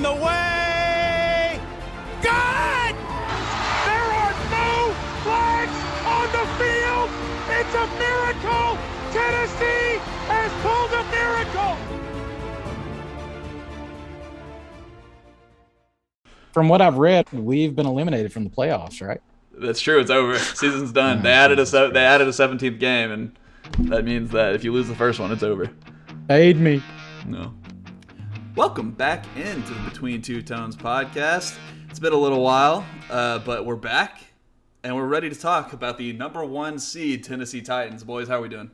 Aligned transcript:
on 0.00 0.18
the 0.18 0.24
way. 0.24 1.60
Good! 2.22 2.94
There 3.86 4.08
are 4.16 4.34
no 4.50 4.94
flags 5.22 5.76
on 6.06 6.26
the 6.32 6.46
field. 6.56 7.10
It's 7.50 7.74
a 7.74 7.86
miracle. 7.98 8.78
Tennessee 9.12 10.00
has 10.28 10.50
pulled 10.62 10.92
a 10.92 11.04
miracle. 11.10 11.76
From 16.52 16.68
what 16.68 16.80
I've 16.80 16.96
read, 16.96 17.30
we've 17.32 17.76
been 17.76 17.86
eliminated 17.86 18.32
from 18.32 18.44
the 18.44 18.50
playoffs, 18.50 19.06
right? 19.06 19.20
That's 19.52 19.80
true. 19.80 20.00
It's 20.00 20.10
over. 20.10 20.38
Season's 20.38 20.92
done. 20.92 21.18
Oh, 21.18 21.22
they 21.22 21.30
added 21.32 21.58
a 21.58 21.66
se- 21.66 21.90
they 21.92 22.00
added 22.04 22.26
a 22.26 22.30
17th 22.30 22.80
game, 22.80 23.10
and 23.10 23.36
that 23.90 24.04
means 24.06 24.30
that 24.30 24.54
if 24.54 24.64
you 24.64 24.72
lose 24.72 24.88
the 24.88 24.94
first 24.94 25.20
one, 25.20 25.30
it's 25.30 25.42
over. 25.42 25.70
Aid 26.30 26.56
me. 26.56 26.82
No. 27.26 27.52
Welcome 28.56 28.90
back 28.90 29.24
into 29.36 29.72
the 29.74 29.80
Between 29.88 30.22
Two 30.22 30.42
Tones 30.42 30.76
podcast. 30.76 31.56
It's 31.88 31.98
been 31.98 32.12
a 32.12 32.16
little 32.16 32.42
while, 32.42 32.84
uh, 33.08 33.38
but 33.40 33.64
we're 33.64 33.76
back, 33.76 34.20
and 34.82 34.94
we're 34.96 35.06
ready 35.06 35.28
to 35.28 35.34
talk 35.38 35.72
about 35.72 35.98
the 35.98 36.12
number 36.12 36.44
one 36.44 36.78
seed 36.78 37.22
Tennessee 37.24 37.62
Titans. 37.62 38.02
Boys, 38.02 38.28
how 38.28 38.38
are 38.38 38.40
we 38.42 38.48
doing? 38.48 38.70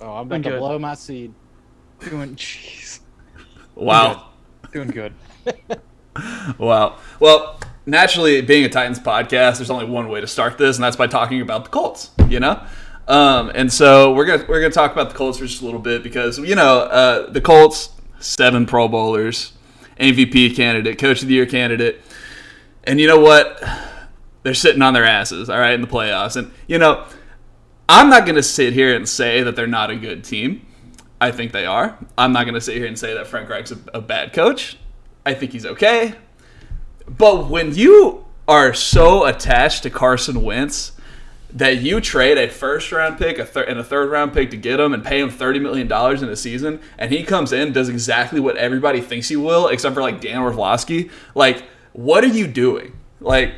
Oh, 0.00 0.12
I'm 0.16 0.28
Doing 0.28 0.40
about 0.40 0.48
to 0.48 0.54
good. 0.54 0.58
blow 0.58 0.78
my 0.78 0.94
seed. 0.94 1.32
Doing 2.00 2.36
jeez. 2.36 3.00
Wow. 3.74 4.30
Doing 4.72 4.88
good. 4.88 5.14
Wow. 6.58 6.98
Well, 7.18 7.58
naturally, 7.86 8.40
being 8.40 8.64
a 8.64 8.68
Titans 8.68 9.00
podcast, 9.00 9.56
there's 9.56 9.68
only 9.70 9.86
one 9.86 10.08
way 10.08 10.20
to 10.20 10.28
start 10.28 10.58
this, 10.58 10.76
and 10.76 10.84
that's 10.84 10.94
by 10.94 11.08
talking 11.08 11.40
about 11.40 11.64
the 11.64 11.70
Colts. 11.70 12.10
You 12.28 12.38
know, 12.38 12.64
um, 13.08 13.50
and 13.52 13.72
so 13.72 14.14
we're 14.14 14.24
gonna 14.24 14.44
we're 14.48 14.60
gonna 14.60 14.72
talk 14.72 14.92
about 14.92 15.08
the 15.10 15.16
Colts 15.16 15.38
for 15.38 15.44
just 15.46 15.60
a 15.60 15.64
little 15.64 15.80
bit 15.80 16.04
because 16.04 16.38
you 16.38 16.54
know 16.54 16.82
uh, 16.82 17.30
the 17.32 17.40
Colts 17.40 17.88
seven 18.24 18.66
Pro 18.66 18.88
Bowlers, 18.88 19.52
MVP 20.00 20.56
candidate, 20.56 20.98
Coach 20.98 21.22
of 21.22 21.28
the 21.28 21.34
Year 21.34 21.46
candidate, 21.46 22.00
and 22.84 23.00
you 23.00 23.06
know 23.06 23.20
what? 23.20 23.62
They're 24.42 24.54
sitting 24.54 24.82
on 24.82 24.92
their 24.92 25.06
asses, 25.06 25.48
all 25.48 25.58
right, 25.58 25.74
in 25.74 25.80
the 25.80 25.86
playoffs, 25.86 26.36
and 26.36 26.50
you 26.66 26.78
know. 26.78 27.06
I'm 27.86 28.08
not 28.08 28.24
going 28.24 28.36
to 28.36 28.42
sit 28.42 28.72
here 28.72 28.96
and 28.96 29.06
say 29.06 29.42
that 29.42 29.56
they're 29.56 29.66
not 29.66 29.90
a 29.90 29.96
good 29.96 30.24
team. 30.24 30.66
I 31.20 31.30
think 31.30 31.52
they 31.52 31.66
are. 31.66 31.98
I'm 32.16 32.32
not 32.32 32.44
going 32.44 32.54
to 32.54 32.60
sit 32.60 32.76
here 32.76 32.86
and 32.86 32.98
say 32.98 33.14
that 33.14 33.26
Frank 33.26 33.48
Reich's 33.48 33.72
a, 33.72 33.78
a 33.94 34.00
bad 34.00 34.32
coach. 34.32 34.78
I 35.24 35.34
think 35.34 35.52
he's 35.52 35.66
okay. 35.66 36.14
But 37.06 37.48
when 37.48 37.74
you 37.74 38.24
are 38.48 38.74
so 38.74 39.24
attached 39.26 39.82
to 39.84 39.90
Carson 39.90 40.42
Wentz 40.42 40.92
that 41.54 41.80
you 41.80 42.00
trade 42.00 42.36
a 42.36 42.48
first 42.48 42.90
round 42.90 43.16
pick 43.16 43.38
a 43.38 43.46
thir- 43.46 43.62
and 43.62 43.78
a 43.78 43.84
third 43.84 44.10
round 44.10 44.32
pick 44.32 44.50
to 44.50 44.56
get 44.56 44.80
him 44.80 44.92
and 44.92 45.04
pay 45.04 45.20
him 45.20 45.30
$30 45.30 45.62
million 45.62 45.90
in 46.22 46.28
a 46.28 46.36
season, 46.36 46.80
and 46.98 47.12
he 47.12 47.22
comes 47.22 47.52
in 47.52 47.72
does 47.72 47.88
exactly 47.88 48.40
what 48.40 48.56
everybody 48.56 49.00
thinks 49.00 49.28
he 49.28 49.36
will, 49.36 49.68
except 49.68 49.94
for 49.94 50.02
like 50.02 50.20
Dan 50.20 50.40
Orlovsky, 50.40 51.10
like, 51.34 51.64
what 51.92 52.24
are 52.24 52.28
you 52.28 52.48
doing? 52.48 52.98
Like, 53.20 53.54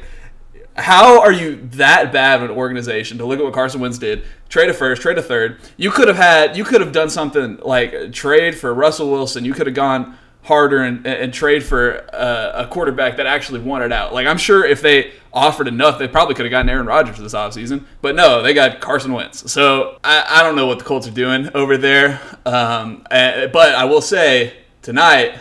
how 0.76 1.22
are 1.22 1.32
you 1.32 1.56
that 1.72 2.12
bad 2.12 2.42
of 2.42 2.50
an 2.50 2.56
organization 2.56 3.16
to 3.18 3.24
look 3.24 3.38
at 3.38 3.44
what 3.44 3.54
Carson 3.54 3.80
Wentz 3.80 3.96
did? 3.96 4.24
Trade 4.50 4.68
a 4.68 4.74
first, 4.74 5.00
trade 5.00 5.16
a 5.16 5.22
third. 5.22 5.58
You 5.78 5.90
could 5.90 6.06
have 6.06 6.18
had, 6.18 6.54
you 6.54 6.64
could 6.64 6.82
have 6.82 6.92
done 6.92 7.08
something 7.08 7.56
like 7.62 8.12
trade 8.12 8.54
for 8.54 8.74
Russell 8.74 9.10
Wilson. 9.10 9.44
You 9.46 9.54
could 9.54 9.66
have 9.66 9.74
gone 9.74 10.18
harder 10.46 10.78
and, 10.78 11.04
and 11.06 11.34
trade 11.34 11.64
for 11.64 12.08
uh, 12.14 12.64
a 12.64 12.68
quarterback 12.68 13.16
that 13.16 13.26
actually 13.26 13.58
wanted 13.58 13.90
out. 13.92 14.14
Like 14.14 14.28
I'm 14.28 14.38
sure 14.38 14.64
if 14.64 14.80
they 14.80 15.12
offered 15.32 15.66
enough, 15.66 15.98
they 15.98 16.06
probably 16.06 16.36
could 16.36 16.46
have 16.46 16.50
gotten 16.50 16.68
Aaron 16.68 16.86
Rodgers 16.86 17.18
this 17.18 17.34
offseason. 17.34 17.84
But 18.00 18.14
no, 18.14 18.42
they 18.42 18.54
got 18.54 18.80
Carson 18.80 19.12
Wentz. 19.12 19.50
So 19.50 19.98
I, 20.04 20.24
I 20.28 20.42
don't 20.44 20.54
know 20.54 20.66
what 20.66 20.78
the 20.78 20.84
Colts 20.84 21.08
are 21.08 21.10
doing 21.10 21.50
over 21.54 21.76
there. 21.76 22.20
Um, 22.44 23.04
but 23.10 23.74
I 23.74 23.84
will 23.84 24.00
say 24.00 24.56
tonight 24.82 25.38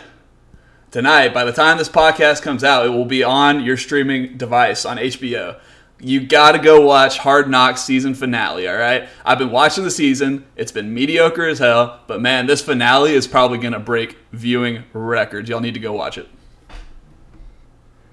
tonight, 0.90 1.34
by 1.34 1.44
the 1.44 1.52
time 1.52 1.78
this 1.78 1.88
podcast 1.90 2.42
comes 2.42 2.64
out, 2.64 2.86
it 2.86 2.88
will 2.88 3.04
be 3.04 3.22
on 3.22 3.62
your 3.62 3.76
streaming 3.76 4.36
device 4.36 4.84
on 4.84 4.96
HBO. 4.96 5.60
You 5.98 6.26
got 6.26 6.52
to 6.52 6.58
go 6.58 6.82
watch 6.82 7.18
Hard 7.18 7.48
Knocks 7.48 7.82
season 7.82 8.14
finale, 8.14 8.68
all 8.68 8.76
right? 8.76 9.08
I've 9.24 9.38
been 9.38 9.50
watching 9.50 9.82
the 9.84 9.90
season. 9.90 10.44
It's 10.54 10.70
been 10.70 10.92
mediocre 10.92 11.46
as 11.46 11.58
hell, 11.58 12.00
but 12.06 12.20
man, 12.20 12.46
this 12.46 12.60
finale 12.60 13.12
is 13.14 13.26
probably 13.26 13.56
going 13.58 13.72
to 13.72 13.80
break 13.80 14.18
viewing 14.32 14.84
records. 14.92 15.48
Y'all 15.48 15.60
need 15.60 15.72
to 15.74 15.80
go 15.80 15.94
watch 15.94 16.18
it. 16.18 16.28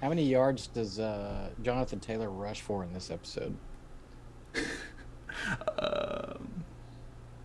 How 0.01 0.09
many 0.09 0.23
yards 0.23 0.67
does 0.67 0.99
uh, 0.99 1.49
Jonathan 1.61 1.99
Taylor 1.99 2.29
rush 2.29 2.61
for 2.61 2.83
in 2.83 2.93
this 2.93 3.11
episode? 3.11 3.55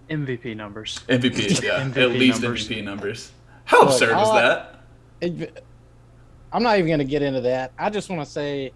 MVP 0.08 0.56
numbers. 0.56 1.00
MVP, 1.08 1.62
yeah. 1.62 1.80
MVP 1.84 1.96
at 1.96 2.10
least 2.10 2.42
numbers. 2.42 2.68
MVP 2.68 2.84
numbers. 2.84 3.32
How 3.64 3.80
Look, 3.80 3.88
absurd 3.90 4.10
is 4.10 4.14
all 4.14 4.32
I- 4.32 4.42
that? 4.42 4.74
It, 5.20 5.64
I'm 6.52 6.62
not 6.62 6.76
even 6.78 6.86
going 6.86 6.98
to 7.00 7.04
get 7.04 7.22
into 7.22 7.40
that. 7.42 7.72
I 7.78 7.90
just 7.90 8.08
want 8.08 8.22
to 8.24 8.30
say 8.30 8.72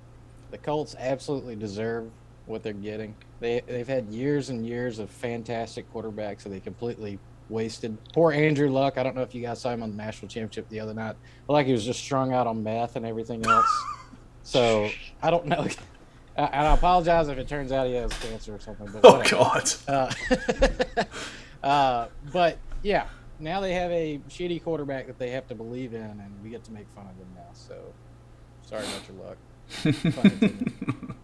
the 0.52 0.58
Colts 0.58 0.94
absolutely 0.98 1.56
deserve 1.56 2.08
what 2.46 2.62
they're 2.62 2.72
getting. 2.72 3.16
They 3.40 3.60
they've 3.66 3.88
had 3.88 4.06
years 4.08 4.48
and 4.50 4.64
years 4.64 5.00
of 5.00 5.10
fantastic 5.10 5.92
quarterbacks 5.92 6.44
that 6.44 6.50
they 6.50 6.60
completely 6.60 7.18
wasted. 7.48 7.98
Poor 8.12 8.30
Andrew 8.32 8.70
Luck. 8.70 8.96
I 8.98 9.02
don't 9.02 9.16
know 9.16 9.22
if 9.22 9.34
you 9.34 9.42
guys 9.42 9.60
saw 9.60 9.70
him 9.70 9.82
on 9.82 9.90
the 9.90 9.96
national 9.96 10.28
championship 10.28 10.68
the 10.68 10.78
other 10.80 10.94
night. 10.94 11.16
But 11.46 11.54
like 11.54 11.66
he 11.66 11.72
was 11.72 11.84
just 11.84 11.98
strung 12.00 12.32
out 12.32 12.46
on 12.46 12.62
meth 12.62 12.94
and 12.96 13.04
everything 13.04 13.44
else. 13.44 13.82
so 14.44 14.88
I 15.22 15.30
don't 15.30 15.46
know. 15.46 15.66
I- 16.36 16.44
And 16.44 16.66
I 16.66 16.72
apologize 16.74 17.28
if 17.28 17.36
it 17.36 17.46
turns 17.48 17.72
out 17.72 17.86
he 17.86 17.92
has 17.94 18.10
cancer 18.14 18.54
or 18.54 18.60
something. 18.60 18.88
But 18.92 19.00
Oh, 19.04 19.18
whatever. 19.18 19.36
God. 19.36 19.72
Uh, 19.86 21.06
uh, 21.66 22.08
but 22.32 22.58
yeah, 22.82 23.06
now 23.38 23.60
they 23.60 23.74
have 23.74 23.90
a 23.90 24.18
shitty 24.30 24.62
quarterback 24.64 25.06
that 25.08 25.18
they 25.18 25.30
have 25.30 25.46
to 25.48 25.54
believe 25.54 25.92
in, 25.94 26.00
and 26.02 26.32
we 26.42 26.48
get 26.50 26.64
to 26.64 26.72
make 26.72 26.88
fun 26.94 27.06
of 27.06 27.18
them 27.18 27.28
now. 27.34 27.50
So 27.52 27.76
sorry 28.62 28.82
about 28.84 29.06
your 29.08 29.24
luck. 29.26 29.36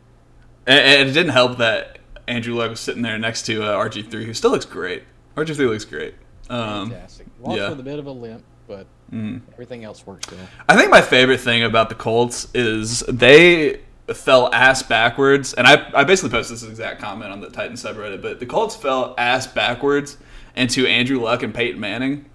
And, 0.68 0.78
and 0.80 1.08
it 1.08 1.12
didn't 1.12 1.32
help 1.32 1.58
that 1.58 1.98
Andrew 2.28 2.54
Luck 2.54 2.70
was 2.70 2.80
sitting 2.80 3.02
there 3.02 3.18
next 3.18 3.46
to 3.46 3.62
uh, 3.62 3.82
RG3, 3.82 4.24
who 4.24 4.34
still 4.34 4.50
looks 4.50 4.66
great. 4.66 5.02
RG3 5.34 5.58
looks 5.66 5.86
great. 5.86 6.14
Um, 6.50 6.90
Fantastic. 6.90 7.26
Walks 7.40 7.58
yeah. 7.58 7.70
with 7.70 7.80
a 7.80 7.82
bit 7.82 7.98
of 7.98 8.06
a 8.06 8.12
limp, 8.12 8.44
but 8.66 8.86
mm. 9.10 9.40
everything 9.52 9.84
else 9.84 10.06
works 10.06 10.30
well. 10.30 10.46
I 10.68 10.76
think 10.76 10.90
my 10.90 11.00
favorite 11.00 11.40
thing 11.40 11.62
about 11.62 11.88
the 11.88 11.94
Colts 11.94 12.48
is 12.52 13.00
they 13.08 13.80
fell 14.12 14.52
ass 14.52 14.82
backwards, 14.82 15.54
and 15.54 15.66
I, 15.66 15.90
I 15.94 16.04
basically 16.04 16.30
posted 16.30 16.56
this 16.56 16.68
exact 16.68 17.00
comment 17.00 17.32
on 17.32 17.40
the 17.40 17.48
Titans 17.48 17.82
subreddit, 17.82 18.20
but 18.20 18.38
the 18.38 18.46
Colts 18.46 18.76
fell 18.76 19.14
ass 19.16 19.46
backwards 19.46 20.18
into 20.54 20.86
Andrew 20.86 21.20
Luck 21.20 21.42
and 21.42 21.54
Peyton 21.54 21.80
Manning, 21.80 22.26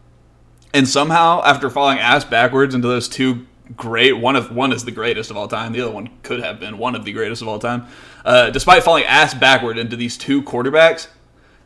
and 0.74 0.88
somehow 0.88 1.44
after 1.44 1.69
falling 1.69 2.00
ass 2.00 2.24
backwards 2.24 2.74
into 2.74 2.88
those 2.88 3.07
two 3.07 3.45
great 3.75 4.13
one 4.13 4.35
of 4.35 4.51
one 4.51 4.72
is 4.72 4.85
the 4.85 4.91
greatest 4.91 5.31
of 5.31 5.38
all 5.38 5.47
time, 5.47 5.74
the 5.74 5.81
other 5.81 5.91
one 5.91 6.09
could 6.24 6.41
have 6.41 6.59
been 6.59 6.78
one 6.78 6.96
of 6.96 7.06
the 7.06 7.12
greatest 7.12 7.41
of 7.41 7.47
all 7.47 7.59
time. 7.59 7.88
Uh, 8.25 8.50
despite 8.50 8.84
falling 8.84 9.06
ass 9.06 9.34
backward 9.34 9.78
into 9.78 9.96
these 9.96 10.18
two 10.18 10.41
quarterbacks, 10.44 11.07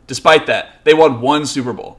despite 0.06 0.46
that, 0.46 0.84
they 0.84 0.94
won 0.94 1.20
one 1.20 1.46
Super 1.46 1.72
Bowl 1.72 1.98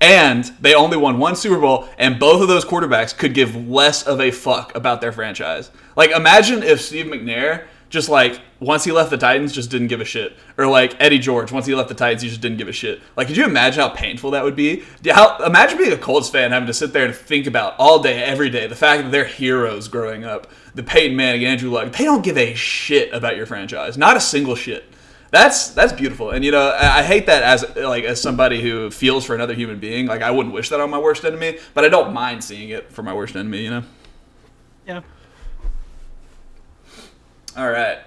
and 0.00 0.44
they 0.60 0.74
only 0.74 0.96
won 0.96 1.18
one 1.18 1.34
Super 1.34 1.58
Bowl, 1.58 1.88
and 1.96 2.18
both 2.18 2.42
of 2.42 2.48
those 2.48 2.64
quarterbacks 2.64 3.16
could 3.16 3.32
give 3.32 3.68
less 3.68 4.02
of 4.02 4.20
a 4.20 4.30
fuck 4.30 4.74
about 4.74 5.00
their 5.00 5.12
franchise. 5.12 5.70
Like, 5.96 6.10
imagine 6.10 6.62
if 6.62 6.80
Steve 6.80 7.06
McNair 7.06 7.66
just 7.94 8.10
like 8.10 8.42
once 8.60 8.84
he 8.84 8.92
left 8.92 9.08
the 9.08 9.16
Titans, 9.16 9.52
just 9.52 9.70
didn't 9.70 9.86
give 9.86 10.02
a 10.02 10.04
shit, 10.04 10.36
or 10.58 10.66
like 10.66 11.00
Eddie 11.00 11.18
George 11.18 11.50
once 11.50 11.64
he 11.64 11.74
left 11.74 11.88
the 11.88 11.94
Titans, 11.94 12.20
he 12.20 12.28
just 12.28 12.42
didn't 12.42 12.58
give 12.58 12.68
a 12.68 12.72
shit. 12.72 13.00
Like, 13.16 13.28
could 13.28 13.36
you 13.38 13.44
imagine 13.44 13.80
how 13.80 13.88
painful 13.88 14.32
that 14.32 14.44
would 14.44 14.56
be? 14.56 14.82
How 15.08 15.42
imagine 15.44 15.78
being 15.78 15.92
a 15.92 15.96
Colts 15.96 16.28
fan 16.28 16.50
having 16.50 16.66
to 16.66 16.74
sit 16.74 16.92
there 16.92 17.06
and 17.06 17.14
think 17.14 17.46
about 17.46 17.74
all 17.78 18.02
day, 18.02 18.22
every 18.22 18.50
day, 18.50 18.66
the 18.66 18.74
fact 18.74 19.04
that 19.04 19.12
they're 19.12 19.24
heroes 19.24 19.88
growing 19.88 20.24
up, 20.24 20.48
the 20.74 20.82
Peyton 20.82 21.16
Manning, 21.16 21.46
Andrew 21.46 21.70
Luck, 21.70 21.92
they 21.92 22.04
don't 22.04 22.22
give 22.22 22.36
a 22.36 22.52
shit 22.54 23.12
about 23.14 23.36
your 23.36 23.46
franchise, 23.46 23.96
not 23.96 24.16
a 24.16 24.20
single 24.20 24.56
shit 24.56 24.84
that's 25.30 25.70
that's 25.70 25.92
beautiful 25.92 26.30
and 26.30 26.44
you 26.44 26.52
know 26.52 26.68
I, 26.68 27.00
I 27.00 27.02
hate 27.02 27.26
that 27.26 27.42
as 27.42 27.64
like 27.76 28.04
as 28.04 28.22
somebody 28.22 28.62
who 28.62 28.88
feels 28.88 29.24
for 29.24 29.34
another 29.34 29.52
human 29.52 29.80
being 29.80 30.06
like 30.06 30.22
i 30.22 30.30
wouldn't 30.30 30.54
wish 30.54 30.68
that 30.68 30.78
on 30.78 30.90
my 30.90 30.98
worst 30.98 31.24
enemy 31.24 31.58
but 31.74 31.84
i 31.84 31.88
don't 31.88 32.12
mind 32.12 32.44
seeing 32.44 32.68
it 32.68 32.92
for 32.92 33.02
my 33.02 33.12
worst 33.12 33.34
enemy 33.34 33.64
you 33.64 33.70
know 33.70 33.82
Yeah. 34.86 35.00
All 37.56 37.70
right 37.70 37.98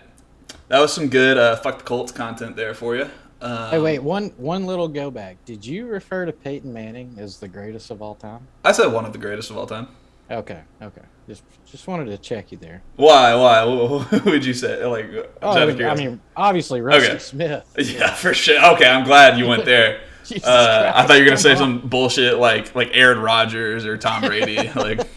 that 0.67 0.79
was 0.79 0.91
some 0.93 1.07
good 1.09 1.37
uh, 1.37 1.55
fuck 1.57 1.77
the 1.79 1.83
colts 1.83 2.11
content 2.11 2.55
there 2.55 2.73
for 2.73 2.95
you 2.95 3.09
um, 3.39 3.69
Hey, 3.69 3.79
wait, 3.79 3.99
one 3.99 4.29
one 4.37 4.65
little 4.65 4.87
go 4.87 5.11
back. 5.11 5.37
Did 5.45 5.63
you 5.63 5.85
refer 5.85 6.25
to 6.25 6.31
Peyton 6.33 6.73
Manning 6.73 7.17
as 7.19 7.39
the 7.39 7.47
greatest 7.47 7.91
of 7.91 8.01
all 8.01 8.15
time? 8.15 8.47
i 8.65 8.71
said 8.71 8.87
one 8.87 9.05
of 9.05 9.13
the 9.13 9.19
greatest 9.19 9.51
of 9.51 9.57
all 9.57 9.67
time 9.67 9.87
Okay, 10.31 10.59
okay. 10.81 11.01
Just 11.27 11.43
just 11.65 11.87
wanted 11.87 12.05
to 12.05 12.17
check 12.17 12.51
you 12.51 12.57
there. 12.57 12.81
why 12.95 13.35
why 13.35 13.63
who 13.63 14.31
would 14.31 14.43
you 14.49 14.53
say 14.55 14.83
like 14.85 15.05
Oh, 15.43 15.51
I 15.51 15.65
mean, 15.67 15.85
I 15.85 15.93
mean, 15.95 16.19
obviously 16.35 16.81
Rusty 16.81 17.09
Okay. 17.09 17.19
Smith. 17.19 17.75
yeah 17.77 18.11
for 18.13 18.33
sure 18.33 18.57
okay 18.73 18.89
i'm 18.89 19.03
glad 19.05 19.37
you 19.37 19.45
went 19.47 19.65
there 19.65 20.01
uh, 20.43 20.91
i 20.95 21.05
thought 21.05 21.13
you 21.13 21.19
were 21.19 21.25
gonna 21.25 21.37
say 21.37 21.51
on. 21.51 21.57
some 21.57 21.79
bullshit 21.87 22.39
like 22.39 22.73
like 22.75 22.89
aaron 22.93 23.19
Rodgers 23.19 23.85
or 23.85 23.97
tom 23.99 24.23
brady 24.23 24.69
like 24.75 25.07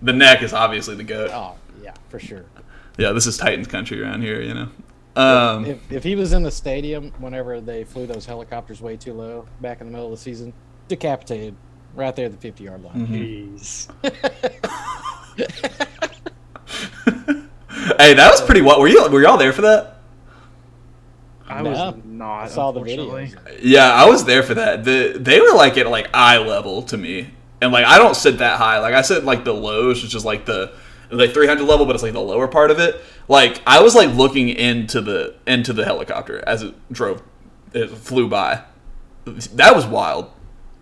the 0.00 0.12
neck 0.12 0.42
is 0.42 0.52
obviously 0.52 0.94
the 0.94 1.02
goat 1.04 1.30
Oh, 1.32 1.56
yeah, 1.82 1.92
for 2.08 2.18
sure. 2.20 2.44
Yeah, 2.98 3.12
this 3.12 3.26
is 3.26 3.36
Titans 3.36 3.66
country 3.66 4.02
around 4.02 4.22
here, 4.22 4.40
you 4.40 4.54
know. 4.54 4.68
Um, 5.16 5.64
If, 5.66 5.92
if 5.92 6.04
he 6.04 6.16
was 6.16 6.32
in 6.32 6.42
the 6.42 6.50
stadium 6.50 7.12
whenever 7.18 7.60
they 7.60 7.84
flew 7.84 8.06
those 8.06 8.26
helicopters 8.26 8.80
way 8.80 8.96
too 8.96 9.12
low 9.12 9.46
back 9.60 9.80
in 9.80 9.86
the 9.86 9.92
middle 9.92 10.06
of 10.06 10.12
the 10.12 10.16
season, 10.16 10.52
decapitated. 10.88 11.54
right 11.94 12.14
there 12.16 12.26
at 12.26 12.32
the 12.32 12.38
50 12.38 12.64
yard 12.64 12.82
line. 12.82 13.06
Jeez. 13.06 13.88
Hey, 17.98 18.14
that 18.14 18.30
was 18.30 18.40
pretty. 18.40 18.62
What 18.62 18.80
were 18.80 18.88
you? 18.88 19.06
Were 19.08 19.22
y'all 19.22 19.36
there 19.36 19.52
for 19.52 19.62
that? 19.62 19.98
I 21.46 21.60
No. 21.62 21.70
was 21.70 21.94
not. 22.04 22.44
I 22.44 22.48
saw 22.48 22.72
the 22.72 22.80
unfortunately. 22.80 23.26
videos. 23.26 23.58
Yeah, 23.62 23.92
I 23.92 24.06
was 24.08 24.24
there 24.24 24.42
for 24.42 24.54
that. 24.54 24.84
The 24.84 25.16
they 25.18 25.40
were 25.40 25.52
like 25.54 25.76
at 25.76 25.86
like 25.88 26.08
eye 26.14 26.38
level 26.38 26.82
to 26.84 26.96
me, 26.96 27.30
and 27.60 27.72
like 27.72 27.84
I 27.84 27.98
don't 27.98 28.16
sit 28.16 28.38
that 28.38 28.58
high. 28.58 28.78
Like 28.80 28.94
I 28.94 29.02
sit 29.02 29.24
like 29.24 29.44
the 29.44 29.52
lows, 29.52 30.02
which 30.02 30.14
is 30.14 30.24
like 30.24 30.46
the 30.46 30.72
like 31.16 31.32
300 31.32 31.64
level, 31.64 31.86
but 31.86 31.94
it's 31.94 32.02
like 32.02 32.12
the 32.12 32.20
lower 32.20 32.48
part 32.48 32.70
of 32.70 32.78
it. 32.78 33.00
Like 33.28 33.62
I 33.66 33.80
was 33.82 33.94
like 33.94 34.10
looking 34.14 34.48
into 34.48 35.00
the 35.00 35.34
into 35.46 35.72
the 35.72 35.84
helicopter 35.84 36.42
as 36.46 36.62
it 36.62 36.74
drove, 36.92 37.22
it 37.72 37.88
flew 37.90 38.28
by. 38.28 38.62
That 39.54 39.74
was 39.74 39.86
wild. 39.86 40.30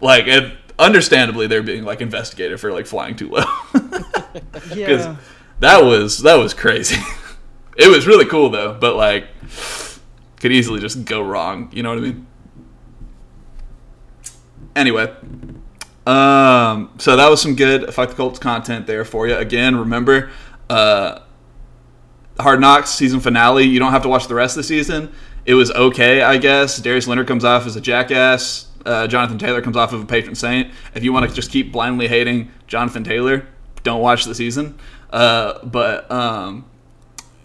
Like, 0.01 0.27
it, 0.27 0.53
understandably, 0.81 1.47
they're 1.47 1.63
being 1.63 1.85
like 1.85 2.01
investigated 2.01 2.59
for 2.59 2.73
like 2.73 2.87
flying 2.87 3.15
too 3.15 3.29
low. 3.29 3.45
Because 3.73 4.77
Yeah. 4.77 5.17
that 5.61 5.85
was 5.85 6.23
that 6.23 6.35
was 6.35 6.53
crazy. 6.55 6.97
it 7.77 7.89
was 7.89 8.07
really 8.07 8.25
cool 8.27 8.51
though, 8.51 8.77
but 8.79 8.97
like 8.97 9.29
could 10.41 10.51
easily 10.51 10.81
just 10.81 11.05
go 11.05 11.23
wrong. 11.23 11.71
You 11.73 11.85
know 11.85 11.91
what 11.91 11.99
I 11.99 12.01
mean? 12.01 12.27
Anyway, 14.75 15.15
um, 16.07 16.93
so 16.99 17.17
that 17.17 17.29
was 17.29 17.41
some 17.41 17.55
good 17.55 17.93
fuck 17.95 18.11
the 18.11 18.15
Colts 18.17 18.39
content 18.39 18.87
there 18.87 19.05
for 19.05 19.29
you. 19.29 19.37
Again, 19.37 19.77
remember, 19.77 20.31
uh, 20.69 21.21
Hard 22.41 22.61
Knocks 22.61 22.91
season 22.91 23.21
finale. 23.21 23.65
You 23.65 23.79
don't 23.79 23.93
have 23.93 24.03
to 24.03 24.09
watch 24.09 24.27
the 24.27 24.35
rest 24.35 24.57
of 24.57 24.63
the 24.63 24.69
season. 24.69 25.13
It 25.45 25.55
was 25.55 25.71
okay, 25.71 26.23
I 26.23 26.39
guess. 26.39 26.79
Darius 26.79 27.07
Leonard 27.07 27.27
comes 27.27 27.45
off 27.45 27.67
as 27.67 27.77
a 27.77 27.81
jackass. 27.81 28.69
Uh, 28.85 29.07
Jonathan 29.07 29.39
Taylor 29.39 29.63
comes 29.63 29.77
off 29.77 29.93
of 29.93 30.03
a 30.03 30.07
patron 30.07 30.35
saint. 30.35 30.73
If 30.95 31.05
you 31.05 31.13
want 31.13 31.29
to 31.29 31.35
just 31.35 31.51
keep 31.51 31.73
blindly 31.73 32.09
hating 32.09 32.51
Jonathan 32.67 33.05
Taylor, 33.05 33.47
don't 33.85 34.01
watch 34.01 34.25
the 34.25 34.35
season. 34.35 34.79
Uh, 35.11 35.65
but 35.65 36.11
um, 36.11 36.65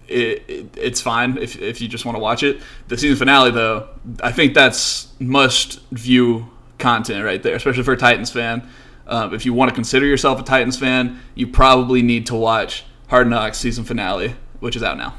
it, 0.08 0.44
it, 0.48 0.78
it's 0.78 1.02
fine 1.02 1.38
if, 1.38 1.60
if 1.62 1.82
you 1.82 1.88
just 1.88 2.06
want 2.06 2.16
to 2.16 2.20
watch 2.20 2.44
it. 2.44 2.62
The 2.88 2.98
season 2.98 3.18
finale, 3.18 3.52
though, 3.52 3.90
I 4.22 4.32
think 4.32 4.54
that's 4.54 5.14
must 5.20 5.82
view 5.90 6.50
content 6.78 7.24
right 7.24 7.42
there, 7.42 7.56
especially 7.56 7.84
for 7.84 7.94
a 7.94 7.98
Titans 7.98 8.32
fan. 8.32 8.68
Um, 9.08 9.34
if 9.34 9.46
you 9.46 9.54
want 9.54 9.70
to 9.70 9.76
consider 9.76 10.06
yourself 10.06 10.40
a 10.40 10.44
Titans 10.44 10.78
fan, 10.78 11.20
you 11.34 11.48
probably 11.48 12.02
need 12.02 12.26
to 12.28 12.36
watch 12.36 12.86
Hard 13.08 13.30
Knocks 13.30 13.58
season 13.58 13.84
finale, 13.84 14.36
which 14.60 14.76
is 14.76 14.84
out 14.84 14.98
now. 14.98 15.16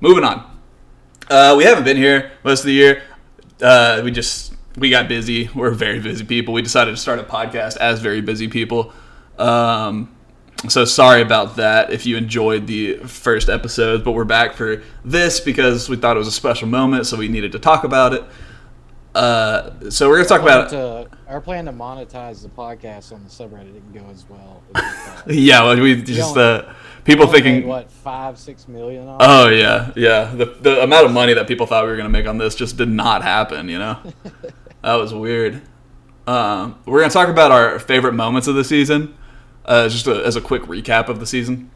Moving 0.00 0.24
on. 0.24 0.58
Uh, 1.30 1.54
we 1.56 1.64
haven't 1.64 1.84
been 1.84 1.96
here 1.96 2.32
most 2.42 2.60
of 2.60 2.66
the 2.66 2.72
year. 2.72 3.02
Uh, 3.60 4.00
we 4.04 4.10
just 4.10 4.54
we 4.76 4.90
got 4.90 5.08
busy. 5.08 5.48
We're 5.54 5.70
very 5.70 6.00
busy 6.00 6.24
people. 6.24 6.54
We 6.54 6.62
decided 6.62 6.92
to 6.92 6.96
start 6.96 7.18
a 7.18 7.24
podcast 7.24 7.76
as 7.76 8.00
very 8.00 8.20
busy 8.20 8.48
people. 8.48 8.92
Um, 9.38 10.14
so 10.68 10.84
sorry 10.84 11.22
about 11.22 11.56
that 11.56 11.92
if 11.92 12.04
you 12.04 12.16
enjoyed 12.16 12.66
the 12.66 12.96
first 12.98 13.48
episode, 13.48 14.04
but 14.04 14.12
we're 14.12 14.24
back 14.24 14.54
for 14.54 14.82
this 15.04 15.38
because 15.38 15.88
we 15.88 15.96
thought 15.96 16.16
it 16.16 16.18
was 16.18 16.28
a 16.28 16.32
special 16.32 16.66
moment, 16.66 17.06
so 17.06 17.16
we 17.16 17.28
needed 17.28 17.52
to 17.52 17.58
talk 17.60 17.84
about 17.84 18.12
it. 18.12 18.24
Uh, 19.18 19.90
so 19.90 20.08
we're 20.08 20.14
gonna 20.18 20.28
talk 20.28 20.42
about 20.42 20.70
to, 20.70 21.08
our 21.26 21.40
plan 21.40 21.64
to 21.64 21.72
monetize 21.72 22.40
the 22.40 22.48
podcast 22.48 23.12
on 23.12 23.24
the 23.24 23.28
subreddit 23.28 23.72
didn't 23.72 23.92
go 23.92 24.08
as 24.12 24.24
well. 24.28 24.62
As 24.76 25.26
we 25.26 25.34
yeah, 25.40 25.64
well, 25.64 25.80
we 25.80 26.00
just 26.00 26.36
uh, 26.36 26.72
people 27.02 27.26
thinking 27.26 27.54
made, 27.54 27.66
what 27.66 27.90
five 27.90 28.38
six 28.38 28.68
million. 28.68 29.08
On? 29.08 29.16
Oh 29.18 29.48
yeah, 29.48 29.90
yeah. 29.96 30.32
The 30.32 30.44
the 30.44 30.84
amount 30.84 31.06
of 31.06 31.12
money 31.12 31.34
that 31.34 31.48
people 31.48 31.66
thought 31.66 31.82
we 31.82 31.90
were 31.90 31.96
gonna 31.96 32.08
make 32.08 32.28
on 32.28 32.38
this 32.38 32.54
just 32.54 32.76
did 32.76 32.88
not 32.88 33.22
happen. 33.22 33.68
You 33.68 33.80
know, 33.80 33.98
that 34.82 34.94
was 34.94 35.12
weird. 35.12 35.62
Um, 36.28 36.78
we're 36.86 37.00
gonna 37.00 37.12
talk 37.12 37.28
about 37.28 37.50
our 37.50 37.80
favorite 37.80 38.14
moments 38.14 38.46
of 38.46 38.54
the 38.54 38.62
season, 38.62 39.16
uh, 39.64 39.88
just 39.88 40.06
a, 40.06 40.24
as 40.24 40.36
a 40.36 40.40
quick 40.40 40.62
recap 40.62 41.08
of 41.08 41.18
the 41.18 41.26
season. 41.26 41.72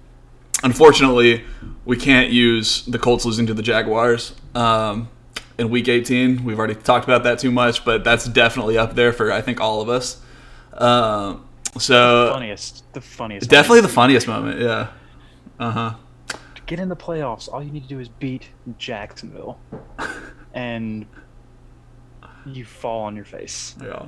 Unfortunately, 0.62 1.43
we 1.85 1.97
can't 1.97 2.31
use 2.31 2.85
the 2.87 3.00
Colts 3.00 3.25
losing 3.25 3.47
to 3.47 3.55
the 3.55 3.62
Jaguars 3.62 4.33
um, 4.55 5.09
in 5.59 5.71
Week 5.71 5.89
18. 5.89 6.45
We've 6.45 6.59
already 6.59 6.75
talked 6.75 7.05
about 7.05 7.25
that 7.25 7.39
too 7.39 7.51
much, 7.51 7.85
but 7.85 8.05
that's 8.05 8.27
definitely 8.27 8.79
up 8.79 8.95
there 8.95 9.13
for 9.13 9.33
I 9.33 9.41
think 9.41 9.61
all 9.61 9.81
of 9.81 9.89
us. 9.89 10.21
Um, 10.75 11.47
so 11.79 12.31
funniest. 12.33 12.85
The 12.93 13.01
funniest. 13.01 13.49
definitely 13.49 13.81
the 13.81 13.89
funniest 13.89 14.27
moment. 14.27 14.61
Yeah. 14.61 14.89
Uh 15.59 15.71
huh. 15.71 15.95
To 16.29 16.63
get 16.67 16.81
in 16.81 16.89
the 16.89 16.97
playoffs, 16.97 17.53
all 17.53 17.63
you 17.63 17.71
need 17.71 17.83
to 17.83 17.89
do 17.89 18.01
is 18.01 18.09
beat 18.09 18.49
Jacksonville, 18.79 19.59
and 20.55 21.07
you 22.47 22.65
fall 22.65 23.03
on 23.03 23.17
your 23.17 23.25
face. 23.25 23.75
Yeah. 23.83 24.07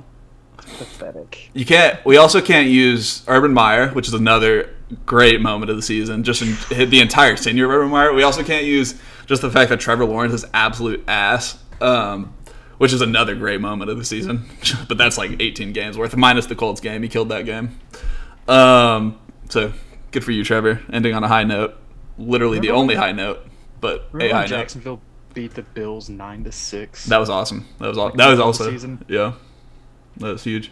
Pathetic. 0.57 1.51
You 1.53 1.65
can't. 1.65 2.03
We 2.05 2.17
also 2.17 2.41
can't 2.41 2.69
use 2.69 3.23
Urban 3.27 3.53
Meyer, 3.53 3.89
which 3.89 4.07
is 4.07 4.13
another 4.13 4.73
great 5.05 5.41
moment 5.41 5.69
of 5.69 5.75
the 5.75 5.81
season. 5.81 6.23
Just 6.23 6.41
in, 6.41 6.53
hit 6.75 6.89
the 6.89 7.01
entire 7.01 7.35
tenure 7.35 7.65
of 7.65 7.71
Urban 7.71 7.89
Meyer. 7.89 8.13
We 8.13 8.23
also 8.23 8.43
can't 8.43 8.65
use 8.65 8.99
just 9.25 9.41
the 9.41 9.51
fact 9.51 9.69
that 9.69 9.79
Trevor 9.79 10.05
Lawrence 10.05 10.33
is 10.33 10.45
absolute 10.53 11.03
ass, 11.07 11.57
um, 11.81 12.33
which 12.77 12.93
is 12.93 13.01
another 13.01 13.35
great 13.35 13.61
moment 13.61 13.89
of 13.91 13.97
the 13.97 14.05
season. 14.05 14.45
but 14.87 14.97
that's 14.97 15.17
like 15.17 15.41
18 15.41 15.73
games 15.73 15.97
worth, 15.97 16.15
minus 16.15 16.45
the 16.45 16.55
Colts 16.55 16.81
game. 16.81 17.01
He 17.03 17.09
killed 17.09 17.29
that 17.29 17.45
game. 17.45 17.79
Um, 18.47 19.19
so 19.49 19.73
good 20.11 20.23
for 20.23 20.31
you, 20.31 20.43
Trevor. 20.43 20.81
Ending 20.91 21.13
on 21.15 21.23
a 21.23 21.27
high 21.27 21.43
note. 21.43 21.75
Literally 22.17 22.59
the 22.59 22.71
only 22.71 22.95
when- 22.95 23.03
high 23.03 23.11
note, 23.11 23.45
but 23.81 24.09
a 24.13 24.17
high 24.17 24.17
when 24.17 24.29
note. 24.29 24.47
Jacksonville 24.47 25.01
beat 25.33 25.53
the 25.53 25.63
Bills 25.63 26.09
nine 26.09 26.43
to 26.45 26.51
six? 26.51 27.05
That 27.05 27.17
was 27.17 27.29
awesome. 27.29 27.67
That 27.79 27.89
was 27.89 27.97
all. 27.97 28.11
That 28.11 28.29
was 28.29 28.39
also 28.39 28.69
season. 28.69 29.03
yeah. 29.07 29.33
That 30.17 30.31
was 30.31 30.43
huge. 30.43 30.71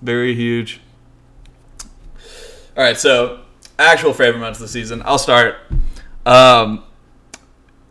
Very 0.00 0.34
huge. 0.34 0.80
All 2.76 2.82
right, 2.82 2.96
so 2.96 3.42
actual 3.78 4.12
favorite 4.12 4.38
moments 4.40 4.58
of 4.58 4.64
the 4.66 4.72
season. 4.72 5.02
I'll 5.04 5.18
start. 5.18 5.56
Um, 6.26 6.82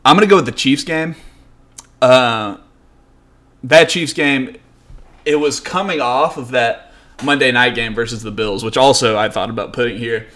I'm 0.04 0.16
gonna 0.16 0.28
go 0.28 0.38
with 0.38 0.46
the 0.46 0.52
Chiefs 0.52 0.84
game. 0.84 1.16
Uh, 2.02 2.58
that 3.64 3.90
Chiefs 3.90 4.14
game, 4.14 4.58
it 5.26 5.36
was 5.36 5.60
coming 5.60 6.02
off 6.02 6.38
of 6.38 6.52
that 6.52 6.92
Monday 7.24 7.52
night 7.52 7.76
game 7.76 7.94
versus 7.94 8.24
the 8.24 8.32
Bills, 8.32 8.64
which 8.64 8.78
also 8.78 9.18
I 9.18 9.30
thought 9.30 9.50
about 9.50 9.74
putting 9.74 9.98
here. 9.98 10.28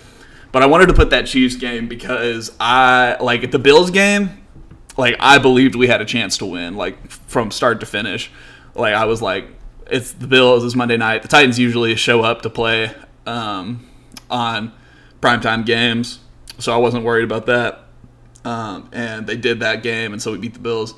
But 0.51 0.63
I 0.63 0.67
wanted 0.67 0.87
to 0.87 0.93
put 0.93 1.09
that 1.09 1.25
Chiefs 1.25 1.55
game 1.55 1.87
because 1.87 2.55
I 2.59 3.17
like 3.19 3.43
at 3.43 3.51
the 3.51 3.59
Bills 3.59 3.91
game 3.91 4.45
like 4.97 5.15
I 5.19 5.37
believed 5.37 5.75
we 5.75 5.87
had 5.87 6.01
a 6.01 6.05
chance 6.05 6.37
to 6.37 6.45
win, 6.45 6.75
like 6.75 7.09
from 7.09 7.51
start 7.51 7.79
to 7.81 7.85
finish. 7.85 8.31
Like 8.73 8.93
I 8.93 9.05
was 9.05 9.21
like, 9.21 9.47
it's 9.89 10.13
the 10.13 10.27
Bills. 10.27 10.63
It's 10.63 10.75
Monday 10.75 10.97
night. 10.97 11.21
The 11.21 11.27
Titans 11.27 11.59
usually 11.59 11.95
show 11.95 12.21
up 12.21 12.41
to 12.43 12.49
play 12.49 12.91
um, 13.25 13.87
on 14.29 14.71
primetime 15.21 15.65
games, 15.65 16.19
so 16.59 16.73
I 16.73 16.77
wasn't 16.77 17.03
worried 17.03 17.23
about 17.23 17.45
that. 17.47 17.84
Um, 18.45 18.89
and 18.93 19.27
they 19.27 19.35
did 19.35 19.59
that 19.61 19.83
game, 19.83 20.13
and 20.13 20.21
so 20.21 20.31
we 20.31 20.37
beat 20.37 20.53
the 20.53 20.59
Bills. 20.59 20.93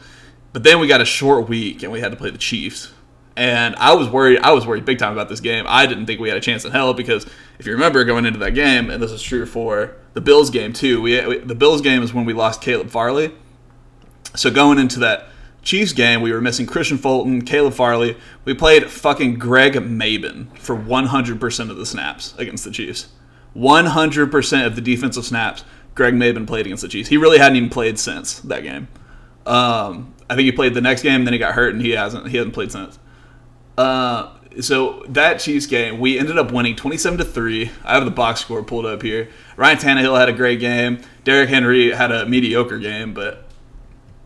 But 0.53 0.63
then 0.63 0.79
we 0.79 0.87
got 0.87 1.01
a 1.01 1.05
short 1.05 1.47
week, 1.47 1.81
and 1.83 1.91
we 1.91 1.99
had 1.99 2.11
to 2.11 2.17
play 2.17 2.29
the 2.29 2.37
Chiefs. 2.37 2.91
And 3.35 3.75
I 3.75 3.93
was 3.93 4.09
worried. 4.09 4.39
I 4.39 4.51
was 4.51 4.65
worried 4.65 4.83
big 4.83 4.97
time 4.97 5.13
about 5.13 5.29
this 5.29 5.39
game. 5.39 5.65
I 5.67 5.85
didn't 5.85 6.07
think 6.07 6.19
we 6.19 6.27
had 6.27 6.37
a 6.37 6.41
chance 6.41 6.65
in 6.65 6.71
hell 6.71 6.93
because 6.93 7.27
if 7.59 7.65
you 7.65 7.71
remember 7.71 8.03
going 8.03 8.25
into 8.25 8.39
that 8.39 8.51
game, 8.51 8.89
and 8.89 9.01
this 9.01 9.11
is 9.11 9.21
true 9.21 9.45
for 9.45 9.95
the 10.13 10.21
Bills 10.21 10.49
game 10.49 10.73
too. 10.73 11.01
We, 11.01 11.25
we 11.25 11.37
the 11.37 11.53
Bills 11.53 11.81
game 11.81 12.01
is 12.01 12.13
when 12.13 12.25
we 12.25 12.33
lost 12.33 12.61
Caleb 12.61 12.89
Farley. 12.89 13.33
So 14.35 14.49
going 14.49 14.79
into 14.79 14.99
that 14.99 15.29
Chiefs 15.61 15.93
game, 15.93 16.21
we 16.21 16.31
were 16.31 16.41
missing 16.41 16.65
Kristian 16.65 16.97
Fulton, 16.97 17.43
Caleb 17.43 17.73
Farley. 17.73 18.17
We 18.43 18.55
played 18.55 18.89
fucking 18.89 19.37
Greg 19.37 19.73
Mabin 19.73 20.57
for 20.57 20.75
100% 20.75 21.69
of 21.69 21.77
the 21.77 21.85
snaps 21.85 22.33
against 22.37 22.63
the 22.63 22.71
Chiefs. 22.71 23.09
100% 23.55 24.65
of 24.65 24.75
the 24.75 24.81
defensive 24.81 25.25
snaps, 25.25 25.63
Greg 25.97 26.13
Mabin 26.13 26.45
played 26.45 26.67
against 26.67 26.83
the 26.83 26.87
Chiefs. 26.87 27.09
He 27.09 27.17
really 27.17 27.39
hadn't 27.39 27.57
even 27.57 27.69
played 27.69 27.97
since 27.97 28.39
that 28.41 28.61
game. 28.61 28.87
Um, 29.47 30.13
I 30.29 30.35
think 30.35 30.45
he 30.45 30.51
played 30.51 30.75
the 30.75 30.81
next 30.81 31.01
game, 31.01 31.25
then 31.25 31.33
he 31.33 31.39
got 31.39 31.55
hurt, 31.55 31.73
and 31.73 31.81
he 31.81 31.91
hasn't 31.91 32.27
he 32.27 32.37
hasn't 32.37 32.53
played 32.53 32.71
since. 32.71 32.99
Uh, 33.77 34.31
so 34.61 35.03
that 35.09 35.39
Chiefs 35.39 35.65
game, 35.65 35.99
we 35.99 36.19
ended 36.19 36.37
up 36.37 36.51
winning 36.51 36.75
27 36.75 37.17
to 37.19 37.25
3. 37.25 37.71
I 37.83 37.95
have 37.95 38.05
the 38.05 38.11
box 38.11 38.41
score 38.41 38.63
pulled 38.63 38.85
up 38.85 39.01
here. 39.01 39.29
Ryan 39.55 39.77
Tannehill 39.77 40.19
had 40.19 40.29
a 40.29 40.33
great 40.33 40.59
game. 40.59 40.99
Derrick 41.23 41.49
Henry 41.49 41.91
had 41.91 42.11
a 42.11 42.25
mediocre 42.25 42.77
game, 42.77 43.13
but 43.13 43.45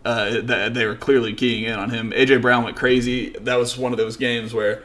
uh, 0.04 0.42
th- 0.42 0.74
they 0.74 0.86
were 0.86 0.96
clearly 0.96 1.34
keying 1.34 1.63
in 1.63 1.74
on 1.74 1.90
him. 1.90 2.12
AJ 2.12 2.42
Brown 2.42 2.63
went 2.63 2.75
crazy. 2.75 3.30
That 3.42 3.56
was 3.56 3.78
one 3.78 3.94
of 3.94 3.98
those 3.98 4.18
games 4.18 4.54
where 4.54 4.84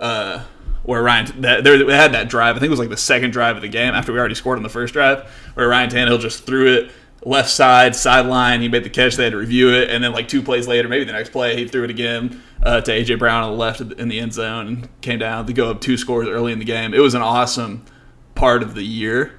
uh, 0.00 0.44
where 0.84 1.02
Ryan 1.02 1.40
that, 1.42 1.64
they 1.64 1.78
had 1.94 2.12
that 2.12 2.28
drive. 2.28 2.56
I 2.56 2.58
think 2.58 2.68
it 2.68 2.70
was 2.70 2.78
like 2.78 2.90
the 2.90 2.96
second 2.96 3.32
drive 3.32 3.56
of 3.56 3.62
the 3.62 3.68
game 3.68 3.94
after 3.94 4.12
we 4.12 4.18
already 4.18 4.34
scored 4.34 4.58
on 4.58 4.62
the 4.62 4.68
first 4.68 4.92
drive, 4.92 5.28
where 5.54 5.68
Ryan 5.68 5.90
Tannehill 5.90 6.20
just 6.20 6.44
threw 6.44 6.72
it 6.72 6.90
left 7.24 7.50
side 7.50 7.96
sideline. 7.96 8.60
He 8.60 8.68
made 8.68 8.84
the 8.84 8.90
catch. 8.90 9.16
They 9.16 9.24
had 9.24 9.32
to 9.32 9.38
review 9.38 9.70
it, 9.72 9.90
and 9.90 10.04
then 10.04 10.12
like 10.12 10.28
two 10.28 10.42
plays 10.42 10.68
later, 10.68 10.88
maybe 10.88 11.04
the 11.04 11.12
next 11.12 11.30
play, 11.30 11.56
he 11.56 11.66
threw 11.66 11.84
it 11.84 11.90
again 11.90 12.42
uh, 12.62 12.80
to 12.82 12.90
AJ 12.90 13.18
Brown 13.18 13.42
on 13.44 13.52
the 13.52 13.56
left 13.56 13.80
in 13.80 14.08
the 14.08 14.20
end 14.20 14.32
zone 14.32 14.66
and 14.66 15.00
came 15.00 15.18
down 15.18 15.46
to 15.46 15.52
go 15.52 15.70
up 15.70 15.80
two 15.80 15.96
scores 15.96 16.28
early 16.28 16.52
in 16.52 16.58
the 16.58 16.64
game. 16.64 16.94
It 16.94 17.00
was 17.00 17.14
an 17.14 17.22
awesome 17.22 17.84
part 18.34 18.62
of 18.62 18.74
the 18.74 18.84
year. 18.84 19.38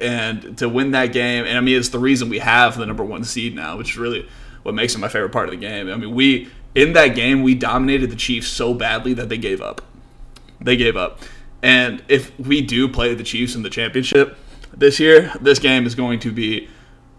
And 0.00 0.56
to 0.58 0.68
win 0.68 0.92
that 0.92 1.12
game, 1.12 1.44
and 1.44 1.58
I 1.58 1.60
mean, 1.60 1.76
it's 1.76 1.88
the 1.88 1.98
reason 1.98 2.28
we 2.28 2.38
have 2.38 2.78
the 2.78 2.86
number 2.86 3.02
one 3.02 3.24
seed 3.24 3.56
now, 3.56 3.76
which 3.76 3.90
is 3.90 3.98
really 3.98 4.28
what 4.62 4.74
makes 4.74 4.94
it 4.94 4.98
my 4.98 5.08
favorite 5.08 5.32
part 5.32 5.48
of 5.48 5.50
the 5.50 5.56
game. 5.56 5.90
I 5.90 5.96
mean, 5.96 6.14
we 6.14 6.48
in 6.74 6.92
that 6.92 7.16
game 7.16 7.42
we 7.42 7.54
dominated 7.54 8.10
the 8.10 8.16
Chiefs 8.16 8.46
so 8.46 8.74
badly 8.74 9.12
that 9.14 9.28
they 9.28 9.38
gave 9.38 9.60
up. 9.60 9.82
They 10.60 10.76
gave 10.76 10.96
up. 10.96 11.20
And 11.62 12.02
if 12.08 12.38
we 12.38 12.60
do 12.60 12.88
play 12.88 13.14
the 13.14 13.24
Chiefs 13.24 13.54
in 13.54 13.62
the 13.62 13.70
championship 13.70 14.36
this 14.76 15.00
year, 15.00 15.32
this 15.40 15.58
game 15.58 15.86
is 15.86 15.94
going 15.94 16.20
to 16.20 16.32
be 16.32 16.68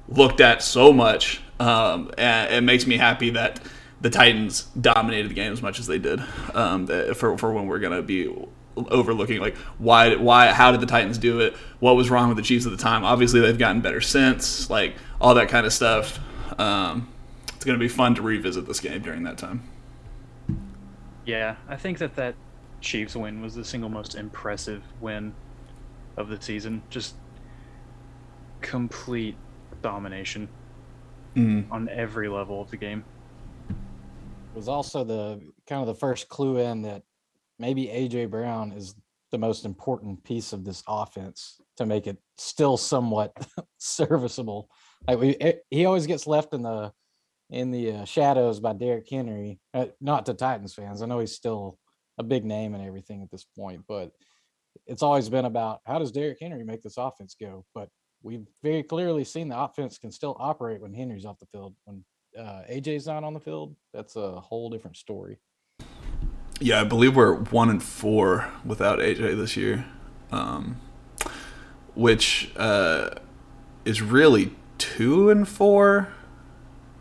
looked 0.07 0.39
at 0.39 0.63
so 0.63 0.93
much. 0.93 1.41
Um, 1.59 2.11
and 2.17 2.53
it 2.53 2.61
makes 2.61 2.87
me 2.87 2.97
happy 2.97 3.31
that 3.31 3.59
the 4.01 4.09
Titans 4.09 4.63
dominated 4.79 5.29
the 5.29 5.33
game 5.33 5.51
as 5.51 5.61
much 5.61 5.79
as 5.79 5.87
they 5.87 5.99
did 5.99 6.21
um, 6.53 6.87
for, 7.15 7.37
for 7.37 7.51
when 7.51 7.67
we're 7.67 7.79
going 7.79 7.95
to 7.95 8.01
be 8.01 8.33
overlooking 8.75 9.41
like 9.41 9.57
why 9.77 10.15
why 10.15 10.53
how 10.53 10.71
did 10.71 10.79
the 10.79 10.85
Titans 10.85 11.17
do 11.17 11.41
it? 11.41 11.53
What 11.79 11.97
was 11.97 12.09
wrong 12.09 12.29
with 12.29 12.37
the 12.37 12.43
Chiefs 12.43 12.65
at 12.65 12.71
the 12.71 12.77
time? 12.77 13.03
Obviously, 13.03 13.41
they've 13.41 13.57
gotten 13.57 13.81
better 13.81 13.99
since, 13.99 14.69
like 14.69 14.95
all 15.19 15.35
that 15.35 15.49
kind 15.49 15.65
of 15.65 15.73
stuff. 15.73 16.19
Um, 16.57 17.09
it's 17.55 17.65
going 17.65 17.77
to 17.77 17.83
be 17.83 17.89
fun 17.89 18.15
to 18.15 18.21
revisit 18.21 18.67
this 18.67 18.79
game 18.79 19.01
during 19.01 19.23
that 19.23 19.37
time. 19.37 19.63
Yeah, 21.25 21.55
I 21.67 21.75
think 21.75 21.97
that 21.97 22.15
that 22.15 22.35
Chiefs 22.81 23.15
win 23.15 23.41
was 23.41 23.55
the 23.55 23.65
single 23.65 23.89
most 23.89 24.15
impressive 24.15 24.83
win 25.01 25.33
of 26.17 26.29
the 26.29 26.41
season. 26.41 26.81
Just 26.89 27.15
complete 28.61 29.35
domination 29.81 30.47
Mm. 31.35 31.71
on 31.71 31.87
every 31.89 32.27
level 32.27 32.59
of 32.59 32.71
the 32.71 32.77
game. 32.77 33.03
It 33.69 34.55
was 34.55 34.67
also 34.67 35.03
the 35.03 35.39
kind 35.67 35.81
of 35.81 35.87
the 35.87 35.95
first 35.95 36.27
clue 36.27 36.57
in 36.57 36.81
that 36.81 37.03
maybe 37.59 37.85
AJ 37.87 38.29
Brown 38.31 38.71
is 38.71 38.95
the 39.31 39.37
most 39.37 39.63
important 39.63 40.23
piece 40.23 40.53
of 40.53 40.65
this 40.65 40.83
offense 40.87 41.61
to 41.77 41.85
make 41.85 42.07
it 42.07 42.17
still 42.37 42.77
somewhat 42.77 43.31
serviceable. 43.77 44.69
Like 45.07 45.19
we, 45.19 45.29
it, 45.29 45.63
he 45.69 45.85
always 45.85 46.07
gets 46.07 46.25
left 46.27 46.53
in 46.53 46.63
the 46.63 46.91
in 47.51 47.71
the 47.71 47.93
uh, 47.93 48.05
shadows 48.05 48.59
by 48.59 48.73
Derrick 48.73 49.07
Henry. 49.09 49.59
Uh, 49.73 49.87
not 50.01 50.25
to 50.27 50.33
Titans 50.33 50.73
fans, 50.73 51.01
I 51.01 51.05
know 51.05 51.19
he's 51.19 51.35
still 51.35 51.78
a 52.19 52.23
big 52.23 52.45
name 52.45 52.75
and 52.75 52.85
everything 52.85 53.23
at 53.23 53.31
this 53.31 53.45
point, 53.57 53.83
but 53.87 54.11
it's 54.85 55.01
always 55.01 55.29
been 55.29 55.45
about 55.45 55.79
how 55.85 55.97
does 55.97 56.11
Derrick 56.11 56.37
Henry 56.39 56.63
make 56.63 56.83
this 56.83 56.97
offense 56.97 57.35
go? 57.39 57.65
But 57.73 57.89
we've 58.21 58.45
very 58.61 58.83
clearly 58.83 59.23
seen 59.23 59.47
the 59.49 59.59
offense 59.59 59.97
can 59.97 60.11
still 60.11 60.35
operate 60.37 60.81
when 60.81 60.93
Henry's 60.93 61.25
off 61.25 61.39
the 61.39 61.45
field. 61.47 61.75
When 61.85 62.03
uh, 62.37 62.63
AJ's 62.69 63.07
not 63.07 63.23
on 63.23 63.33
the 63.33 63.39
field, 63.39 63.75
that's 63.93 64.17
a 64.17 64.39
whole 64.39 64.69
different 64.69 64.97
story. 64.97 65.37
Yeah, 66.59 66.81
I 66.81 66.83
believe 66.83 67.15
we're 67.15 67.35
one 67.35 67.69
and 67.69 67.81
four 67.81 68.49
without 68.65 68.99
AJ 68.99 69.37
this 69.37 69.55
year, 69.55 69.85
um, 70.31 70.79
which 71.95 72.51
uh, 72.57 73.11
is 73.85 74.01
really 74.01 74.53
two 74.77 75.29
and 75.29 75.47
four. 75.47 76.09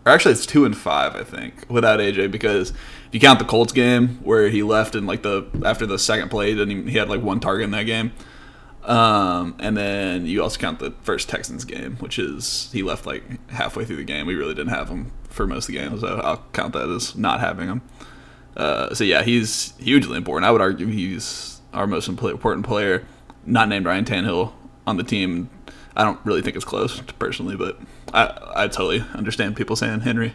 Or 0.07 0.13
actually, 0.13 0.33
it's 0.33 0.47
two 0.47 0.65
and 0.65 0.77
five, 0.77 1.17
I 1.17 1.25
think, 1.25 1.69
without 1.69 1.99
AJ 1.99 2.31
because 2.31 2.73
if 3.09 3.15
you 3.15 3.21
count 3.21 3.39
the 3.39 3.45
Colts 3.47 3.73
game 3.73 4.19
where 4.23 4.51
he 4.51 4.63
left 4.63 4.95
in 4.95 5.07
like 5.07 5.23
the 5.23 5.47
after 5.65 5.87
the 5.87 5.99
second 5.99 6.29
play, 6.29 6.53
then 6.53 6.87
he, 6.87 6.99
had 6.99 7.09
like 7.09 7.23
one 7.23 7.41
target 7.41 7.65
in 7.65 7.71
that 7.71 7.85
game. 7.85 8.13
Um, 8.85 9.57
and 9.59 9.77
then 9.77 10.27
you 10.27 10.43
also 10.43 10.59
count 10.59 10.79
the 10.79 10.91
first 11.03 11.29
Texans 11.29 11.65
game, 11.65 11.97
which 11.97 12.19
is 12.19 12.69
he 12.73 12.83
left 12.83 13.07
like 13.07 13.23
halfway 13.51 13.87
through 13.87 13.97
the 13.97 14.05
game. 14.05 14.27
We 14.27 14.35
really 14.35 14.55
didn't 14.55 14.73
have 14.73 14.91
him 14.91 15.11
for 15.31 15.47
most 15.47 15.69
of 15.69 15.75
the 15.75 15.81
game, 15.81 15.99
so 15.99 16.21
I'll 16.23 16.45
count 16.53 16.75
that 16.75 16.89
as 16.91 17.17
not 17.17 17.41
having 17.41 17.69
him. 17.69 17.83
Uh, 18.57 18.95
so 18.95 19.05
yeah, 19.05 19.23
he's 19.23 19.75
hugely 19.79 20.19
important. 20.19 20.47
I 20.47 20.51
would 20.51 20.61
argue 20.61 20.87
he's 20.87 21.63
our 21.73 21.87
most 21.87 22.09
important 22.09 22.67
player, 22.67 23.07
not 23.47 23.71
named 23.71 23.87
Ryan 23.87 24.05
Tannehill 24.05 24.53
on 24.87 24.99
the 24.99 25.05
team. 25.05 25.49
I 25.97 26.05
don't 26.05 26.21
really 26.27 26.43
think 26.43 26.57
it's 26.57 26.65
close 26.65 27.01
personally, 27.19 27.57
but 27.57 27.79
I 28.13 28.53
I 28.55 28.69
totally 28.69 29.03
understand 29.15 29.57
people 29.57 29.77
saying 29.77 30.01
Henry. 30.01 30.35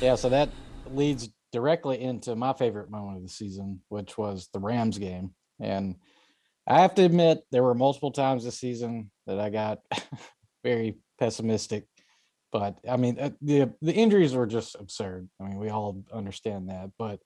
Yeah, 0.00 0.16
so 0.16 0.28
that 0.28 0.50
leads 0.92 1.28
directly 1.52 2.00
into 2.00 2.34
my 2.34 2.52
favorite 2.52 2.90
moment 2.90 3.18
of 3.18 3.22
the 3.22 3.28
season, 3.28 3.80
which 3.88 4.18
was 4.18 4.48
the 4.52 4.58
Rams 4.58 4.98
game. 4.98 5.34
And 5.60 5.96
I 6.66 6.80
have 6.80 6.94
to 6.96 7.04
admit, 7.04 7.42
there 7.50 7.62
were 7.62 7.74
multiple 7.74 8.10
times 8.10 8.44
this 8.44 8.58
season 8.58 9.10
that 9.26 9.38
I 9.38 9.50
got 9.50 9.80
very 10.64 10.96
pessimistic. 11.18 11.86
But 12.52 12.78
I 12.88 12.96
mean, 12.96 13.18
uh, 13.18 13.30
the 13.42 13.72
the 13.82 13.92
injuries 13.92 14.34
were 14.34 14.46
just 14.46 14.76
absurd. 14.78 15.28
I 15.40 15.44
mean, 15.44 15.58
we 15.58 15.70
all 15.70 16.02
understand 16.12 16.68
that. 16.70 16.90
But 16.98 17.20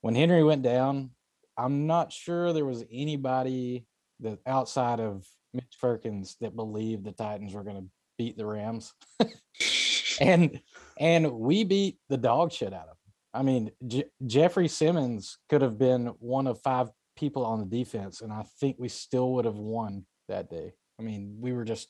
when 0.00 0.14
Henry 0.14 0.42
went 0.42 0.62
down, 0.62 1.10
I'm 1.56 1.86
not 1.86 2.12
sure 2.12 2.52
there 2.52 2.64
was 2.64 2.84
anybody 2.90 3.86
that 4.20 4.40
outside 4.46 5.00
of 5.00 5.24
Mitch 5.52 5.76
Perkins 5.80 6.36
that 6.40 6.56
believed 6.56 7.04
the 7.04 7.12
Titans 7.12 7.54
were 7.54 7.62
going 7.62 7.76
to 7.76 7.88
beat 8.18 8.36
the 8.36 8.46
Rams. 8.46 8.92
and 10.20 10.60
and 10.98 11.30
we 11.32 11.64
beat 11.64 11.98
the 12.08 12.16
dog 12.16 12.52
shit 12.52 12.72
out 12.72 12.88
of 12.88 12.88
them. 12.88 12.96
I 13.32 13.42
mean, 13.42 13.70
J- 13.86 14.04
Jeffrey 14.26 14.68
Simmons 14.68 15.38
could 15.48 15.62
have 15.62 15.78
been 15.78 16.06
one 16.18 16.46
of 16.46 16.60
five 16.60 16.88
people 17.16 17.44
on 17.44 17.60
the 17.60 17.66
defense, 17.66 18.20
and 18.20 18.32
I 18.32 18.44
think 18.60 18.76
we 18.78 18.88
still 18.88 19.32
would 19.34 19.44
have 19.44 19.56
won 19.56 20.06
that 20.28 20.50
day. 20.50 20.72
I 20.98 21.02
mean, 21.02 21.36
we 21.40 21.52
were 21.52 21.64
just 21.64 21.88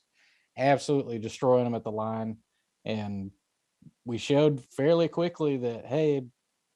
absolutely 0.56 1.18
destroying 1.18 1.64
them 1.64 1.74
at 1.74 1.84
the 1.84 1.92
line, 1.92 2.38
and 2.84 3.30
we 4.04 4.18
showed 4.18 4.62
fairly 4.76 5.08
quickly 5.08 5.58
that 5.58 5.86
hey, 5.86 6.24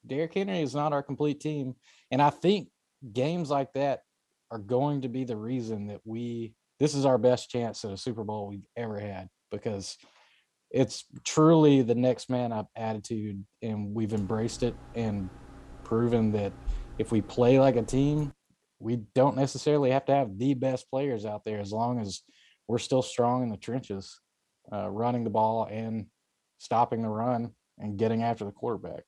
Derrick 0.05 0.33
Henry 0.33 0.61
is 0.61 0.75
not 0.75 0.93
our 0.93 1.03
complete 1.03 1.39
team, 1.39 1.75
and 2.11 2.21
I 2.21 2.29
think 2.29 2.69
games 3.13 3.49
like 3.49 3.73
that 3.73 4.01
are 4.51 4.59
going 4.59 5.01
to 5.01 5.09
be 5.09 5.23
the 5.23 5.37
reason 5.37 5.87
that 5.87 6.01
we 6.05 6.53
this 6.79 6.95
is 6.95 7.05
our 7.05 7.17
best 7.17 7.49
chance 7.49 7.83
at 7.83 7.91
a 7.91 7.97
Super 7.97 8.23
Bowl 8.23 8.47
we've 8.47 8.65
ever 8.77 8.99
had 8.99 9.27
because 9.51 9.97
it's 10.71 11.05
truly 11.25 11.81
the 11.81 11.95
next 11.95 12.29
man 12.29 12.51
up 12.51 12.69
attitude 12.75 13.43
and 13.61 13.93
we've 13.93 14.13
embraced 14.13 14.63
it 14.63 14.75
and 14.95 15.29
proven 15.83 16.31
that 16.31 16.51
if 16.97 17.11
we 17.11 17.21
play 17.21 17.59
like 17.59 17.75
a 17.75 17.81
team 17.81 18.31
we 18.79 18.97
don't 19.15 19.35
necessarily 19.35 19.91
have 19.91 20.05
to 20.05 20.13
have 20.13 20.37
the 20.37 20.53
best 20.53 20.89
players 20.89 21.25
out 21.25 21.43
there 21.43 21.59
as 21.59 21.71
long 21.71 21.99
as 21.99 22.21
we're 22.67 22.77
still 22.77 23.01
strong 23.01 23.43
in 23.43 23.49
the 23.49 23.57
trenches 23.57 24.19
uh, 24.71 24.87
running 24.89 25.23
the 25.23 25.29
ball 25.29 25.67
and 25.71 26.05
stopping 26.59 27.01
the 27.01 27.09
run 27.09 27.51
and 27.79 27.97
getting 27.97 28.21
after 28.21 28.45
the 28.45 28.51
quarterback 28.51 29.03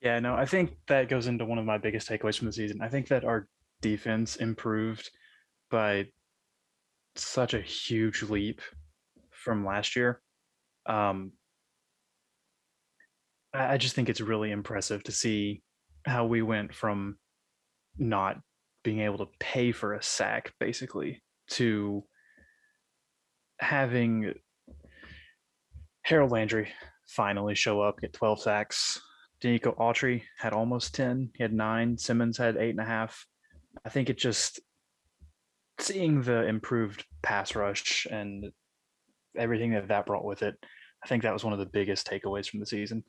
Yeah, 0.00 0.20
no, 0.20 0.34
I 0.34 0.44
think 0.44 0.76
that 0.86 1.08
goes 1.08 1.26
into 1.26 1.44
one 1.44 1.58
of 1.58 1.64
my 1.64 1.78
biggest 1.78 2.08
takeaways 2.08 2.38
from 2.38 2.46
the 2.46 2.52
season. 2.52 2.80
I 2.82 2.88
think 2.88 3.08
that 3.08 3.24
our 3.24 3.48
defense 3.80 4.36
improved 4.36 5.10
by 5.70 6.06
such 7.16 7.54
a 7.54 7.60
huge 7.60 8.22
leap 8.22 8.60
from 9.30 9.64
last 9.64 9.96
year. 9.96 10.20
Um, 10.88 11.32
I, 13.54 13.74
I 13.74 13.76
just 13.76 13.94
think 13.94 14.08
it's 14.08 14.20
really 14.20 14.50
impressive 14.50 15.04
to 15.04 15.12
see 15.12 15.62
how 16.04 16.26
we 16.26 16.42
went 16.42 16.74
from 16.74 17.18
not 17.96 18.40
being 18.82 19.00
able 19.00 19.18
to 19.18 19.28
pay 19.38 19.72
for 19.72 19.94
a 19.94 20.02
sack, 20.02 20.52
basically, 20.58 21.22
to 21.50 22.04
having 23.60 24.34
Harold 26.02 26.30
Landry 26.30 26.68
finally 27.06 27.54
show 27.54 27.80
up, 27.80 28.00
get 28.00 28.12
12 28.12 28.40
sacks. 28.40 29.00
Denico 29.42 29.76
Autry 29.76 30.22
had 30.38 30.52
almost 30.52 30.94
10. 30.94 31.30
He 31.34 31.42
had 31.42 31.52
nine. 31.52 31.96
Simmons 31.96 32.38
had 32.38 32.56
eight 32.56 32.70
and 32.70 32.80
a 32.80 32.84
half. 32.84 33.26
I 33.84 33.88
think 33.88 34.10
it 34.10 34.18
just 34.18 34.60
seeing 35.80 36.22
the 36.22 36.46
improved 36.46 37.04
pass 37.22 37.54
rush 37.54 38.06
and 38.10 38.50
everything 39.36 39.72
that 39.72 39.88
that 39.88 40.06
brought 40.06 40.24
with 40.24 40.42
it. 40.42 40.54
I 41.02 41.06
think 41.06 41.22
that 41.22 41.32
was 41.32 41.44
one 41.44 41.52
of 41.52 41.58
the 41.58 41.66
biggest 41.66 42.06
takeaways 42.06 42.48
from 42.48 42.60
the 42.60 42.66
season. 42.66 43.04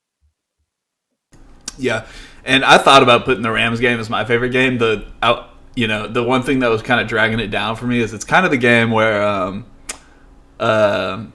Yeah, 1.77 2.05
and 2.43 2.65
I 2.65 2.77
thought 2.77 3.03
about 3.03 3.25
putting 3.25 3.41
the 3.41 3.51
Rams 3.51 3.79
game 3.79 3.99
as 3.99 4.09
my 4.09 4.25
favorite 4.25 4.49
game. 4.49 4.77
The 4.77 5.05
out, 5.23 5.51
you 5.75 5.87
know, 5.87 6.07
the 6.07 6.23
one 6.23 6.43
thing 6.43 6.59
that 6.59 6.67
was 6.67 6.81
kind 6.81 6.99
of 6.99 7.07
dragging 7.07 7.39
it 7.39 7.47
down 7.47 7.77
for 7.77 7.87
me 7.87 7.99
is 7.99 8.13
it's 8.13 8.25
kind 8.25 8.45
of 8.45 8.51
the 8.51 8.57
game 8.57 8.91
where 8.91 9.23
um, 9.23 9.65
uh, 10.59 11.25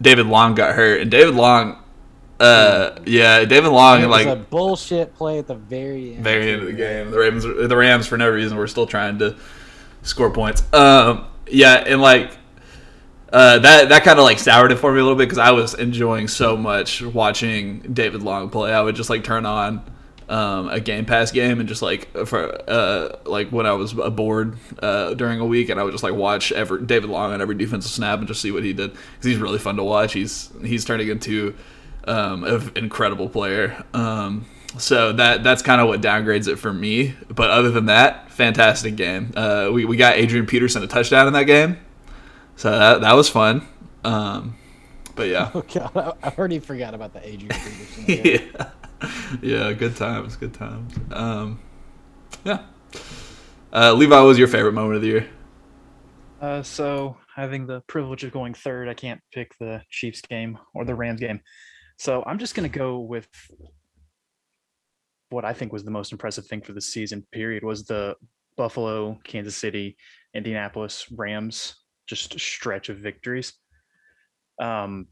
David 0.00 0.26
Long 0.26 0.54
got 0.54 0.74
hurt, 0.74 1.00
and 1.00 1.10
David 1.10 1.34
Long, 1.34 1.82
uh, 2.40 2.98
yeah, 3.06 3.44
David 3.44 3.70
Long, 3.70 4.02
it 4.02 4.06
was 4.06 4.24
like 4.24 4.26
a 4.26 4.40
bullshit 4.40 5.14
play 5.14 5.38
at 5.38 5.46
the 5.46 5.54
very 5.54 6.14
end 6.14 6.24
very 6.24 6.52
end 6.52 6.60
of 6.60 6.66
the 6.66 6.74
game. 6.74 7.10
The 7.10 7.18
Ravens, 7.18 7.44
the 7.44 7.76
Rams, 7.76 8.06
for 8.06 8.18
no 8.18 8.28
reason, 8.28 8.58
were 8.58 8.66
still 8.66 8.86
trying 8.86 9.18
to 9.20 9.36
score 10.02 10.30
points. 10.30 10.62
Um, 10.74 11.26
yeah, 11.46 11.84
and 11.86 12.02
like 12.02 12.36
uh, 13.32 13.58
that 13.58 13.88
that 13.88 14.04
kind 14.04 14.18
of 14.18 14.24
like 14.24 14.38
soured 14.38 14.72
it 14.72 14.76
for 14.76 14.92
me 14.92 15.00
a 15.00 15.02
little 15.02 15.16
bit 15.16 15.24
because 15.24 15.38
I 15.38 15.52
was 15.52 15.74
enjoying 15.74 16.28
so 16.28 16.56
much 16.56 17.02
watching 17.02 17.80
David 17.80 18.22
Long 18.22 18.50
play. 18.50 18.72
I 18.72 18.82
would 18.82 18.94
just 18.94 19.10
like 19.10 19.24
turn 19.24 19.46
on 19.46 19.82
um, 20.28 20.68
a 20.68 20.80
Game 20.80 21.04
Pass 21.04 21.30
game 21.30 21.60
and 21.60 21.68
just 21.68 21.82
like 21.82 22.10
for 22.26 22.70
uh, 22.70 23.16
like 23.24 23.50
when 23.50 23.66
I 23.66 23.72
was 23.72 23.92
bored 23.92 24.56
uh, 24.82 25.14
during 25.14 25.40
a 25.40 25.46
week, 25.46 25.68
and 25.68 25.80
I 25.80 25.82
would 25.82 25.92
just 25.92 26.04
like 26.04 26.14
watch 26.14 26.52
every 26.52 26.82
David 26.84 27.10
Long 27.10 27.32
on 27.32 27.40
every 27.40 27.54
defensive 27.54 27.90
snap 27.90 28.18
and 28.18 28.28
just 28.28 28.40
see 28.40 28.50
what 28.50 28.64
he 28.64 28.72
did 28.72 28.92
because 28.92 29.24
he's 29.24 29.38
really 29.38 29.58
fun 29.58 29.76
to 29.76 29.84
watch. 29.84 30.12
He's 30.12 30.50
he's 30.64 30.84
turning 30.84 31.08
into 31.08 31.54
um, 32.04 32.44
an 32.44 32.70
incredible 32.76 33.28
player. 33.28 33.84
Um, 33.94 34.46
so 34.78 35.12
that 35.12 35.42
that's 35.42 35.62
kind 35.62 35.80
of 35.80 35.88
what 35.88 36.00
downgrades 36.00 36.48
it 36.48 36.56
for 36.56 36.72
me. 36.72 37.14
But 37.28 37.50
other 37.50 37.70
than 37.70 37.86
that, 37.86 38.30
fantastic 38.30 38.96
game. 38.96 39.32
Uh, 39.36 39.70
we 39.72 39.84
we 39.84 39.96
got 39.96 40.16
Adrian 40.16 40.46
Peterson 40.46 40.82
a 40.82 40.86
touchdown 40.86 41.26
in 41.26 41.32
that 41.34 41.44
game, 41.44 41.78
so 42.62 42.70
that 42.70 43.00
that 43.00 43.14
was 43.14 43.28
fun. 43.28 43.66
Um, 44.04 44.56
but 45.16 45.26
yeah, 45.26 45.50
Oh 45.54 45.62
god, 45.62 45.90
I 45.96 46.28
I 46.28 46.32
already 46.38 46.60
forgot 46.60 46.94
about 46.94 47.12
the 47.12 47.26
Adrian 47.26 47.48
Peterson. 47.50 48.04
Yeah. 48.06 48.70
yeah, 49.42 49.68
yeah, 49.68 49.72
good 49.72 49.96
times, 49.96 50.36
good 50.36 50.54
times. 50.54 50.94
Um, 51.10 51.58
Yeah. 52.44 52.62
Uh, 53.72 53.92
Levi, 53.94 54.14
what 54.14 54.26
was 54.26 54.38
your 54.38 54.46
favorite 54.46 54.74
moment 54.74 54.94
of 54.94 55.02
the 55.02 55.08
year? 55.08 55.28
Uh, 56.40 56.62
so 56.62 57.16
having 57.34 57.66
the 57.66 57.80
privilege 57.88 58.22
of 58.22 58.30
going 58.30 58.54
third, 58.54 58.88
I 58.88 58.94
can't 58.94 59.20
pick 59.32 59.56
the 59.58 59.82
Chiefs 59.90 60.20
game 60.20 60.56
or 60.72 60.84
the 60.84 60.94
Rams 60.94 61.18
game. 61.18 61.40
So 61.98 62.22
I'm 62.24 62.38
just 62.38 62.54
gonna 62.54 62.68
go 62.68 63.00
with 63.00 63.26
what 65.30 65.44
I 65.44 65.52
think 65.52 65.72
was 65.72 65.82
the 65.82 65.90
most 65.90 66.12
impressive 66.12 66.46
thing 66.46 66.60
for 66.60 66.74
the 66.74 66.80
season 66.80 67.26
period 67.32 67.64
was 67.64 67.86
the 67.86 68.14
Buffalo, 68.56 69.18
Kansas 69.24 69.56
City, 69.56 69.96
Indianapolis 70.32 71.06
Rams 71.10 71.74
just 72.12 72.38
stretch 72.38 72.88
of 72.88 72.98
victories. 72.98 73.52
Um 74.60 75.06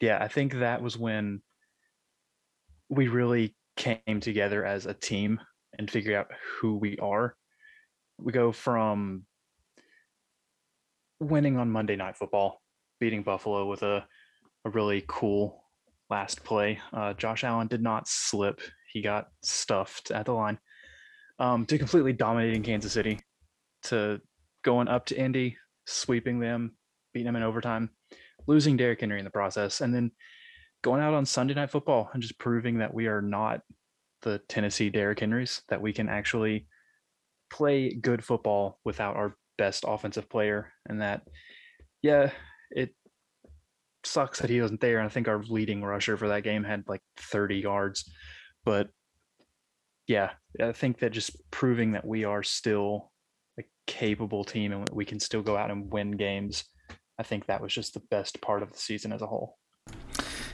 yeah, 0.00 0.18
I 0.20 0.28
think 0.28 0.54
that 0.54 0.82
was 0.82 0.98
when 0.98 1.42
we 2.88 3.08
really 3.08 3.54
came 3.76 4.20
together 4.20 4.64
as 4.64 4.86
a 4.86 4.94
team 4.94 5.40
and 5.78 5.90
figure 5.90 6.18
out 6.18 6.28
who 6.60 6.76
we 6.76 6.98
are. 6.98 7.34
We 8.18 8.32
go 8.32 8.52
from 8.52 9.24
winning 11.20 11.56
on 11.56 11.70
Monday 11.70 11.96
Night 11.96 12.16
Football, 12.16 12.60
beating 13.00 13.22
Buffalo 13.22 13.66
with 13.66 13.82
a, 13.82 14.04
a 14.64 14.70
really 14.70 15.04
cool 15.06 15.64
last 16.10 16.44
play. 16.44 16.80
Uh, 16.92 17.14
Josh 17.14 17.44
Allen 17.44 17.68
did 17.68 17.82
not 17.82 18.08
slip, 18.08 18.60
he 18.92 19.00
got 19.00 19.28
stuffed 19.42 20.10
at 20.10 20.26
the 20.26 20.32
line. 20.32 20.58
Um, 21.38 21.64
to 21.66 21.78
completely 21.78 22.12
dominating 22.12 22.62
Kansas 22.62 22.92
City, 22.92 23.20
to 23.84 24.20
going 24.62 24.88
up 24.88 25.06
to 25.06 25.18
Indy, 25.18 25.56
sweeping 25.86 26.38
them, 26.38 26.76
beating 27.12 27.26
them 27.26 27.36
in 27.36 27.42
overtime, 27.42 27.90
losing 28.46 28.76
Derrick 28.76 29.00
Henry 29.00 29.18
in 29.18 29.24
the 29.24 29.30
process, 29.30 29.80
and 29.80 29.94
then 29.94 30.10
going 30.82 31.02
out 31.02 31.14
on 31.14 31.26
Sunday 31.26 31.54
Night 31.54 31.70
Football 31.70 32.10
and 32.12 32.22
just 32.22 32.38
proving 32.38 32.78
that 32.78 32.92
we 32.92 33.06
are 33.06 33.22
not 33.22 33.60
the 34.22 34.40
Tennessee 34.48 34.90
Derrick 34.90 35.20
Henrys, 35.20 35.62
that 35.68 35.82
we 35.82 35.92
can 35.92 36.08
actually 36.08 36.66
play 37.50 37.94
good 37.94 38.24
football 38.24 38.78
without 38.84 39.16
our 39.16 39.36
best 39.58 39.84
offensive 39.86 40.28
player, 40.28 40.72
and 40.88 41.00
that 41.00 41.22
yeah, 42.02 42.30
it 42.70 42.94
sucks 44.04 44.40
that 44.40 44.50
he 44.50 44.60
wasn't 44.60 44.80
there. 44.80 44.98
And 44.98 45.06
I 45.06 45.10
think 45.10 45.28
our 45.28 45.42
leading 45.42 45.82
rusher 45.84 46.16
for 46.16 46.28
that 46.28 46.42
game 46.42 46.64
had 46.64 46.84
like 46.88 47.02
30 47.18 47.56
yards, 47.56 48.10
but 48.64 48.88
yeah, 50.08 50.30
I 50.60 50.72
think 50.72 50.98
that 50.98 51.12
just 51.12 51.36
proving 51.50 51.92
that 51.92 52.04
we 52.04 52.24
are 52.24 52.42
still 52.42 53.11
a 53.58 53.62
capable 53.86 54.44
team 54.44 54.72
and 54.72 54.88
we 54.90 55.04
can 55.04 55.20
still 55.20 55.42
go 55.42 55.56
out 55.56 55.70
and 55.70 55.90
win 55.92 56.12
games. 56.12 56.64
I 57.18 57.22
think 57.22 57.46
that 57.46 57.60
was 57.60 57.72
just 57.72 57.94
the 57.94 58.02
best 58.10 58.40
part 58.40 58.62
of 58.62 58.72
the 58.72 58.78
season 58.78 59.12
as 59.12 59.22
a 59.22 59.26
whole. 59.26 59.58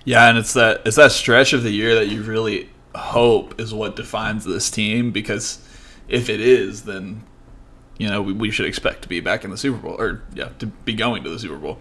Yeah, 0.05 0.29
and 0.29 0.39
it's 0.39 0.55
that 0.55 0.83
it's 0.87 0.97
that 0.97 1.13
stretch 1.13 1.53
of 1.53 1.63
the 1.63 1.71
year 1.71 1.95
that 1.97 2.09
you 2.09 2.23
really 2.23 2.71
hope 2.95 3.61
is 3.61 3.75
what 3.75 3.97
defines 3.97 4.45
this 4.45 4.71
team 4.71 5.11
because 5.11 5.65
if 6.09 6.29
it 6.29 6.41
is, 6.41 6.85
then 6.85 7.25
you 7.99 8.09
know 8.09 8.23
we, 8.23 8.33
we 8.33 8.51
should 8.51 8.67
expect 8.67 9.03
to 9.03 9.09
be 9.09 9.21
back 9.21 9.45
in 9.45 9.51
the 9.51 9.59
Super 9.59 9.79
Bowl 9.79 10.01
or 10.01 10.23
yeah 10.35 10.49
to 10.61 10.67
be 10.67 10.95
going 10.95 11.25
to 11.25 11.31
the 11.31 11.39
Super 11.39 11.59
Bowl, 11.59 11.79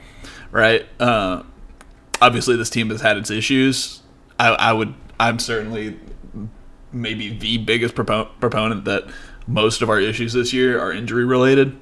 right? 0.52 0.86
Uh, 1.00 1.44
obviously, 2.22 2.56
this 2.56 2.70
team 2.70 2.90
has 2.90 3.02
had 3.02 3.18
its 3.18 3.32
issues. 3.32 4.02
I, 4.40 4.50
I 4.50 4.74
would 4.74 4.94
I'm 5.20 5.40
certainly 5.40 6.00
maybe 6.92 7.30
the 7.38 7.58
biggest 7.60 7.96
propo- 7.96 8.30
proponent 8.40 8.86
that 8.86 9.08
most 9.48 9.82
of 9.82 9.90
our 9.90 10.00
issues 10.00 10.34
this 10.34 10.54
year 10.54 10.80
are 10.80 10.92
injury 10.92 11.26
related. 11.26 11.78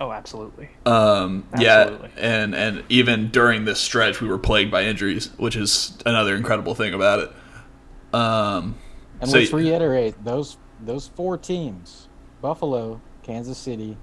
Oh, 0.00 0.10
absolutely. 0.12 0.70
Um, 0.86 1.46
Absolutely. 1.52 2.10
yeah, 2.16 2.20
and 2.20 2.54
and 2.54 2.82
even 2.88 3.28
during 3.30 3.64
this 3.64 3.80
stretch, 3.80 4.20
we 4.20 4.28
were 4.28 4.38
plagued 4.38 4.70
by 4.70 4.84
injuries, 4.84 5.30
which 5.36 5.54
is 5.56 5.96
another 6.04 6.34
incredible 6.34 6.74
thing 6.74 6.94
about 6.94 7.20
it. 7.20 8.14
Um, 8.14 8.76
And 9.20 9.30
So 9.30 9.38
let's 9.38 9.52
y- 9.52 9.58
reiterate 9.60 10.22
those 10.24 10.56
those 10.84 11.08
four 11.14 11.38
teams: 11.38 12.08
Buffalo, 12.42 13.00
Kansas 13.22 13.56
City, 13.56 13.96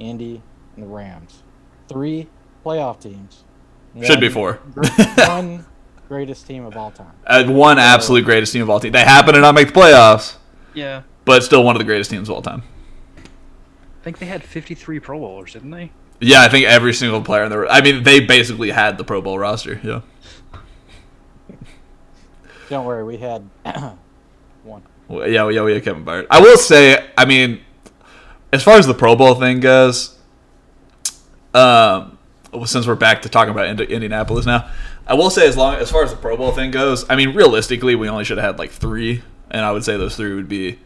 Indy, 0.00 0.42
and 0.74 0.84
the 0.84 0.88
Rams. 0.88 1.42
Three 1.88 2.26
playoff 2.64 3.00
teams. 3.00 3.44
should 4.04 4.20
be 4.20 4.28
four. 4.28 4.54
one 5.28 5.64
greatest 6.08 6.46
team 6.46 6.64
of 6.64 6.76
all 6.76 6.90
time. 6.90 7.12
Uh, 7.26 7.44
one 7.44 7.78
absolute 7.78 8.24
greatest 8.24 8.52
team 8.52 8.62
of 8.62 8.68
all 8.70 8.80
time. 8.80 8.90
They 8.92 9.04
happen 9.04 9.34
to 9.34 9.40
not 9.40 9.54
make 9.54 9.68
the 9.72 9.80
playoffs, 9.80 10.34
Yeah. 10.74 11.02
But 11.26 11.44
still 11.44 11.62
one 11.62 11.76
of 11.76 11.80
the 11.80 11.84
greatest 11.84 12.10
teams 12.10 12.30
of 12.30 12.34
all 12.36 12.40
time. 12.42 12.62
I 13.18 14.04
think 14.04 14.18
they 14.18 14.26
had 14.26 14.42
53 14.42 15.00
Pro 15.00 15.18
Bowlers, 15.18 15.52
didn't 15.52 15.72
they? 15.72 15.90
Yeah, 16.20 16.40
I 16.42 16.48
think 16.48 16.66
every 16.66 16.94
single 16.94 17.20
player 17.20 17.44
in 17.44 17.50
the. 17.50 17.66
I 17.68 17.82
mean, 17.82 18.02
they 18.04 18.20
basically 18.20 18.70
had 18.70 18.96
the 18.96 19.04
Pro 19.04 19.20
Bowl 19.20 19.38
roster. 19.38 19.78
Yeah. 19.84 20.00
Don't 22.70 22.84
worry, 22.86 23.04
we 23.04 23.18
had 23.18 23.48
one. 24.64 24.82
Well, 25.08 25.28
yeah, 25.28 25.48
yeah, 25.50 25.62
we 25.62 25.72
had 25.72 25.84
Kevin 25.84 26.04
Byard. 26.04 26.26
I 26.30 26.40
will 26.40 26.56
say, 26.56 27.10
I 27.16 27.24
mean, 27.24 27.60
as 28.52 28.62
far 28.64 28.76
as 28.78 28.86
the 28.86 28.94
Pro 28.94 29.14
Bowl 29.14 29.34
thing 29.36 29.60
goes, 29.60 30.16
um, 31.54 32.18
well, 32.52 32.66
since 32.66 32.86
we're 32.86 32.96
back 32.96 33.22
to 33.22 33.28
talking 33.28 33.52
about 33.52 33.66
Indi- 33.66 33.84
Indianapolis 33.84 34.46
now, 34.46 34.68
I 35.06 35.14
will 35.14 35.30
say 35.30 35.46
as 35.46 35.56
long 35.56 35.74
as 35.76 35.90
far 35.92 36.02
as 36.02 36.10
the 36.10 36.16
Pro 36.16 36.36
Bowl 36.36 36.50
thing 36.52 36.72
goes, 36.72 37.08
I 37.08 37.14
mean, 37.14 37.34
realistically, 37.34 37.94
we 37.94 38.08
only 38.08 38.24
should 38.24 38.38
have 38.38 38.46
had 38.46 38.58
like 38.58 38.70
three, 38.72 39.22
and 39.50 39.64
I 39.64 39.70
would 39.70 39.84
say 39.84 39.96
those 39.96 40.16
three 40.16 40.34
would 40.34 40.48
be, 40.48 40.80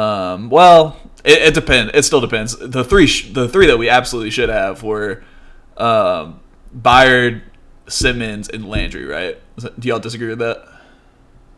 um, 0.00 0.50
well, 0.50 0.96
it, 1.24 1.38
it 1.48 1.54
depends. 1.54 1.92
It 1.94 2.04
still 2.04 2.20
depends. 2.20 2.56
The 2.56 2.84
three, 2.84 3.06
sh- 3.06 3.32
the 3.32 3.48
three 3.48 3.66
that 3.66 3.78
we 3.78 3.88
absolutely 3.88 4.30
should 4.30 4.48
have 4.48 4.82
were, 4.82 5.22
um, 5.76 6.40
Byard, 6.76 7.42
Simmons, 7.88 8.48
and 8.48 8.68
Landry. 8.68 9.04
Right? 9.04 9.38
Do 9.78 9.88
y'all 9.88 9.98
disagree 9.98 10.28
with 10.28 10.38
that? 10.38 10.66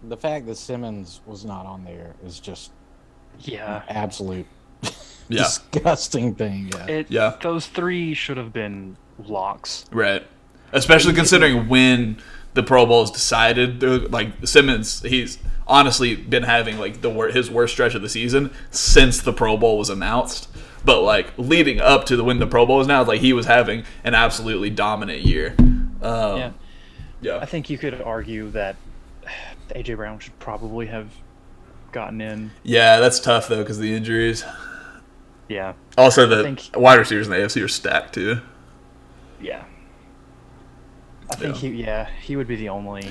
The 0.04 0.16
fact 0.16 0.46
that 0.46 0.56
Simmons 0.56 1.20
was 1.26 1.44
not 1.44 1.64
on 1.66 1.84
there 1.84 2.14
is 2.24 2.40
just 2.40 2.72
Yeah. 3.40 3.82
absolute 3.88 4.46
Yeah. 5.28 5.42
disgusting 5.44 6.34
thing. 6.34 6.72
Yeah. 6.74 6.86
It, 6.86 7.06
Yeah. 7.10 7.36
Those 7.40 7.66
three 7.66 8.12
should 8.14 8.36
have 8.36 8.52
been 8.52 8.96
locks. 9.26 9.84
Right. 9.92 10.26
Especially 10.72 11.12
considering 11.12 11.68
when 11.68 12.16
the 12.54 12.62
Pro 12.62 12.84
Bowl 12.86 13.02
is 13.02 13.10
decided. 13.10 13.80
They're- 13.80 13.98
Like 14.08 14.46
Simmons, 14.46 15.02
he's 15.02 15.38
honestly 15.66 16.14
been 16.16 16.42
having 16.42 16.78
like 16.78 17.00
the 17.02 17.08
wor- 17.10 17.28
his 17.28 17.50
worst 17.50 17.72
stretch 17.74 17.94
of 17.94 18.02
the 18.02 18.08
season 18.08 18.50
since 18.70 19.20
the 19.20 19.32
Pro 19.32 19.56
Bowl 19.56 19.78
was 19.78 19.88
announced. 19.90 20.48
But 20.84 21.02
like 21.02 21.32
leading 21.38 21.80
up 21.80 22.04
to 22.06 22.16
the 22.16 22.24
when 22.24 22.38
the 22.40 22.46
Pro 22.46 22.66
Bowl 22.66 22.78
was 22.78 22.86
now, 22.88 23.04
like 23.04 23.20
he 23.20 23.32
was 23.32 23.46
having 23.46 23.84
an 24.04 24.14
absolutely 24.14 24.68
dominant 24.70 25.20
year. 25.22 25.54
Um, 25.58 26.36
Yeah. 26.38 26.50
yeah. 27.20 27.38
I 27.38 27.46
think 27.46 27.70
you 27.70 27.78
could 27.78 28.00
argue 28.02 28.50
that 28.50 28.76
AJ 29.74 29.94
Brown 29.96 30.18
should 30.18 30.36
probably 30.40 30.86
have 30.86 31.08
gotten 31.92 32.20
in. 32.20 32.50
Yeah, 32.64 32.98
that's 32.98 33.20
tough 33.20 33.46
though 33.48 33.58
because 33.62 33.78
the 33.78 33.94
injuries. 33.94 34.44
Yeah. 35.48 35.74
Also, 35.96 36.26
the 36.26 36.42
think- 36.42 36.70
wide 36.74 36.98
receivers 36.98 37.26
in 37.28 37.32
the 37.32 37.38
AFC 37.38 37.62
are 37.62 37.68
stacked 37.68 38.14
too. 38.14 38.40
Yeah. 39.40 39.62
I 41.32 41.36
think 41.36 41.54
Yeah. 41.62 41.70
he 41.70 41.82
yeah, 41.82 42.08
he 42.22 42.36
would 42.36 42.46
be 42.48 42.56
the 42.56 42.68
only 42.68 43.10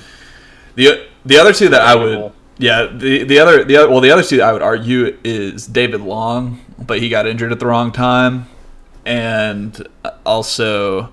The 0.75 1.07
the 1.25 1.38
other 1.39 1.53
two 1.53 1.69
that 1.69 1.81
I 1.81 1.95
would 1.95 2.31
yeah 2.57 2.86
the 2.86 3.23
the 3.23 3.39
other 3.39 3.63
the 3.63 3.75
other, 3.77 3.89
well 3.89 4.01
the 4.01 4.12
other 4.12 4.23
two 4.23 4.41
I 4.41 4.53
would 4.53 4.62
argue 4.62 5.17
is 5.23 5.65
David 5.67 6.01
Long, 6.01 6.60
but 6.79 6.99
he 6.99 7.10
got 7.10 7.27
injured 7.27 7.51
at 7.51 7.60
the 7.60 7.65
wrong 7.65 7.91
time, 7.91 8.47
and 9.05 9.88
also 10.25 11.12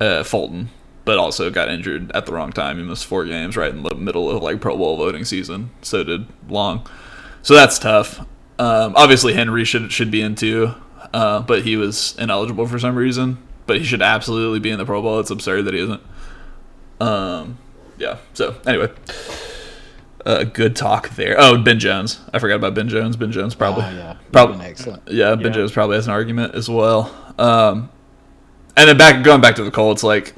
uh, 0.00 0.22
Fulton, 0.22 0.70
but 1.04 1.18
also 1.18 1.50
got 1.50 1.68
injured 1.68 2.10
at 2.12 2.26
the 2.26 2.32
wrong 2.32 2.52
time. 2.52 2.78
He 2.78 2.84
missed 2.84 3.06
four 3.06 3.24
games 3.24 3.56
right 3.56 3.70
in 3.70 3.82
the 3.82 3.94
middle 3.94 4.30
of 4.30 4.42
like 4.42 4.60
Pro 4.60 4.76
Bowl 4.76 4.96
voting 4.96 5.24
season. 5.24 5.70
So 5.82 6.04
did 6.04 6.26
Long, 6.48 6.86
so 7.42 7.54
that's 7.54 7.78
tough. 7.78 8.20
Um, 8.60 8.94
obviously 8.96 9.34
Henry 9.34 9.64
should 9.64 9.92
should 9.92 10.10
be 10.10 10.20
in 10.22 10.34
too, 10.34 10.74
uh, 11.12 11.42
but 11.42 11.62
he 11.62 11.76
was 11.76 12.16
ineligible 12.18 12.66
for 12.66 12.78
some 12.78 12.96
reason. 12.96 13.38
But 13.68 13.78
he 13.78 13.84
should 13.84 14.02
absolutely 14.02 14.58
be 14.58 14.70
in 14.70 14.78
the 14.78 14.84
Pro 14.86 15.00
Bowl. 15.00 15.20
It's 15.20 15.30
absurd 15.30 15.66
that 15.66 15.74
he 15.74 15.80
isn't. 15.80 16.00
Um, 17.00 17.58
yeah. 17.98 18.16
So 18.32 18.56
anyway, 18.66 18.90
uh, 20.24 20.44
good 20.44 20.74
talk 20.74 21.10
there. 21.10 21.36
Oh, 21.38 21.58
Ben 21.58 21.78
Jones. 21.78 22.18
I 22.32 22.38
forgot 22.38 22.56
about 22.56 22.74
Ben 22.74 22.88
Jones. 22.88 23.16
Ben 23.16 23.30
Jones 23.30 23.54
probably. 23.54 23.84
Ah, 23.84 23.90
yeah. 23.90 24.16
Probably. 24.32 24.64
Excellent. 24.66 25.02
Yeah, 25.06 25.34
Ben 25.34 25.46
Yeah. 25.46 25.50
Jones 25.52 25.72
probably 25.72 25.96
has 25.96 26.06
an 26.06 26.12
argument 26.12 26.54
as 26.54 26.68
well. 26.68 27.14
Um, 27.38 27.90
and 28.74 28.88
then 28.88 28.96
back 28.96 29.22
going 29.22 29.40
back 29.42 29.56
to 29.56 29.64
the 29.64 29.70
Colts, 29.70 30.02
like 30.02 30.34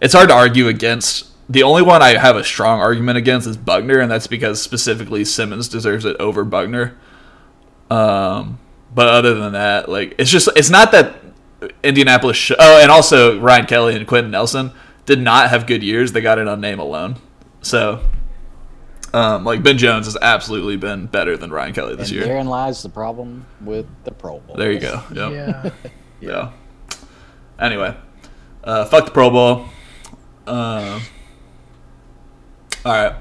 it's 0.00 0.12
hard 0.14 0.28
to 0.28 0.34
argue 0.34 0.68
against. 0.68 1.30
The 1.48 1.62
only 1.62 1.82
one 1.82 2.02
I 2.02 2.18
have 2.18 2.36
a 2.36 2.44
strong 2.44 2.80
argument 2.80 3.18
against 3.18 3.46
is 3.46 3.56
Buckner, 3.56 3.98
and 3.98 4.10
that's 4.10 4.26
because 4.26 4.60
specifically 4.62 5.24
Simmons 5.24 5.68
deserves 5.68 6.04
it 6.04 6.16
over 6.20 6.44
Buckner. 6.44 6.96
Um, 7.90 8.58
but 8.94 9.08
other 9.08 9.34
than 9.34 9.52
that, 9.54 9.88
like 9.88 10.14
it's 10.18 10.30
just 10.30 10.48
it's 10.54 10.70
not 10.70 10.92
that 10.92 11.23
Indianapolis. 11.82 12.36
Sh- 12.36 12.52
oh, 12.58 12.80
and 12.82 12.90
also 12.90 13.38
Ryan 13.40 13.66
Kelly 13.66 13.96
and 13.96 14.06
Quenton 14.06 14.30
Nelson 14.30 14.72
did 15.06 15.20
not 15.20 15.50
have 15.50 15.66
good 15.66 15.82
years. 15.82 16.12
They 16.12 16.20
got 16.20 16.38
it 16.38 16.48
on 16.48 16.60
name 16.60 16.78
alone. 16.78 17.16
So, 17.62 18.00
um, 19.12 19.44
like 19.44 19.62
Ben 19.62 19.78
Jones 19.78 20.06
has 20.06 20.16
absolutely 20.20 20.76
been 20.76 21.06
better 21.06 21.36
than 21.36 21.50
Ryan 21.50 21.72
Kelly 21.74 21.96
this 21.96 22.08
And 22.08 22.16
year. 22.16 22.24
therein 22.24 22.46
lies 22.46 22.82
the 22.82 22.88
problem 22.88 23.46
with 23.60 23.86
the 24.04 24.10
Pro 24.10 24.38
Bowl. 24.40 24.56
There 24.56 24.72
you 24.72 24.80
go. 24.80 25.02
Yep. 25.12 25.32
Yeah. 25.32 25.70
Yeah. 26.20 26.52
Anyway, 27.58 27.94
uh, 28.62 28.86
fuck 28.86 29.04
the 29.04 29.10
Pro 29.10 29.28
Bowl. 29.28 29.66
Um, 30.46 31.02
all 32.84 32.92
right. 32.92 33.14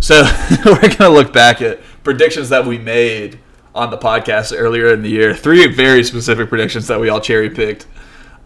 So 0.00 0.22
we're 0.64 0.94
gonna 0.96 1.10
look 1.10 1.32
back 1.32 1.60
at 1.62 1.80
predictions 2.04 2.50
that 2.50 2.64
we 2.64 2.78
made 2.78 3.40
on 3.74 3.90
the 3.90 3.98
podcast 3.98 4.54
earlier 4.56 4.92
in 4.92 5.02
the 5.02 5.10
year. 5.10 5.34
Three 5.34 5.66
very 5.66 6.04
specific 6.04 6.48
predictions 6.48 6.86
that 6.86 7.00
we 7.00 7.08
all 7.08 7.20
cherry 7.20 7.50
picked 7.50 7.86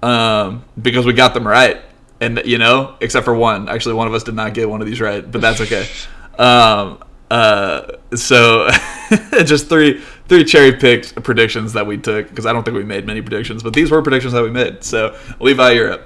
um, 0.02 0.64
because 0.80 1.04
we 1.04 1.12
got 1.12 1.34
them 1.34 1.46
right. 1.46 1.80
And 2.20 2.42
you 2.44 2.58
know, 2.58 2.96
except 3.00 3.24
for 3.24 3.34
one. 3.34 3.68
Actually, 3.68 3.94
one 3.94 4.08
of 4.08 4.14
us 4.14 4.24
did 4.24 4.34
not 4.34 4.54
get 4.54 4.68
one 4.68 4.80
of 4.80 4.86
these 4.86 5.00
right, 5.00 5.28
but 5.30 5.40
that's 5.40 5.60
okay. 5.60 5.86
Um, 6.38 7.02
uh, 7.32 7.96
so 8.14 8.68
just 9.44 9.68
three 9.68 10.00
three 10.28 10.44
cherry 10.44 10.72
picked 10.72 11.20
predictions 11.24 11.72
that 11.72 11.84
we 11.84 11.98
took 11.98 12.28
because 12.28 12.46
I 12.46 12.52
don't 12.52 12.62
think 12.62 12.76
we 12.76 12.84
made 12.84 13.06
many 13.06 13.20
predictions, 13.20 13.62
but 13.62 13.72
these 13.72 13.90
were 13.90 14.02
predictions 14.02 14.34
that 14.34 14.44
we 14.44 14.50
made. 14.50 14.84
So 14.84 15.18
Levi, 15.40 15.72
you're 15.72 15.92
up. 15.94 16.02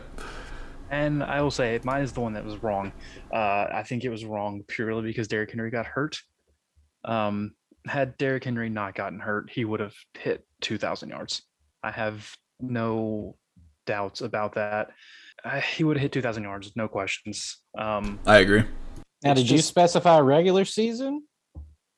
And 0.91 1.23
I 1.23 1.43
will 1.43 1.51
say, 1.51 1.79
mine 1.85 2.03
is 2.03 2.13
the 2.13 2.21
one 2.21 2.35
that 2.35 2.45
was 2.45 2.63
wrong. 2.63 2.93
Uh, 3.33 3.67
I 3.73 3.83
think 3.83 4.05
it 4.05 4.11
was 4.11 4.25
wrong 4.25 4.63
purely 4.69 5.03
because 5.03 5.29
Derrick 5.29 5.51
Henry 5.51 5.71
got 5.71 5.87
hurt. 5.87 6.23
Um, 7.05 7.55
had 7.87 8.17
Derrick 8.17 8.45
Henry 8.45 8.69
not 8.69 8.95
gotten 8.95 9.19
hurt, 9.21 9.51
he 9.51 9.65
would 9.65 9.81
have 9.81 9.95
hit 10.15 10.45
2,000 10.61 11.09
yards. 11.09 11.43
I 11.83 11.91
have 11.91 12.37
no 12.61 13.37
doubts 13.87 14.21
about 14.21 14.55
that. 14.55 14.91
Uh, 15.45 15.61
he 15.61 15.83
would 15.85 15.97
have 15.97 16.03
hit 16.03 16.13
2,000 16.13 16.43
yards, 16.45 16.73
no 16.77 16.87
questions. 16.89 17.61
Um, 17.77 18.21
I 18.27 18.39
agree. 18.39 18.63
Now, 19.25 19.33
It's 19.33 19.41
did 19.43 19.51
you 19.51 19.59
specify 19.59 20.19
regular 20.21 20.65
season? 20.65 21.25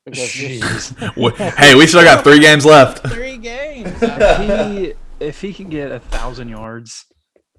Because 0.05 0.19
jeez. 0.31 1.35
Hey, 1.57 1.75
we 1.75 1.87
still 1.87 2.05
got 2.05 2.25
three 2.25 2.39
games 2.41 2.65
left. 2.67 3.07
three 3.09 3.39
games. 3.39 3.91
if 4.03 4.39
he 4.39 4.95
if 5.21 5.41
he 5.41 5.55
can 5.55 5.69
get 5.71 5.91
a 5.93 6.01
thousand 6.01 6.49
yards 6.49 7.07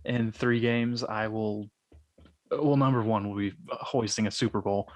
in 0.04 0.32
three 0.32 0.60
games, 0.60 1.04
I 1.04 1.28
will. 1.28 1.70
Well, 2.52 2.78
number 2.78 3.02
one 3.02 3.28
will 3.28 3.38
be 3.38 3.54
hoisting 3.72 4.28
a 4.28 4.32
Super 4.32 4.62
Bowl 4.62 4.88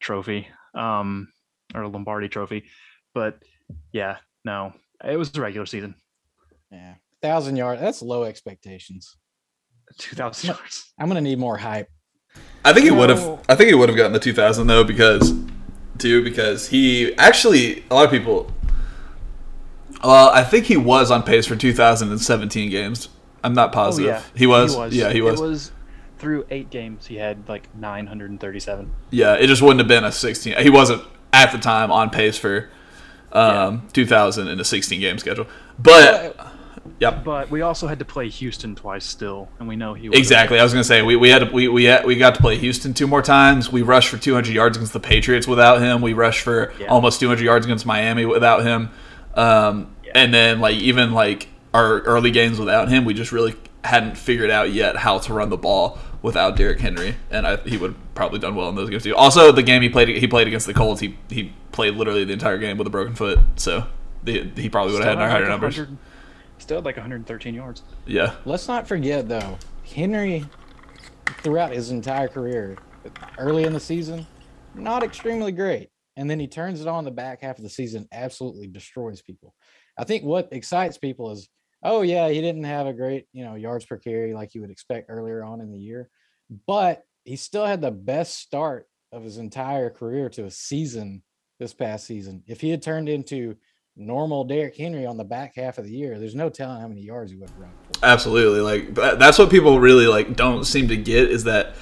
trophy, 0.00 0.48
um, 0.74 1.28
or 1.74 1.82
a 1.82 1.88
Lombardi 1.88 2.28
trophy. 2.28 2.64
But 3.14 3.38
yeah, 3.92 4.18
no, 4.44 4.72
it 5.04 5.16
was 5.16 5.30
the 5.30 5.40
regular 5.40 5.66
season, 5.66 5.94
yeah, 6.70 6.94
thousand 7.22 7.56
yards. 7.56 7.80
That's 7.80 8.02
low 8.02 8.24
expectations. 8.24 9.16
two 9.98 10.16
thousand 10.16 10.48
yards. 10.48 10.92
I'm 10.98 11.08
gonna 11.08 11.20
need 11.20 11.38
more 11.38 11.56
hype. 11.56 11.88
I 12.64 12.72
think 12.72 12.84
he 12.84 12.90
would 12.90 13.10
have. 13.10 13.40
I 13.48 13.54
think 13.54 13.68
he 13.68 13.74
would 13.74 13.88
have 13.88 13.96
gotten 13.96 14.12
the 14.12 14.18
2000 14.18 14.66
though 14.66 14.84
because, 14.84 15.34
too, 15.98 16.24
because 16.24 16.68
he 16.68 17.14
actually 17.16 17.84
a 17.90 17.94
lot 17.94 18.04
of 18.06 18.10
people. 18.10 18.50
Well, 20.02 20.28
I 20.30 20.44
think 20.44 20.66
he 20.66 20.76
was 20.76 21.10
on 21.10 21.22
pace 21.22 21.46
for 21.46 21.56
2017 21.56 22.70
games. 22.70 23.08
I'm 23.42 23.54
not 23.54 23.70
oh, 23.70 23.72
positive. 23.72 24.10
Oh, 24.10 24.14
yeah, 24.14 24.22
he, 24.34 24.46
was? 24.46 24.94
Yeah, 24.94 25.10
he 25.10 25.22
was. 25.22 25.40
It 25.40 25.42
was 25.42 25.72
through 26.18 26.46
eight 26.50 26.70
games. 26.70 27.06
He 27.06 27.16
had 27.16 27.48
like 27.48 27.74
nine 27.74 28.06
hundred 28.06 28.30
and 28.30 28.40
thirty-seven. 28.40 28.92
Yeah, 29.10 29.34
it 29.34 29.46
just 29.46 29.62
wouldn't 29.62 29.80
have 29.80 29.88
been 29.88 30.04
a 30.04 30.12
16. 30.12 30.56
He 30.58 30.70
wasn't 30.70 31.02
at 31.34 31.50
the 31.52 31.58
time 31.58 31.90
on 31.90 32.08
pace 32.10 32.38
for 32.38 32.68
um, 33.32 33.88
2000 33.92 34.46
in 34.48 34.60
a 34.60 34.64
16 34.64 35.00
game 35.00 35.18
schedule. 35.18 35.46
But 35.78 36.36
yep, 37.00 37.24
But 37.24 37.50
we 37.50 37.62
also 37.62 37.88
had 37.88 37.98
to 37.98 38.04
play 38.04 38.28
Houston 38.28 38.76
twice 38.76 39.04
still, 39.04 39.48
and 39.58 39.66
we 39.66 39.74
know 39.74 39.94
he 39.94 40.08
would've- 40.08 40.18
exactly. 40.18 40.60
I 40.60 40.62
was 40.62 40.72
gonna 40.72 40.84
say 40.84 41.02
we, 41.02 41.16
we 41.16 41.30
had 41.30 41.40
to, 41.40 41.46
we 41.52 41.66
we 41.66 41.84
had, 41.84 42.06
we 42.06 42.14
got 42.14 42.36
to 42.36 42.40
play 42.40 42.56
Houston 42.56 42.94
two 42.94 43.08
more 43.08 43.22
times. 43.22 43.70
We 43.72 43.82
rushed 43.82 44.08
for 44.08 44.16
200 44.18 44.54
yards 44.54 44.76
against 44.76 44.92
the 44.92 45.00
Patriots 45.00 45.48
without 45.48 45.80
him. 45.82 46.00
We 46.00 46.12
rushed 46.12 46.42
for 46.42 46.72
Yeah. 46.78 46.86
almost 46.86 47.18
200 47.20 47.42
yards 47.44 47.66
against 47.66 47.84
Miami 47.84 48.24
without 48.24 48.62
him. 48.62 48.90
Um, 49.34 49.88
And 50.14 50.32
then 50.32 50.60
like 50.60 50.76
even 50.76 51.12
like 51.12 51.48
our 51.72 51.98
early 52.02 52.30
games 52.30 52.56
without 52.60 52.88
him, 52.88 53.04
we 53.04 53.14
just 53.14 53.32
really 53.32 53.56
hadn't 53.82 54.16
figured 54.16 54.48
out 54.50 54.70
yet 54.72 54.94
how 54.96 55.18
to 55.18 55.34
run 55.34 55.50
the 55.50 55.56
ball 55.56 55.98
without 56.24 56.56
Derrick 56.56 56.80
Henry, 56.80 57.16
and 57.30 57.46
I, 57.46 57.58
he 57.58 57.76
would 57.76 57.92
have 57.92 58.14
probably 58.14 58.38
done 58.38 58.54
well 58.54 58.70
in 58.70 58.74
those 58.74 58.88
games 58.88 59.02
too. 59.02 59.14
Also, 59.14 59.52
the 59.52 59.62
game 59.62 59.82
he 59.82 59.90
played 59.90 60.08
he 60.08 60.26
played 60.26 60.48
against 60.48 60.66
the 60.66 60.72
Colts, 60.72 61.00
he 61.00 61.18
he 61.28 61.52
played 61.70 61.94
literally 61.94 62.24
the 62.24 62.32
entire 62.32 62.56
game 62.56 62.78
with 62.78 62.86
a 62.86 62.90
broken 62.90 63.14
foot, 63.14 63.38
so 63.56 63.86
the, 64.24 64.50
he 64.56 64.70
probably 64.70 64.94
would 64.94 65.04
have 65.04 65.18
had 65.18 65.22
had 65.22 65.30
higher 65.30 65.40
like 65.42 65.50
numbers. 65.50 65.80
Still 66.56 66.78
had 66.78 66.84
like 66.86 66.96
113 66.96 67.54
yards. 67.54 67.82
Yeah, 68.06 68.34
Let's 68.46 68.66
not 68.66 68.88
forget 68.88 69.28
though, 69.28 69.58
Henry, 69.84 70.46
throughout 71.42 71.72
his 71.72 71.90
entire 71.90 72.28
career, 72.28 72.78
early 73.36 73.64
in 73.64 73.74
the 73.74 73.80
season, 73.80 74.26
not 74.74 75.02
extremely 75.02 75.52
great, 75.52 75.90
and 76.16 76.28
then 76.30 76.40
he 76.40 76.48
turns 76.48 76.80
it 76.80 76.88
on 76.88 77.04
the 77.04 77.10
back 77.10 77.42
half 77.42 77.58
of 77.58 77.64
the 77.64 77.70
season, 77.70 78.08
absolutely 78.12 78.66
destroys 78.66 79.20
people. 79.20 79.54
I 79.98 80.04
think 80.04 80.24
what 80.24 80.48
excites 80.52 80.96
people 80.96 81.32
is, 81.32 81.50
oh 81.82 82.00
yeah, 82.00 82.30
he 82.30 82.40
didn't 82.40 82.64
have 82.64 82.86
a 82.86 82.94
great 82.94 83.26
you 83.34 83.44
know 83.44 83.56
yards 83.56 83.84
per 83.84 83.98
carry 83.98 84.32
like 84.32 84.54
you 84.54 84.62
would 84.62 84.70
expect 84.70 85.10
earlier 85.10 85.44
on 85.44 85.60
in 85.60 85.70
the 85.70 85.78
year, 85.78 86.08
but 86.66 87.04
he 87.24 87.36
still 87.36 87.66
had 87.66 87.80
the 87.80 87.90
best 87.90 88.38
start 88.38 88.86
of 89.12 89.22
his 89.22 89.38
entire 89.38 89.90
career 89.90 90.28
to 90.30 90.44
a 90.44 90.50
season 90.50 91.22
this 91.58 91.72
past 91.72 92.06
season. 92.06 92.42
If 92.46 92.60
he 92.60 92.70
had 92.70 92.82
turned 92.82 93.08
into 93.08 93.56
normal 93.96 94.44
Derrick 94.44 94.76
Henry 94.76 95.06
on 95.06 95.16
the 95.16 95.24
back 95.24 95.54
half 95.56 95.78
of 95.78 95.84
the 95.84 95.92
year, 95.92 96.18
there's 96.18 96.34
no 96.34 96.48
telling 96.48 96.80
how 96.80 96.88
many 96.88 97.02
yards 97.02 97.30
he 97.30 97.36
would 97.36 97.48
have 97.48 97.58
run. 97.58 97.70
For. 97.92 98.04
absolutely. 98.04 98.60
Like 98.60 98.94
that's 98.94 99.38
what 99.38 99.50
people 99.50 99.78
really 99.80 100.06
like 100.06 100.36
don't 100.36 100.64
seem 100.64 100.88
to 100.88 100.96
get 100.96 101.30
is 101.30 101.44
that 101.44 101.74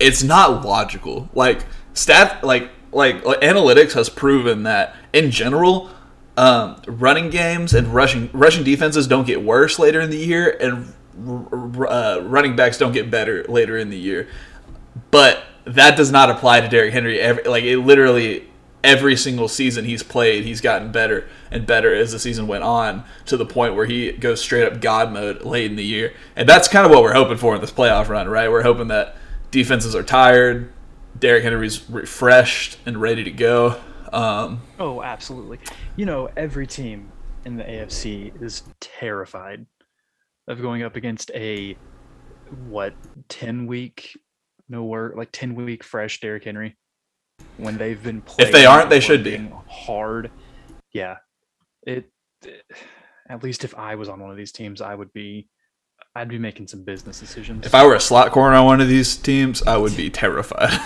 it's 0.00 0.22
not 0.22 0.64
logical. 0.64 1.28
Like 1.34 1.66
stat, 1.92 2.42
like 2.42 2.70
like, 2.90 3.24
like 3.24 3.40
analytics 3.40 3.92
has 3.92 4.08
proven 4.08 4.62
that 4.62 4.96
in 5.12 5.30
general, 5.30 5.90
um, 6.36 6.80
running 6.86 7.30
games 7.30 7.74
and 7.74 7.88
rushing 7.88 8.30
rushing 8.32 8.64
defenses 8.64 9.06
don't 9.06 9.26
get 9.26 9.42
worse 9.42 9.78
later 9.78 10.00
in 10.00 10.10
the 10.10 10.16
year, 10.16 10.56
and 10.60 10.94
uh, 11.26 12.20
running 12.22 12.56
backs 12.56 12.78
don't 12.78 12.92
get 12.92 13.10
better 13.10 13.44
later 13.44 13.76
in 13.76 13.90
the 13.90 13.98
year. 13.98 14.28
But 15.10 15.42
that 15.64 15.96
does 15.96 16.10
not 16.10 16.30
apply 16.30 16.60
to 16.60 16.68
Derrick 16.68 16.92
Henry. 16.92 17.20
Every, 17.20 17.44
like 17.44 17.64
it 17.64 17.78
literally 17.78 18.48
every 18.84 19.16
single 19.16 19.48
season 19.48 19.84
he's 19.84 20.02
played, 20.02 20.44
he's 20.44 20.60
gotten 20.60 20.92
better 20.92 21.28
and 21.50 21.66
better 21.66 21.94
as 21.94 22.12
the 22.12 22.18
season 22.18 22.46
went 22.46 22.64
on 22.64 23.04
to 23.26 23.36
the 23.36 23.46
point 23.46 23.74
where 23.74 23.86
he 23.86 24.12
goes 24.12 24.40
straight 24.40 24.64
up 24.64 24.80
God 24.80 25.12
mode 25.12 25.42
late 25.42 25.70
in 25.70 25.76
the 25.76 25.84
year. 25.84 26.14
And 26.36 26.48
that's 26.48 26.68
kind 26.68 26.86
of 26.86 26.90
what 26.92 27.02
we're 27.02 27.14
hoping 27.14 27.36
for 27.36 27.54
in 27.54 27.60
this 27.60 27.72
playoff 27.72 28.08
run, 28.08 28.28
right? 28.28 28.50
We're 28.50 28.62
hoping 28.62 28.88
that 28.88 29.16
defenses 29.50 29.94
are 29.94 30.02
tired, 30.02 30.72
Derrick 31.18 31.42
Henry's 31.42 31.88
refreshed 31.90 32.78
and 32.86 33.00
ready 33.00 33.24
to 33.24 33.30
go. 33.30 33.80
Um, 34.12 34.62
Oh, 34.78 35.02
absolutely. 35.02 35.58
You 35.96 36.06
know, 36.06 36.30
every 36.36 36.66
team 36.66 37.12
in 37.44 37.56
the 37.56 37.64
AFC 37.64 38.40
is 38.40 38.62
terrified 38.80 39.66
of 40.48 40.60
going 40.60 40.82
up 40.82 40.96
against 40.96 41.30
a 41.34 41.76
what 42.68 42.94
ten 43.28 43.66
week 43.66 44.18
no 44.68 44.82
work 44.84 45.14
like 45.16 45.28
ten 45.30 45.54
week 45.54 45.84
fresh 45.84 46.20
Derrick 46.20 46.44
Henry 46.44 46.76
when 47.56 47.76
they've 47.78 48.02
been 48.02 48.20
playing 48.20 48.48
If 48.48 48.52
they 48.52 48.66
aren't, 48.66 48.90
they 48.90 49.00
should 49.00 49.22
be. 49.22 49.48
hard. 49.68 50.30
Yeah, 50.92 51.18
it. 51.86 52.10
Eh, 52.44 52.50
at 53.28 53.42
least 53.42 53.62
if 53.62 53.74
I 53.76 53.94
was 53.94 54.08
on 54.08 54.20
one 54.20 54.30
of 54.30 54.36
these 54.36 54.52
teams, 54.52 54.80
I 54.80 54.94
would 54.94 55.12
be. 55.12 55.48
I'd 56.14 56.28
be 56.28 56.38
making 56.38 56.66
some 56.66 56.82
business 56.82 57.20
decisions. 57.20 57.64
if 57.66 57.74
I 57.74 57.86
were 57.86 57.94
a 57.94 58.00
slot 58.00 58.32
corner 58.32 58.56
on 58.56 58.64
one 58.64 58.80
of 58.80 58.88
these 58.88 59.16
teams, 59.16 59.62
I 59.62 59.76
would 59.76 59.96
be 59.96 60.10
terrified. 60.10 60.70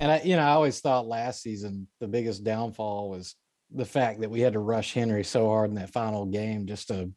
And 0.00 0.12
I, 0.12 0.20
you 0.22 0.36
know, 0.36 0.42
I 0.42 0.50
always 0.50 0.80
thought 0.80 1.06
last 1.06 1.42
season 1.42 1.88
the 2.00 2.06
biggest 2.06 2.44
downfall 2.44 3.10
was 3.10 3.34
the 3.74 3.84
fact 3.84 4.20
that 4.20 4.30
we 4.30 4.40
had 4.40 4.52
to 4.52 4.60
rush 4.60 4.94
Henry 4.94 5.24
so 5.24 5.48
hard 5.48 5.70
in 5.70 5.76
that 5.76 5.90
final 5.90 6.24
game 6.24 6.66
just 6.66 6.88
to 6.88 7.10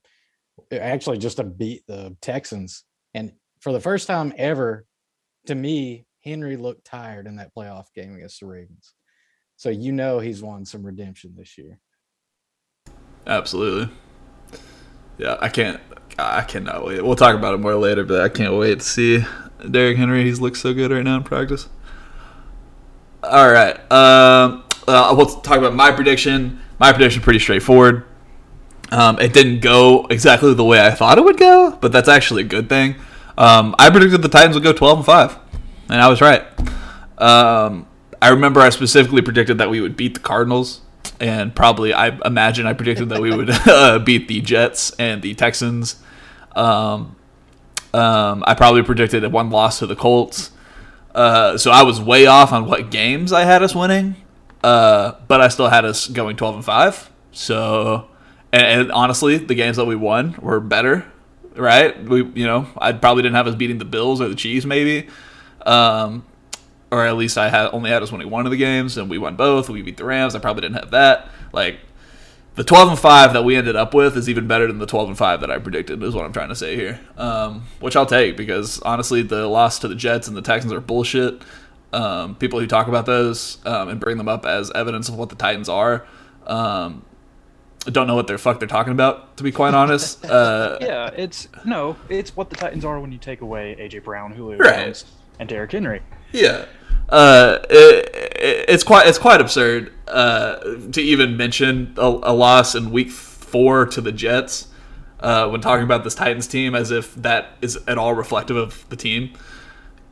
actually 0.79 1.17
just 1.17 1.37
to 1.37 1.43
beat 1.43 1.83
the 1.87 2.15
Texans. 2.21 2.83
And 3.13 3.33
for 3.59 3.73
the 3.73 3.79
first 3.79 4.07
time 4.07 4.33
ever, 4.37 4.85
to 5.47 5.55
me, 5.55 6.05
Henry 6.23 6.55
looked 6.55 6.85
tired 6.85 7.27
in 7.27 7.37
that 7.37 7.53
playoff 7.55 7.85
game 7.95 8.15
against 8.15 8.39
the 8.39 8.45
Ravens. 8.45 8.93
So 9.57 9.69
you 9.69 9.91
know 9.91 10.19
he's 10.19 10.41
won 10.41 10.65
some 10.65 10.83
redemption 10.83 11.33
this 11.37 11.57
year. 11.57 11.79
Absolutely. 13.27 13.93
Yeah, 15.17 15.37
I 15.39 15.49
can't. 15.49 15.79
I 16.17 16.41
cannot 16.41 16.85
wait. 16.85 17.03
We'll 17.03 17.15
talk 17.15 17.35
about 17.35 17.53
it 17.53 17.59
more 17.59 17.75
later, 17.75 18.03
but 18.03 18.21
I 18.21 18.29
can't 18.29 18.55
wait 18.55 18.79
to 18.79 18.85
see 18.85 19.23
Derrick 19.69 19.97
Henry. 19.97 20.23
He's 20.23 20.41
looks 20.41 20.61
so 20.61 20.73
good 20.73 20.91
right 20.91 21.03
now 21.03 21.17
in 21.17 21.23
practice. 21.23 21.69
All 23.23 23.51
right. 23.51 23.75
Um, 23.91 24.63
uh, 24.87 25.13
we'll 25.15 25.27
talk 25.41 25.57
about 25.57 25.75
my 25.75 25.91
prediction. 25.91 26.59
My 26.79 26.91
prediction 26.91 27.21
pretty 27.21 27.39
straightforward. 27.39 28.05
Um, 28.91 29.19
it 29.19 29.33
didn't 29.33 29.61
go 29.61 30.05
exactly 30.09 30.53
the 30.53 30.65
way 30.65 30.85
I 30.85 30.91
thought 30.91 31.17
it 31.17 31.23
would 31.23 31.37
go, 31.37 31.77
but 31.79 31.91
that's 31.91 32.09
actually 32.09 32.43
a 32.43 32.47
good 32.47 32.67
thing. 32.67 32.95
Um, 33.37 33.73
I 33.79 33.89
predicted 33.89 34.21
the 34.21 34.27
Titans 34.29 34.55
would 34.55 34.63
go 34.63 34.73
12 34.73 34.99
and 34.99 35.05
5, 35.05 35.39
and 35.89 36.01
I 36.01 36.09
was 36.09 36.19
right. 36.19 36.43
Um, 37.17 37.87
I 38.21 38.29
remember 38.29 38.59
I 38.59 38.69
specifically 38.69 39.21
predicted 39.21 39.59
that 39.59 39.69
we 39.69 39.79
would 39.79 39.95
beat 39.95 40.13
the 40.13 40.19
Cardinals, 40.19 40.81
and 41.19 41.55
probably 41.55 41.93
I 41.93 42.09
imagine 42.25 42.67
I 42.67 42.73
predicted 42.73 43.09
that 43.09 43.21
we 43.21 43.35
would 43.35 43.49
uh, 43.67 43.99
beat 43.99 44.27
the 44.27 44.41
Jets 44.41 44.91
and 44.99 45.21
the 45.21 45.33
Texans. 45.35 46.01
Um, 46.55 47.15
um, 47.93 48.43
I 48.45 48.53
probably 48.53 48.83
predicted 48.83 49.29
one 49.31 49.49
loss 49.49 49.79
to 49.79 49.87
the 49.87 49.95
Colts. 49.95 50.51
Uh, 51.13 51.57
so 51.57 51.71
I 51.71 51.83
was 51.83 51.99
way 51.99 52.25
off 52.25 52.53
on 52.53 52.65
what 52.65 52.89
games 52.89 53.33
I 53.33 53.43
had 53.43 53.63
us 53.63 53.75
winning, 53.75 54.15
uh, 54.63 55.13
but 55.27 55.41
I 55.41 55.49
still 55.49 55.67
had 55.67 55.83
us 55.83 56.07
going 56.07 56.37
12 56.37 56.55
and 56.55 56.65
5. 56.65 57.11
So, 57.33 58.07
and, 58.53 58.81
and 58.81 58.91
honestly, 58.91 59.37
the 59.37 59.55
games 59.55 59.77
that 59.77 59.85
we 59.85 59.95
won 59.95 60.35
were 60.41 60.59
better, 60.59 61.05
right? 61.55 62.01
We, 62.03 62.23
you 62.23 62.45
know, 62.45 62.67
I 62.77 62.91
probably 62.93 63.23
didn't 63.23 63.35
have 63.35 63.47
us 63.47 63.55
beating 63.55 63.77
the 63.77 63.85
Bills 63.85 64.21
or 64.21 64.27
the 64.27 64.35
Chiefs, 64.35 64.65
maybe. 64.65 65.07
Um, 65.65 66.25
or 66.91 67.05
at 67.05 67.15
least 67.15 67.37
I 67.37 67.49
had 67.49 67.67
only 67.67 67.89
had 67.89 68.03
us 68.03 68.11
winning 68.11 68.29
one 68.29 68.45
of 68.45 68.51
the 68.51 68.57
games, 68.57 68.97
and 68.97 69.09
we 69.09 69.17
won 69.17 69.35
both. 69.37 69.69
We 69.69 69.81
beat 69.81 69.97
the 69.97 70.03
Rams. 70.03 70.35
I 70.35 70.39
probably 70.39 70.61
didn't 70.61 70.75
have 70.75 70.91
that. 70.91 71.29
Like 71.53 71.79
the 72.55 72.65
12 72.65 72.89
and 72.89 72.99
5 72.99 73.33
that 73.33 73.43
we 73.45 73.55
ended 73.55 73.77
up 73.77 73.93
with 73.93 74.17
is 74.17 74.27
even 74.27 74.47
better 74.47 74.67
than 74.67 74.79
the 74.79 74.85
12 74.85 75.09
and 75.09 75.17
5 75.17 75.41
that 75.41 75.49
I 75.49 75.57
predicted 75.57 76.03
is 76.03 76.13
what 76.13 76.25
I'm 76.25 76.33
trying 76.33 76.49
to 76.49 76.55
say 76.55 76.75
here. 76.75 76.99
Um, 77.17 77.63
which 77.79 77.95
I'll 77.95 78.05
take 78.05 78.35
because 78.35 78.81
honestly 78.81 79.21
the 79.21 79.47
loss 79.47 79.79
to 79.79 79.87
the 79.87 79.95
Jets 79.95 80.27
and 80.27 80.35
the 80.35 80.41
Texans 80.41 80.73
are 80.73 80.81
bullshit. 80.81 81.41
Um, 81.93 82.35
people 82.35 82.59
who 82.59 82.67
talk 82.67 82.87
about 82.87 83.05
those 83.05 83.57
um, 83.65 83.89
and 83.89 83.99
bring 83.99 84.17
them 84.17 84.27
up 84.27 84.45
as 84.45 84.71
evidence 84.71 85.09
of 85.09 85.15
what 85.15 85.29
the 85.29 85.35
Titans 85.35 85.69
are 85.69 86.05
um, 86.47 87.05
don't 87.89 88.05
know 88.07 88.15
what 88.15 88.27
the 88.27 88.37
fuck 88.37 88.59
they're 88.59 88.67
talking 88.67 88.93
about 88.93 89.35
to 89.37 89.43
be 89.43 89.51
quite 89.51 89.73
honest. 89.73 90.23
Uh, 90.29 90.77
Yeah, 90.81 91.09
it's 91.15 91.47
no, 91.65 91.95
it's 92.09 92.35
what 92.35 92.49
the 92.49 92.55
Titans 92.55 92.85
are 92.85 92.99
when 92.99 93.11
you 93.11 93.17
take 93.17 93.41
away 93.41 93.75
AJ 93.79 94.03
Brown, 94.03 94.31
Julio 94.33 94.57
Right. 94.59 94.85
Jones, 94.85 95.05
and 95.39 95.49
Derrick 95.49 95.71
Henry. 95.71 96.01
Yeah, 96.31 96.65
uh, 97.09 97.57
it, 97.69 98.15
it, 98.15 98.65
it's 98.69 98.83
quite 98.83 99.07
it's 99.07 99.17
quite 99.17 99.41
absurd 99.41 99.91
uh, 100.07 100.59
to 100.91 101.01
even 101.01 101.35
mention 101.37 101.93
a, 101.97 102.05
a 102.07 102.33
loss 102.33 102.75
in 102.75 102.91
week 102.91 103.09
four 103.09 103.85
to 103.87 103.99
the 103.99 104.11
Jets 104.11 104.67
uh, 105.19 105.49
when 105.49 105.59
talking 105.61 105.83
about 105.83 106.03
this 106.03 106.15
Titans 106.15 106.47
team 106.47 106.73
as 106.75 106.91
if 106.91 107.13
that 107.15 107.57
is 107.61 107.77
at 107.87 107.97
all 107.97 108.13
reflective 108.13 108.55
of 108.57 108.87
the 108.89 108.95
team 108.95 109.31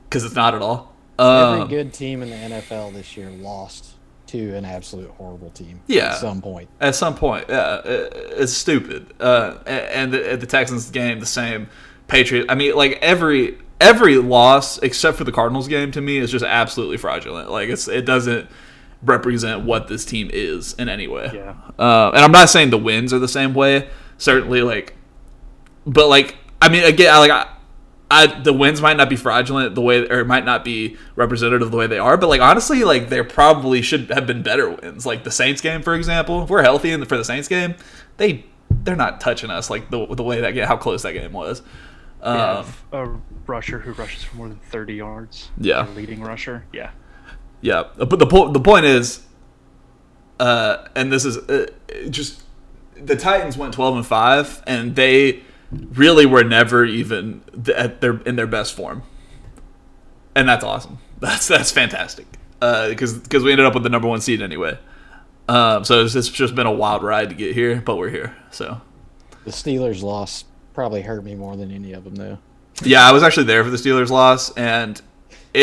because 0.09 0.25
it's 0.25 0.35
not 0.35 0.55
at 0.55 0.61
all. 0.61 0.93
Every 1.19 1.61
Um, 1.61 1.67
good 1.69 1.93
team 1.93 2.21
in 2.23 2.29
the 2.29 2.35
NFL 2.35 2.93
this 2.93 3.15
year 3.15 3.29
lost 3.29 3.88
to 4.29 4.55
an 4.55 4.65
absolute 4.65 5.11
horrible 5.11 5.51
team. 5.51 5.81
Yeah. 5.87 6.11
At 6.11 6.17
some 6.17 6.41
point. 6.41 6.69
at 6.81 6.95
some 6.95 7.15
point, 7.15 7.45
yeah, 7.49 7.81
it, 7.85 8.13
it's 8.37 8.53
stupid. 8.53 9.13
Uh, 9.19 9.57
and 9.65 10.13
the, 10.13 10.31
at 10.31 10.39
the 10.39 10.47
Texans 10.47 10.89
game, 10.89 11.19
the 11.19 11.25
same. 11.25 11.69
Patriot. 12.09 12.47
I 12.49 12.55
mean, 12.55 12.75
like 12.75 12.97
every 13.01 13.57
every 13.79 14.17
loss 14.17 14.79
except 14.79 15.17
for 15.17 15.23
the 15.23 15.31
Cardinals 15.31 15.67
game 15.67 15.91
to 15.91 16.01
me 16.01 16.17
is 16.17 16.31
just 16.31 16.43
absolutely 16.43 16.97
fraudulent. 16.97 17.49
Like 17.51 17.69
it's 17.69 17.87
it 17.87 18.05
doesn't 18.05 18.49
represent 19.03 19.63
what 19.63 19.87
this 19.87 20.03
team 20.05 20.29
is 20.33 20.73
in 20.73 20.89
any 20.89 21.07
way. 21.07 21.29
Yeah. 21.33 21.55
Uh, 21.77 22.09
and 22.13 22.23
I'm 22.23 22.31
not 22.31 22.49
saying 22.49 22.71
the 22.71 22.77
wins 22.77 23.13
are 23.13 23.19
the 23.19 23.27
same 23.27 23.53
way. 23.53 23.89
Certainly, 24.17 24.63
like, 24.63 24.95
but 25.85 26.09
like, 26.09 26.35
I 26.61 26.69
mean, 26.69 26.83
again, 26.83 27.15
like, 27.19 27.31
I, 27.31 27.47
I, 28.11 28.25
the 28.41 28.53
wins 28.53 28.81
might 28.81 28.97
not 28.97 29.09
be 29.09 29.15
fraudulent 29.15 29.75
the 29.75 29.81
way, 29.81 30.07
or 30.07 30.19
it 30.19 30.25
might 30.27 30.45
not 30.45 30.63
be 30.63 30.97
representative 31.15 31.67
of 31.67 31.71
the 31.71 31.77
way 31.77 31.87
they 31.87 31.99
are. 31.99 32.17
But 32.17 32.27
like, 32.27 32.41
honestly, 32.41 32.83
like, 32.83 33.09
there 33.09 33.23
probably 33.23 33.81
should 33.81 34.09
have 34.09 34.25
been 34.25 34.41
better 34.41 34.71
wins. 34.71 35.05
Like 35.05 35.23
the 35.23 35.31
Saints 35.31 35.61
game, 35.61 35.83
for 35.83 35.93
example. 35.95 36.43
If 36.43 36.49
we're 36.49 36.63
healthy 36.63 36.91
in 36.91 36.99
the, 36.99 37.05
for 37.05 37.17
the 37.17 37.25
Saints 37.25 37.47
game, 37.47 37.75
they 38.17 38.45
they're 38.69 38.95
not 38.95 39.19
touching 39.21 39.49
us 39.49 39.69
like 39.69 39.89
the 39.89 40.05
the 40.07 40.23
way 40.23 40.41
that 40.41 40.51
game, 40.51 40.65
how 40.65 40.77
close 40.77 41.03
that 41.03 41.13
game 41.13 41.33
was. 41.33 41.61
Um, 42.21 42.65
a 42.91 43.09
rusher 43.47 43.79
who 43.79 43.93
rushes 43.93 44.23
for 44.23 44.35
more 44.35 44.49
than 44.49 44.59
30 44.59 44.95
yards. 44.95 45.51
Yeah. 45.57 45.87
Leading 45.95 46.21
rusher. 46.21 46.65
Yeah. 46.73 46.91
Yeah, 47.61 47.83
but 47.97 48.19
the 48.19 48.25
po- 48.25 48.51
the 48.51 48.59
point 48.59 48.85
is, 48.85 49.21
uh, 50.39 50.87
and 50.95 51.11
this 51.11 51.25
is 51.25 51.37
uh, 51.37 51.67
just 52.09 52.41
the 52.95 53.17
Titans 53.17 53.57
went 53.57 53.73
twelve 53.73 53.97
and 53.97 54.05
five, 54.05 54.63
and 54.65 54.95
they 54.95 55.43
really 55.71 56.25
were 56.25 56.43
never 56.43 56.85
even 56.85 57.41
at 57.75 58.01
their 58.01 58.17
in 58.21 58.35
their 58.35 58.47
best 58.47 58.73
form, 58.75 59.03
and 60.35 60.47
that's 60.47 60.63
awesome. 60.63 60.99
That's 61.19 61.49
that's 61.49 61.69
fantastic 61.69 62.25
because 62.61 63.17
because 63.17 63.43
we 63.43 63.51
ended 63.51 63.65
up 63.65 63.73
with 63.73 63.83
the 63.83 63.89
number 63.89 64.07
one 64.07 64.21
seed 64.21 64.41
anyway. 64.41 64.77
Um, 65.49 65.83
so 65.83 66.05
it's, 66.05 66.15
it's 66.15 66.29
just 66.29 66.55
been 66.55 66.65
a 66.67 66.71
wild 66.71 67.03
ride 67.03 67.27
to 67.29 67.35
get 67.35 67.53
here, 67.53 67.81
but 67.81 67.97
we're 67.97 68.09
here. 68.09 68.37
So 68.51 68.79
The 69.43 69.51
Steelers 69.51 70.01
loss 70.01 70.45
probably 70.73 71.01
hurt 71.01 71.25
me 71.25 71.35
more 71.35 71.57
than 71.57 71.71
any 71.71 71.91
of 71.91 72.05
them, 72.05 72.15
though. 72.15 72.37
yeah, 72.83 73.05
I 73.05 73.11
was 73.11 73.21
actually 73.23 73.47
there 73.47 73.65
for 73.65 73.69
the 73.69 73.75
Steelers 73.77 74.09
loss, 74.09 74.51
and 74.55 75.01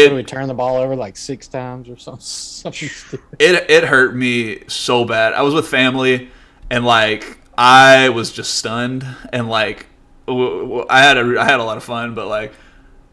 Did 0.03 0.13
we 0.13 0.23
it 0.23 0.27
turn 0.27 0.47
the 0.49 0.55
ball 0.55 0.77
over 0.77 0.95
like 0.95 1.17
six 1.17 1.49
times 1.49 1.89
or 1.89 1.97
something? 1.99 2.21
something 2.21 2.91
it 3.39 3.71
it 3.71 3.85
hurt 3.85 4.15
me 4.15 4.65
so 4.69 5.07
bad. 5.07 5.33
I 5.33 5.41
was 5.41 5.55
with 5.55 5.69
family, 5.69 6.29
and 6.69 6.85
like 6.85 7.39
I 7.57 8.11
was 8.11 8.31
just 8.31 8.55
stunned, 8.55 9.07
and 9.33 9.49
like 9.49 9.87
I 10.29 11.01
had 11.01 11.17
a 11.19 11.41
I 11.41 11.45
had 11.45 11.61
a 11.61 11.65
lot 11.65 11.77
of 11.77 11.85
fun, 11.85 12.15
but 12.15 12.27
like 12.29 12.53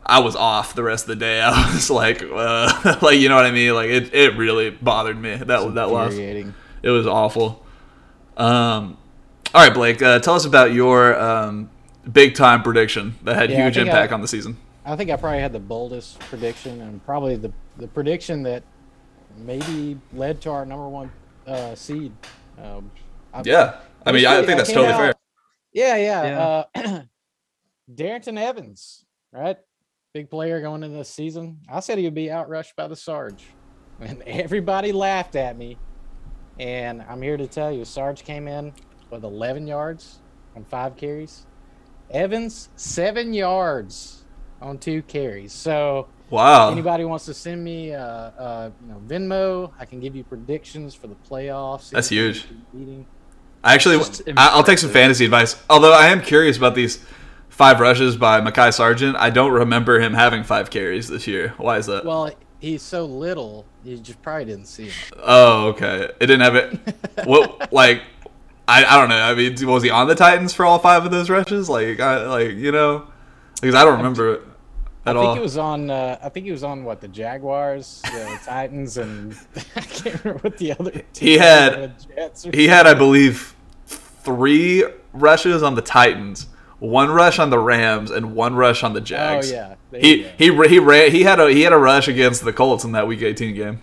I 0.06 0.19
was 0.19 0.36
off 0.36 0.76
the 0.76 0.84
rest 0.84 1.04
of 1.06 1.10
the 1.10 1.15
day. 1.15 1.41
I 1.45 1.73
was 1.73 1.89
like, 1.89 2.21
uh, 2.23 2.97
like 3.02 3.19
you 3.19 3.30
know 3.30 3.36
what 3.36 3.45
I 3.45 3.52
mean? 3.52 3.73
Like 3.73 3.89
it, 3.89 4.13
it 4.13 4.38
really 4.38 4.69
bothered 4.69 5.19
me 5.19 5.36
that 5.36 5.47
that 5.76 5.89
loss. 5.89 6.13
It 6.13 6.89
was 6.89 7.08
awful. 7.08 7.63
Um, 8.36 8.97
all 9.54 9.62
right, 9.65 9.73
Blake, 9.73 10.02
uh, 10.02 10.19
tell 10.19 10.34
us 10.34 10.45
about 10.45 10.73
your 10.73 11.19
um, 11.19 11.69
big 12.12 12.36
time 12.36 12.63
prediction 12.63 13.15
that 13.23 13.36
had 13.36 13.52
Yeah, 13.52 13.63
huge 13.65 13.78
impact 13.78 14.12
I- 14.12 14.15
on 14.15 14.21
the 14.21 14.28
season. 14.28 14.58
I 14.86 14.97
think 14.97 15.10
I 15.10 15.15
probably 15.15 15.39
had 15.39 15.54
the 15.54 15.60
boldest 15.62 16.19
prediction 16.19 16.82
and 16.82 17.06
probably 17.06 17.38
the, 17.38 17.54
the 17.78 17.88
prediction 17.88 18.43
that 18.43 18.63
maybe 19.38 19.97
led 20.12 20.41
to 20.41 20.49
our 20.49 20.65
number 20.65 20.89
one 20.89 21.10
uh, 21.47 21.73
seed. 21.76 22.12
Um, 22.62 22.91
I- 23.34 23.43
Yeah, 23.45 23.76
I 24.06 24.12
mean, 24.12 24.26
I 24.26 24.43
think 24.43 24.58
that's 24.58 24.67
came 24.69 24.76
totally 24.80 24.93
out- 24.93 24.99
fair. 24.99 25.13
Yeah, 25.74 25.96
yeah. 25.96 26.64
Uh, 26.76 27.02
Darrynton 27.94 28.40
Evans, 28.40 29.06
right? 29.32 29.58
Big 30.14 30.30
player 30.30 30.62
going 30.62 30.84
into 30.84 30.98
the 30.98 31.06
season. 31.06 31.60
I 31.68 31.80
said 31.80 31.98
he 31.98 32.04
would 32.06 32.14
be 32.14 32.28
outrushed 32.28 32.76
by 32.78 32.88
the 32.88 32.96
Sarge. 32.96 33.46
And 34.00 34.22
everybody 34.24 34.92
laughed 34.92 35.36
at 35.36 35.56
me. 35.58 35.78
And 36.60 37.04
I'm 37.08 37.22
here 37.22 37.38
to 37.38 37.48
tell 37.48 37.72
you, 37.72 37.86
Sarge 37.86 38.24
came 38.24 38.48
in 38.48 38.74
with 39.12 39.24
11 39.24 39.68
yards 39.68 40.20
on 40.56 40.66
five 40.66 40.98
carries. 40.98 41.46
Evans, 42.10 42.70
seven 42.76 43.34
yards 43.34 44.24
on 44.62 44.78
two 44.80 45.04
carries. 45.04 45.54
So 45.54 46.08
Wow. 46.32 46.72
anybody 46.72 47.06
wants 47.06 47.26
to 47.26 47.34
send 47.36 47.64
me 47.64 47.94
uh, 47.94 48.02
uh, 48.04 48.72
you 48.82 48.88
know, 48.88 49.02
Venmo, 49.08 49.72
I 49.80 49.86
can 49.86 50.00
give 50.00 50.16
you 50.16 50.24
predictions 50.24 50.96
for 50.96 51.06
the 51.08 51.16
playoffs. 51.16 51.92
That's 51.92 52.10
huge. 52.10 52.46
beating. 52.74 53.06
I 53.63 53.73
actually, 53.73 54.04
I'll 54.36 54.63
take 54.63 54.80
some 54.80 54.89
fantasy 54.89 55.26
advice. 55.26 55.62
Although 55.69 55.93
I 55.93 56.08
am 56.08 56.21
curious 56.21 56.58
about 56.58 56.76
these 56.76 57.04
five 57.54 57.80
rushes 57.80 58.17
by 58.17 58.41
Mekhi 58.41 58.73
Sargent. 58.73 59.15
I 59.15 59.30
don't 59.30 59.52
remember 59.52 59.99
him 59.99 60.13
having 60.13 60.43
five 60.43 60.69
carries 60.69 61.08
this 61.08 61.28
year. 61.28 61.54
Why 61.58 61.78
is 61.78 61.86
that? 61.86 62.04
Well, 62.04 62.32
he's 62.60 62.82
so 62.82 63.06
little, 63.06 63.65
you 63.84 63.97
just 63.97 64.21
probably 64.21 64.45
didn't 64.45 64.65
see 64.65 64.86
him. 64.86 64.93
oh, 65.21 65.67
okay. 65.67 66.12
It 66.19 66.28
didn't 66.28 66.41
have 66.41 66.56
it. 66.56 66.95
what, 67.26 67.71
like, 67.71 68.02
I, 68.67 68.84
I 68.84 68.99
don't 68.99 69.10
know. 69.10 69.21
I 69.21 69.36
mean, 69.36 69.56
was 69.67 69.84
he 69.84 69.89
on 69.89 70.08
the 70.08 70.15
Titans 70.15 70.54
for 70.54 70.65
all 70.65 70.80
five 70.80 71.06
of 71.06 71.12
those 71.12 71.30
rushes? 71.30 71.69
Like, 71.69 71.99
I, 71.99 72.26
like 72.26 72.52
you 72.52 72.71
know, 72.71 73.08
because 73.56 73.76
I 73.76 73.86
don't 73.86 73.97
remember 73.97 74.34
it 74.34 74.41
I 75.06 75.12
think 75.13 75.26
all. 75.26 75.36
it 75.36 75.42
was 75.42 75.58
on. 75.58 75.89
Uh, 75.89 76.18
I 76.22 76.30
think 76.30 76.46
he 76.46 76.52
was 76.52 76.63
on 76.63 76.84
what 76.86 77.02
the 77.02 77.08
Jaguars, 77.10 78.02
the 78.04 78.39
Titans, 78.46 78.98
and 78.98 79.36
I 79.76 79.82
can't 79.82 80.24
remember 80.24 80.39
what 80.44 80.58
the 80.58 80.72
other. 80.80 80.92
Team 80.92 81.06
He 81.30 81.38
had- 81.38 81.94
Jets 82.16 82.44
He 82.54 82.68
had, 82.68 82.88
I 82.88 82.94
believe, 82.94 83.56
three 83.86 84.86
rushes 85.12 85.62
on 85.62 85.76
the 85.76 85.82
Titans, 85.82 86.48
one 86.80 87.10
rush 87.12 87.38
on 87.39 87.50
the 87.50 87.60
Rams, 87.60 88.12
and 88.12 88.34
one 88.36 88.56
rush 88.56 88.84
on 88.84 88.94
the 88.94 89.02
Jags. 89.02 89.52
Oh 89.52 89.54
yeah, 89.56 89.76
there 89.92 90.00
He 90.02 90.24
he 90.38 90.56
he 90.68 90.80
ran 90.80 91.12
he 91.12 91.24
had 91.24 91.39
a 91.39 91.50
he 91.52 91.62
had 91.63 91.74
a 91.74 91.78
rush 91.78 92.08
against 92.08 92.46
the 92.46 92.54
Colts 92.54 92.84
in 92.86 92.94
that 92.94 93.06
Week 93.06 93.22
18 93.22 93.54
game. 93.56 93.82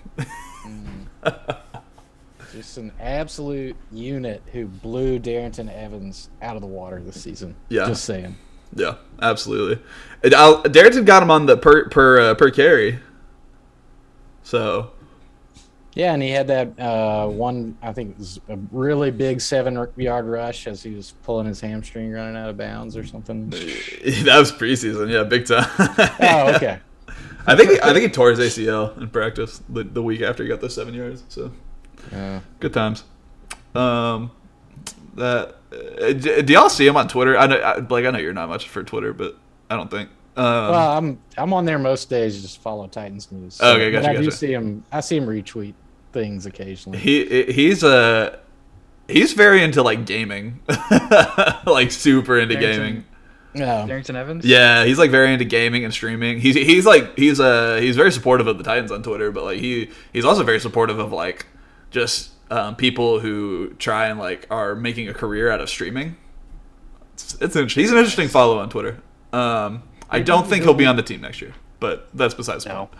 just 2.53 2.79
an 2.79 2.93
absolute 2.99 3.77
unit 3.93 4.43
who 4.53 4.67
blew 4.67 5.19
Darrynton 5.19 5.73
Evans 5.73 6.31
out 6.43 6.57
of 6.57 6.63
the 6.63 6.69
water 6.69 7.01
this 7.01 7.23
season. 7.23 7.55
Yeah. 7.69 7.87
just 7.87 8.05
saying. 8.05 8.37
Yeah, 8.75 8.97
absolutely. 9.21 9.83
And 10.23 10.35
I'll, 10.35 10.63
Darrynton 10.63 11.05
got 11.05 11.23
him 11.23 11.31
on 11.31 11.47
the 11.47 11.57
per 11.57 11.89
per 11.89 12.21
uh, 12.21 12.35
per 12.35 12.51
carry. 12.51 12.99
So 14.43 14.91
Yeah, 15.95 16.13
and 16.13 16.23
he 16.23 16.31
had 16.31 16.47
that 16.49 16.79
uh, 16.79 17.29
one. 17.29 17.77
I 17.83 17.93
think 17.93 18.11
it 18.11 18.19
was 18.19 18.41
a 18.49 18.57
really 18.71 19.11
big 19.11 19.41
seven-yard 19.41 20.27
rush 20.27 20.67
as 20.67 20.83
he 20.83 20.91
was 20.91 21.15
pulling 21.23 21.47
his 21.47 21.61
hamstring 21.61 22.13
running 22.13 22.37
out 22.37 22.51
of 22.51 22.57
bounds 22.57 22.97
or 22.97 23.07
something. 23.07 23.51
that 23.51 24.37
was 24.39 24.53
preseason, 24.53 25.11
yeah, 25.11 25.25
big 25.25 25.47
time. 25.47 25.69
oh, 26.21 26.55
okay. 26.55 26.81
I 27.47 27.57
think 27.57 27.71
he, 27.71 27.81
I 27.81 27.93
think 27.93 28.03
he 28.03 28.09
tore 28.09 28.31
his 28.31 28.39
ACL 28.39 29.01
in 29.01 29.09
practice 29.09 29.63
the, 29.69 29.83
the 29.83 30.03
week 30.03 30.21
after 30.21 30.43
he 30.43 30.49
got 30.49 30.61
those 30.61 30.75
seven 30.75 30.95
yards. 30.95 31.25
So 31.29 31.51
Uh, 32.13 32.41
good 32.59 32.73
times. 32.73 33.05
Um, 33.75 34.31
that 35.15 35.57
uh, 35.73 36.13
do, 36.13 36.43
do 36.43 36.53
y'all 36.53 36.69
see 36.69 36.87
him 36.87 36.97
on 36.97 37.09
Twitter? 37.09 37.37
I 37.37 37.47
know, 37.47 37.57
I, 37.57 37.79
like 37.79 38.05
I 38.05 38.11
know 38.11 38.19
you're 38.19 38.33
not 38.33 38.49
much 38.49 38.69
for 38.69 38.83
Twitter, 38.83 39.13
but 39.13 39.37
I 39.69 39.77
don't 39.77 39.91
think. 39.91 40.11
Um, 40.37 40.45
well, 40.45 40.99
I'm 40.99 41.21
I'm 41.37 41.53
on 41.53 41.65
there 41.65 41.79
most 41.79 42.09
days. 42.09 42.41
Just 42.41 42.61
follow 42.61 42.87
Titans 42.87 43.31
news. 43.31 43.61
Okay, 43.61 43.91
but 43.91 44.03
gotcha, 44.03 44.19
I 44.19 44.23
do 44.23 44.31
see 44.31 44.53
him. 44.53 44.85
I 44.93 45.01
see 45.01 45.17
him 45.17 45.27
retweet 45.27 45.75
things 46.13 46.47
occasionally. 46.47 46.99
he 46.99 47.45
he's 47.53 47.83
a 47.83 48.39
he's 49.09 49.33
very 49.33 49.63
into 49.63 49.83
like 49.83 50.07
gaming, 50.07 50.61
like 51.67 51.91
super 51.91 52.39
into 52.39 52.55
Darrynton. 52.55 52.61
gaming. 52.61 53.05
No, 53.53 53.65
Darrynton 53.89 54.15
Evans? 54.15 54.45
Yeah, 54.45 54.85
he's 54.85 54.99
like 54.99 55.11
very 55.11 55.33
into 55.33 55.45
gaming 55.45 55.85
and 55.85 55.93
streaming. 55.93 56.41
He's 56.41 56.55
he's 56.55 56.87
like 56.87 57.19
he's 57.19 57.41
uh 57.41 57.79
he's 57.81 57.97
very 57.97 58.13
supportive 58.13 58.47
of 58.47 58.59
the 58.59 58.65
Titans 58.65 58.93
on 58.93 59.03
Twitter, 59.03 59.33
but 59.33 59.45
like 59.45 59.59
he 59.59 59.91
he's 60.13 60.25
also 60.25 60.45
very 60.45 60.61
supportive 60.61 60.99
of 61.01 61.13
like 61.13 61.47
just 61.91 62.31
um, 62.51 62.77
people 62.77 63.21
who 63.21 63.71
try 63.79 64.07
and 64.07 64.19
like 64.19 64.47
are 64.51 64.75
making 64.75 65.09
a 65.09 65.15
career 65.15 65.51
out 65.51 65.61
of 65.61 65.69
streaming. 65.71 66.17
It's, 67.15 67.35
it's 67.41 67.57
interesting. 67.57 67.83
He's 67.83 67.93
an 67.93 67.99
interesting 67.99 68.29
follow 68.29 68.59
on 68.59 68.69
Twitter. 68.71 69.01
Um, 69.33 69.83
I 70.11 70.21
don't 70.21 70.47
think 70.47 70.65
he'll 70.65 70.75
be 70.75 70.87
on 70.87 70.97
the 70.97 71.03
team 71.03 71.21
next 71.21 71.41
year. 71.41 71.55
but 71.79 72.09
that's 72.13 72.35
besides 72.35 72.65
the 72.65 72.71
No. 72.71 72.87
point. 72.87 72.91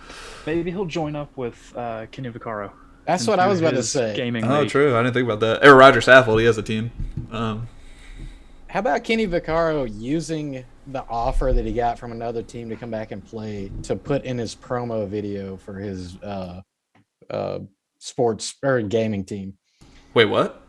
Maybe 0.47 0.71
he'll 0.71 0.87
join 0.87 1.15
up 1.17 1.37
with 1.37 1.73
uh, 1.77 2.07
Kenny 2.11 2.31
Vaccaro. 2.31 2.71
That's 3.07 3.27
what 3.27 3.39
I 3.41 3.47
was 3.49 3.61
about 3.61 3.75
to 3.75 3.83
say. 3.83 4.15
Gaming 4.17 4.45
Oh, 4.45 4.61
league. 4.61 4.71
true. 4.71 4.97
I 4.97 5.03
didn't 5.03 5.15
think 5.15 5.27
about 5.27 5.41
that. 5.41 5.67
Or 5.67 5.75
Rodger 5.77 6.01
Saffold, 6.01 6.39
he 6.41 6.47
has 6.47 6.57
a 6.59 6.63
team. 6.63 6.91
Um, 7.31 7.69
How 8.69 8.81
about 8.81 9.03
Kenny 9.05 9.27
Vaccaro 9.27 9.87
using 9.93 10.65
the 10.87 11.05
offer 11.11 11.53
that 11.53 11.65
he 11.67 11.73
got 11.73 11.99
from 11.99 12.13
another 12.13 12.43
team 12.43 12.69
to 12.71 12.77
come 12.77 12.91
back 12.91 13.11
and 13.11 13.25
play 13.25 13.71
to 13.83 13.97
put 13.97 14.25
in 14.25 14.39
his 14.39 14.55
promo 14.55 15.07
video 15.09 15.57
for 15.57 15.75
his 15.75 16.17
uh, 16.23 16.63
uh, 17.29 17.59
sports 18.01 18.55
or 18.65 18.83
gaming 18.83 19.25
team? 19.25 19.55
wait, 20.15 20.25
what? 20.25 20.63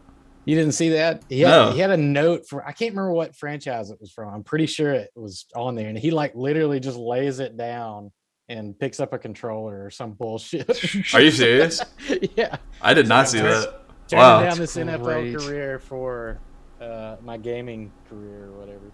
You 0.46 0.56
didn't 0.56 0.74
see 0.74 0.90
that? 0.90 1.24
He 1.30 1.42
had, 1.42 1.50
No. 1.50 1.72
he 1.72 1.80
had 1.80 1.92
a 1.92 1.98
note 1.98 2.48
for 2.48 2.64
I 2.66 2.72
can't 2.72 2.92
remember 2.92 3.12
what 3.14 3.36
franchise 3.36 3.90
it 3.92 3.98
was 4.00 4.12
from. 4.12 4.34
I'm 4.34 4.44
pretty 4.44 4.66
sure 4.68 4.92
it 4.92 5.10
was 5.16 5.46
on 5.56 5.76
there, 5.76 5.88
and 5.88 5.98
he 5.98 6.12
like 6.12 6.34
literally 6.36 6.80
just 6.80 6.98
lays 6.98 7.40
it 7.40 7.58
down 7.58 8.12
and 8.50 8.78
picks 8.78 9.00
up 9.00 9.14
a 9.14 9.18
controller 9.20 9.86
or 9.86 9.90
some 9.92 10.12
bullshit. 10.14 10.68
Are 11.14 11.22
you 11.22 11.32
serious? 11.32 11.82
yeah, 12.36 12.58
I 12.82 12.94
did 12.94 13.08
not 13.08 13.30
see 13.30 13.40
Turns- 13.40 13.66
that. 13.66 13.82
turning 14.08 14.24
Wow. 14.26 14.44
down 14.44 14.58
this 14.58 14.74
That's 14.74 14.90
NFL 15.02 15.40
career 15.46 15.80
for 15.80 16.40
uh, 16.82 17.16
my 17.24 17.38
gaming 17.38 17.92
career 18.10 18.46
or 18.48 18.52
whatever. 18.60 18.92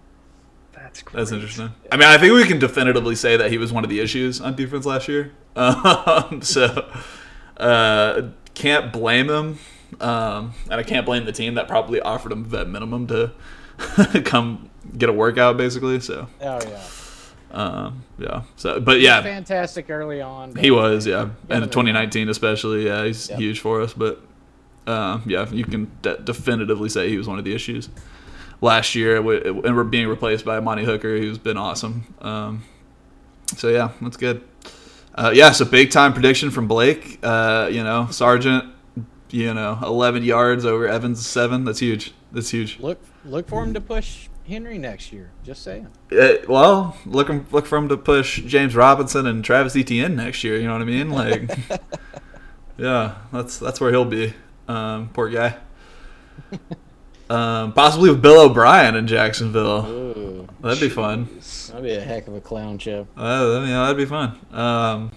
That's 0.74 1.02
great. 1.02 1.16
That's 1.18 1.32
interesting. 1.32 1.72
I 1.90 1.96
mean, 1.96 2.08
I 2.08 2.18
think 2.18 2.34
we 2.34 2.44
can 2.46 2.58
definitively 2.58 3.16
say 3.16 3.36
that 3.38 3.50
he 3.50 3.56
was 3.58 3.72
one 3.72 3.82
of 3.84 3.90
the 3.90 3.98
issues 4.00 4.40
on 4.40 4.54
defense 4.54 4.84
last 4.86 5.08
year. 5.08 5.32
Um, 5.56 6.40
so 6.42 6.88
uh, 7.58 8.22
can't 8.54 8.92
blame 8.92 9.28
him, 9.30 9.58
um, 10.00 10.52
and 10.70 10.74
I 10.74 10.82
can't 10.82 11.04
blame 11.06 11.24
the 11.24 11.32
team 11.32 11.54
that 11.54 11.68
probably 11.68 12.00
offered 12.00 12.32
him 12.32 12.48
that 12.50 12.68
minimum 12.68 13.06
to 13.08 13.32
come 14.24 14.70
get 14.96 15.08
a 15.08 15.12
workout, 15.12 15.56
basically. 15.56 16.00
So 16.00 16.28
Oh 16.40 16.58
yeah, 16.68 16.82
um, 17.52 18.04
yeah. 18.18 18.42
So, 18.56 18.80
but 18.80 19.00
yeah, 19.00 19.22
fantastic 19.22 19.90
early 19.90 20.20
on. 20.20 20.54
he 20.56 20.70
was 20.70 21.06
yeah, 21.06 21.22
and 21.22 21.32
in 21.50 21.60
the- 21.62 21.66
2019 21.66 22.28
especially, 22.28 22.86
yeah, 22.86 23.04
he's 23.04 23.28
Yep. 23.30 23.38
huge 23.38 23.60
for 23.60 23.80
us. 23.80 23.92
But 23.94 24.20
um, 24.86 25.22
yeah, 25.26 25.48
you 25.50 25.64
can 25.64 25.90
de- 26.02 26.18
definitively 26.18 26.88
say 26.88 27.08
he 27.08 27.18
was 27.18 27.28
one 27.28 27.38
of 27.38 27.44
the 27.44 27.54
issues 27.54 27.88
last 28.60 28.94
year, 28.94 29.16
and 29.18 29.26
we're 29.76 29.84
being 29.84 30.08
replaced 30.08 30.44
by 30.44 30.56
Amani 30.56 30.84
Hooker, 30.84 31.16
who's 31.18 31.38
been 31.38 31.56
awesome. 31.58 32.12
Um, 32.20 32.64
so 33.56 33.68
yeah, 33.68 33.90
that's 34.00 34.16
good. 34.16 34.42
Uh, 35.18 35.30
yeah, 35.34 35.50
so 35.50 35.64
big 35.64 35.90
time 35.90 36.12
prediction 36.12 36.50
from 36.50 36.68
Blake. 36.68 37.18
Uh, 37.22 37.68
you 37.72 37.82
know, 37.82 38.06
Sargent. 38.10 38.72
you 39.30 39.52
know, 39.52 39.78
11 39.82 40.22
yards 40.24 40.64
over 40.64 40.86
Evans 40.86 41.26
seven. 41.26 41.64
That's 41.64 41.80
huge. 41.80 42.14
That's 42.32 42.50
huge. 42.50 42.78
Look, 42.78 42.98
look 43.24 43.48
for 43.48 43.62
him 43.62 43.74
to 43.74 43.80
push 43.80 44.28
Henry 44.46 44.78
next 44.78 45.12
year. 45.12 45.30
Just 45.44 45.62
saying. 45.62 45.88
Uh, 46.12 46.34
well, 46.48 46.96
look 47.04 47.28
look 47.52 47.66
for 47.66 47.76
him 47.78 47.88
to 47.88 47.96
push 47.96 48.40
James 48.42 48.76
Robinson 48.76 49.26
and 49.26 49.44
Travis 49.44 49.74
Etienne 49.76 50.14
next 50.14 50.44
year. 50.44 50.56
You 50.56 50.66
know 50.66 50.72
what 50.74 50.82
I 50.82 50.86
mean? 50.86 51.10
Like, 51.10 51.50
yeah, 52.78 53.16
that's 53.32 53.58
that's 53.58 53.80
where 53.80 53.90
he'll 53.90 54.04
be. 54.04 54.34
Um, 54.68 55.08
poor 55.12 55.28
guy. 55.30 55.56
Um, 57.30 57.72
possibly 57.74 58.08
with 58.10 58.22
Bill 58.22 58.40
O'Brien 58.42 58.94
in 58.94 59.06
Jacksonville. 59.06 59.86
Ooh, 59.86 60.48
That'd 60.60 60.80
be 60.80 60.88
fun. 60.88 61.28
That'd 61.68 61.84
be 61.84 61.94
a 61.94 62.00
heck 62.00 62.26
of 62.28 62.34
a 62.34 62.40
clown 62.40 62.78
show. 62.78 63.06
Uh, 63.16 63.62
you 63.64 63.72
know, 63.72 63.82
that'd 63.84 63.96
be 63.96 64.04
fun. 64.06 64.38
Um, 64.50 65.12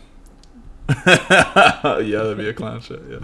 yeah, 1.05 1.97
that'd 1.97 2.37
be 2.37 2.49
a 2.49 2.53
clown 2.53 2.81
show. 2.81 2.99
Yeah, 3.09 3.19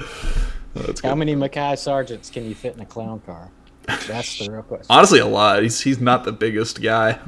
Oh, 0.75 0.81
that's 0.83 1.01
How 1.01 1.15
many 1.15 1.35
Mekhi 1.35 1.73
Sargents 1.73 2.31
can 2.31 2.45
you 2.45 2.53
fit 2.53 2.75
in 2.75 2.81
a 2.81 2.85
clown 2.85 3.19
car? 3.21 3.49
That's 3.85 4.37
the 4.39 4.51
real 4.51 4.63
question. 4.63 4.85
Honestly, 4.89 5.19
a 5.19 5.25
lot. 5.25 5.63
He's 5.63 5.79
he's 5.81 5.99
not 5.99 6.23
the 6.23 6.31
biggest 6.31 6.81
guy. 6.81 7.19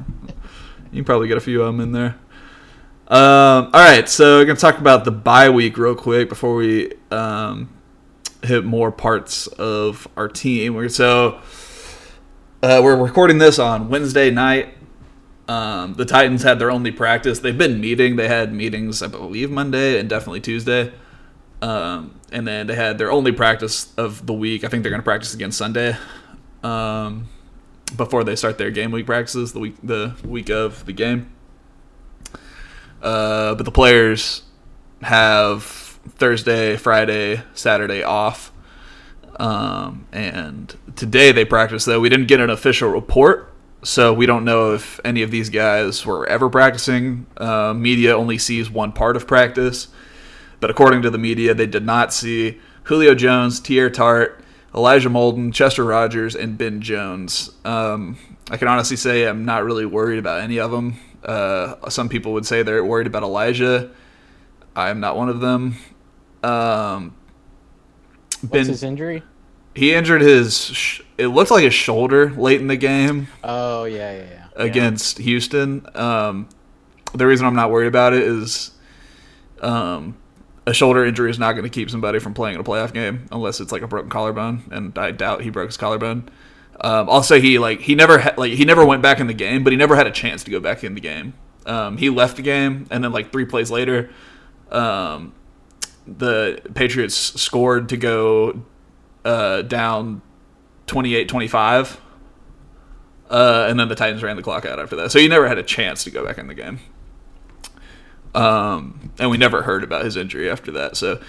You 0.91 0.97
can 0.97 1.05
probably 1.05 1.27
get 1.27 1.37
a 1.37 1.41
few 1.41 1.61
of 1.61 1.67
them 1.67 1.79
in 1.79 1.91
there. 1.93 2.15
Um, 3.07 3.65
all 3.65 3.71
right, 3.73 4.07
so 4.07 4.37
we're 4.37 4.45
gonna 4.45 4.59
talk 4.59 4.77
about 4.77 5.05
the 5.05 5.11
bye 5.11 5.49
week 5.49 5.77
real 5.77 5.95
quick 5.95 6.29
before 6.29 6.55
we 6.55 6.93
um, 7.11 7.69
hit 8.43 8.65
more 8.65 8.91
parts 8.91 9.47
of 9.47 10.07
our 10.15 10.27
team. 10.27 10.89
So 10.89 11.39
uh, 12.61 12.81
we're 12.83 13.01
recording 13.01 13.37
this 13.37 13.57
on 13.57 13.89
Wednesday 13.89 14.29
night. 14.29 14.75
Um, 15.49 15.95
the 15.95 16.05
Titans 16.05 16.43
had 16.43 16.59
their 16.59 16.69
only 16.69 16.91
practice. 16.91 17.39
They've 17.39 17.57
been 17.57 17.81
meeting. 17.81 18.17
They 18.17 18.27
had 18.27 18.53
meetings, 18.53 19.01
I 19.01 19.07
believe, 19.07 19.49
Monday 19.49 19.99
and 19.99 20.07
definitely 20.07 20.41
Tuesday. 20.41 20.93
Um, 21.59 22.19
and 22.31 22.47
then 22.47 22.67
they 22.67 22.75
had 22.75 22.99
their 22.99 23.11
only 23.11 23.31
practice 23.31 23.91
of 23.97 24.27
the 24.27 24.33
week. 24.33 24.63
I 24.63 24.67
think 24.67 24.83
they're 24.83 24.91
going 24.91 25.01
to 25.01 25.03
practice 25.03 25.33
again 25.33 25.51
Sunday. 25.51 25.97
Um, 26.61 27.29
before 27.97 28.23
they 28.23 28.35
start 28.35 28.59
their 28.59 28.69
game 28.69 28.91
week 28.91 29.07
practices, 29.07 29.53
the 29.53 29.59
week 29.59 29.75
the 29.81 30.15
week 30.23 30.51
of 30.51 30.85
the 30.85 30.93
game. 30.93 31.31
Uh, 33.01 33.55
but 33.55 33.63
the 33.63 33.71
players 33.71 34.43
have 35.01 35.63
Thursday, 35.63 36.77
Friday, 36.77 37.41
Saturday 37.55 38.03
off. 38.03 38.51
Um, 39.39 40.05
and 40.11 40.75
today 40.95 41.31
they 41.31 41.43
practiced 41.45 41.87
though. 41.87 41.99
We 41.99 42.09
didn't 42.09 42.27
get 42.27 42.39
an 42.39 42.51
official 42.51 42.89
report, 42.89 43.48
so 43.83 44.13
we 44.13 44.25
don't 44.25 44.43
know 44.45 44.73
if 44.73 44.99
any 45.05 45.21
of 45.21 45.31
these 45.31 45.49
guys 45.49 46.05
were 46.05 46.25
ever 46.27 46.49
practicing. 46.49 47.25
Uh, 47.37 47.73
media 47.73 48.15
only 48.15 48.37
sees 48.37 48.69
one 48.69 48.91
part 48.91 49.15
of 49.15 49.27
practice, 49.27 49.87
but 50.59 50.69
according 50.69 51.01
to 51.03 51.09
the 51.09 51.17
media, 51.17 51.53
they 51.53 51.67
did 51.67 51.85
not 51.85 52.13
see 52.13 52.59
Julio 52.83 53.15
Jones, 53.15 53.61
Teair 53.61 53.91
Tart, 53.91 54.43
Elijah 54.75 55.09
Molden, 55.09 55.53
Chester 55.53 55.83
Rogers, 55.83 56.35
and 56.35 56.57
Ben 56.57 56.81
Jones. 56.81 57.51
Um, 57.65 58.17
I 58.51 58.57
can 58.57 58.67
honestly 58.67 58.97
say 58.97 59.27
I'm 59.27 59.45
not 59.45 59.63
really 59.63 59.85
worried 59.85 60.19
about 60.19 60.41
any 60.41 60.59
of 60.59 60.71
them. 60.71 60.97
Uh, 61.23 61.89
some 61.89 62.09
people 62.09 62.33
would 62.33 62.45
say 62.45 62.63
they're 62.63 62.83
worried 62.83 63.07
about 63.07 63.23
Elijah. 63.23 63.91
I'm 64.75 64.99
not 64.99 65.17
one 65.17 65.29
of 65.29 65.39
them. 65.39 65.75
Um, 66.43 67.15
What's 68.47 68.67
his 68.67 68.83
injury? 68.83 69.23
he 69.75 69.93
injured 69.93 70.21
his. 70.21 70.57
Sh- 70.65 71.01
it 71.19 71.27
looked 71.27 71.51
like 71.51 71.63
his 71.63 71.73
shoulder 71.73 72.31
late 72.31 72.61
in 72.61 72.67
the 72.67 72.77
game 72.77 73.27
Oh 73.43 73.83
yeah, 73.83 74.11
yeah, 74.13 74.23
yeah. 74.29 74.45
against 74.55 75.17
Houston. 75.19 75.85
Um, 75.95 76.49
the 77.13 77.25
reason 77.27 77.45
I'm 77.45 77.55
not 77.55 77.71
worried 77.71 77.87
about 77.87 78.13
it 78.13 78.23
is 78.23 78.71
um, 79.61 80.17
a 80.65 80.73
shoulder 80.73 81.03
injury 81.05 81.29
is 81.29 81.39
not 81.39 81.53
going 81.53 81.63
to 81.63 81.69
keep 81.69 81.89
somebody 81.89 82.19
from 82.19 82.33
playing 82.33 82.55
in 82.55 82.61
a 82.61 82.63
playoff 82.63 82.93
game 82.93 83.25
unless 83.31 83.59
it's 83.59 83.71
like 83.71 83.81
a 83.81 83.87
broken 83.87 84.09
collarbone, 84.09 84.63
and 84.71 84.97
I 84.97 85.11
doubt 85.11 85.41
he 85.41 85.49
broke 85.49 85.67
his 85.69 85.77
collarbone. 85.77 86.29
Um, 86.81 87.09
I'll 87.09 87.23
say 87.23 87.41
he 87.41 87.59
like 87.59 87.81
he 87.81 87.95
never 87.95 88.19
ha- 88.19 88.33
like 88.37 88.53
he 88.53 88.63
never 88.65 88.85
went 88.85 89.01
back 89.01 89.19
in 89.19 89.27
the 89.27 89.33
game, 89.33 89.63
but 89.63 89.73
he 89.73 89.77
never 89.77 89.95
had 89.95 90.07
a 90.07 90.11
chance 90.11 90.43
to 90.45 90.51
go 90.51 90.59
back 90.59 90.83
in 90.83 90.93
the 90.95 91.01
game. 91.01 91.33
Um, 91.65 91.97
he 91.97 92.09
left 92.09 92.37
the 92.37 92.41
game, 92.41 92.87
and 92.89 93.03
then 93.03 93.11
like 93.11 93.31
three 93.31 93.45
plays 93.45 93.69
later, 93.69 94.09
um, 94.71 95.33
the 96.07 96.61
Patriots 96.73 97.15
scored 97.15 97.89
to 97.89 97.97
go 97.97 98.63
uh, 99.25 99.63
down 99.63 100.21
28-25. 100.89 101.97
Uh, 103.29 103.67
and 103.69 103.79
then 103.79 103.87
the 103.89 103.95
Titans 103.95 104.23
ran 104.23 104.35
the 104.37 104.41
clock 104.43 104.65
out 104.65 104.79
after 104.79 104.95
that. 104.97 105.11
So 105.11 105.19
he 105.19 105.27
never 105.27 105.47
had 105.47 105.57
a 105.59 105.63
chance 105.63 106.03
to 106.05 106.11
go 106.11 106.25
back 106.25 106.37
in 106.39 106.47
the 106.47 106.55
game. 106.55 106.79
Um, 108.35 109.11
and 109.19 109.29
we 109.29 109.37
never 109.37 109.61
heard 109.63 109.83
about 109.83 110.05
his 110.05 110.15
injury 110.15 110.49
after 110.49 110.71
that. 110.73 110.95
So 110.97 111.19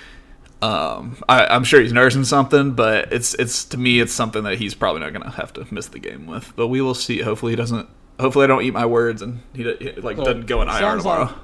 um, 0.63 1.17
I, 1.29 1.47
I'm 1.47 1.65
sure 1.65 1.81
he's 1.81 1.93
nursing 1.93 2.25
something, 2.25 2.73
but 2.73 3.13
it's 3.13 3.35
it's 3.35 3.65
to 3.67 3.79
me 3.79 4.01
it's 4.01 4.13
something 4.13 4.43
that 4.45 4.59
he's 4.59 4.75
probably 4.75 5.01
not 5.01 5.13
going 5.13 5.23
to 5.25 5.31
have 5.31 5.53
to 5.55 5.67
miss 5.71 5.87
the 5.89 5.99
game 5.99 6.27
with. 6.27 6.53
But 6.57 6.69
we 6.69 6.81
will 6.81 6.95
see. 6.95 7.21
Hopefully 7.21 7.53
he 7.53 7.57
doesn't. 7.57 7.89
Hopefully 8.19 8.45
I 8.45 8.47
don't 8.49 8.63
eat 8.63 8.75
my 8.75 8.85
words 8.85 9.23
and 9.23 9.41
he, 9.55 9.63
he, 9.79 9.93
like 9.93 10.19
doesn't 10.19 10.47
go 10.47 10.61
in 10.61 10.69
IR 10.69 10.99
tomorrow. 10.99 11.25
like- 11.25 11.35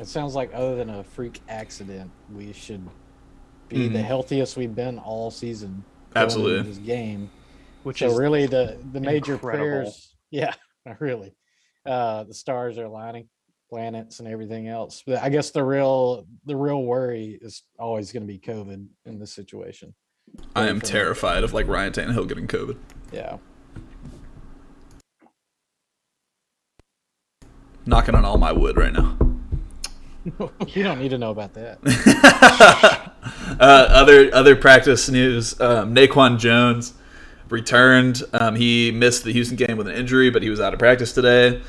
It 0.00 0.06
sounds 0.08 0.34
like 0.34 0.50
other 0.52 0.76
than 0.76 0.90
a 0.90 1.02
freak 1.04 1.40
accident, 1.48 2.10
we 2.34 2.52
should 2.52 2.86
be 3.70 3.88
Mhm. 3.88 3.92
the 3.94 4.02
healthiest 4.02 4.56
we've 4.58 4.74
been 4.74 4.98
all 4.98 5.30
season. 5.30 5.84
Absolutely. 6.14 6.68
This 6.70 6.78
game. 6.78 7.30
Which 7.88 8.00
So 8.00 8.08
is 8.08 8.18
really, 8.18 8.44
the 8.44 8.76
the 8.92 9.00
major 9.00 9.32
incredible. 9.32 9.64
players, 9.64 10.14
yeah, 10.30 10.52
really, 11.00 11.34
uh, 11.86 12.24
the 12.24 12.34
stars 12.34 12.76
are 12.76 12.84
aligning, 12.84 13.30
planets 13.70 14.20
and 14.20 14.28
everything 14.28 14.68
else. 14.68 15.02
But 15.06 15.22
I 15.22 15.30
guess 15.30 15.52
the 15.52 15.64
real 15.64 16.26
the 16.44 16.54
real 16.54 16.82
worry 16.82 17.38
is 17.40 17.62
always 17.78 18.12
going 18.12 18.24
to 18.24 18.26
be 18.26 18.38
COVID 18.38 18.86
in 19.06 19.18
this 19.18 19.32
situation. 19.32 19.94
I 20.54 20.68
am 20.68 20.82
terrified 20.82 21.44
of 21.44 21.54
like 21.54 21.66
Ryan 21.66 21.94
Tannehill 21.94 22.28
getting 22.28 22.46
COVID. 22.46 22.76
Yeah, 23.10 23.38
Knocking 27.86 28.14
on 28.14 28.26
all 28.26 28.36
my 28.36 28.52
wood 28.52 28.76
right 28.76 28.92
now. 28.92 29.16
you 30.66 30.82
don't 30.82 30.98
need 30.98 31.08
to 31.08 31.16
know 31.16 31.30
about 31.30 31.54
that. 31.54 31.78
uh, 33.58 33.86
other 33.88 34.28
other 34.34 34.56
practice 34.56 35.08
news: 35.08 35.58
um, 35.58 35.94
Naquan 35.94 36.38
Jones 36.38 36.92
returned. 37.48 38.22
Um, 38.32 38.54
he 38.56 38.90
missed 38.92 39.24
the 39.24 39.32
Houston 39.32 39.56
game 39.56 39.76
with 39.76 39.88
an 39.88 39.94
injury, 39.94 40.30
but 40.30 40.42
he 40.42 40.50
was 40.50 40.60
out 40.60 40.72
of 40.72 40.78
practice 40.78 41.12
today. 41.12 41.60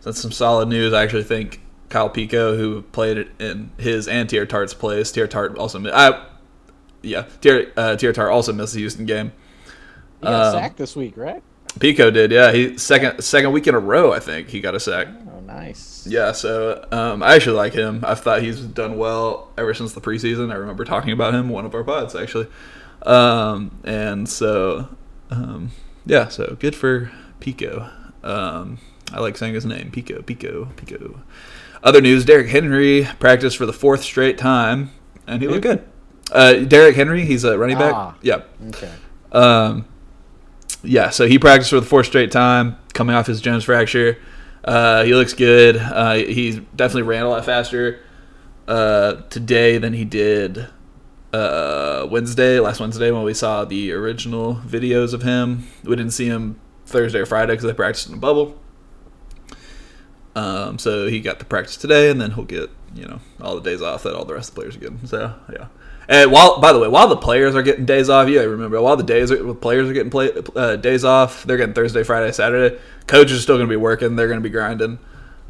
So 0.00 0.10
that's 0.10 0.20
some 0.20 0.32
solid 0.32 0.68
news. 0.68 0.92
I 0.92 1.02
actually 1.02 1.24
think 1.24 1.60
Kyle 1.88 2.10
Peko, 2.10 2.56
who 2.56 2.82
played 2.82 3.18
it 3.18 3.28
in 3.38 3.70
his 3.78 4.08
and 4.08 4.28
Teair 4.28 4.48
Tart's 4.48 4.74
place, 4.74 5.10
Teair 5.10 5.28
Tart 5.28 5.56
also, 5.56 5.80
I, 5.92 6.26
yeah, 7.02 7.24
Teair 7.40 7.72
uh, 7.76 7.96
Teair 7.96 8.12
Tart 8.12 8.30
also 8.30 8.52
missed 8.52 8.74
the 8.74 8.80
Houston 8.80 9.06
game. 9.06 9.32
He 10.20 10.26
got 10.26 10.54
Um, 10.54 10.60
sacked 10.60 10.76
this 10.76 10.96
week, 10.96 11.16
right? 11.16 11.42
Peko 11.78 12.12
did, 12.12 12.32
yeah. 12.32 12.52
He 12.52 12.76
second 12.78 13.22
second 13.22 13.52
week 13.52 13.66
in 13.66 13.74
a 13.74 13.78
row, 13.78 14.12
I 14.12 14.18
think 14.18 14.48
he 14.48 14.60
got 14.60 14.74
a 14.74 14.80
sack. 14.80 15.06
Oh, 15.34 15.40
nice. 15.40 16.06
Yeah, 16.06 16.32
so 16.32 16.84
um, 16.90 17.22
I 17.22 17.34
actually 17.34 17.56
like 17.56 17.72
him. 17.72 18.04
I've 18.06 18.20
thought 18.20 18.42
he's 18.42 18.60
done 18.60 18.96
well 18.98 19.50
ever 19.56 19.74
since 19.74 19.92
the 19.92 20.00
preseason. 20.00 20.50
I 20.50 20.56
remember 20.56 20.84
talking 20.84 21.12
about 21.12 21.34
him 21.34 21.48
one 21.48 21.64
of 21.64 21.74
our 21.74 21.84
pods 21.84 22.16
actually, 22.16 22.48
um, 23.02 23.70
and 23.84 24.28
so 24.28 24.88
um, 25.30 25.70
yeah, 26.06 26.28
so 26.28 26.56
good 26.58 26.74
for 26.74 27.10
Peko. 27.40 27.90
Um, 28.22 28.78
I 29.12 29.20
like 29.20 29.36
saying 29.36 29.54
his 29.54 29.66
name, 29.66 29.90
Peko, 29.90 30.22
Peko, 30.22 30.72
Peko. 30.74 31.20
Other 31.82 32.00
news: 32.00 32.24
Derrick 32.24 32.48
Henry 32.48 33.08
practiced 33.18 33.56
for 33.56 33.66
the 33.66 33.72
fourth 33.72 34.02
straight 34.02 34.38
time, 34.38 34.90
and 35.26 35.42
he 35.42 35.48
looked 35.48 35.62
good. 35.62 35.86
Uh, 36.32 36.54
Derrick 36.54 36.96
Henry, 36.96 37.24
he's 37.24 37.44
a 37.44 37.58
running 37.58 37.78
back. 37.78 37.94
Ah. 37.94 38.14
Yeah. 38.22 38.42
Okay. 38.68 38.92
Um, 39.32 39.86
yeah, 40.82 41.10
so 41.10 41.26
he 41.26 41.38
practiced 41.38 41.70
for 41.70 41.80
the 41.80 41.86
fourth 41.86 42.06
straight 42.06 42.30
time, 42.30 42.76
coming 42.92 43.14
off 43.14 43.26
his 43.26 43.40
Jones 43.40 43.64
fracture. 43.64 44.18
Uh, 44.64 45.04
he 45.04 45.14
looks 45.14 45.34
good. 45.34 45.76
Uh, 45.76 46.14
he's 46.14 46.56
definitely 46.76 47.02
ran 47.02 47.24
a 47.24 47.28
lot 47.28 47.44
faster 47.44 48.00
uh, 48.66 49.14
today 49.30 49.78
than 49.78 49.92
he 49.92 50.04
did 50.04 50.68
uh, 51.32 52.06
Wednesday, 52.10 52.60
last 52.60 52.80
Wednesday 52.80 53.10
when 53.10 53.22
we 53.22 53.34
saw 53.34 53.64
the 53.64 53.92
original 53.92 54.56
videos 54.56 55.12
of 55.12 55.22
him. 55.22 55.66
We 55.84 55.96
didn't 55.96 56.12
see 56.12 56.26
him 56.26 56.58
Thursday 56.86 57.20
or 57.20 57.26
Friday 57.26 57.52
because 57.52 57.64
they 57.64 57.74
practiced 57.74 58.08
in 58.08 58.14
a 58.14 58.18
bubble. 58.18 58.58
Um, 60.34 60.78
so 60.78 61.08
he 61.08 61.20
got 61.20 61.38
the 61.38 61.44
practice 61.44 61.76
today, 61.76 62.10
and 62.10 62.20
then 62.20 62.32
he'll 62.32 62.44
get 62.44 62.70
you 62.94 63.06
know 63.06 63.20
all 63.40 63.54
the 63.56 63.60
days 63.60 63.82
off 63.82 64.04
that 64.04 64.14
all 64.14 64.24
the 64.24 64.34
rest 64.34 64.50
of 64.50 64.54
the 64.54 64.60
players 64.60 64.76
are 64.76 64.80
getting. 64.80 65.06
So 65.06 65.34
yeah. 65.52 65.66
And 66.10 66.32
while, 66.32 66.58
by 66.58 66.72
the 66.72 66.78
way, 66.78 66.88
while 66.88 67.08
the 67.08 67.18
players 67.18 67.54
are 67.54 67.62
getting 67.62 67.84
days 67.84 68.08
off, 68.08 68.30
yeah, 68.30 68.40
remember 68.40 68.80
while 68.80 68.96
the 68.96 69.02
days 69.02 69.30
are, 69.30 69.52
players 69.52 69.90
are 69.90 69.92
getting 69.92 70.10
play, 70.10 70.30
uh, 70.56 70.76
days 70.76 71.04
off, 71.04 71.44
they're 71.44 71.58
getting 71.58 71.74
Thursday, 71.74 72.02
Friday, 72.02 72.32
Saturday. 72.32 72.78
Coaches 73.06 73.38
are 73.38 73.42
still 73.42 73.56
going 73.56 73.68
to 73.68 73.72
be 73.72 73.76
working. 73.76 74.16
They're 74.16 74.26
going 74.26 74.40
to 74.40 74.42
be 74.42 74.48
grinding, 74.48 75.00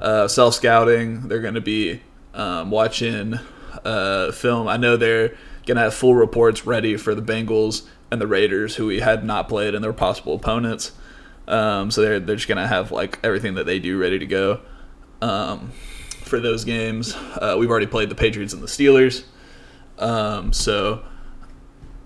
uh, 0.01 0.27
self 0.27 0.55
scouting. 0.55 1.29
They're 1.29 1.41
going 1.41 1.55
to 1.55 1.61
be 1.61 2.01
um, 2.35 2.73
watching 2.73 3.39
uh, 3.85 4.33
film. 4.33 4.67
I 4.67 4.79
know 4.79 4.97
they're 4.97 5.37
going 5.69 5.77
to 5.77 5.83
have 5.83 5.95
full 5.95 6.15
reports 6.15 6.67
ready 6.67 6.97
for 6.97 7.15
the 7.15 7.23
Bengals 7.23 7.87
and 8.11 8.21
the 8.21 8.27
Raiders, 8.27 8.75
who 8.77 8.87
we 8.87 9.01
had 9.01 9.23
not 9.23 9.49
played 9.49 9.75
and 9.75 9.85
their 9.85 9.93
possible 9.93 10.35
opponents. 10.35 10.93
Um, 11.47 11.91
so 11.91 12.03
they're 12.03 12.21
they're 12.21 12.37
just 12.37 12.49
going 12.49 12.59
to 12.59 12.67
have 12.67 12.91
like 12.91 13.19
everything 13.23 13.55
that 13.55 13.67
they 13.67 13.79
do 13.79 13.99
ready 13.99 14.19
to 14.19 14.27
go 14.27 14.61
um, 15.23 15.71
for 16.25 16.41
those 16.41 16.65
games. 16.65 17.15
Uh, 17.15 17.57
we've 17.59 17.71
already 17.71 17.87
played 17.87 18.09
the 18.09 18.15
Patriots 18.15 18.53
and 18.53 18.63
the 18.63 18.67
Steelers. 18.67 19.25
Um, 19.99 20.53
so 20.53 21.05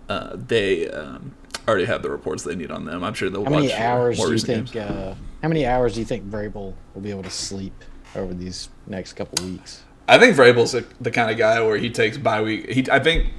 uh, 0.08 0.36
they 0.36 0.88
um, 0.90 1.34
already 1.66 1.86
have 1.86 2.02
the 2.02 2.10
reports 2.10 2.42
they 2.42 2.54
need 2.54 2.70
on 2.70 2.84
them. 2.84 3.02
I'm 3.02 3.14
sure 3.14 3.30
they'll 3.30 3.44
How 3.44 3.50
watch 3.50 3.62
many 3.62 3.74
hours 3.74 4.18
more 4.18 4.26
do 4.26 4.32
you 4.32 4.38
think? 4.38 4.76
Uh, 4.76 5.14
how 5.40 5.48
many 5.48 5.66
hours 5.66 5.94
do 5.94 6.00
you 6.00 6.06
think 6.06 6.28
Vrabel 6.28 6.74
will 6.94 7.02
be 7.02 7.10
able 7.10 7.24
to 7.24 7.30
sleep 7.30 7.74
over 8.14 8.34
these 8.34 8.68
next 8.86 9.14
couple 9.14 9.44
weeks? 9.44 9.82
I 10.08 10.18
think 10.18 10.36
Vrabel's 10.36 10.72
the, 10.72 10.84
the 11.00 11.10
kind 11.10 11.30
of 11.30 11.36
guy 11.36 11.60
where 11.60 11.78
he 11.78 11.90
takes 11.90 12.16
bye 12.16 12.42
week. 12.42 12.70
He, 12.70 12.86
I 12.90 12.98
think 12.98 13.32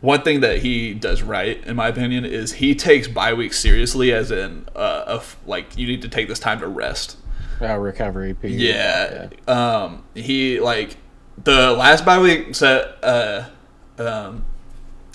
one 0.00 0.22
thing 0.22 0.40
that 0.40 0.58
he 0.58 0.94
does 0.94 1.22
right, 1.22 1.62
in 1.64 1.76
my 1.76 1.88
opinion, 1.88 2.24
is 2.24 2.54
he 2.54 2.74
takes 2.74 3.08
bye 3.08 3.34
week 3.34 3.52
seriously, 3.52 4.12
as 4.12 4.30
in 4.30 4.66
uh, 4.74 5.04
of 5.06 5.36
like 5.46 5.76
you 5.76 5.86
need 5.86 6.02
to 6.02 6.08
take 6.08 6.28
this 6.28 6.38
time 6.38 6.60
to 6.60 6.68
rest. 6.68 7.16
Uh, 7.60 7.76
recovery 7.76 8.34
period. 8.34 8.60
Yeah. 8.60 9.28
Um, 9.52 10.04
he 10.14 10.60
like 10.60 10.96
the 11.42 11.72
last 11.72 12.04
bye 12.04 12.18
week 12.18 12.54
set. 12.54 13.02
Uh, 13.02 13.48
um, 13.98 14.44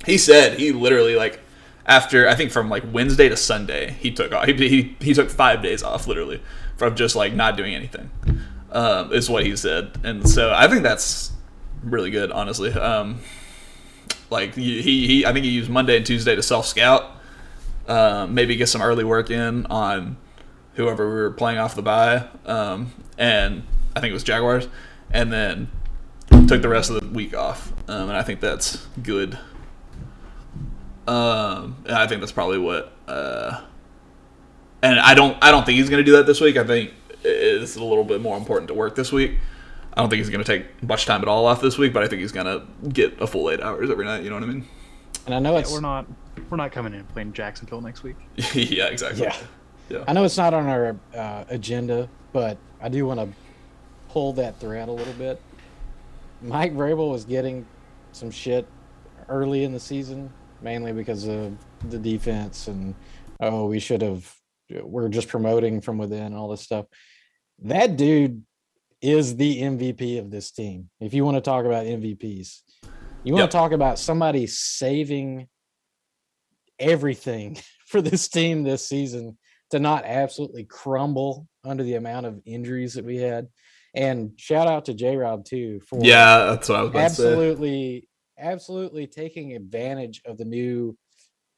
he 0.05 0.17
said 0.17 0.57
he 0.57 0.71
literally 0.71 1.15
like 1.15 1.39
after 1.86 2.27
I 2.27 2.36
think 2.36 2.51
from 2.51 2.69
like 2.69 2.84
Wednesday 2.91 3.29
to 3.29 3.38
Sunday 3.38 3.91
he 3.99 4.11
took 4.11 4.32
off. 4.32 4.45
He 4.47 4.53
he, 4.53 4.95
he 4.99 5.13
took 5.13 5.29
five 5.29 5.61
days 5.61 5.84
off 5.84 6.07
literally 6.07 6.41
from 6.77 6.95
just 6.95 7.15
like 7.15 7.34
not 7.34 7.55
doing 7.55 7.75
anything. 7.75 8.09
Um, 8.71 9.11
is 9.11 9.29
what 9.29 9.45
he 9.45 9.55
said, 9.57 9.99
and 10.01 10.27
so 10.27 10.53
I 10.53 10.69
think 10.69 10.84
that's 10.84 11.34
really 11.84 12.09
good, 12.09 12.32
honestly. 12.32 12.71
Um, 12.71 13.19
like 14.32 14.55
he, 14.55 14.82
he, 14.82 15.25
I 15.25 15.34
think 15.34 15.45
he 15.45 15.51
used 15.51 15.69
Monday 15.69 15.97
and 15.97 16.05
Tuesday 16.05 16.36
to 16.36 16.41
self 16.41 16.65
scout. 16.65 17.17
Um, 17.88 18.34
maybe 18.34 18.55
get 18.55 18.67
some 18.67 18.82
early 18.82 19.03
work 19.03 19.29
in 19.29 19.65
on 19.67 20.17
whoever 20.75 21.07
we 21.07 21.15
were 21.15 21.32
playing 21.32 21.59
off 21.59 21.75
the 21.75 21.82
bye, 21.82 22.27
um, 22.45 22.93
and 23.17 23.63
I 23.95 23.99
think 23.99 24.11
it 24.11 24.13
was 24.13 24.23
Jaguars, 24.23 24.67
and 25.11 25.32
then 25.32 25.69
took 26.47 26.61
the 26.61 26.69
rest 26.69 26.89
of 26.89 27.01
the 27.01 27.07
week 27.09 27.36
off, 27.36 27.73
um, 27.89 28.09
and 28.09 28.17
I 28.17 28.23
think 28.23 28.39
that's 28.39 28.77
good. 29.03 29.38
Um, 31.07 31.84
I 31.89 32.07
think 32.07 32.21
that's 32.21 32.32
probably 32.32 32.59
what. 32.59 32.93
Uh, 33.07 33.61
and 34.82 34.99
I 34.99 35.13
don't, 35.13 35.38
I 35.41 35.51
don't 35.51 35.65
think 35.65 35.77
he's 35.77 35.89
going 35.89 35.99
to 35.99 36.05
do 36.05 36.13
that 36.17 36.25
this 36.25 36.39
week. 36.39 36.57
I 36.57 36.63
think 36.63 36.93
it's 37.23 37.75
a 37.75 37.84
little 37.84 38.03
bit 38.03 38.21
more 38.21 38.38
important 38.38 38.69
to 38.69 38.73
work 38.73 38.95
this 38.95 39.11
week. 39.11 39.38
I 39.93 40.01
don't 40.01 40.09
think 40.09 40.19
he's 40.19 40.29
going 40.29 40.43
to 40.43 40.57
take 40.57 40.83
much 40.83 41.05
time 41.05 41.21
at 41.21 41.27
all 41.27 41.45
off 41.45 41.61
this 41.61 41.77
week, 41.77 41.93
but 41.93 42.03
I 42.03 42.07
think 42.07 42.21
he's 42.21 42.31
going 42.31 42.45
to 42.45 42.65
get 42.89 43.21
a 43.21 43.27
full 43.27 43.49
eight 43.49 43.61
hours 43.61 43.89
every 43.89 44.05
night. 44.05 44.23
You 44.23 44.29
know 44.29 44.37
what 44.37 44.43
I 44.43 44.47
mean? 44.47 44.65
And 45.25 45.35
I 45.35 45.39
know 45.39 45.53
Yeah, 45.53 45.59
it's 45.59 45.71
we're 45.71 45.81
not 45.81 46.07
we're 46.49 46.57
not 46.57 46.71
coming 46.71 46.93
in 46.93 47.03
playing 47.05 47.33
Jacksonville 47.33 47.81
next 47.81 48.03
week. 48.03 48.15
yeah, 48.53 48.85
exactly. 48.85 49.23
Yeah. 49.23 49.35
Yeah. 49.89 50.03
I 50.07 50.13
know 50.13 50.23
it's 50.23 50.37
not 50.37 50.53
on 50.53 50.67
our 50.67 50.95
uh, 51.15 51.43
agenda, 51.49 52.09
but 52.31 52.57
I 52.81 52.87
do 52.87 53.05
want 53.05 53.19
to 53.19 53.29
pull 54.09 54.33
that 54.33 54.59
thread 54.59 54.87
a 54.87 54.91
little 54.91 55.13
bit. 55.13 55.41
Mike 56.41 56.73
Vrabel 56.73 57.11
was 57.11 57.25
getting 57.25 57.65
some 58.13 58.31
shit 58.31 58.65
early 59.29 59.63
in 59.63 59.73
the 59.73 59.79
season, 59.79 60.31
mainly 60.61 60.93
because 60.93 61.27
of 61.27 61.55
the 61.89 61.99
defense 61.99 62.67
and 62.67 62.95
oh, 63.41 63.65
we 63.65 63.79
should 63.79 64.01
have. 64.01 64.33
We're 64.69 65.09
just 65.09 65.27
promoting 65.27 65.81
from 65.81 65.97
within 65.97 66.23
and 66.23 66.35
all 66.35 66.47
this 66.47 66.61
stuff. 66.61 66.85
That 67.63 67.97
dude 67.97 68.43
is 69.01 69.35
the 69.35 69.61
MVP 69.61 70.19
of 70.19 70.29
this 70.29 70.51
team. 70.51 70.89
If 70.99 71.13
you 71.13 71.25
want 71.25 71.35
to 71.37 71.41
talk 71.41 71.65
about 71.65 71.85
MVPs, 71.85 72.61
you 73.23 73.33
want 73.33 73.43
Yep. 73.43 73.49
to 73.49 73.57
talk 73.57 73.71
about 73.71 73.99
somebody 73.99 74.47
saving 74.47 75.47
everything 76.79 77.57
for 77.87 78.01
this 78.01 78.27
team 78.27 78.63
this 78.63 78.87
season 78.87 79.37
to 79.71 79.79
not 79.79 80.05
absolutely 80.05 80.65
crumble 80.65 81.47
under 81.63 81.83
the 81.83 81.95
amount 81.95 82.25
of 82.25 82.41
injuries 82.45 82.93
that 82.93 83.05
we 83.05 83.17
had. 83.17 83.47
And 83.93 84.31
shout 84.37 84.67
out 84.67 84.85
to 84.85 84.93
J 84.93 85.17
Rob 85.17 85.45
too 85.45 85.81
for 85.87 86.03
Yeah, 86.03 86.45
that's 86.45 86.69
what 86.69 86.79
I 86.79 86.81
was 86.83 86.95
absolutely, 86.95 88.07
absolutely 88.39 89.07
taking 89.07 89.53
advantage 89.53 90.21
of 90.25 90.37
the 90.37 90.45
new 90.45 90.97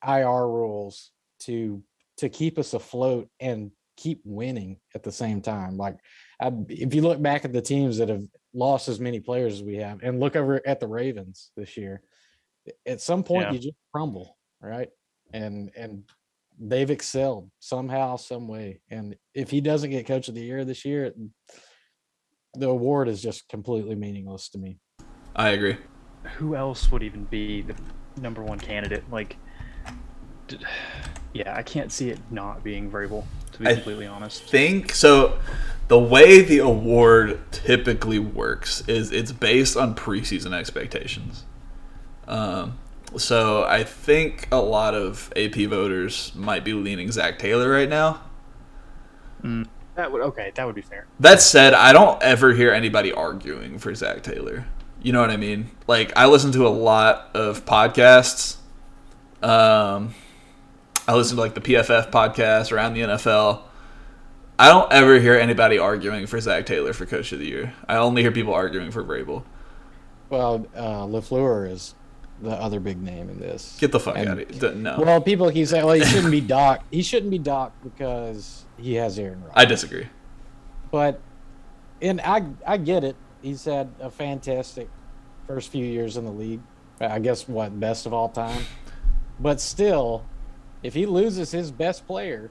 IR 0.06 0.48
rules 0.48 1.12
to 1.42 1.84
to 2.18 2.30
keep 2.30 2.60
us 2.60 2.74
afloat 2.74 3.28
and 3.40 3.72
keep 3.98 4.22
winning 4.24 4.78
at 4.94 5.04
the 5.04 5.12
same 5.12 5.42
time. 5.42 5.78
Like, 5.78 5.98
I, 6.44 6.52
if 6.68 6.94
you 6.94 7.02
look 7.02 7.22
back 7.22 7.46
at 7.46 7.54
the 7.54 7.62
teams 7.62 7.98
that 7.98 8.10
have 8.10 8.24
lost 8.54 8.90
as 8.90 9.00
many 9.00 9.22
players 9.22 9.54
as 9.54 9.64
we 9.64 9.78
have, 9.78 10.04
and 10.04 10.20
look 10.20 10.36
over 10.36 10.62
at 10.68 10.82
the 10.82 10.88
Ravens 10.88 11.52
this 11.56 11.78
year, 11.78 12.02
at 12.86 13.00
some 13.00 13.24
point 13.24 13.48
Yeah. 13.48 13.52
you 13.54 13.60
just 13.60 13.78
crumble, 13.94 14.38
right? 14.62 14.90
And 15.34 15.72
and 15.78 16.04
they've 16.60 16.90
excelled 16.92 17.50
somehow, 17.60 18.18
some 18.18 18.48
way. 18.50 18.82
And 18.92 19.16
if 19.34 19.50
he 19.50 19.62
doesn't 19.62 19.90
get 19.90 20.06
Coach 20.06 20.28
of 20.28 20.36
the 20.36 20.42
Year 20.44 20.66
this 20.66 20.84
year, 20.84 21.14
the 22.56 22.70
award 22.70 23.08
is 23.08 23.22
just 23.22 23.48
completely 23.48 23.96
meaningless 23.96 24.50
to 24.50 24.58
me. 24.60 24.80
I 25.36 25.50
agree. 25.50 25.78
Who 26.38 26.56
else 26.56 26.92
would 26.92 27.04
even 27.04 27.24
be 27.26 27.62
the 27.62 27.76
number 28.22 28.44
one 28.44 28.60
candidate? 28.60 29.10
Like, 29.10 29.38
yeah, 31.34 31.56
I 31.56 31.64
can't 31.64 31.92
see 31.92 32.10
it 32.10 32.20
not 32.30 32.64
being 32.64 32.92
Vrabel. 32.92 33.24
To 33.54 33.60
be 33.60 33.68
I 33.68 33.76
completely 33.76 34.08
honest. 34.08 34.44
think 34.44 34.94
so 34.94 35.40
the 35.94 36.00
way 36.00 36.42
the 36.42 36.58
award 36.58 37.40
typically 37.52 38.18
works 38.18 38.82
is 38.88 39.12
it's 39.12 39.32
based 39.32 39.78
on 39.78 39.94
preseason 39.94 40.52
expectations. 40.52 41.44
Um, 42.28 42.80
so 43.16 43.64
i 43.66 43.84
think 43.84 44.48
a 44.52 44.60
lot 44.60 44.96
of 44.96 45.32
ap 45.36 45.54
voters 45.54 46.32
might 46.34 46.66
be 46.66 46.74
leaning 46.74 47.12
Zac 47.12 47.38
Taylor 47.38 47.70
right 47.70 47.88
now. 47.88 48.24
That 49.94 50.12
would 50.12 50.24
okay. 50.24 50.52
That 50.56 50.66
would 50.66 50.74
be 50.74 50.82
fair. 50.82 51.06
that 51.20 51.40
said 51.44 51.76
i 51.76 51.94
don't 51.94 52.20
ever 52.24 52.54
hear 52.54 52.72
anybody 52.72 53.12
arguing 53.12 53.78
for 53.78 53.94
Zac 53.94 54.24
Taylor. 54.24 54.66
You 55.04 55.14
know 55.14 55.22
what 55.22 55.30
i 55.30 55.38
mean? 55.38 55.70
Like 55.86 56.12
i 56.16 56.26
listen 56.26 56.52
to 56.54 56.66
a 56.66 56.74
lot 56.74 57.30
of 57.36 57.66
podcasts. 57.66 58.56
Um, 59.44 60.16
i 61.08 61.14
listen 61.14 61.36
to 61.36 61.42
like 61.44 61.54
the 61.54 61.62
pff 61.62 62.10
podcast 62.10 62.72
around 62.72 62.96
the 62.96 63.02
nfl 63.02 63.62
I 64.64 64.70
don't 64.70 64.90
ever 64.94 65.20
hear 65.20 65.36
anybody 65.36 65.78
arguing 65.78 66.26
for 66.26 66.40
Zac 66.40 66.66
Taylor 66.66 66.94
for 66.94 67.06
Coach 67.06 67.34
of 67.34 67.40
the 67.40 67.46
Year. 67.46 67.74
I 67.86 67.98
only 67.98 68.22
hear 68.22 68.32
people 68.32 68.54
arguing 68.54 68.92
for 68.92 69.04
Vrabel. 69.04 69.44
Well, 70.30 70.66
uh, 70.74 71.04
Lafleur 71.06 71.70
is 71.70 71.96
the 72.42 72.52
other 72.52 72.80
big 72.80 73.02
name 73.02 73.30
in 73.30 73.42
this. 73.42 73.76
Get 73.82 73.92
the 73.92 74.00
fuck 74.00 74.16
And- 74.18 74.30
out 74.30 74.40
of 74.40 74.50
here. 74.50 74.72
No, 74.74 75.02
Well, 75.02 75.20
people 75.20 75.52
keep 75.52 75.68
saying, 75.68 75.86
"Well, 75.86 75.96
he 75.96 76.06
shouldn't 76.06 76.32
be 76.32 76.40
docked. 76.40 76.86
He 76.92 77.02
shouldn't 77.02 77.30
be 77.30 77.40
docked 77.40 77.84
because 77.84 78.64
he 78.78 78.94
has 78.94 79.20
Aaron 79.20 79.42
Rodgers." 79.42 79.54
I 79.54 79.66
disagree. 79.66 80.08
but, 80.92 81.20
and 82.02 82.22
I 82.22 82.46
I 82.66 82.78
get 82.78 83.04
it. 83.04 83.18
He's 83.42 83.66
had 83.66 83.90
a 84.00 84.10
fantastic 84.10 84.88
first 85.46 85.72
few 85.74 85.84
years 85.84 86.16
in 86.16 86.24
the 86.24 86.32
league. 86.32 86.62
I 87.02 87.20
guess 87.20 87.50
what 87.50 87.78
best 87.82 88.06
of 88.06 88.14
all 88.14 88.30
time. 88.30 88.64
But 89.42 89.60
still, 89.60 90.24
if 90.84 90.94
he 90.94 91.06
loses 91.06 91.52
his 91.52 91.70
best 91.70 92.08
player, 92.08 92.50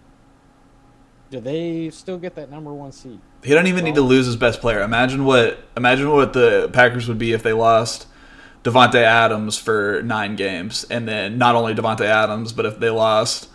do 1.32 1.40
they 1.40 1.88
still 1.88 2.18
get 2.18 2.34
that 2.34 2.50
number 2.50 2.72
one 2.72 2.92
seed? 2.92 3.18
He 3.42 3.54
don't 3.54 3.66
even 3.66 3.84
need 3.84 3.94
to 3.94 4.02
lose 4.02 4.26
his 4.26 4.36
best 4.36 4.60
player. 4.60 4.82
Imagine 4.82 5.24
what 5.24 5.64
imagine 5.76 6.10
what 6.10 6.34
the 6.34 6.70
Packers 6.72 7.08
would 7.08 7.18
be 7.18 7.32
if 7.32 7.42
they 7.42 7.54
lost 7.54 8.06
Davante 8.62 9.02
Adams 9.02 9.58
for 9.58 10.02
nine 10.04 10.36
games, 10.36 10.84
and 10.84 11.08
then 11.08 11.38
not 11.38 11.54
only 11.54 11.74
Davante 11.74 12.04
Adams, 12.04 12.52
but 12.52 12.66
if 12.66 12.78
they 12.78 12.90
lost 12.90 13.48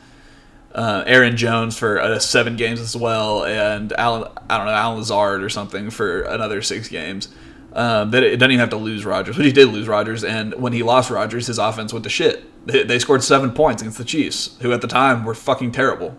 uh, 0.74 1.04
Aaron 1.06 1.38
Jones 1.38 1.78
for 1.78 2.02
uh, 2.02 2.18
seven 2.18 2.56
games 2.58 2.80
as 2.82 2.96
well, 2.96 3.46
and 3.46 3.94
Allen 3.94 4.28
I 4.50 4.58
don't 4.58 4.66
know 4.66 4.74
Allen 4.74 4.98
Lazard 4.98 5.44
or 5.44 5.50
something 5.50 5.92
for 5.92 6.24
another 6.24 6.64
six 6.64 6.90
games. 6.90 7.30
Um, 7.74 8.10
that 8.10 8.24
it 8.24 8.38
doesn't 8.38 8.52
even 8.52 8.60
have 8.60 8.72
to 8.72 8.78
lose 8.78 9.06
Rodgers, 9.06 9.36
but 9.36 9.46
he 9.46 9.52
did 9.52 9.68
lose 9.68 9.88
Rodgers, 9.88 10.24
and 10.24 10.56
when 10.56 10.74
he 10.74 10.82
lost 10.82 11.12
Rodgers, 11.12 11.46
his 11.46 11.60
offense 11.60 11.94
went 11.94 12.04
to 12.06 12.10
shit. 12.10 12.44
They, 12.66 12.84
they 12.84 12.98
scored 12.98 13.24
seven 13.24 13.52
points 13.52 13.84
against 13.84 14.00
the 14.00 14.04
Chiefs, 14.04 14.58
who 14.62 14.74
at 14.74 14.82
the 14.82 14.88
time 14.88 15.26
were 15.26 15.36
fucking 15.36 15.74
terrible. 15.74 16.18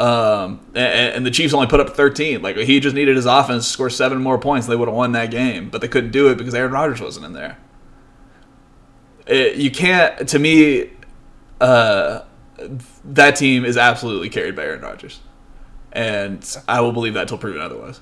Um, 0.00 0.60
and, 0.68 1.16
and 1.16 1.26
the 1.26 1.30
Chiefs 1.30 1.52
only 1.52 1.66
put 1.66 1.78
up 1.78 1.90
13. 1.90 2.40
Like 2.40 2.56
he 2.56 2.80
just 2.80 2.96
needed 2.96 3.16
his 3.16 3.26
offense 3.26 3.66
to 3.66 3.70
score 3.70 3.90
seven 3.90 4.18
more 4.22 4.38
points, 4.38 4.66
they 4.66 4.74
would 4.74 4.88
have 4.88 4.96
won 4.96 5.12
that 5.12 5.30
game. 5.30 5.68
But 5.68 5.82
they 5.82 5.88
couldn't 5.88 6.10
do 6.10 6.28
it 6.28 6.38
because 6.38 6.54
Aaron 6.54 6.72
Rodgers 6.72 7.02
wasn't 7.02 7.26
in 7.26 7.34
there. 7.34 7.58
It, 9.26 9.56
you 9.56 9.70
can't. 9.70 10.26
To 10.30 10.38
me, 10.38 10.90
uh, 11.60 12.22
that 13.04 13.36
team 13.36 13.66
is 13.66 13.76
absolutely 13.76 14.30
carried 14.30 14.56
by 14.56 14.62
Aaron 14.62 14.80
Rodgers, 14.80 15.20
and 15.92 16.56
I 16.66 16.80
will 16.80 16.92
believe 16.92 17.12
that 17.14 17.28
till 17.28 17.38
proven 17.38 17.60
otherwise. 17.60 18.00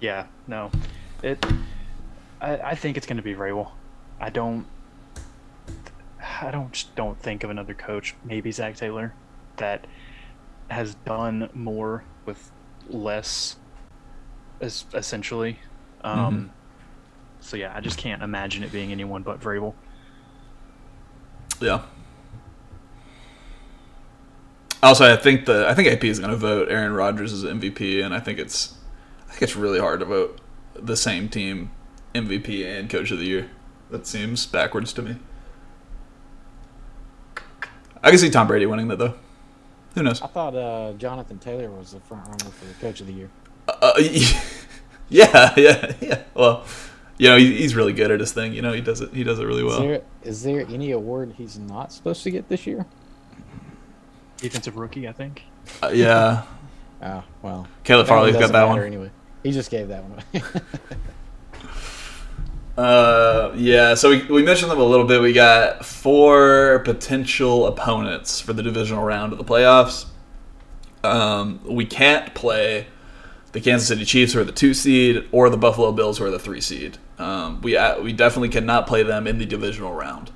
Yeah, 0.00 0.26
no, 0.46 0.70
it. 1.22 1.44
I, 2.40 2.56
I 2.58 2.74
think 2.76 2.96
it's 2.96 3.06
going 3.06 3.16
to 3.16 3.22
be 3.22 3.34
Vrabel. 3.34 3.72
I 4.20 4.30
don't. 4.30 4.66
I 6.22 6.50
don't 6.50 6.84
don't 6.94 7.18
think 7.20 7.44
of 7.44 7.50
another 7.50 7.74
coach, 7.74 8.14
maybe 8.24 8.52
Zac 8.52 8.76
Taylor, 8.76 9.14
that 9.56 9.86
has 10.70 10.94
done 10.96 11.50
more 11.54 12.04
with 12.24 12.52
less, 12.88 13.56
as 14.60 14.86
essentially. 14.94 15.58
Um, 16.02 16.52
So 17.40 17.56
yeah, 17.56 17.72
I 17.76 17.80
just 17.80 17.98
can't 17.98 18.22
imagine 18.22 18.62
it 18.62 18.72
being 18.72 18.92
anyone 18.92 19.22
but 19.22 19.40
Vrabel. 19.40 19.74
Yeah. 21.60 21.82
Also, 24.82 25.12
I 25.12 25.16
think 25.16 25.46
the 25.46 25.68
I 25.68 25.74
think 25.74 25.88
AP 25.88 26.04
is 26.04 26.18
going 26.18 26.30
to 26.30 26.36
vote 26.36 26.68
Aaron 26.68 26.92
Rodgers 26.92 27.32
as 27.32 27.44
MVP, 27.44 28.04
and 28.04 28.14
I 28.14 28.20
think 28.20 28.38
it's 28.38 28.74
I 29.28 29.30
think 29.30 29.42
it's 29.42 29.56
really 29.56 29.78
hard 29.78 30.00
to 30.00 30.06
vote 30.06 30.40
the 30.74 30.96
same 30.96 31.28
team 31.28 31.70
MVP 32.14 32.64
and 32.66 32.90
Coach 32.90 33.10
of 33.12 33.18
the 33.18 33.26
Year. 33.26 33.50
That 33.90 34.06
seems 34.06 34.46
backwards 34.46 34.92
to 34.94 35.02
me. 35.02 35.16
I 38.02 38.10
can 38.10 38.18
see 38.18 38.30
Tom 38.30 38.46
Brady 38.46 38.66
winning 38.66 38.88
that 38.88 38.98
though. 38.98 39.14
Who 39.94 40.02
knows? 40.02 40.22
I 40.22 40.26
thought 40.26 40.54
uh, 40.54 40.92
Jonathan 40.94 41.38
Taylor 41.38 41.70
was 41.70 41.92
the 41.92 42.00
front 42.00 42.26
runner 42.26 42.50
for 42.50 42.64
the 42.64 42.74
coach 42.74 43.00
of 43.00 43.06
the 43.06 43.12
year. 43.12 43.30
Uh, 43.68 43.92
yeah, 45.08 45.52
yeah, 45.56 45.92
yeah. 46.00 46.22
Well, 46.34 46.64
you 47.18 47.28
know, 47.28 47.36
he, 47.36 47.56
he's 47.58 47.74
really 47.74 47.92
good 47.92 48.10
at 48.10 48.18
his 48.18 48.32
thing. 48.32 48.54
You 48.54 48.62
know, 48.62 48.72
he 48.72 48.80
does 48.80 49.00
it. 49.00 49.12
He 49.12 49.22
does 49.22 49.38
it 49.38 49.44
really 49.44 49.62
well. 49.62 49.74
Is 49.74 49.80
there 49.80 50.02
is 50.22 50.42
there 50.42 50.60
any 50.74 50.90
award 50.92 51.34
he's 51.36 51.58
not 51.58 51.92
supposed 51.92 52.22
to 52.24 52.30
get 52.30 52.48
this 52.48 52.66
year? 52.66 52.86
Defensive 54.38 54.76
rookie, 54.76 55.06
I 55.06 55.12
think. 55.12 55.42
Uh, 55.82 55.90
yeah, 55.94 56.42
Oh 57.02 57.24
well, 57.42 57.66
Caleb 57.84 58.06
that 58.06 58.12
one 58.12 58.20
Farley's 58.20 58.36
got 58.36 58.52
that 58.52 58.68
one. 58.68 58.80
anyway. 58.80 59.10
He 59.42 59.50
just 59.50 59.70
gave 59.70 59.88
that 59.88 60.04
one 60.04 60.12
away. 60.12 60.44
Uh, 62.76 63.52
yeah. 63.54 63.94
So 63.94 64.10
we, 64.10 64.24
we 64.24 64.42
mentioned 64.42 64.70
them 64.70 64.80
a 64.80 64.84
little 64.84 65.06
bit. 65.06 65.20
We 65.20 65.32
got 65.32 65.84
four 65.84 66.80
potential 66.80 67.66
opponents 67.66 68.40
for 68.40 68.52
the 68.52 68.62
divisional 68.62 69.04
round 69.04 69.32
of 69.32 69.38
the 69.38 69.44
playoffs. 69.44 70.06
Um, 71.04 71.60
we 71.64 71.84
can't 71.84 72.34
play 72.34 72.86
the 73.52 73.60
Kansas 73.60 73.88
City 73.88 74.04
Chiefs, 74.04 74.32
who 74.32 74.40
are 74.40 74.44
the 74.44 74.52
two 74.52 74.72
seed, 74.72 75.28
or 75.30 75.50
the 75.50 75.56
Buffalo 75.56 75.92
Bills, 75.92 76.18
who 76.18 76.24
are 76.24 76.30
the 76.30 76.38
three 76.38 76.60
seed. 76.60 76.98
Um, 77.18 77.60
we 77.60 77.76
uh, 77.76 78.00
we 78.00 78.12
definitely 78.12 78.48
cannot 78.48 78.86
play 78.86 79.02
them 79.02 79.26
in 79.26 79.38
the 79.38 79.46
divisional 79.46 79.92
round. 79.92 80.30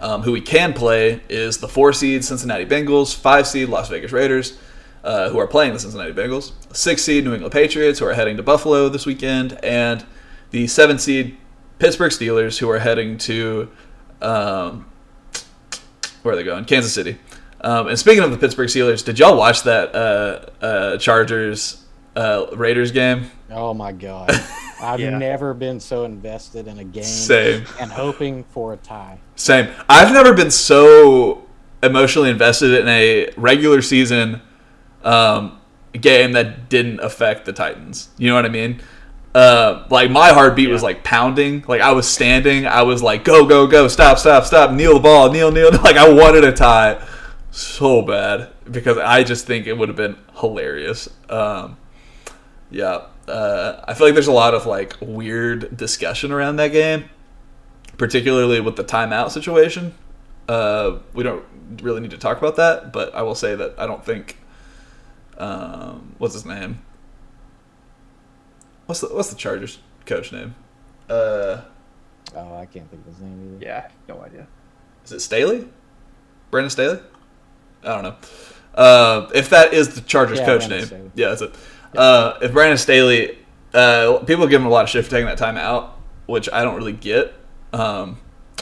Um, 0.00 0.22
who 0.22 0.32
we 0.32 0.40
can 0.40 0.72
play 0.72 1.22
is 1.28 1.58
the 1.58 1.68
four 1.68 1.92
seed 1.92 2.24
Cincinnati 2.24 2.66
Bengals, 2.66 3.14
five 3.14 3.46
seed 3.46 3.68
Las 3.68 3.88
Vegas 3.88 4.12
Raiders, 4.12 4.58
uh, 5.02 5.30
who 5.30 5.38
are 5.38 5.46
playing 5.46 5.72
the 5.72 5.78
Cincinnati 5.80 6.12
Bengals, 6.12 6.52
six 6.72 7.02
seed 7.02 7.24
New 7.24 7.32
England 7.32 7.52
Patriots, 7.52 7.98
who 7.98 8.06
are 8.06 8.14
heading 8.14 8.36
to 8.36 8.42
Buffalo 8.42 8.88
this 8.88 9.06
weekend, 9.06 9.58
and 9.64 10.04
the 10.50 10.66
seven 10.66 10.98
seed 10.98 11.36
Pittsburgh 11.78 12.10
Steelers, 12.12 12.58
who 12.58 12.70
are 12.70 12.78
heading 12.78 13.18
to 13.18 13.68
um, 14.22 14.86
where 16.22 16.32
are 16.34 16.36
they 16.36 16.44
going? 16.44 16.64
Kansas 16.64 16.92
City. 16.92 17.18
Um, 17.60 17.88
and 17.88 17.98
speaking 17.98 18.22
of 18.22 18.30
the 18.30 18.36
Pittsburgh 18.38 18.68
Steelers, 18.68 19.04
did 19.04 19.18
y'all 19.18 19.36
watch 19.36 19.62
that 19.62 19.94
uh, 19.94 20.46
uh, 20.64 20.96
Chargers 20.98 21.84
uh, 22.16 22.46
Raiders 22.54 22.90
game? 22.92 23.30
oh 23.50 23.72
my 23.74 23.92
god, 23.92 24.30
I've 24.82 24.98
Yeah. 25.00 25.16
never 25.16 25.54
been 25.54 25.78
so 25.80 26.04
invested 26.04 26.66
in 26.66 26.78
a 26.78 26.84
game 26.84 27.04
Same. 27.04 27.64
and 27.80 27.90
hoping 27.90 28.44
for 28.44 28.72
a 28.72 28.76
tie. 28.76 29.18
Same. 29.36 29.68
I've 29.88 30.12
never 30.12 30.32
been 30.34 30.50
so 30.50 31.44
emotionally 31.82 32.30
invested 32.30 32.72
in 32.72 32.88
a 32.88 33.30
regular 33.36 33.80
season 33.82 34.40
um, 35.04 35.60
game 35.92 36.32
that 36.32 36.68
didn't 36.68 37.00
affect 37.00 37.44
the 37.44 37.52
Titans. 37.52 38.08
You 38.18 38.28
know 38.28 38.34
what 38.34 38.44
I 38.46 38.48
mean? 38.48 38.80
Uh, 39.34 39.84
like 39.90 40.10
my 40.10 40.28
heartbeat 40.28 40.68
was 40.68 40.82
like 40.82 41.02
pounding. 41.02 41.64
Like 41.66 41.80
I 41.80 41.92
was 41.92 42.06
standing. 42.06 42.66
I 42.66 42.82
was 42.82 43.02
like, 43.02 43.24
go, 43.24 43.46
go, 43.46 43.66
go, 43.66 43.88
stop, 43.88 44.18
stop, 44.18 44.44
stop, 44.44 44.70
kneel 44.72 44.94
the 44.94 45.00
ball, 45.00 45.30
kneel, 45.30 45.50
kneel. 45.50 45.70
Like 45.82 45.96
I 45.96 46.12
wanted 46.12 46.44
a 46.44 46.52
tie 46.52 47.04
so 47.50 48.02
bad 48.02 48.50
because 48.70 48.98
I 48.98 49.24
just 49.24 49.46
think 49.46 49.66
it 49.66 49.76
would 49.76 49.88
have 49.88 49.96
been 49.96 50.16
hilarious. 50.38 51.08
Um, 51.28 51.76
yeah. 52.70 53.06
Uh, 53.26 53.82
I 53.88 53.94
feel 53.94 54.06
like 54.06 54.14
there's 54.14 54.26
a 54.26 54.32
lot 54.32 54.54
of 54.54 54.66
like 54.66 54.96
weird 55.00 55.76
discussion 55.76 56.30
around 56.30 56.56
that 56.56 56.68
game 56.68 57.08
particularly 57.96 58.60
with 58.60 58.76
the 58.76 58.84
timeout 58.84 59.30
situation. 59.30 59.94
Uh, 60.48 60.98
we 61.12 61.22
don't 61.22 61.44
really 61.82 62.00
need 62.00 62.10
to 62.10 62.18
talk 62.18 62.38
about 62.38 62.56
that, 62.56 62.92
but 62.92 63.14
I 63.14 63.22
will 63.22 63.34
say 63.34 63.54
that 63.54 63.74
I 63.78 63.86
don't 63.86 64.04
think. 64.04 64.38
Um, 65.38 66.14
what's 66.18 66.34
his 66.34 66.44
name? 66.44 66.80
What's 68.86 69.00
the 69.00 69.08
What's 69.08 69.30
the 69.30 69.36
Chargers 69.36 69.78
coach 70.06 70.32
name? 70.32 70.54
Uh, 71.08 71.62
Oh, 72.36 72.56
I 72.56 72.64
can't 72.66 72.90
think 72.90 73.02
of 73.06 73.12
his 73.12 73.20
name 73.20 73.56
either. 73.56 73.64
Yeah, 73.64 73.88
no 74.08 74.20
idea. 74.22 74.46
is 75.04 75.12
it 75.12 75.20
Staley? 75.20 75.68
Brandon 76.50 76.70
Staley? 76.70 76.98
I 77.84 77.88
don't 77.88 78.02
know. 78.02 78.16
Uh, 78.74 79.28
if 79.34 79.50
that 79.50 79.72
is 79.72 79.94
the 79.94 80.00
Chargers 80.00 80.38
Yeah, 80.40 80.46
coach 80.46 80.60
Brandon 80.66 80.78
name, 80.78 80.86
Staley. 80.86 81.10
yeah, 81.14 81.28
that's 81.28 81.42
it. 81.42 81.54
Uh, 81.96 82.38
if 82.42 82.52
Brandon 82.52 82.78
Staley, 82.78 83.38
uh, 83.72 84.18
people 84.26 84.46
give 84.48 84.60
him 84.62 84.66
a 84.66 84.70
lot 84.70 84.82
of 84.84 84.88
shit 84.88 85.04
for 85.04 85.10
taking 85.10 85.26
that 85.26 85.38
time 85.38 85.56
out, 85.56 85.96
which 86.26 86.48
I 86.52 86.64
don't 86.64 86.74
really 86.74 86.92
get, 86.94 87.34
um, 87.72 88.18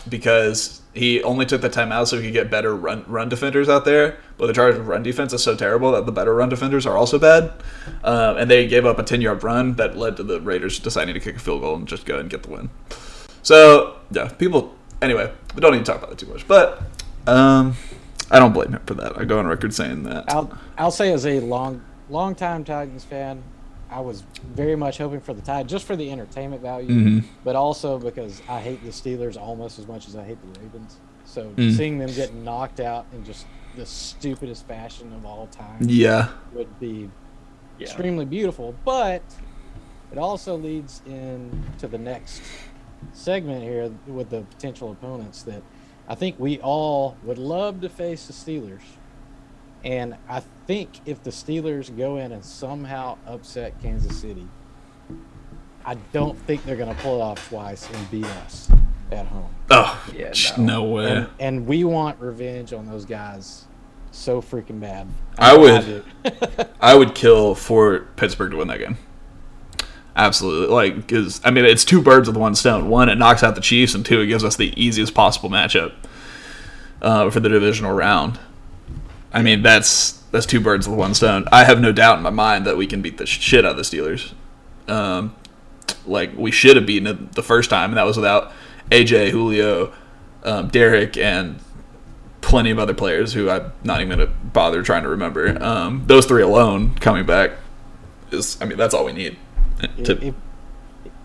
because 0.09 0.82
he 0.95 1.23
only 1.23 1.47
took 1.47 1.63
the 1.63 1.69
time 1.69 1.91
out 1.91 2.09
so 2.09 2.19
he 2.19 2.25
could 2.25 2.33
get 2.33 2.51
better 2.51 2.77
run 2.77 3.05
run 3.07 3.29
defenders 3.29 3.69
out 3.69 3.85
there. 3.85 4.19
But 4.37 4.47
the 4.47 4.53
Chargers' 4.53 4.81
run 4.81 5.03
defense 5.03 5.33
is 5.33 5.43
so 5.43 5.57
terrible 5.57 5.93
that 5.93 6.07
the 6.07 6.13
better 6.13 6.35
run 6.35 6.49
defenders 6.49 6.87
are 6.87 6.97
also 6.97 7.19
bad, 7.19 7.53
um, 8.05 8.37
and 8.37 8.51
they 8.51 8.67
gave 8.67 8.85
up 8.85 8.99
a 8.99 9.03
ten 9.03 9.21
yard 9.21 9.43
run 9.43 9.75
that 9.75 9.97
led 9.97 10.17
to 10.19 10.23
the 10.23 10.41
Raiders 10.41 10.79
deciding 10.79 11.15
to 11.15 11.21
kick 11.21 11.37
a 11.37 11.39
field 11.39 11.63
goal 11.63 11.77
and 11.77 11.89
just 11.89 12.05
go 12.05 12.19
and 12.19 12.29
get 12.29 12.43
the 12.43 12.51
win. 12.51 12.71
So 13.43 13.97
yeah, 14.11 14.29
people. 14.29 14.75
Anyway, 15.01 15.33
we 15.55 15.61
don't 15.61 15.73
need 15.73 15.85
to 15.85 15.85
talk 15.85 16.01
about 16.01 16.13
it 16.13 16.19
too 16.19 16.27
much, 16.27 16.47
but 16.47 16.81
um, 17.27 17.75
I 18.31 18.39
don't 18.39 18.53
blame 18.53 18.73
him 18.73 18.83
for 18.87 18.95
that. 18.95 19.19
I 19.19 19.25
go 19.25 19.39
on 19.39 19.47
record 19.47 19.75
saying 19.75 20.05
that. 20.05 20.25
I'll 20.29 20.57
I'll 20.79 20.91
say 20.91 21.13
as 21.13 21.27
a 21.27 21.41
long 21.41 21.83
long 22.09 22.35
time 22.35 22.65
Titans 22.65 23.05
fan, 23.05 23.43
I 23.93 24.01
was 24.01 24.23
very 24.55 24.75
much 24.77 24.99
hoping 24.99 25.21
for 25.21 25.35
the 25.35 25.43
tie 25.43 25.63
just 25.65 25.85
for 25.85 25.97
the 25.97 26.11
entertainment 26.11 26.63
value, 26.63 26.89
mm-hmm. 26.89 27.27
but 27.45 27.57
also 27.57 27.99
because 27.99 28.43
I 28.49 28.61
hate 28.61 28.83
the 28.83 28.91
Steelers 28.91 29.37
almost 29.37 29.79
as 29.79 29.87
much 29.87 30.09
as 30.09 30.17
I 30.17 30.25
hate 30.25 30.39
the 30.55 30.61
Ravens. 30.61 30.99
So 31.25 31.51
Mm. 31.57 31.77
seeing 31.77 31.99
them 31.99 32.11
get 32.13 32.35
knocked 32.35 32.81
out 32.81 33.07
in 33.13 33.25
just 33.25 33.47
the 33.77 33.87
stupidest 33.87 34.67
fashion 34.67 35.13
of 35.15 35.25
all 35.25 35.47
time 35.47 35.79
Yeah, 35.83 36.29
would 36.53 36.79
be 36.81 37.09
Yeah. 37.79 37.87
extremely 37.87 38.25
beautiful. 38.25 38.75
But 38.85 39.23
it 40.11 40.19
also 40.19 40.57
leads 40.57 41.01
into 41.07 41.87
the 41.89 41.99
next 41.99 42.43
segment 43.13 43.63
here 43.63 43.91
with 44.07 44.31
the 44.31 44.43
potential 44.43 44.91
opponents 44.93 45.43
that 45.43 45.63
I 46.09 46.15
think 46.15 46.37
we 46.39 46.59
all 46.61 47.17
would 47.25 47.39
love 47.39 47.81
to 47.83 47.89
face 47.89 48.27
the 48.27 48.33
Steelers. 48.33 48.83
And 49.85 50.17
I 50.29 50.41
think 50.67 50.91
if 51.07 51.23
the 51.23 51.31
Steelers 51.31 51.95
go 51.97 52.17
in 52.19 52.33
and 52.33 52.45
somehow 52.45 53.19
upset 53.27 53.81
Kansas 53.83 54.17
City, 54.21 54.47
I 55.85 55.95
don't 56.13 56.39
think 56.41 56.65
they're 56.65 56.77
going 56.77 56.95
to 56.95 57.03
pull 57.03 57.19
it 57.19 57.23
off 57.23 57.49
twice 57.49 57.89
and 57.91 58.11
beat 58.11 58.25
us 58.27 58.71
at 59.11 59.27
home. 59.27 59.51
Oh, 59.71 60.01
Yeah, 60.17 60.33
sh- 60.33 60.57
no. 60.57 60.65
no 60.65 60.85
way. 60.85 61.11
And, 61.11 61.29
and 61.41 61.67
we 61.67 61.83
want 61.85 62.21
revenge 62.21 62.73
on 62.73 62.87
those 62.87 63.05
guys 63.05 63.65
so 64.13 64.41
freaking 64.41 64.79
bad. 64.79 65.09
I 65.39 65.55
know 65.57 65.61
would- 65.61 65.85
do. 65.85 66.65
I 66.81 66.95
would 66.95 67.15
kill 67.15 67.55
for 67.57 68.07
Pittsburgh 68.17 68.53
to 68.53 68.59
win 68.59 68.69
that 68.69 68.79
game. 68.79 68.97
Absolutely, 70.15 70.69
like 70.75 70.95
because 70.97 71.41
I 71.43 71.51
mean 71.51 71.65
it's 71.65 71.87
two 71.87 72.03
birds 72.03 72.29
with 72.29 72.37
one 72.37 72.55
stone. 72.55 72.91
One, 72.91 73.09
it 73.09 73.17
knocks 73.17 73.43
out 73.43 73.55
the 73.55 73.63
Chiefs, 73.63 73.95
and 73.95 74.05
two, 74.05 74.21
it 74.21 74.27
gives 74.27 74.45
us 74.45 74.57
the 74.57 74.75
easiest 74.81 75.15
possible 75.15 75.49
matchup 75.49 75.95
uh, 77.01 77.31
for 77.31 77.41
the 77.41 77.49
divisional 77.49 77.93
round. 77.93 78.39
I 79.33 79.43
mean, 79.43 79.63
that's 79.63 80.13
that's 80.31 80.47
two 80.47 80.61
birds 80.61 80.89
with 80.89 80.99
one 80.99 81.15
stone. 81.15 81.47
I 81.53 81.65
have 81.65 81.81
no 81.81 81.93
doubt 81.93 82.19
in 82.19 82.23
my 82.23 82.31
mind 82.31 82.67
that 82.67 82.77
we 82.77 82.87
can 82.87 83.03
beat 83.03 83.19
the 83.19 83.27
shit 83.27 83.65
out 83.65 83.73
of 83.73 83.77
the 83.77 83.83
Steelers. 83.83 84.33
Um, 84.89 85.35
like 86.07 86.37
we 86.37 86.51
should 86.51 86.77
have 86.77 86.87
beaten 86.87 87.07
it 87.07 87.33
the 87.33 87.43
first 87.43 87.71
time, 87.71 87.91
and 87.91 87.97
that 87.99 88.07
was 88.07 88.17
without 88.17 88.53
AJ, 88.91 89.31
Julio, 89.31 89.93
um, 90.45 90.69
Derrick, 90.69 91.17
and 91.17 91.61
plenty 92.41 92.71
of 92.71 92.79
other 92.79 92.95
players 92.95 93.33
who 93.33 93.49
I'm 93.49 93.73
not 93.85 94.01
even 94.01 94.19
gonna 94.19 94.33
bother 94.53 94.83
trying 94.83 95.05
to 95.05 95.09
remember. 95.09 95.63
Um, 95.63 96.05
those 96.07 96.27
three 96.27 96.43
alone 96.43 96.95
coming 96.97 97.25
back 97.25 97.53
is, 98.31 98.61
I 98.61 98.67
mean, 98.67 98.77
that's 98.77 98.95
all 98.95 99.05
we 99.05 99.13
need. 99.13 99.39
To, 100.05 100.27
If, 100.27 100.35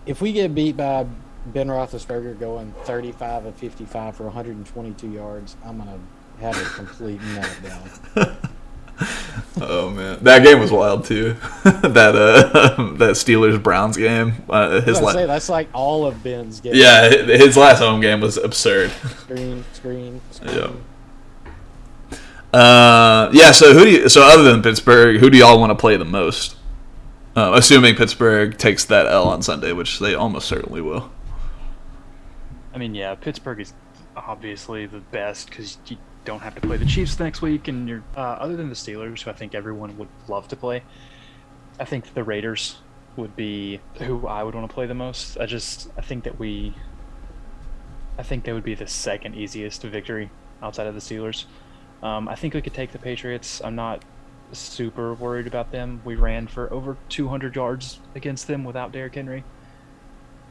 if 0.06 0.20
we 0.20 0.32
get 0.32 0.54
beat 0.54 0.76
by 0.76 1.06
Ben 1.46 1.68
Roethlisberger 1.68 2.38
going 2.38 2.74
35 2.84 3.46
of 3.46 3.56
55 3.56 4.16
for 4.16 4.24
122 4.24 5.10
yards, 5.10 5.56
I'm 5.64 5.78
gonna 5.78 5.98
have 6.40 6.60
a 6.60 6.64
complete 6.74 7.20
meltdown. 7.20 8.48
oh 9.60 9.90
man, 9.90 10.18
that 10.22 10.42
game 10.42 10.60
was 10.60 10.70
wild 10.70 11.04
too. 11.04 11.32
that 11.64 12.14
uh, 12.14 12.92
that 12.94 13.14
Steelers 13.14 13.62
Browns 13.62 13.96
game. 13.96 14.34
Uh, 14.48 14.80
his 14.80 14.98
I 14.98 15.02
was 15.02 15.10
gonna 15.12 15.12
say 15.12 15.26
that's 15.26 15.48
like 15.48 15.68
all 15.72 16.06
of 16.06 16.22
Ben's 16.22 16.60
games. 16.60 16.76
yeah, 16.76 17.08
his 17.08 17.56
last 17.56 17.78
home 17.78 18.00
game 18.00 18.20
was 18.20 18.36
absurd. 18.36 18.90
Screen, 18.90 19.64
screen, 19.72 20.20
screen. 20.30 20.56
Yeah. 20.56 22.58
Uh, 22.58 23.30
yeah. 23.32 23.52
So 23.52 23.74
who 23.74 23.84
do 23.84 23.90
you? 23.90 24.08
So 24.08 24.22
other 24.22 24.44
than 24.44 24.62
Pittsburgh, 24.62 25.20
who 25.20 25.30
do 25.30 25.38
y'all 25.38 25.60
want 25.60 25.70
to 25.70 25.76
play 25.76 25.96
the 25.96 26.04
most? 26.04 26.56
Uh, 27.36 27.52
assuming 27.54 27.94
Pittsburgh 27.94 28.58
takes 28.58 28.84
that 28.86 29.06
L 29.06 29.28
on 29.28 29.42
Sunday, 29.42 29.72
which 29.72 30.00
they 30.00 30.14
almost 30.14 30.48
certainly 30.48 30.80
will. 30.80 31.12
I 32.74 32.78
mean, 32.78 32.94
yeah, 32.94 33.14
Pittsburgh 33.14 33.60
is 33.60 33.72
obviously 34.16 34.86
the 34.86 34.98
best 34.98 35.48
because 35.48 35.78
you 35.86 35.98
don't 36.28 36.40
have 36.40 36.54
to 36.54 36.60
play 36.60 36.76
the 36.76 36.84
Chiefs 36.84 37.18
next 37.18 37.40
week, 37.40 37.68
and 37.68 37.88
you're 37.88 38.04
uh, 38.14 38.20
other 38.20 38.54
than 38.54 38.68
the 38.68 38.74
Steelers, 38.74 39.22
who 39.22 39.30
I 39.30 39.32
think 39.32 39.54
everyone 39.54 39.96
would 39.96 40.10
love 40.28 40.46
to 40.48 40.56
play. 40.56 40.82
I 41.80 41.86
think 41.86 42.12
the 42.12 42.22
Raiders 42.22 42.76
would 43.16 43.34
be 43.34 43.80
who 43.94 44.26
I 44.26 44.42
would 44.42 44.54
want 44.54 44.68
to 44.68 44.74
play 44.74 44.84
the 44.84 44.94
most. 44.94 45.38
I 45.38 45.46
just 45.46 45.88
I 45.96 46.02
think 46.02 46.24
that 46.24 46.38
we, 46.38 46.74
I 48.18 48.22
think 48.22 48.44
they 48.44 48.52
would 48.52 48.62
be 48.62 48.74
the 48.74 48.86
second 48.86 49.36
easiest 49.36 49.82
victory 49.82 50.30
outside 50.62 50.86
of 50.86 50.94
the 50.94 51.00
Steelers. 51.00 51.46
Um, 52.02 52.28
I 52.28 52.34
think 52.34 52.52
we 52.52 52.60
could 52.60 52.74
take 52.74 52.92
the 52.92 52.98
Patriots. 52.98 53.62
I'm 53.64 53.74
not 53.74 54.04
super 54.52 55.14
worried 55.14 55.46
about 55.46 55.72
them. 55.72 56.02
We 56.04 56.14
ran 56.14 56.46
for 56.46 56.70
over 56.70 56.98
200 57.08 57.56
yards 57.56 58.00
against 58.14 58.46
them 58.46 58.64
without 58.64 58.92
Derrick 58.92 59.14
Henry 59.14 59.44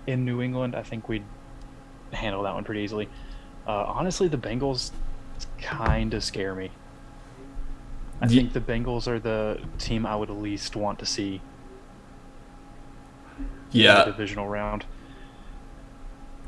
in 0.08 0.26
New 0.26 0.42
England. 0.42 0.76
I 0.76 0.82
think 0.82 1.08
we'd 1.08 1.26
handle 2.12 2.42
that 2.44 2.56
one 2.56 2.64
pretty 2.64 2.82
easily. 2.82 3.08
Uh, 3.68 3.84
honestly, 3.86 4.28
the 4.28 4.38
Bengals 4.38 4.92
kind 5.58 6.14
of 6.14 6.24
scare 6.24 6.56
me. 6.56 6.72
I 8.22 8.28
think 8.28 8.54
the 8.54 8.62
Bengals 8.62 9.08
are 9.08 9.20
the 9.20 9.62
team 9.78 10.06
I 10.06 10.16
would 10.16 10.30
least 10.32 10.76
want 10.76 11.00
to 11.00 11.06
see 11.06 11.44
in 13.38 13.46
the 13.72 13.84
Yeah, 13.84 14.04
divisional 14.04 14.48
round. 14.48 14.86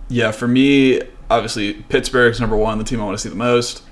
yeah. 0.07 0.31
For 0.31 0.47
me, 0.47 1.01
obviously 1.29 1.73
Pittsburgh's 1.73 2.39
number 2.39 2.55
one, 2.57 2.77
the 2.79 2.83
team 2.83 2.99
I 3.01 3.05
want 3.05 3.17
to 3.17 3.21
see 3.21 3.29
the 3.29 3.35
most. 3.35 3.83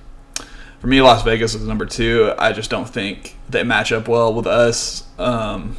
For 0.80 0.88
me, 0.88 1.02
Las 1.02 1.24
Vegas 1.24 1.54
is 1.56 1.64
number 1.66 1.86
two. 1.86 2.34
I 2.38 2.52
just 2.54 2.70
don't 2.70 2.88
think 2.90 3.36
they 3.50 3.64
match 3.64 3.92
up 3.92 4.08
well 4.08 4.34
with 4.34 4.48
us. 4.48 5.04
Um, 5.20 5.76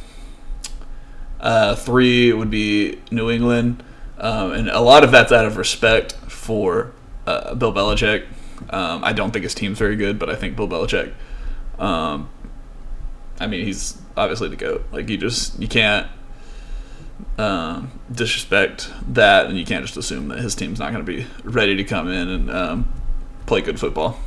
uh, 1.39 1.75
three 1.75 2.33
would 2.33 2.49
be 2.49 2.99
New 3.11 3.29
England, 3.29 3.81
um, 4.17 4.51
and 4.51 4.69
a 4.69 4.81
lot 4.81 5.03
of 5.05 5.11
that's 5.11 5.31
out 5.31 5.45
of 5.45 5.55
respect 5.57 6.13
for 6.13 6.91
uh, 7.25 7.55
Bill 7.55 7.73
Belichick. 7.73 8.25
Um, 8.69 9.03
I 9.03 9.13
don't 9.13 9.31
think 9.31 9.43
his 9.43 9.55
team's 9.55 9.77
very 9.79 9.95
good, 9.95 10.19
but 10.19 10.29
I 10.29 10.35
think 10.35 10.55
Bill 10.55 10.67
Belichick. 10.67 11.13
Um, 11.79 12.29
I 13.39 13.47
mean, 13.47 13.65
he's 13.65 13.99
obviously 14.15 14.49
the 14.49 14.55
goat. 14.55 14.85
Like 14.91 15.09
you 15.09 15.17
just 15.17 15.59
you 15.59 15.67
can't 15.67 16.07
um, 17.37 17.91
disrespect 18.11 18.91
that, 19.07 19.47
and 19.47 19.57
you 19.57 19.65
can't 19.65 19.85
just 19.85 19.97
assume 19.97 20.27
that 20.29 20.39
his 20.39 20.55
team's 20.55 20.79
not 20.79 20.91
going 20.91 21.05
to 21.05 21.11
be 21.11 21.25
ready 21.43 21.75
to 21.77 21.83
come 21.83 22.09
in 22.09 22.27
and 22.27 22.51
um, 22.51 22.93
play 23.45 23.61
good 23.61 23.79
football. 23.79 24.19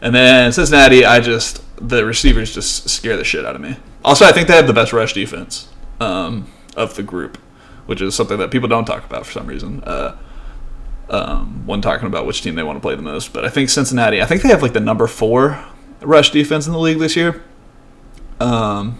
And 0.00 0.14
then 0.14 0.52
Cincinnati, 0.52 1.04
I 1.04 1.20
just 1.20 1.62
the 1.76 2.04
receivers 2.04 2.54
just 2.54 2.88
scare 2.88 3.16
the 3.16 3.24
shit 3.24 3.44
out 3.44 3.56
of 3.56 3.60
me. 3.60 3.76
Also, 4.04 4.24
I 4.24 4.32
think 4.32 4.48
they 4.48 4.56
have 4.56 4.66
the 4.66 4.72
best 4.72 4.92
rush 4.92 5.14
defense 5.14 5.68
um, 6.00 6.46
of 6.76 6.94
the 6.94 7.02
group, 7.02 7.38
which 7.86 8.00
is 8.00 8.14
something 8.14 8.38
that 8.38 8.50
people 8.50 8.68
don't 8.68 8.84
talk 8.84 9.04
about 9.04 9.26
for 9.26 9.32
some 9.32 9.46
reason. 9.46 9.82
Uh, 9.84 10.16
um, 11.10 11.66
when 11.66 11.80
talking 11.80 12.06
about 12.06 12.26
which 12.26 12.42
team 12.42 12.54
they 12.54 12.62
want 12.62 12.76
to 12.76 12.80
play 12.80 12.94
the 12.94 13.02
most, 13.02 13.32
but 13.32 13.44
I 13.44 13.48
think 13.48 13.70
Cincinnati. 13.70 14.22
I 14.22 14.26
think 14.26 14.42
they 14.42 14.48
have 14.48 14.62
like 14.62 14.72
the 14.72 14.80
number 14.80 15.06
four 15.06 15.62
rush 16.00 16.30
defense 16.30 16.66
in 16.66 16.72
the 16.72 16.78
league 16.78 16.98
this 16.98 17.16
year. 17.16 17.42
Um, 18.40 18.98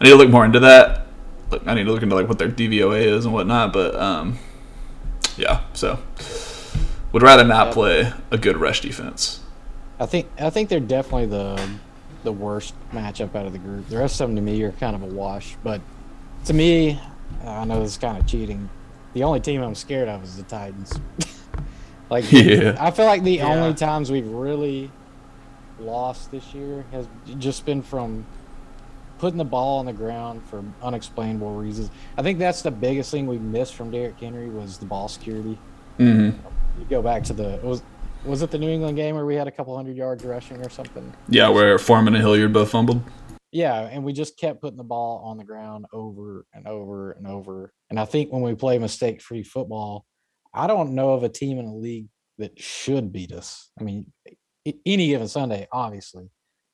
I 0.00 0.04
need 0.04 0.10
to 0.10 0.16
look 0.16 0.30
more 0.30 0.44
into 0.44 0.60
that. 0.60 1.06
I 1.66 1.74
need 1.74 1.84
to 1.84 1.92
look 1.92 2.02
into 2.02 2.14
like 2.14 2.28
what 2.28 2.38
their 2.38 2.48
DVOA 2.48 3.02
is 3.02 3.24
and 3.24 3.34
whatnot. 3.34 3.72
But 3.72 3.94
um, 3.96 4.38
yeah, 5.36 5.62
so 5.72 5.98
would 7.12 7.22
rather 7.22 7.44
not 7.44 7.72
play 7.72 8.12
a 8.30 8.38
good 8.38 8.56
rush 8.56 8.80
defense. 8.80 9.40
I 9.98 10.06
think 10.06 10.28
I 10.38 10.50
think 10.50 10.68
they're 10.68 10.80
definitely 10.80 11.26
the 11.26 11.70
the 12.22 12.32
worst 12.32 12.74
matchup 12.92 13.34
out 13.34 13.46
of 13.46 13.52
the 13.52 13.58
group. 13.58 13.88
The 13.88 13.98
rest 13.98 14.20
of 14.20 14.28
them 14.28 14.36
to 14.36 14.42
me 14.42 14.62
are 14.62 14.72
kind 14.72 14.94
of 14.94 15.02
a 15.02 15.06
wash. 15.06 15.56
But 15.62 15.80
to 16.46 16.54
me, 16.54 17.00
I 17.44 17.64
know 17.64 17.80
this 17.80 17.92
is 17.92 17.98
kind 17.98 18.18
of 18.18 18.26
cheating. 18.26 18.68
The 19.14 19.22
only 19.24 19.40
team 19.40 19.62
I'm 19.62 19.74
scared 19.74 20.08
of 20.08 20.22
is 20.24 20.36
the 20.36 20.42
Titans. 20.44 20.98
like 22.10 22.24
Yeah. 22.32 22.76
I 22.78 22.90
feel 22.90 23.06
like 23.06 23.22
the 23.22 23.32
Yeah. 23.36 23.46
only 23.54 23.74
times 23.74 24.10
we've 24.10 24.28
really 24.28 24.90
lost 25.78 26.30
this 26.30 26.52
year 26.54 26.84
has 26.92 27.08
just 27.38 27.64
been 27.64 27.82
from 27.82 28.24
putting 29.18 29.38
the 29.38 29.44
ball 29.44 29.78
on 29.80 29.86
the 29.86 29.92
ground 29.92 30.42
for 30.48 30.62
unexplainable 30.82 31.54
reasons. 31.54 31.90
I 32.16 32.22
think 32.22 32.38
that's 32.38 32.62
the 32.62 32.70
biggest 32.70 33.10
thing 33.10 33.26
we 33.26 33.38
missed 33.38 33.74
from 33.74 33.90
Derrick 33.90 34.18
Henry 34.18 34.48
was 34.48 34.78
the 34.78 34.86
ball 34.86 35.08
security. 35.08 35.58
Mm-hmm. 35.98 36.38
You 36.80 36.86
go 36.88 37.02
back 37.02 37.24
to 37.24 37.32
the 37.32 37.58
was 37.62 37.82
was 38.24 38.42
it 38.42 38.50
the 38.50 38.58
New 38.58 38.68
England 38.68 38.96
game 38.96 39.14
where 39.14 39.24
we 39.26 39.34
had 39.34 39.48
a 39.48 39.50
couple 39.50 39.74
hundred 39.76 39.96
yards 39.96 40.24
rushing 40.24 40.58
or 40.64 40.68
something? 40.68 41.12
Yeah, 41.28 41.48
where 41.48 41.78
Foreman 41.78 42.14
and 42.14 42.22
Hilliard 42.22 42.52
both 42.52 42.70
fumbled. 42.70 43.02
Yeah, 43.50 43.80
and 43.90 44.04
we 44.04 44.12
just 44.12 44.38
kept 44.38 44.60
putting 44.60 44.76
the 44.76 44.84
ball 44.84 45.22
on 45.24 45.36
the 45.38 45.44
ground 45.44 45.86
over 45.92 46.46
and 46.54 46.66
over 46.66 47.12
and 47.12 47.26
over. 47.26 47.72
And 47.90 47.98
I 47.98 48.04
think 48.04 48.32
when 48.32 48.42
we 48.42 48.54
play 48.54 48.78
mistake 48.78 49.20
free 49.20 49.42
football, 49.42 50.06
I 50.54 50.66
don't 50.66 50.94
know 50.94 51.12
of 51.12 51.22
a 51.22 51.28
team 51.28 51.58
in 51.58 51.66
the 51.66 51.74
league 51.74 52.08
that 52.38 52.58
should 52.58 53.12
beat 53.12 53.32
us. 53.32 53.70
I 53.78 53.84
mean, 53.84 54.12
any 54.64 55.08
given 55.08 55.28
Sunday, 55.28 55.66
obviously, 55.72 56.30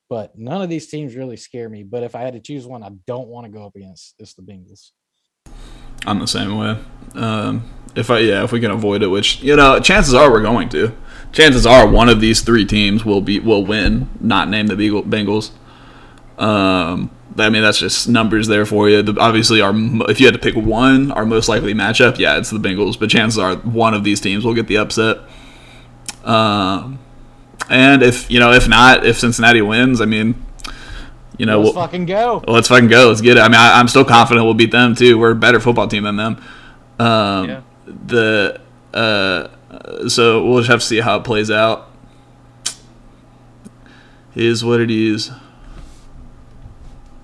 but 0.09 0.39
none 0.39 0.63
of 0.63 0.69
these 0.69 0.89
teams 0.89 1.17
really 1.17 1.37
scare 1.37 1.69
me. 1.69 1.83
But 1.83 2.03
if 2.03 2.15
I 2.15 2.21
had 2.21 2.35
to 2.35 2.41
choose 2.41 2.67
one, 2.67 2.83
I 2.83 2.91
don't 3.07 3.29
want 3.29 3.47
to 3.47 3.53
go 3.53 3.65
up 3.65 3.77
against, 3.77 4.15
it's 4.19 4.35
the 4.35 4.43
Bengals. 4.43 4.91
I'm 6.07 6.21
the 6.21 6.27
same 6.27 6.57
way. 6.57 6.79
Um, 7.15 7.69
if 7.97 8.11
I 8.11 8.19
yeah, 8.19 8.45
if 8.45 8.53
we 8.53 8.61
can 8.61 8.71
avoid 8.71 9.03
it, 9.03 9.09
which 9.09 9.43
you 9.43 9.57
know, 9.57 9.81
chances 9.81 10.15
are 10.15 10.31
we're 10.31 10.43
going 10.43 10.69
to. 10.71 10.95
Chances 11.33 11.67
are 11.67 11.89
one 11.89 12.09
of 12.09 12.21
these 12.21 12.43
three 12.43 12.65
teams 12.65 13.05
will 13.05 13.23
be 13.23 13.41
will 13.41 13.65
win. 13.65 14.09
Not 14.21 14.49
name 14.49 14.67
the 14.67 14.77
Bengals. 14.77 15.51
Um, 16.39 16.76
I 17.39 17.51
mean 17.51 17.63
that's 17.63 17.79
just 17.79 18.09
numbers 18.09 18.49
there 18.49 18.65
for 18.67 18.89
you. 18.89 19.03
The, 19.03 19.21
obviously, 19.21 19.61
our 19.61 19.73
if 20.09 20.21
you 20.21 20.27
had 20.27 20.35
to 20.35 20.41
pick 20.41 20.55
one, 20.57 21.11
our 21.13 21.27
most 21.27 21.49
likely 21.49 21.75
matchup, 21.75 22.19
yeah, 22.19 22.39
it's 22.39 22.51
the 22.51 22.59
Bengals. 22.59 22.99
But 22.99 23.11
chances 23.11 23.39
are 23.39 23.57
one 23.57 23.95
of 23.95 24.05
these 24.05 24.21
teams 24.21 24.45
will 24.45 24.55
get 24.55 24.67
the 24.69 24.79
upset. 24.79 25.19
Um, 26.25 26.99
and 27.71 28.03
if 28.03 28.31
you 28.31 28.41
know, 28.41 28.53
if 28.53 28.69
not, 28.69 29.05
if 29.07 29.19
Cincinnati 29.19 29.63
wins, 29.63 30.01
I 30.01 30.07
mean, 30.07 30.35
you 31.39 31.47
know, 31.47 31.61
Let's 31.61 31.75
we'll- 31.75 31.85
fucking 31.85 32.07
go. 32.07 32.43
well, 32.47 32.55
let's 32.57 32.69
fucking 32.69 32.89
go. 32.89 33.09
Let's 33.09 33.21
get 33.21 33.37
it. 33.37 33.41
I 33.41 33.49
mean, 33.49 33.57
I, 33.57 33.79
I'm 33.79 33.89
still 33.89 34.05
confident 34.05 34.45
we'll 34.45 34.55
beat 34.55 34.71
them 34.73 34.95
too. 34.95 35.19
We're 35.19 35.33
a 35.33 35.35
better 35.35 35.61
football 35.61 35.89
team 35.89 36.05
than 36.05 36.17
them. 36.17 36.43
Um, 36.99 37.49
Yeah. 37.49 37.61
The 38.07 38.61
uh, 38.95 40.09
so 40.09 40.45
we'll 40.47 40.59
just 40.61 40.71
have 40.71 40.81
to 40.81 40.87
see 40.87 41.01
how 41.01 41.17
it 41.19 41.25
plays 41.25 41.51
out. 41.51 41.91
Is 44.35 44.65
what 44.65 44.81
it 44.81 44.91
is. 44.91 45.31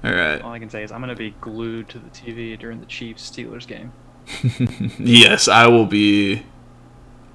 All 0.04 0.12
right. 0.12 0.40
All 0.42 0.52
I 0.52 0.58
can 0.58 0.68
say 0.70 0.82
is 0.82 0.90
I'm 0.92 1.00
gonna 1.00 1.14
be 1.14 1.34
glued 1.40 1.88
to 1.90 1.98
the 1.98 2.10
TV 2.10 2.58
during 2.58 2.80
the 2.80 2.86
Chiefs 2.86 3.30
Steelers 3.30 3.66
game. 3.66 3.92
Yes, 4.98 5.48
I 5.48 5.66
will 5.68 5.86
be. 5.86 6.42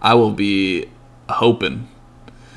I 0.02 0.14
will 0.14 0.32
be 0.32 0.86
hoping 1.30 1.88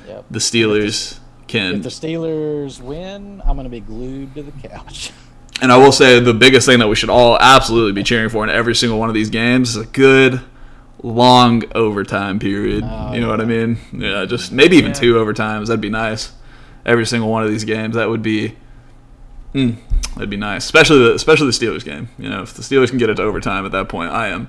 Yep. 0.06 0.24
the 0.30 0.38
Steelers 0.38 1.12
If 1.14 1.20
can. 1.48 1.74
If 1.76 1.82
the 1.82 1.88
Steelers 1.88 2.80
win, 2.80 3.40
I'm 3.44 3.56
going 3.56 3.64
to 3.64 3.70
be 3.70 3.80
glued 3.80 4.34
to 4.34 4.42
the 4.42 4.68
couch. 4.68 5.10
And 5.62 5.70
I 5.70 5.76
will 5.76 5.92
say 5.92 6.18
the 6.20 6.32
biggest 6.32 6.66
thing 6.66 6.78
that 6.78 6.88
we 6.88 6.94
should 6.96 7.10
all 7.10 7.36
absolutely 7.38 7.92
be 7.92 8.02
cheering 8.02 8.30
for 8.30 8.42
in 8.42 8.48
every 8.48 8.74
single 8.74 8.98
one 8.98 9.10
of 9.10 9.14
these 9.14 9.28
games 9.28 9.68
is 9.70 9.76
a 9.76 9.84
good 9.84 10.40
long 11.02 11.64
overtime 11.74 12.38
period. 12.38 12.82
Oh, 12.82 13.12
you 13.12 13.20
know 13.20 13.28
what 13.28 13.42
I 13.42 13.44
mean? 13.44 13.76
Yeah, 13.92 14.24
just 14.24 14.52
maybe 14.52 14.78
even 14.78 14.92
Yeah. 14.92 14.94
two 14.94 15.14
overtimes. 15.16 15.66
That'd 15.66 15.82
be 15.82 15.90
nice. 15.90 16.32
Every 16.86 17.04
single 17.04 17.28
one 17.30 17.42
of 17.42 17.50
these 17.50 17.64
games, 17.64 17.94
that 17.96 18.08
would 18.08 18.22
be, 18.22 18.56
mm, 19.54 19.76
that'd 20.14 20.30
be 20.30 20.36
nice. 20.36 20.64
Especially 20.64 20.98
the 20.98 21.14
especially 21.14 21.46
the 21.46 21.52
Steelers 21.52 21.84
game. 21.84 22.08
You 22.18 22.28
know, 22.28 22.42
if 22.42 22.54
the 22.54 22.62
Steelers 22.62 22.88
can 22.88 22.98
get 22.98 23.10
it 23.10 23.16
to 23.16 23.22
overtime 23.22 23.64
at 23.66 23.72
that 23.72 23.88
point, 23.88 24.10
I 24.12 24.28
am. 24.28 24.48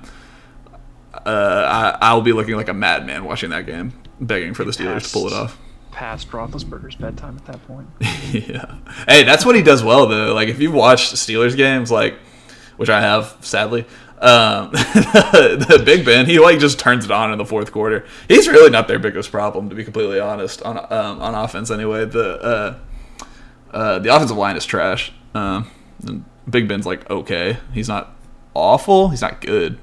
Uh, 1.14 1.94
I 2.00 2.06
I'll 2.06 2.22
be 2.22 2.32
looking 2.32 2.56
like 2.56 2.68
a 2.68 2.74
madman 2.74 3.24
watching 3.24 3.50
that 3.50 3.66
game, 3.66 3.92
begging 4.20 4.54
for 4.54 4.64
the 4.64 4.72
Steelers 4.72 5.06
to 5.06 5.12
pull 5.12 5.26
it 5.26 5.32
off. 5.32 5.58
past 5.90 6.30
Roethlisberger's 6.30 6.96
bedtime 6.96 7.36
at 7.36 7.46
that 7.46 7.66
point. 7.66 7.88
yeah. 8.32 8.76
Hey, 9.06 9.22
that's 9.24 9.44
what 9.44 9.54
he 9.54 9.62
does 9.62 9.82
well 9.84 10.06
though. 10.06 10.34
Like 10.34 10.48
if 10.48 10.58
you've 10.60 10.74
watched 10.74 11.14
Steelers 11.14 11.56
games, 11.56 11.90
like 11.90 12.14
which 12.78 12.88
I 12.88 13.00
have 13.02 13.36
sadly, 13.40 13.84
um, 14.20 14.70
the 14.72 15.82
Big 15.84 16.04
Ben, 16.04 16.26
he 16.26 16.38
like 16.38 16.58
just 16.58 16.78
turns 16.78 17.04
it 17.04 17.10
on 17.10 17.30
in 17.30 17.38
the 17.38 17.44
fourth 17.44 17.72
quarter. 17.72 18.06
He's 18.28 18.48
really 18.48 18.70
not 18.70 18.88
their 18.88 18.98
biggest 18.98 19.30
problem, 19.30 19.68
to 19.68 19.74
be 19.74 19.84
completely 19.84 20.18
honest, 20.18 20.62
on 20.62 20.78
um, 20.78 21.20
on 21.20 21.34
offense 21.34 21.70
anyway. 21.70 22.06
The 22.06 22.40
uh, 22.40 22.78
uh, 23.72 23.98
the 23.98 24.14
offensive 24.14 24.36
line 24.36 24.56
is 24.56 24.64
trash. 24.64 25.12
Um, 25.34 25.70
Big 26.48 26.68
Ben's 26.68 26.86
like 26.86 27.08
okay. 27.10 27.58
He's 27.72 27.88
not 27.88 28.16
awful. 28.54 29.08
He's 29.08 29.22
not 29.22 29.40
good. 29.40 29.78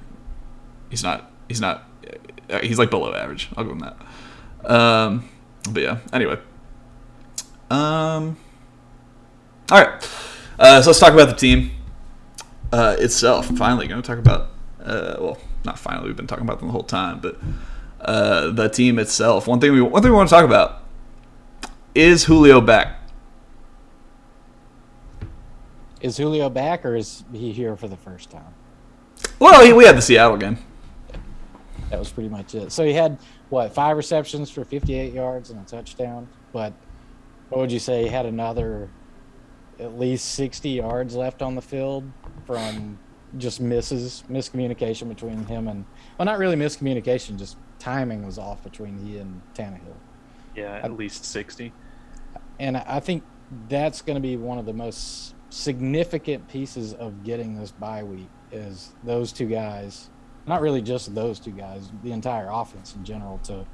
He's 0.89 1.03
not. 1.03 1.31
He's 1.47 1.61
not. 1.61 1.83
Uh, 2.49 2.59
he's 2.59 2.79
like 2.79 2.89
below 2.89 3.13
average. 3.13 3.49
I'll 3.55 3.63
give 3.63 3.73
him 3.73 3.79
that. 3.79 4.69
Um, 4.69 5.29
but 5.71 5.81
yeah. 5.81 5.97
Anyway. 6.11 6.37
Um. 7.69 8.37
All 9.71 9.81
right. 9.81 10.09
Uh, 10.57 10.81
so 10.81 10.89
let's 10.89 10.99
talk 10.99 11.13
about 11.13 11.29
the 11.29 11.35
team 11.35 11.71
uh, 12.73 12.95
itself. 12.99 13.47
Finally, 13.57 13.87
going 13.87 14.01
to 14.01 14.07
talk 14.07 14.19
about. 14.19 14.51
Uh, 14.81 15.17
well, 15.19 15.37
not 15.63 15.77
finally. 15.77 16.07
We've 16.07 16.17
been 16.17 16.27
talking 16.27 16.43
about 16.43 16.59
them 16.59 16.69
the 16.69 16.71
whole 16.71 16.83
time, 16.83 17.19
but 17.19 17.37
uh, 18.01 18.51
the 18.51 18.67
team 18.67 18.99
itself. 18.99 19.47
One 19.47 19.59
thing 19.59 19.71
we 19.73 19.81
one 19.81 20.01
thing 20.01 20.11
we 20.11 20.17
want 20.17 20.29
to 20.29 20.35
talk 20.35 20.45
about 20.45 20.83
is 21.95 22.25
Julio 22.25 22.61
back. 22.61 22.98
Is 26.01 26.17
Julio 26.17 26.49
back, 26.49 26.85
or 26.85 26.95
is 26.95 27.23
he 27.33 27.51
here 27.51 27.75
for 27.75 27.87
the 27.87 27.97
first 27.97 28.29
time? 28.29 28.53
Well, 29.39 29.75
we 29.75 29.85
had 29.85 29.97
the 29.97 30.01
Seattle 30.01 30.37
game. 30.37 30.57
That 31.89 31.99
was 31.99 32.11
pretty 32.11 32.29
much 32.29 32.55
it. 32.55 32.71
So 32.71 32.85
he 32.85 32.93
had 32.93 33.17
what 33.49 33.73
five 33.73 33.97
receptions 33.97 34.49
for 34.49 34.63
58 34.63 35.13
yards 35.13 35.49
and 35.49 35.59
a 35.59 35.65
touchdown. 35.65 36.27
But 36.53 36.73
what 37.49 37.59
would 37.59 37.71
you 37.71 37.79
say? 37.79 38.03
He 38.03 38.09
had 38.09 38.25
another 38.25 38.89
at 39.79 39.97
least 39.97 40.33
60 40.35 40.69
yards 40.69 41.15
left 41.15 41.41
on 41.41 41.55
the 41.55 41.61
field 41.61 42.09
from 42.45 42.99
just 43.37 43.61
misses, 43.61 44.23
miscommunication 44.29 45.07
between 45.07 45.45
him 45.45 45.67
and 45.67 45.85
well, 46.17 46.25
not 46.25 46.37
really 46.37 46.55
miscommunication, 46.55 47.37
just 47.37 47.57
timing 47.77 48.25
was 48.25 48.37
off 48.37 48.63
between 48.63 48.97
he 48.97 49.17
and 49.17 49.41
Tannehill. 49.53 49.95
Yeah, 50.55 50.79
at 50.83 50.97
least 50.97 51.25
60. 51.25 51.71
And 52.59 52.77
I 52.77 52.99
think 52.99 53.23
that's 53.67 54.01
going 54.01 54.15
to 54.15 54.21
be 54.21 54.35
one 54.35 54.57
of 54.57 54.65
the 54.65 54.73
most 54.73 55.33
significant 55.49 56.47
pieces 56.47 56.93
of 56.93 57.23
getting 57.23 57.55
this 57.55 57.71
bye 57.71 58.03
week 58.03 58.29
is 58.51 58.93
those 59.03 59.31
two 59.31 59.47
guys, 59.47 60.09
not 60.47 60.61
really 60.61 60.81
just 60.81 61.13
those 61.13 61.39
two 61.39 61.51
guys, 61.51 61.91
the 62.03 62.11
entire 62.11 62.49
offense 62.51 62.95
in 62.95 63.03
general 63.03 63.39
to 63.39 63.65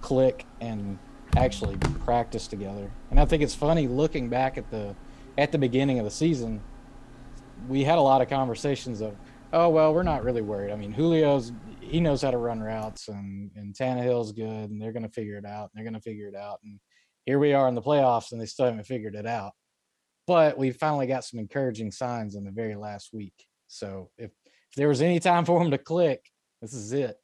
click 0.00 0.46
and 0.60 0.98
actually 1.36 1.76
practice 2.04 2.46
together. 2.46 2.90
And 3.10 3.18
I 3.18 3.24
think 3.24 3.42
it's 3.42 3.54
funny 3.54 3.88
looking 3.88 4.28
back 4.28 4.58
at 4.58 4.70
the 4.70 4.94
at 5.38 5.50
the 5.50 5.58
beginning 5.58 5.98
of 5.98 6.04
the 6.04 6.10
season, 6.10 6.60
we 7.68 7.84
had 7.84 7.96
a 7.98 8.02
lot 8.02 8.20
of 8.20 8.28
conversations 8.28 9.00
of, 9.00 9.16
oh 9.52 9.68
well, 9.70 9.94
we're 9.94 10.02
not 10.02 10.24
really 10.24 10.42
worried. 10.42 10.72
I 10.72 10.76
mean, 10.76 10.92
Julio's 10.92 11.52
he 11.80 12.00
knows 12.00 12.22
how 12.22 12.30
to 12.30 12.38
run 12.38 12.60
routes, 12.60 13.08
and 13.08 13.50
and 13.56 13.74
Tannehill's 13.74 14.32
good, 14.32 14.70
and 14.70 14.80
they're 14.80 14.92
going 14.92 15.04
to 15.04 15.08
figure 15.08 15.38
it 15.38 15.46
out. 15.46 15.70
And 15.70 15.70
they're 15.74 15.84
going 15.84 16.00
to 16.00 16.00
figure 16.00 16.28
it 16.28 16.36
out, 16.36 16.60
and 16.64 16.78
here 17.24 17.38
we 17.38 17.52
are 17.52 17.68
in 17.68 17.74
the 17.74 17.82
playoffs, 17.82 18.32
and 18.32 18.40
they 18.40 18.46
still 18.46 18.66
haven't 18.66 18.84
figured 18.84 19.14
it 19.14 19.26
out. 19.26 19.52
But 20.32 20.56
we 20.56 20.70
finally 20.70 21.06
got 21.06 21.24
some 21.24 21.38
encouraging 21.38 21.90
signs 21.90 22.36
in 22.36 22.44
the 22.44 22.50
very 22.50 22.74
last 22.74 23.10
week. 23.12 23.34
So 23.68 24.08
if 24.16 24.30
if 24.70 24.76
there 24.76 24.88
was 24.88 25.02
any 25.02 25.20
time 25.20 25.44
for 25.48 25.58
them 25.58 25.70
to 25.72 25.76
click, 25.76 26.24
this 26.62 26.72
is 26.72 26.94
it. 26.94 27.18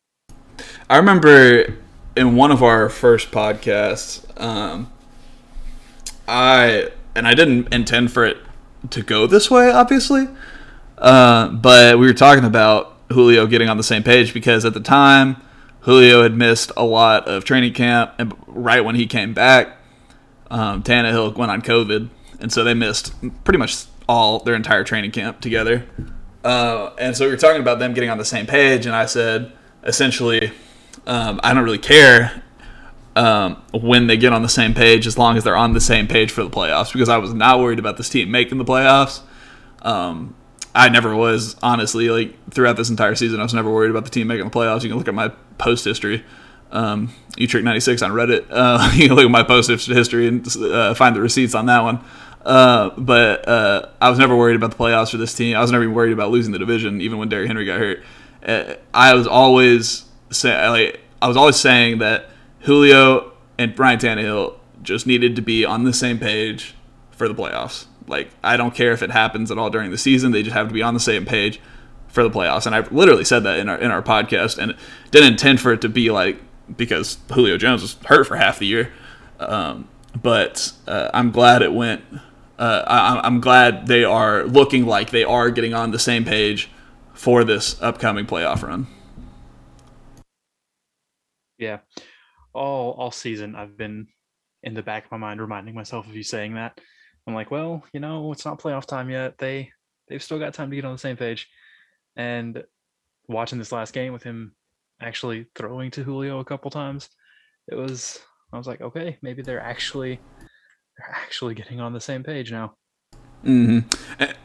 I 0.90 0.98
remember 0.98 1.78
in 2.18 2.36
one 2.36 2.50
of 2.50 2.62
our 2.62 2.90
first 2.90 3.30
podcasts, 3.30 4.26
um, 4.38 4.92
I 6.28 6.90
and 7.14 7.26
I 7.26 7.32
didn't 7.32 7.72
intend 7.72 8.12
for 8.12 8.26
it 8.26 8.36
to 8.90 9.02
go 9.02 9.26
this 9.26 9.50
way, 9.50 9.70
obviously. 9.70 10.28
Uh, 10.98 11.48
but 11.48 11.98
we 11.98 12.06
were 12.06 12.12
talking 12.12 12.44
about 12.44 12.94
Julio 13.10 13.46
getting 13.46 13.70
on 13.70 13.78
the 13.78 13.82
same 13.82 14.02
page 14.02 14.34
because 14.34 14.66
at 14.66 14.74
the 14.74 14.80
time, 14.80 15.40
Julio 15.80 16.24
had 16.24 16.36
missed 16.36 16.72
a 16.76 16.84
lot 16.84 17.26
of 17.26 17.46
training 17.46 17.72
camp, 17.72 18.12
and 18.18 18.34
right 18.46 18.84
when 18.84 18.96
he 18.96 19.06
came 19.06 19.32
back, 19.32 19.78
um, 20.50 20.82
Tannehill 20.82 21.34
went 21.38 21.50
on 21.50 21.62
COVID, 21.62 22.10
and 22.40 22.52
so 22.52 22.64
they 22.64 22.74
missed 22.74 23.12
pretty 23.44 23.58
much 23.58 23.86
all 24.08 24.40
their 24.40 24.54
entire 24.54 24.84
training 24.84 25.10
camp 25.10 25.40
together. 25.40 25.86
Uh, 26.44 26.92
and 26.98 27.16
so 27.16 27.26
we 27.26 27.30
were 27.30 27.36
talking 27.36 27.60
about 27.60 27.78
them 27.78 27.92
getting 27.94 28.10
on 28.10 28.18
the 28.18 28.24
same 28.24 28.46
page, 28.46 28.86
and 28.86 28.94
I 28.94 29.06
said 29.06 29.52
essentially, 29.84 30.52
um, 31.06 31.40
I 31.42 31.54
don't 31.54 31.64
really 31.64 31.78
care 31.78 32.42
um, 33.16 33.62
when 33.72 34.06
they 34.06 34.16
get 34.16 34.32
on 34.32 34.42
the 34.42 34.48
same 34.48 34.74
page 34.74 35.06
as 35.06 35.18
long 35.18 35.36
as 35.36 35.44
they're 35.44 35.56
on 35.56 35.72
the 35.72 35.80
same 35.80 36.06
page 36.06 36.30
for 36.30 36.44
the 36.44 36.50
playoffs 36.50 36.92
because 36.92 37.08
I 37.08 37.18
was 37.18 37.34
not 37.34 37.58
worried 37.58 37.78
about 37.78 37.96
this 37.96 38.08
team 38.08 38.30
making 38.30 38.58
the 38.58 38.64
playoffs. 38.64 39.22
Um, 39.82 40.36
I 40.74 40.88
never 40.88 41.16
was, 41.16 41.56
honestly. 41.62 42.08
Like 42.08 42.50
throughout 42.50 42.76
this 42.76 42.90
entire 42.90 43.16
season, 43.16 43.40
I 43.40 43.42
was 43.42 43.54
never 43.54 43.70
worried 43.70 43.90
about 43.90 44.04
the 44.04 44.10
team 44.10 44.28
making 44.28 44.44
the 44.44 44.50
playoffs. 44.50 44.82
You 44.82 44.90
can 44.90 44.98
look 44.98 45.08
at 45.08 45.14
my 45.14 45.28
post 45.58 45.84
history, 45.84 46.24
um, 46.70 47.12
Utrick96 47.32 48.04
on 48.04 48.12
Reddit. 48.12 48.46
Uh, 48.50 48.92
you 48.94 49.08
can 49.08 49.16
look 49.16 49.24
at 49.24 49.30
my 49.30 49.42
post 49.42 49.68
history 49.68 50.28
and 50.28 50.46
uh, 50.56 50.94
find 50.94 51.16
the 51.16 51.20
receipts 51.20 51.54
on 51.54 51.66
that 51.66 51.80
one. 51.80 52.04
Uh, 52.44 52.90
but 52.96 53.46
uh, 53.48 53.88
I 54.00 54.10
was 54.10 54.18
never 54.18 54.36
worried 54.36 54.56
about 54.56 54.70
the 54.70 54.76
playoffs 54.76 55.10
for 55.10 55.16
this 55.16 55.34
team. 55.34 55.56
I 55.56 55.60
was 55.60 55.70
never 55.70 55.84
even 55.84 55.94
worried 55.94 56.12
about 56.12 56.30
losing 56.30 56.52
the 56.52 56.58
division, 56.58 57.00
even 57.00 57.18
when 57.18 57.28
Derrick 57.28 57.46
Henry 57.46 57.64
got 57.64 57.78
hurt. 57.78 58.02
Uh, 58.46 58.74
I 58.94 59.14
was 59.14 59.26
always 59.26 60.04
say, 60.30 60.68
like, 60.68 61.00
I 61.20 61.28
was 61.28 61.36
always 61.36 61.56
saying 61.56 61.98
that 61.98 62.30
Julio 62.60 63.32
and 63.58 63.74
Brian 63.74 63.98
Tannehill 63.98 64.54
just 64.82 65.06
needed 65.06 65.36
to 65.36 65.42
be 65.42 65.64
on 65.64 65.84
the 65.84 65.92
same 65.92 66.18
page 66.18 66.74
for 67.10 67.28
the 67.28 67.34
playoffs. 67.34 67.86
Like, 68.06 68.30
I 68.42 68.56
don't 68.56 68.74
care 68.74 68.92
if 68.92 69.02
it 69.02 69.10
happens 69.10 69.50
at 69.50 69.58
all 69.58 69.68
during 69.68 69.90
the 69.90 69.98
season; 69.98 70.32
they 70.32 70.42
just 70.42 70.54
have 70.54 70.68
to 70.68 70.74
be 70.74 70.82
on 70.82 70.94
the 70.94 71.00
same 71.00 71.26
page 71.26 71.60
for 72.08 72.22
the 72.22 72.30
playoffs. 72.30 72.66
And 72.66 72.74
I 72.74 72.80
literally 72.80 73.24
said 73.24 73.42
that 73.44 73.58
in 73.58 73.68
our 73.68 73.76
in 73.76 73.90
our 73.90 74.02
podcast, 74.02 74.58
and 74.58 74.74
didn't 75.10 75.32
intend 75.32 75.60
for 75.60 75.72
it 75.72 75.82
to 75.82 75.88
be 75.88 76.10
like 76.10 76.40
because 76.74 77.18
Julio 77.32 77.56
Jones 77.58 77.82
was 77.82 77.96
hurt 78.06 78.26
for 78.26 78.36
half 78.36 78.58
the 78.58 78.66
year. 78.66 78.92
Um, 79.38 79.88
but 80.20 80.72
uh, 80.86 81.10
I'm 81.12 81.30
glad 81.30 81.62
it 81.62 81.72
went. 81.72 82.02
Uh, 82.58 82.82
I, 82.86 83.20
I'm 83.24 83.40
glad 83.40 83.86
they 83.86 84.04
are 84.04 84.44
looking 84.44 84.84
like 84.86 85.10
they 85.10 85.24
are 85.24 85.50
getting 85.50 85.74
on 85.74 85.92
the 85.92 85.98
same 85.98 86.24
page 86.24 86.68
for 87.14 87.44
this 87.44 87.80
upcoming 87.80 88.26
playoff 88.26 88.62
run. 88.62 88.86
Yeah, 91.58 91.78
all 92.52 92.92
all 92.92 93.10
season 93.10 93.54
I've 93.54 93.76
been 93.76 94.08
in 94.62 94.74
the 94.74 94.82
back 94.82 95.04
of 95.04 95.10
my 95.10 95.16
mind 95.16 95.40
reminding 95.40 95.74
myself 95.74 96.06
of 96.06 96.14
you 96.14 96.22
saying 96.22 96.54
that. 96.54 96.80
I'm 97.26 97.34
like, 97.34 97.50
well, 97.50 97.84
you 97.92 98.00
know, 98.00 98.32
it's 98.32 98.44
not 98.44 98.60
playoff 98.60 98.86
time 98.86 99.10
yet. 99.10 99.38
They 99.38 99.70
they've 100.08 100.22
still 100.22 100.38
got 100.38 100.54
time 100.54 100.70
to 100.70 100.76
get 100.76 100.84
on 100.84 100.92
the 100.92 100.98
same 100.98 101.16
page. 101.16 101.48
And 102.16 102.64
watching 103.28 103.58
this 103.58 103.72
last 103.72 103.92
game 103.92 104.12
with 104.12 104.22
him 104.22 104.54
actually 105.00 105.46
throwing 105.54 105.90
to 105.92 106.02
Julio 106.02 106.40
a 106.40 106.44
couple 106.44 106.70
times, 106.70 107.08
it 107.70 107.74
was 107.74 108.18
I 108.52 108.58
was 108.58 108.66
like, 108.66 108.80
okay, 108.80 109.18
maybe 109.22 109.42
they're 109.42 109.60
actually 109.60 110.20
they're 110.98 111.14
actually 111.14 111.54
getting 111.54 111.80
on 111.80 111.92
the 111.92 112.00
same 112.00 112.22
page 112.22 112.50
now. 112.50 112.74
Mm-hmm. 113.44 113.88
And, 114.18 114.36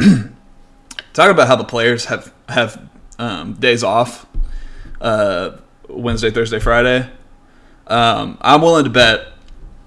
and 0.00 0.36
talk 1.12 1.30
about 1.30 1.46
how 1.46 1.56
the 1.56 1.64
players 1.64 2.06
have 2.06 2.32
have 2.48 2.88
um, 3.18 3.54
days 3.54 3.84
off, 3.84 4.26
uh, 5.00 5.58
Wednesday, 5.88 6.30
Thursday, 6.30 6.58
Friday. 6.58 7.08
Um, 7.86 8.38
I'm 8.40 8.62
willing 8.62 8.84
to 8.84 8.90
bet 8.90 9.28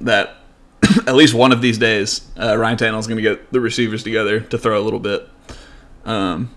that 0.01 0.37
at 1.07 1.15
least 1.15 1.33
one 1.33 1.51
of 1.51 1.61
these 1.61 1.77
days, 1.77 2.27
uh, 2.39 2.57
Ryan 2.57 2.95
is 2.95 3.07
going 3.07 3.17
to 3.17 3.21
get 3.21 3.51
the 3.51 3.59
receivers 3.59 4.03
together 4.03 4.39
to 4.39 4.57
throw 4.57 4.79
a 4.79 4.83
little 4.83 4.99
bit, 4.99 5.27
um, 6.05 6.53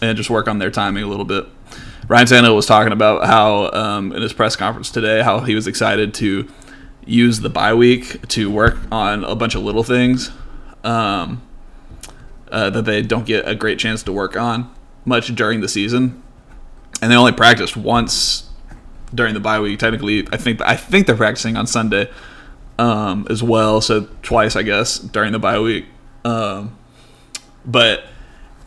and 0.00 0.16
just 0.16 0.30
work 0.30 0.48
on 0.48 0.58
their 0.58 0.70
timing 0.70 1.04
a 1.04 1.08
little 1.08 1.24
bit. 1.24 1.46
Ryan 2.08 2.26
Tannehill 2.26 2.56
was 2.56 2.66
talking 2.66 2.92
about 2.92 3.26
how 3.26 3.70
um, 3.72 4.12
in 4.12 4.22
his 4.22 4.32
press 4.32 4.56
conference 4.56 4.90
today 4.90 5.22
how 5.22 5.40
he 5.40 5.54
was 5.54 5.66
excited 5.66 6.12
to 6.14 6.48
use 7.04 7.40
the 7.40 7.50
bye 7.50 7.74
week 7.74 8.26
to 8.28 8.50
work 8.50 8.78
on 8.90 9.24
a 9.24 9.34
bunch 9.34 9.54
of 9.54 9.62
little 9.62 9.82
things 9.82 10.30
um, 10.84 11.42
uh, 12.50 12.70
that 12.70 12.84
they 12.84 13.02
don't 13.02 13.26
get 13.26 13.46
a 13.46 13.54
great 13.54 13.78
chance 13.78 14.02
to 14.04 14.12
work 14.12 14.36
on 14.36 14.72
much 15.04 15.34
during 15.34 15.60
the 15.60 15.68
season, 15.68 16.22
and 17.00 17.10
they 17.10 17.16
only 17.16 17.32
practiced 17.32 17.76
once 17.76 18.48
during 19.14 19.34
the 19.34 19.40
bye 19.40 19.60
week. 19.60 19.78
Technically, 19.78 20.26
I 20.32 20.36
think 20.36 20.60
I 20.60 20.76
think 20.76 21.06
they're 21.06 21.16
practicing 21.16 21.56
on 21.56 21.66
Sunday 21.66 22.10
um, 22.78 23.26
as 23.28 23.42
well, 23.42 23.80
so 23.80 24.08
twice 24.22 24.56
I 24.56 24.62
guess 24.62 24.98
during 24.98 25.32
the 25.32 25.38
bye 25.38 25.58
week. 25.58 25.86
Um, 26.24 26.78
but 27.64 28.04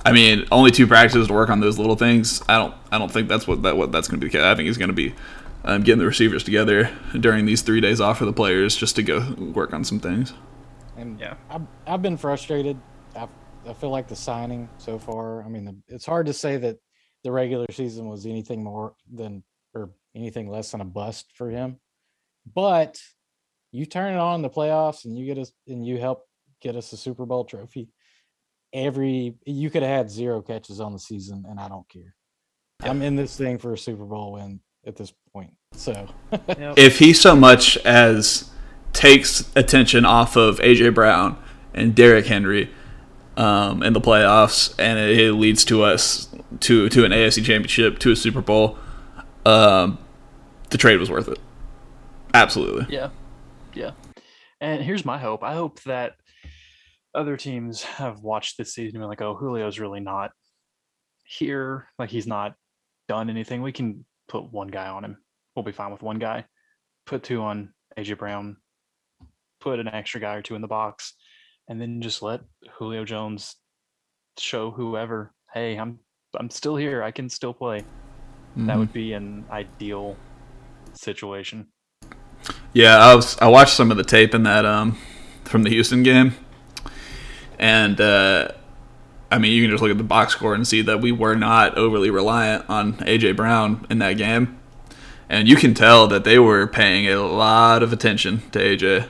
I 0.05 0.11
mean, 0.11 0.45
only 0.51 0.71
two 0.71 0.87
practices 0.87 1.27
to 1.27 1.33
work 1.33 1.49
on 1.49 1.59
those 1.61 1.77
little 1.79 1.95
things. 1.95 2.41
I 2.47 2.57
don't 2.57 2.73
I 2.91 2.97
don't 2.97 3.11
think 3.11 3.27
that's 3.27 3.47
what 3.47 3.63
that 3.63 3.77
what 3.77 3.91
that's 3.91 4.07
going 4.07 4.19
to 4.19 4.29
be. 4.29 4.39
I 4.39 4.55
think 4.55 4.67
he's 4.67 4.77
going 4.77 4.89
to 4.89 4.93
be 4.93 5.13
um, 5.65 5.83
getting 5.83 5.99
the 5.99 6.05
receivers 6.05 6.43
together 6.43 6.89
during 7.19 7.45
these 7.45 7.61
three 7.61 7.81
days 7.81 7.99
off 7.99 8.19
for 8.19 8.25
the 8.25 8.33
players 8.33 8.75
just 8.75 8.95
to 8.95 9.03
go 9.03 9.33
work 9.53 9.73
on 9.73 9.83
some 9.83 9.99
things. 9.99 10.33
And 10.95 11.19
yeah, 11.19 11.35
I've, 11.49 11.63
I've 11.85 12.01
been 12.01 12.17
frustrated. 12.17 12.79
i 13.15 13.27
I 13.67 13.73
feel 13.73 13.89
like 13.89 14.07
the 14.07 14.15
signing 14.15 14.69
so 14.77 14.99
far. 14.99 15.43
I 15.43 15.49
mean, 15.49 15.81
it's 15.87 16.05
hard 16.05 16.27
to 16.27 16.33
say 16.33 16.57
that 16.57 16.77
the 17.23 17.31
regular 17.31 17.65
season 17.71 18.07
was 18.07 18.27
anything 18.27 18.63
more 18.63 18.93
than 19.11 19.43
or 19.73 19.89
anything 20.15 20.47
less 20.47 20.71
than 20.71 20.81
a 20.81 20.85
bust 20.85 21.31
for 21.33 21.49
him. 21.49 21.79
But 22.53 22.99
You 23.71 23.85
turn 23.85 24.13
it 24.13 24.17
on 24.17 24.35
in 24.35 24.41
the 24.43 24.49
playoffs 24.49 25.05
and 25.05 25.17
you 25.17 25.25
get 25.25 25.37
us 25.39 25.51
and 25.67 25.85
you 25.85 25.97
help 25.97 26.25
get 26.61 26.75
us 26.75 26.93
a 26.93 26.97
Super 26.97 27.25
Bowl 27.25 27.43
trophy. 27.43 27.89
Every 28.71 29.35
you 29.45 29.69
could 29.69 29.81
have 29.81 29.91
had 29.91 30.11
zero 30.11 30.41
catches 30.41 30.79
on 30.79 30.93
the 30.93 30.99
season, 30.99 31.43
and 31.49 31.59
I 31.59 31.67
don't 31.67 31.89
care. 31.89 32.15
I'm 32.81 33.01
in 33.01 33.15
this 33.15 33.35
thing 33.35 33.57
for 33.57 33.73
a 33.73 33.77
Super 33.77 34.05
Bowl 34.05 34.33
win 34.33 34.59
at 34.85 34.95
this 34.95 35.11
point. 35.11 35.24
So 35.77 36.07
Yep. 36.31 36.77
if 36.77 36.99
he 36.99 37.13
so 37.13 37.35
much 37.35 37.77
as 37.85 38.49
takes 38.93 39.49
attention 39.55 40.05
off 40.05 40.35
of 40.35 40.59
AJ 40.59 40.93
Brown 40.93 41.37
and 41.73 41.93
Derrick 41.93 42.25
Henry 42.25 42.69
um, 43.37 43.83
in 43.83 43.93
the 43.93 44.01
playoffs, 44.01 44.73
and 44.79 44.97
it, 44.97 45.19
it 45.19 45.33
leads 45.33 45.65
to 45.65 45.83
us 45.83 46.29
to 46.61 46.89
to 46.89 47.05
an 47.05 47.11
AFC 47.11 47.43
Championship, 47.43 47.99
to 47.99 48.11
a 48.11 48.15
Super 48.15 48.41
Bowl, 48.41 48.77
um, 49.45 49.97
the 50.69 50.77
trade 50.77 50.99
was 50.99 51.09
worth 51.09 51.27
it. 51.27 51.39
Absolutely. 52.33 52.93
Yeah. 52.93 53.09
Yeah. 53.73 53.91
And 54.61 54.81
here's 54.81 55.05
my 55.05 55.17
hope. 55.17 55.43
I 55.43 55.53
hope 55.53 55.81
that 55.83 56.13
other 57.13 57.37
teams 57.37 57.83
have 57.83 58.21
watched 58.21 58.57
this 58.57 58.73
season 58.73 58.97
and 58.97 59.01
been 59.03 59.09
like, 59.09 59.21
oh, 59.21 59.37
Julio's 59.39 59.79
really 59.79 59.99
not 59.99 60.31
here. 61.25 61.87
Like 61.99 62.09
he's 62.09 62.27
not 62.27 62.55
done 63.07 63.29
anything. 63.29 63.61
We 63.61 63.71
can 63.71 64.05
put 64.27 64.51
one 64.51 64.67
guy 64.67 64.87
on 64.87 65.03
him. 65.05 65.17
We'll 65.55 65.63
be 65.63 65.71
fine 65.71 65.91
with 65.91 66.01
one 66.01 66.19
guy. 66.19 66.45
Put 67.05 67.23
two 67.23 67.41
on 67.41 67.73
AJ 67.97 68.17
Brown. 68.17 68.57
Put 69.61 69.79
an 69.79 69.87
extra 69.87 70.19
guy 70.19 70.35
or 70.35 70.41
two 70.41 70.55
in 70.55 70.61
the 70.61 70.67
box. 70.67 71.13
And 71.67 71.79
then 71.81 72.01
just 72.01 72.21
let 72.21 72.41
Julio 72.77 73.05
Jones 73.05 73.55
show 74.37 74.69
whoever, 74.71 75.33
hey, 75.53 75.77
I'm 75.77 75.99
I'm 76.37 76.49
still 76.49 76.75
here. 76.75 77.01
I 77.01 77.11
can 77.11 77.29
still 77.29 77.53
play. 77.53 77.85
That 78.57 78.75
Mhm. 78.75 78.79
would 78.79 78.93
be 78.93 79.13
an 79.13 79.45
ideal 79.49 80.17
situation. 80.93 81.67
Yeah, 82.73 82.97
I 82.97 83.15
was 83.15 83.37
I 83.39 83.47
watched 83.47 83.73
some 83.73 83.89
of 83.91 83.97
the 83.97 84.03
tape 84.03 84.35
in 84.35 84.43
that 84.43 84.65
um 84.65 84.97
from 85.45 85.63
the 85.63 85.69
Houston 85.69 86.03
game, 86.03 86.33
and 87.57 87.99
uh, 88.01 88.49
I 89.31 89.37
mean 89.37 89.53
you 89.53 89.63
can 89.63 89.71
just 89.71 89.81
look 89.81 89.91
at 89.91 89.97
the 89.97 90.03
box 90.03 90.33
score 90.33 90.53
and 90.53 90.67
see 90.67 90.81
that 90.81 91.01
we 91.01 91.11
were 91.11 91.35
not 91.35 91.77
overly 91.77 92.09
reliant 92.09 92.69
on 92.69 92.93
AJ 92.97 93.35
Brown 93.37 93.85
in 93.89 93.99
that 93.99 94.13
game, 94.17 94.54
and 95.29 95.47
you 95.47 95.55
can 95.55 95.73
tell 95.73 96.07
that 96.07 96.23
they 96.23 96.39
were 96.39 96.67
paying 96.67 97.07
a 97.07 97.17
lot 97.17 97.83
of 97.83 97.91
attention 97.93 98.49
to 98.51 98.59
AJ 98.59 99.07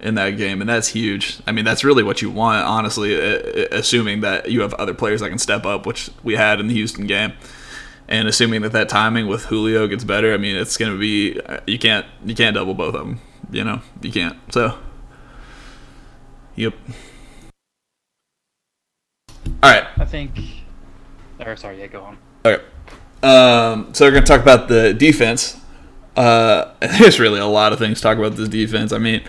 in 0.00 0.14
that 0.14 0.30
game, 0.36 0.60
and 0.60 0.68
that's 0.68 0.88
huge. 0.88 1.40
I 1.46 1.52
mean 1.52 1.64
that's 1.64 1.84
really 1.84 2.02
what 2.02 2.22
you 2.22 2.30
want, 2.30 2.66
honestly, 2.66 3.16
uh, 3.16 3.38
uh, 3.38 3.66
assuming 3.72 4.20
that 4.20 4.50
you 4.50 4.60
have 4.60 4.74
other 4.74 4.94
players 4.94 5.20
that 5.20 5.28
can 5.28 5.38
step 5.38 5.66
up, 5.66 5.86
which 5.86 6.10
we 6.22 6.36
had 6.36 6.60
in 6.60 6.68
the 6.68 6.74
Houston 6.74 7.06
game 7.06 7.32
and 8.08 8.26
assuming 8.26 8.62
that 8.62 8.72
that 8.72 8.88
timing 8.88 9.26
with 9.26 9.44
Julio 9.44 9.86
gets 9.86 10.02
better, 10.02 10.32
I 10.32 10.38
mean, 10.38 10.56
it's 10.56 10.76
going 10.76 10.90
to 10.90 10.98
be 10.98 11.38
you 11.66 11.78
can't 11.78 12.06
you 12.24 12.34
can't 12.34 12.54
double 12.54 12.74
both 12.74 12.94
of 12.94 13.06
them. 13.06 13.20
You 13.50 13.64
know, 13.64 13.82
you 14.02 14.10
can't. 14.10 14.36
So, 14.52 14.78
yep. 16.56 16.74
All 19.62 19.70
right. 19.70 19.86
I 19.96 20.04
think. 20.04 20.38
Or 21.40 21.56
sorry, 21.56 21.80
yeah, 21.80 21.86
go 21.86 22.02
on. 22.02 22.18
Okay. 22.44 22.64
Um, 23.22 23.92
so 23.94 24.04
we're 24.04 24.12
going 24.12 24.24
to 24.24 24.28
talk 24.28 24.40
about 24.40 24.68
the 24.68 24.94
defense. 24.94 25.60
Uh, 26.16 26.72
there's 26.80 27.18
really 27.18 27.40
a 27.40 27.46
lot 27.46 27.72
of 27.72 27.78
things 27.78 27.98
to 27.98 28.02
talk 28.02 28.18
about 28.18 28.36
this 28.36 28.48
defense. 28.48 28.92
I 28.92 28.98
mean, 28.98 29.22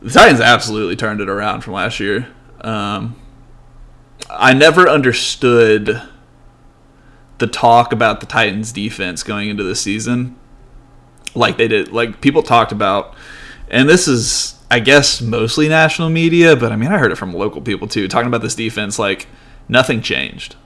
the 0.00 0.10
Titans 0.10 0.40
absolutely 0.40 0.96
turned 0.96 1.20
it 1.20 1.28
around 1.28 1.62
from 1.62 1.74
last 1.74 2.00
year. 2.00 2.28
Um, 2.60 3.16
I 4.30 4.54
never 4.54 4.88
understood 4.88 6.02
the 7.38 7.46
talk 7.46 7.92
about 7.92 8.20
the 8.20 8.26
Titans 8.26 8.72
defense 8.72 9.22
going 9.22 9.48
into 9.50 9.62
the 9.62 9.76
season 9.76 10.36
like 11.36 11.56
they 11.56 11.68
did 11.68 11.92
like 11.92 12.20
people 12.20 12.42
talked 12.42 12.72
about 12.72 13.14
and 13.70 13.88
this 13.88 14.08
is 14.08 14.54
I 14.68 14.80
guess 14.80 15.20
mostly 15.20 15.68
national 15.68 16.08
media, 16.08 16.56
but 16.56 16.72
I 16.72 16.76
mean 16.76 16.90
I 16.90 16.98
heard 16.98 17.12
it 17.12 17.16
from 17.16 17.32
local 17.32 17.60
people 17.60 17.86
too 17.86 18.08
talking 18.08 18.26
about 18.26 18.42
this 18.42 18.54
defense 18.54 18.98
like 18.98 19.28
nothing 19.68 20.00
changed. 20.00 20.56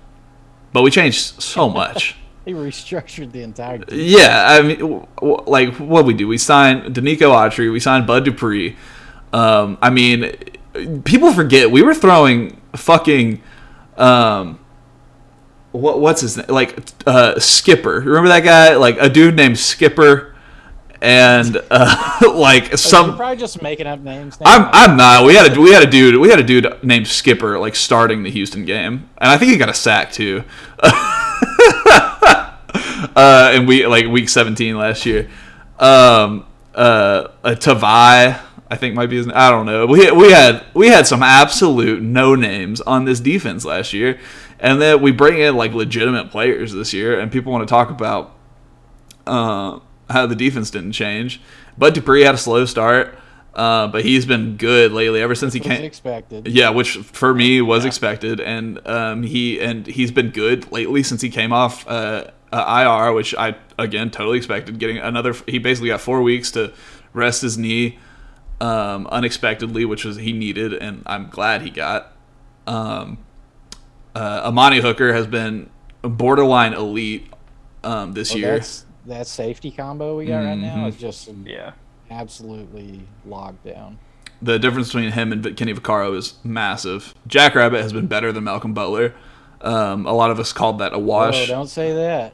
But 0.73 0.83
we 0.83 0.91
changed 0.91 1.43
so 1.43 1.69
much. 1.69 2.17
he 2.45 2.53
restructured 2.53 3.33
the 3.33 3.43
entire 3.43 3.79
team. 3.79 3.99
Yeah, 4.01 4.45
I 4.49 4.63
mean, 4.63 4.79
w- 4.79 5.07
w- 5.17 5.45
like 5.47 5.75
what 5.75 6.05
we 6.05 6.15
do, 6.15 6.27
we 6.29 6.39
signed 6.39 6.95
Denico 6.95 7.33
Autry, 7.33 7.71
we 7.73 7.81
signed 7.81 8.07
Bud 8.07 8.25
Dupree. 8.25 8.77
Um, 9.33 9.79
I 9.81 9.91
mean, 9.91 10.33
people 11.05 11.33
forget 11.33 11.71
we 11.71 11.83
were 11.83 11.95
throwing 11.95 12.61
fucking, 12.75 13.43
um, 13.97 14.59
what 15.73 16.01
what's 16.01 16.21
his 16.21 16.37
name? 16.37 16.47
Like 16.49 16.79
uh, 17.07 17.39
Skipper. 17.39 18.01
Remember 18.01 18.29
that 18.29 18.41
guy? 18.41 18.75
Like 18.77 18.97
a 18.99 19.09
dude 19.09 19.37
named 19.37 19.59
Skipper, 19.59 20.35
and 21.03 21.61
uh, 21.71 22.19
like 22.35 22.77
some. 22.77 23.17
probably 23.17 23.37
just 23.37 23.63
making 23.63 23.87
up 23.87 24.01
names. 24.01 24.37
I'm. 24.45 24.69
I'm 24.73 24.97
not. 24.97 25.25
We 25.27 25.35
had 25.35 25.57
a 25.57 25.61
we 25.61 25.73
had 25.73 25.83
a 25.83 25.91
dude 25.91 26.17
we 26.21 26.29
had 26.31 26.39
a 26.39 26.45
dude 26.45 26.79
named 26.83 27.07
Skipper 27.07 27.59
like 27.59 27.75
starting 27.75 28.23
the 28.23 28.31
Houston 28.31 28.65
game, 28.65 29.09
and 29.19 29.31
I 29.31 29.39
think 29.39 29.53
he 29.53 29.59
got 29.59 29.69
a 29.69 29.75
sack 29.75 30.13
too. 30.13 30.45
uh, 33.17 33.53
in 33.55 33.67
week 33.67 33.87
like 33.87 34.07
week 34.07 34.29
17 34.29 34.77
last 34.77 35.07
year. 35.07 35.29
Um, 35.79 36.47
uh, 36.75 37.29
a 37.43 37.53
Tavai, 37.53 38.39
I 38.71 38.77
think 38.77 38.95
might 38.95 39.09
be 39.09 39.17
his. 39.17 39.29
I 39.29 39.51
don't 39.51 39.67
know. 39.67 39.87
We 39.87 40.11
we 40.11 40.31
had 40.31 40.65
we 40.75 40.89
had 40.89 41.07
some 41.07 41.23
absolute 41.23 42.03
no 42.03 42.35
names 42.35 42.81
on 42.83 43.07
this 43.07 43.21
defense 43.21 43.65
last 43.65 43.93
year, 43.93 44.21
and 44.59 44.81
then 44.81 45.01
we 45.01 45.13
bring 45.13 45.39
in 45.39 45.57
like 45.57 45.73
legitimate 45.73 46.31
players 46.31 46.73
this 46.73 46.93
year, 46.93 47.19
and 47.19 47.33
people 47.33 47.53
want 47.53 47.67
to 47.67 47.73
talk 47.73 47.91
about 47.91 48.37
uh, 50.11 50.27
the 50.27 50.37
defense 50.37 50.71
didn't 50.71 50.93
change. 50.93 51.41
Bud 51.79 51.95
Dupree 51.95 52.23
had 52.23 52.35
a 52.35 52.39
slow 52.39 52.65
start, 52.67 53.19
uh, 53.55 53.87
but 53.89 54.05
he's 54.05 54.27
been 54.27 54.57
good 54.57 54.93
lately 54.93 55.23
ever 55.23 55.35
since 55.35 55.55
he 55.55 55.61
was 55.61 55.69
came. 55.69 55.85
expected. 55.85 56.47
Yeah, 56.49 56.71
which 56.71 56.97
for 56.99 57.33
me 57.33 57.63
was 57.63 57.85
expected, 57.85 58.41
and 58.41 58.87
um, 58.87 59.23
he 59.23 59.61
and 59.61 59.87
he's 59.87 60.11
been 60.11 60.31
good 60.31 60.71
lately 60.71 61.03
since 61.03 61.23
he 61.23 61.31
came 61.31 61.53
off 61.53 61.89
uh, 61.89 62.25
uh, 62.53 63.05
IR, 63.07 63.13
which 63.15 63.35
I 63.35 63.55
again 63.79 64.11
totally 64.11 64.37
expected. 64.37 64.79
Getting 64.79 64.99
another, 64.99 65.35
he 65.47 65.59
basically 65.59 65.89
got 65.89 66.01
four 66.01 66.21
weeks 66.23 66.51
to 66.53 66.73
rest 67.13 67.43
his 67.43 67.57
knee 67.57 67.99
um, 68.61 69.07
unexpectedly, 69.07 69.85
which 69.85 70.05
was 70.05 70.17
he 70.17 70.33
needed, 70.33 70.73
and 70.75 71.03
I'm 71.07 71.29
glad 71.31 71.63
he 71.63 71.71
got. 71.71 72.13
Um, 72.67 73.19
uh, 74.15 74.43
Amani 74.45 74.81
Hooker 74.81 75.13
has 75.13 75.27
been 75.27 75.71
borderline 76.03 76.73
elite 76.73 77.33
um, 77.85 78.13
this 78.13 78.31
Well, 78.31 78.39
year. 78.39 78.59
that's 78.59 78.85
that 79.07 79.27
safety 79.27 79.71
combo 79.71 80.17
we 80.19 80.27
got 80.27 80.45
right 80.45 80.59
now 80.59 80.87
is 80.87 80.97
just 80.97 81.29
Yeah. 81.45 81.73
absolutely 82.11 83.01
locked 83.27 83.65
down. 83.65 83.99
The 84.43 84.59
difference 84.59 84.89
between 84.89 85.13
him 85.13 85.33
and 85.33 85.57
Kenny 85.57 85.75
Vaccaro 85.75 86.17
is 86.17 86.35
massive. 86.45 87.15
Jackrabbit 87.27 87.83
has 87.83 87.93
been 87.93 88.07
better 88.07 88.33
than 88.33 88.45
Malcolm 88.45 88.73
Butler. 88.73 89.15
Um, 89.61 90.07
a 90.07 90.13
lot 90.13 90.31
of 90.31 90.41
us 90.41 90.53
called 90.53 90.79
that 90.79 90.93
a 90.93 90.97
Oh, 90.97 91.01
wash. 91.01 91.47
don't 91.49 91.67
say 91.69 91.93
that. 91.93 92.33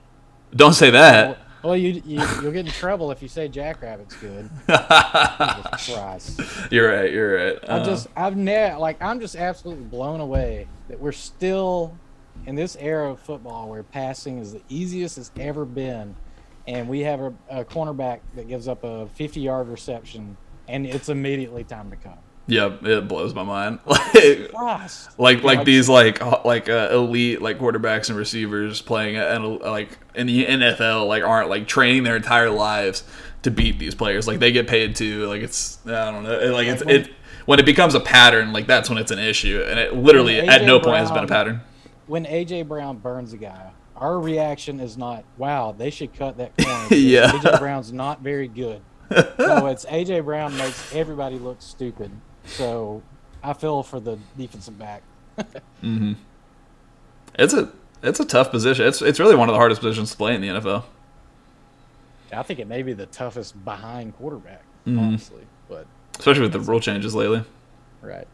Don't 0.55 0.75
say 0.75 0.91
that. 0.91 1.27
Well, 1.29 1.37
well, 1.73 1.77
you, 1.77 2.01
you 2.07 2.25
you'll 2.43 2.53
get 2.53 2.65
in 2.67 2.71
trouble 2.71 3.11
if 3.11 3.21
you 3.23 3.27
say 3.29 3.49
Jackrabbit's 3.49 4.15
good. 4.17 4.49
Christ. 4.69 6.41
you're 6.71 6.89
right. 6.89 7.13
You're 7.13 7.35
right. 7.37 7.59
I 7.69 7.79
Uh, 7.79 7.85
just 7.85 8.07
I've 8.17 8.37
never 8.37 8.79
like 8.79 9.03
I'm 9.03 9.19
just 9.21 9.35
absolutely 9.37 9.85
blown 9.85 10.21
away 10.21 10.69
that 10.89 11.01
we're 11.01 11.11
still 11.13 11.97
in 12.47 12.55
this 12.55 12.77
era 12.79 13.11
of 13.11 13.19
football 13.21 13.69
where 13.69 13.83
passing 13.83 14.39
is 14.39 14.53
the 14.53 14.63
easiest 14.69 15.19
it's 15.19 15.31
ever 15.41 15.65
been, 15.65 16.15
and 16.67 16.89
we 16.89 17.01
have 17.01 17.21
a, 17.21 17.35
a 17.51 17.65
cornerback 17.65 18.21
that 18.35 18.49
gives 18.49 18.69
up 18.69 18.85
a 18.85 19.07
50 19.09 19.41
yard 19.41 19.69
reception, 19.69 20.37
and 20.69 20.87
it's 20.87 21.09
immediately 21.09 21.65
time 21.65 21.91
to 21.91 21.97
come. 21.97 22.19
yeah, 22.49 22.77
it 22.83 23.09
blows 23.09 23.35
my 23.35 23.43
mind. 23.43 23.79
like, 23.87 24.53
like, 25.19 25.43
like 25.43 25.65
these 25.65 25.89
like 25.89 26.21
like 26.45 26.69
uh, 26.69 26.89
elite 26.93 27.43
like 27.43 27.59
quarterbacks 27.59 28.09
and 28.09 28.17
receivers 28.19 28.81
playing 28.83 29.17
at 29.17 29.41
like 29.43 29.99
in 30.15 30.27
the 30.27 30.45
NFL 30.47 31.07
like 31.09 31.23
aren't 31.25 31.49
like 31.49 31.67
training 31.69 32.03
their 32.05 32.17
entire 32.17 32.51
lives 32.51 33.05
to 33.43 33.51
beat 33.51 33.79
these 33.79 33.95
players. 33.95 34.27
Like 34.27 34.39
they 34.39 34.53
get 34.53 34.67
paid 34.69 34.97
to. 34.97 35.27
Like 35.27 35.43
it's 35.43 35.79
I 35.87 36.11
don't 36.11 36.23
know. 36.25 36.53
Like 36.53 36.67
it's 36.69 36.85
when- 36.85 36.95
it 37.03 37.11
when 37.47 37.59
it 37.61 37.67
becomes 37.67 37.95
a 37.95 38.01
pattern. 38.01 38.53
Like 38.53 38.67
that's 38.67 38.89
when 38.89 38.99
it's 38.99 39.11
an 39.11 39.19
issue, 39.19 39.65
and 39.69 39.79
it 39.79 39.95
literally 39.95 40.41
at 40.41 40.65
no 40.65 40.81
point 40.81 40.99
has 40.99 41.11
been 41.11 41.25
a 41.25 41.29
pattern. 41.29 41.61
When 42.07 42.25
AJ 42.25 42.69
Brown 42.69 42.99
burns 42.99 43.33
a 43.33 43.37
guy, 43.37 43.73
our 43.97 44.19
reaction 44.21 44.81
is 44.81 44.97
not, 44.97 45.25
"Wow, 45.39 45.73
they 45.77 45.91
should 45.91 46.15
cut 46.15 46.37
that 46.39 46.57
corner." 46.63 46.95
Yeah. 46.95 47.33
AJ 47.33 47.59
Brown's 47.59 47.93
not 47.93 48.21
very 48.21 48.49
good. 48.49 48.81
no, 49.11 49.67
it's 49.69 49.85
AJ 49.87 50.25
Brown 50.25 50.57
makes 50.57 50.95
everybody 50.95 51.39
look 51.39 51.61
stupid. 51.61 52.11
So 52.45 53.03
I 53.43 53.53
feel 53.53 53.83
for 53.83 54.01
the 54.01 54.19
defensive 54.37 54.79
back. 54.79 55.03
mm-hmm. 55.39 56.13
It's 57.39 57.55
a 57.55 57.73
it's 58.03 58.21
a 58.21 58.25
tough 58.25 58.51
position. 58.51 58.87
It's 58.87 59.03
it's 59.03 59.19
really 59.21 59.35
one 59.37 59.49
of 59.49 59.53
the 59.53 59.59
hardest 59.59 59.81
positions 59.81 60.11
to 60.13 60.17
play 60.17 60.35
in 60.35 60.41
the 60.41 60.49
NFL. 60.49 60.85
I 62.33 62.43
think 62.43 62.59
it 62.59 62.67
may 62.67 62.83
be 62.83 62.93
the 62.93 63.07
toughest 63.07 63.63
behind 63.65 64.17
quarterback, 64.17 64.63
Mm-hmm. 64.87 64.99
honestly. 64.99 65.43
But 65.69 65.87
Especially 66.19 66.43
with 66.43 66.53
the 66.53 66.61
rule 66.61 66.81
changes 66.81 67.15
lately. 67.15 67.45
right, 68.03 68.27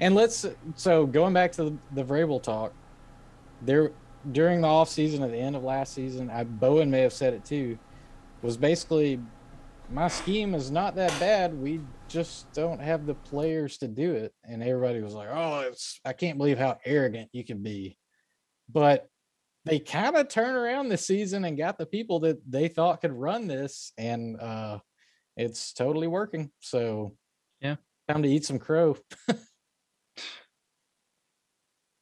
and 0.00 0.14
let's 0.14 0.44
so 0.76 1.06
going 1.06 1.32
back 1.34 1.52
to 1.52 1.64
the, 1.64 1.76
the 1.92 2.04
Vrabel 2.04 2.42
talk, 2.42 2.72
there 3.62 3.90
during 4.32 4.60
the 4.60 4.68
off 4.68 4.88
season 4.88 5.22
at 5.22 5.30
the 5.30 5.38
end 5.38 5.56
of 5.56 5.62
last 5.62 5.94
season, 5.94 6.30
I, 6.30 6.44
Bowen 6.44 6.90
may 6.90 7.00
have 7.00 7.12
said 7.12 7.34
it 7.34 7.44
too, 7.44 7.78
was 8.42 8.56
basically 8.56 9.20
my 9.90 10.08
scheme 10.08 10.54
is 10.54 10.70
not 10.70 10.96
that 10.96 11.18
bad. 11.18 11.54
We 11.54 11.80
just 12.08 12.52
don't 12.52 12.80
have 12.80 13.06
the 13.06 13.14
players 13.14 13.78
to 13.78 13.88
do 13.88 14.12
it. 14.12 14.32
And 14.44 14.62
everybody 14.62 15.00
was 15.00 15.14
like, 15.14 15.28
oh, 15.30 15.60
it's, 15.60 16.00
I 16.04 16.12
can't 16.12 16.38
believe 16.38 16.58
how 16.58 16.78
arrogant 16.84 17.30
you 17.32 17.44
can 17.44 17.62
be. 17.62 17.98
But 18.70 19.08
they 19.64 19.78
kind 19.78 20.16
of 20.16 20.28
turned 20.28 20.56
around 20.56 20.88
this 20.88 21.06
season 21.06 21.44
and 21.44 21.56
got 21.56 21.78
the 21.78 21.86
people 21.86 22.20
that 22.20 22.38
they 22.48 22.68
thought 22.68 23.00
could 23.00 23.12
run 23.12 23.46
this. 23.46 23.92
And 23.96 24.38
uh, 24.40 24.78
it's 25.36 25.72
totally 25.72 26.06
working. 26.06 26.50
So, 26.60 27.16
Yeah. 27.60 27.76
time 28.08 28.22
to 28.22 28.28
eat 28.28 28.44
some 28.44 28.58
crow. 28.58 28.96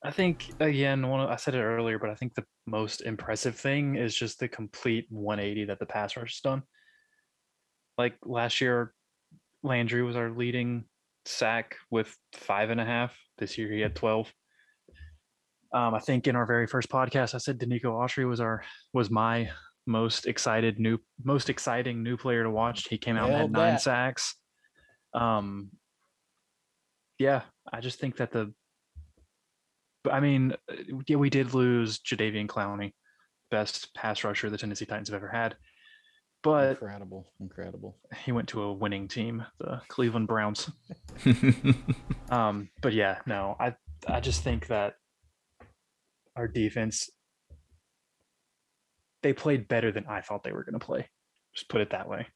I 0.06 0.12
think 0.12 0.52
again, 0.60 1.08
one 1.08 1.20
of, 1.20 1.28
I 1.28 1.34
said 1.34 1.56
it 1.56 1.62
earlier, 1.62 1.98
but 1.98 2.10
I 2.10 2.14
think 2.14 2.34
the 2.34 2.44
most 2.64 3.00
impressive 3.00 3.56
thing 3.56 3.96
is 3.96 4.14
just 4.14 4.38
the 4.38 4.46
complete 4.46 5.06
180 5.10 5.64
that 5.64 5.80
the 5.80 5.86
pass 5.86 6.16
rush 6.16 6.34
has 6.34 6.40
done. 6.40 6.62
Like 7.98 8.14
last 8.24 8.60
year, 8.60 8.94
Landry 9.64 10.04
was 10.04 10.14
our 10.14 10.30
leading 10.30 10.84
sack 11.24 11.74
with 11.90 12.16
five 12.34 12.70
and 12.70 12.80
a 12.80 12.84
half. 12.84 13.16
This 13.38 13.58
year 13.58 13.72
he 13.72 13.80
had 13.80 13.96
12. 13.96 14.32
Um, 15.74 15.94
I 15.94 15.98
think 15.98 16.28
in 16.28 16.36
our 16.36 16.46
very 16.46 16.68
first 16.68 16.88
podcast, 16.88 17.34
I 17.34 17.38
said 17.38 17.58
Denico 17.58 17.86
Autry 17.86 18.28
was 18.28 18.40
our 18.40 18.62
was 18.92 19.10
my 19.10 19.50
most 19.88 20.26
excited 20.26 20.78
new 20.78 20.98
most 21.24 21.50
exciting 21.50 22.04
new 22.04 22.16
player 22.16 22.44
to 22.44 22.50
watch. 22.50 22.86
He 22.88 22.96
came 22.96 23.16
out 23.16 23.28
and 23.28 23.36
had 23.36 23.50
nine 23.50 23.72
that. 23.72 23.82
sacks. 23.82 24.36
Um, 25.14 25.70
yeah, 27.18 27.42
I 27.72 27.80
just 27.80 27.98
think 27.98 28.18
that 28.18 28.30
the 28.30 28.54
but 30.06 30.14
I 30.14 30.20
mean, 30.20 30.54
yeah, 31.06 31.16
we 31.16 31.28
did 31.30 31.52
lose 31.52 31.98
Jadeveon 31.98 32.46
Clowney, 32.46 32.92
best 33.50 33.92
pass 33.94 34.22
rusher 34.24 34.48
the 34.50 34.56
Tennessee 34.58 34.86
Titans 34.86 35.08
have 35.08 35.16
ever 35.16 35.28
had. 35.28 35.56
But 36.42 36.70
incredible. 36.70 37.26
Incredible. 37.40 37.96
he 38.24 38.30
went 38.30 38.48
to 38.50 38.62
a 38.62 38.72
winning 38.72 39.08
team, 39.08 39.44
the 39.58 39.80
Cleveland 39.88 40.28
Browns. 40.28 40.70
Um, 42.30 42.68
but 42.82 42.92
yeah, 42.92 43.18
no, 43.26 43.56
I 43.60 43.74
I 44.08 44.18
just 44.20 44.42
think 44.42 44.66
that 44.66 44.94
our 46.34 46.48
defense 46.48 47.08
they 49.22 49.32
played 49.32 49.68
better 49.68 49.92
than 49.92 50.06
I 50.06 50.20
thought 50.20 50.42
they 50.44 50.52
were 50.52 50.64
going 50.64 50.78
to 50.78 50.84
play. 50.84 51.08
Just 51.54 51.68
put 51.68 51.80
it 51.80 51.90
that 51.90 52.08
way. 52.08 52.26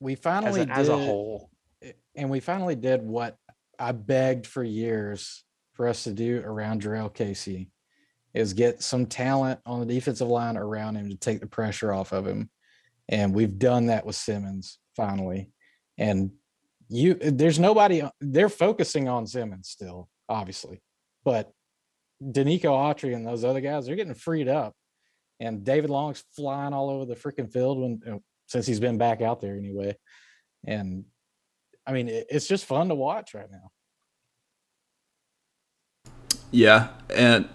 We 0.00 0.14
finally 0.16 0.66
as 0.68 0.88
a 0.88 0.96
did- 0.96 1.06
whole, 1.06 1.50
a- 1.84 1.94
and 2.16 2.30
we 2.30 2.40
finally 2.40 2.74
did 2.74 3.00
what 3.02 3.36
I 3.78 3.92
begged 3.92 4.46
for 4.46 4.62
years 4.64 5.44
for 5.76 5.86
us 5.86 6.04
to 6.04 6.12
do 6.12 6.40
around 6.44 6.82
Jurrell 6.82 7.12
Casey 7.12 7.70
is 8.34 8.52
get 8.52 8.82
some 8.82 9.06
talent 9.06 9.60
on 9.66 9.80
the 9.80 9.86
defensive 9.86 10.28
line 10.28 10.56
around 10.56 10.96
him 10.96 11.08
to 11.10 11.16
take 11.16 11.40
the 11.40 11.46
pressure 11.46 11.92
off 11.92 12.12
of 12.12 12.26
him. 12.26 12.50
And 13.08 13.34
we've 13.34 13.58
done 13.58 13.86
that 13.86 14.04
with 14.04 14.16
Simmons 14.16 14.78
finally. 14.96 15.50
And 15.98 16.32
you 16.88 17.14
there's 17.14 17.58
nobody 17.58 18.02
they're 18.20 18.48
focusing 18.48 19.08
on 19.08 19.26
Simmons 19.26 19.68
still, 19.68 20.08
obviously. 20.28 20.82
But 21.24 21.52
Denico 22.22 22.64
Autry 22.64 23.14
and 23.14 23.26
those 23.26 23.44
other 23.44 23.60
guys, 23.60 23.86
they're 23.86 23.96
getting 23.96 24.14
freed 24.14 24.48
up. 24.48 24.74
And 25.40 25.64
David 25.64 25.90
Long's 25.90 26.24
flying 26.34 26.72
all 26.72 26.90
over 26.90 27.04
the 27.04 27.14
freaking 27.14 27.52
field 27.52 27.78
when 27.78 28.00
uh, 28.10 28.18
since 28.46 28.66
he's 28.66 28.80
been 28.80 28.98
back 28.98 29.20
out 29.20 29.40
there 29.40 29.56
anyway. 29.56 29.96
And 30.66 31.04
I 31.86 31.92
mean, 31.92 32.08
it, 32.08 32.26
it's 32.30 32.48
just 32.48 32.64
fun 32.64 32.88
to 32.88 32.94
watch 32.94 33.34
right 33.34 33.50
now. 33.50 33.70
Yeah, 36.56 36.88
and 37.14 37.46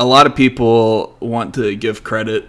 a 0.00 0.04
lot 0.04 0.26
of 0.26 0.34
people 0.34 1.16
want 1.20 1.54
to 1.54 1.76
give 1.76 2.02
credit 2.02 2.48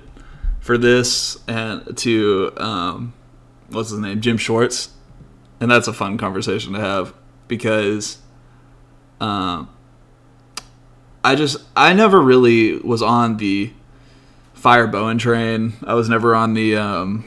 for 0.60 0.76
this 0.76 1.38
and 1.48 1.96
to 2.00 2.52
um, 2.58 3.14
what's 3.70 3.92
his 3.92 4.00
name, 4.00 4.22
Jim 4.22 4.38
Schwartz, 4.38 4.90
and 5.60 5.70
that's 5.70 5.88
a 5.88 5.94
fun 5.94 6.18
conversation 6.18 6.74
to 6.74 6.80
have 6.80 7.14
because 7.48 8.18
um, 9.22 9.70
I 11.24 11.36
just 11.36 11.58
I 11.76 11.94
never 11.94 12.20
really 12.20 12.80
was 12.80 13.04
on 13.04 13.38
the 13.38 13.72
fire 14.56 14.88
Bowen 14.88 15.20
train. 15.20 15.74
I 15.86 15.94
was 15.94 16.10
never 16.10 16.34
on 16.34 16.56
the 16.56 16.76
um, 16.78 17.24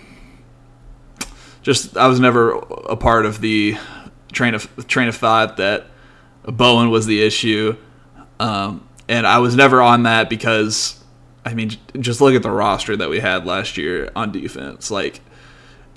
just 1.62 1.96
I 1.96 2.08
was 2.08 2.18
never 2.18 2.50
a 2.50 2.96
part 2.96 3.26
of 3.26 3.40
the 3.40 3.76
train 4.32 4.54
of 4.54 4.88
train 4.88 5.06
of 5.06 5.14
thought 5.14 5.56
that 5.58 5.86
Bowen 6.42 6.90
was 6.90 7.06
the 7.06 7.22
issue. 7.22 7.76
Um, 8.40 8.88
and 9.08 9.26
I 9.26 9.38
was 9.38 9.54
never 9.54 9.80
on 9.80 10.04
that 10.04 10.28
because, 10.28 11.02
I 11.44 11.54
mean, 11.54 11.72
just 11.98 12.20
look 12.20 12.34
at 12.34 12.42
the 12.42 12.50
roster 12.50 12.96
that 12.96 13.08
we 13.08 13.20
had 13.20 13.46
last 13.46 13.76
year 13.76 14.10
on 14.14 14.32
defense. 14.32 14.90
Like, 14.90 15.20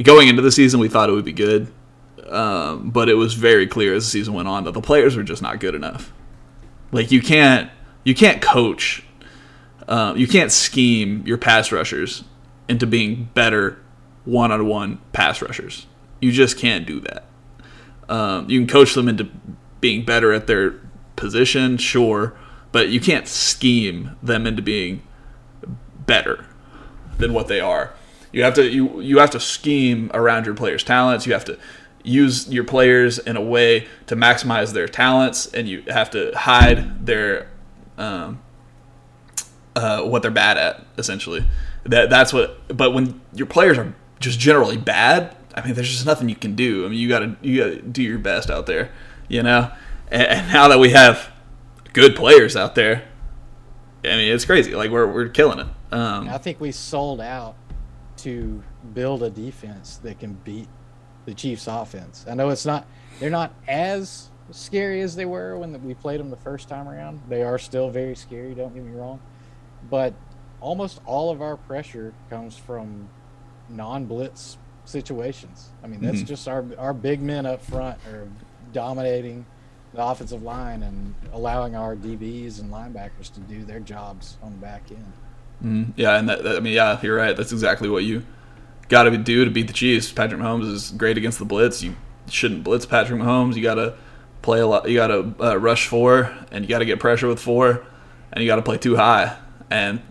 going 0.02 0.28
into 0.28 0.42
the 0.42 0.52
season, 0.52 0.80
we 0.80 0.88
thought 0.88 1.10
it 1.10 1.14
would 1.14 1.26
be 1.26 1.34
good. 1.34 1.72
Um, 2.28 2.92
but 2.92 3.10
it 3.10 3.16
was 3.16 3.34
very 3.34 3.68
clear 3.68 3.94
as 3.94 4.06
the 4.06 4.12
season 4.12 4.34
went 4.34 4.48
on 4.48 4.64
that 4.64 4.72
the 4.72 4.82
players 4.82 5.18
were 5.18 5.24
just 5.24 5.42
not 5.42 5.60
good 5.60 5.76
enough. 5.76 6.14
Like, 6.92 7.12
you 7.12 7.22
can't, 7.22 7.70
you 8.04 8.16
can't 8.16 8.42
coach, 8.42 9.04
um, 9.88 10.18
you 10.18 10.28
can't 10.28 10.52
scheme 10.52 11.24
your 11.26 11.38
pass 11.38 11.72
rushers 11.72 12.24
into 12.70 12.88
being 12.88 13.30
better 13.34 13.80
one 14.24 14.52
on 14.52 14.66
one 14.66 15.00
pass 15.12 15.42
rushers. 15.42 15.88
You 16.22 16.32
just 16.32 16.58
can't 16.58 16.86
do 16.86 17.02
that. 17.02 17.26
Um, 18.08 18.50
you 18.50 18.60
can 18.60 18.68
coach 18.68 18.94
them 18.94 19.10
into 19.10 19.30
being 19.80 20.06
better 20.06 20.32
at 20.32 20.48
their 20.48 20.80
position, 21.22 21.78
sure, 21.78 22.34
but 22.74 22.90
you 22.90 23.00
can't 23.00 23.28
scheme 23.28 24.18
them 24.22 24.46
into 24.46 24.62
being 24.62 25.02
better 26.06 26.46
than 27.18 27.32
what 27.32 27.48
they 27.48 27.62
are. 27.62 27.94
You 28.34 28.44
have 28.44 28.56
to 28.56 28.68
you 28.68 29.00
you 29.00 29.20
have 29.20 29.30
to 29.32 29.40
scheme 29.40 30.12
around 30.14 30.46
your 30.46 30.56
players' 30.56 30.84
talents. 30.84 31.26
You 31.26 31.34
have 31.34 31.46
to 31.46 31.58
use 32.04 32.50
your 32.50 32.64
players 32.64 33.20
in 33.20 33.38
a 33.38 33.42
way 33.42 33.88
to 34.08 34.16
maximize 34.16 34.74
their 34.74 34.88
talents, 34.88 35.46
and 35.48 35.70
you 35.70 35.84
have 35.88 36.10
to 36.12 36.32
hide 36.36 37.06
their 37.06 37.48
um, 37.98 38.42
uh, 39.76 40.02
what 40.02 40.22
they're 40.22 40.32
bad 40.32 40.58
at. 40.58 40.86
Essentially, 40.98 41.46
that 41.84 42.10
that's 42.10 42.34
what. 42.34 42.76
But 42.76 42.94
when 42.94 43.22
your 43.34 43.48
players 43.48 43.78
are 43.78 43.94
just 44.20 44.40
generally 44.40 44.78
bad, 44.78 45.36
I 45.54 45.66
mean, 45.66 45.76
there's 45.76 45.92
just 45.92 46.06
nothing 46.06 46.30
you 46.30 46.36
can 46.36 46.56
do. 46.56 46.86
I 46.86 46.90
mean, 46.90 47.00
you 47.00 47.10
gotta 47.10 47.36
you 47.42 47.58
gotta 47.58 47.82
do 47.82 48.02
your 48.02 48.20
best 48.20 48.50
out 48.50 48.66
there, 48.66 48.92
you 49.28 49.44
know. 49.44 49.72
And, 50.12 50.24
and 50.24 50.54
now 50.54 50.68
that 50.68 50.80
we 50.80 50.92
have 50.92 51.32
good 51.94 52.16
players 52.16 52.56
out 52.56 52.76
there, 52.76 53.04
I 54.04 54.10
mean, 54.10 54.32
it's 54.34 54.46
crazy. 54.46 54.76
Like 54.76 54.92
we're 54.92 55.08
we're 55.12 55.30
killing 55.30 55.60
it. 55.60 55.68
Um, 55.94 56.30
I 56.30 56.38
think 56.38 56.60
we 56.60 56.72
sold 56.72 57.22
out 57.22 57.56
to 58.18 58.62
build 58.94 59.24
a 59.24 59.30
defense 59.30 59.98
that 60.04 60.20
can 60.20 60.34
beat 60.44 60.68
the 61.26 61.34
Chiefs' 61.34 61.68
offense. 61.68 62.26
I 62.30 62.34
know 62.34 62.50
it's 62.50 62.66
not; 62.66 62.86
they're 63.20 63.30
not 63.30 63.54
as 63.68 64.30
scary 64.52 65.02
as 65.02 65.16
they 65.16 65.26
were 65.26 65.58
when 65.58 65.82
we 65.86 65.94
played 65.94 66.20
them 66.20 66.30
the 66.30 66.38
first 66.38 66.68
time 66.68 66.88
around. 66.90 67.22
They 67.30 67.44
are 67.44 67.58
still 67.60 67.90
very 67.90 68.16
scary. 68.16 68.54
Don't 68.56 68.74
get 68.74 68.84
me 68.84 68.92
wrong, 68.98 69.20
but 69.90 70.14
almost 70.60 71.00
all 71.06 71.30
of 71.32 71.42
our 71.42 71.58
pressure 71.58 72.14
comes 72.30 72.58
from 72.58 73.08
non-blitz 73.70 74.58
situations. 74.86 75.70
I 75.84 75.88
mean, 75.88 76.02
that's 76.02 76.22
Mhm. 76.22 76.28
just 76.28 76.48
our 76.48 76.66
our 76.78 76.94
big 76.94 77.22
men 77.22 77.46
up 77.46 77.62
front 77.64 77.98
are 78.08 78.28
dominating 78.74 79.46
the 79.94 80.04
offensive 80.04 80.42
line 80.44 80.84
and 80.84 81.14
allowing 81.34 81.76
our 81.76 81.96
DBs 81.96 82.60
and 82.60 82.72
linebackers 82.72 83.32
to 83.34 83.40
do 83.42 83.64
their 83.64 83.80
jobs 83.80 84.38
on 84.42 84.52
the 84.54 84.58
back 84.58 84.84
end. 84.90 85.14
Mhm. 85.64 85.94
Yeah, 85.96 86.18
and 86.18 86.28
that, 86.30 86.44
that- 86.44 86.58
I 86.58 86.60
mean, 86.60 86.74
yeah, 86.74 87.00
you're 87.02 87.16
right. 87.16 87.36
That's 87.36 87.52
exactly 87.52 87.90
what 87.90 88.04
you 88.04 88.24
got 88.90 89.04
to 89.04 89.18
do 89.18 89.46
to 89.46 89.52
beat 89.52 89.68
the 89.68 89.74
Chiefs. 89.74 90.12
Patrick 90.12 90.40
Mahomes 90.42 90.72
is 90.72 90.92
great 90.92 91.18
against 91.18 91.40
the 91.40 91.46
blitz. 91.46 91.84
You 91.84 91.96
shouldn't 92.30 92.64
blitz 92.64 92.86
Patrick 92.86 93.20
Mahomes. 93.22 93.56
You 93.56 93.62
got 93.64 93.76
to 93.76 93.96
play 94.42 94.60
a 94.60 94.68
lot. 94.68 94.90
You 94.90 94.96
got 94.96 95.08
to 95.08 95.34
uh, 95.40 95.56
rush 95.58 95.88
four, 95.88 96.32
and 96.52 96.64
you 96.66 96.70
got 96.70 96.80
to 96.80 96.86
get 96.86 97.00
pressure 97.00 97.28
with 97.28 97.40
four, 97.40 97.86
and 98.34 98.44
you 98.44 98.50
got 98.50 98.56
to 98.58 98.62
play 98.64 98.78
too 98.78 98.96
high. 98.96 99.38
And 99.70 100.02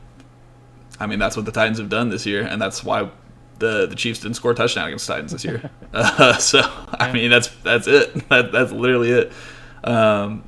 I 1.00 1.06
mean, 1.06 1.18
that's 1.18 1.36
what 1.36 1.46
the 1.46 1.52
Titans 1.52 1.78
have 1.78 1.88
done 1.88 2.10
this 2.10 2.26
year, 2.26 2.42
and 2.42 2.60
that's 2.60 2.84
why 2.84 3.10
the 3.58 3.86
the 3.86 3.94
Chiefs 3.96 4.20
didn't 4.20 4.36
score 4.36 4.52
a 4.52 4.54
touchdown 4.54 4.86
against 4.86 5.06
the 5.06 5.14
Titans 5.14 5.32
this 5.32 5.44
year. 5.44 5.70
uh, 5.92 6.34
so 6.38 6.60
I 6.92 7.10
mean, 7.12 7.30
that's 7.30 7.48
that's 7.64 7.86
it. 7.88 8.14
That, 8.28 8.52
that's 8.52 8.70
literally 8.72 9.10
it. 9.10 9.32
Um, 9.84 10.44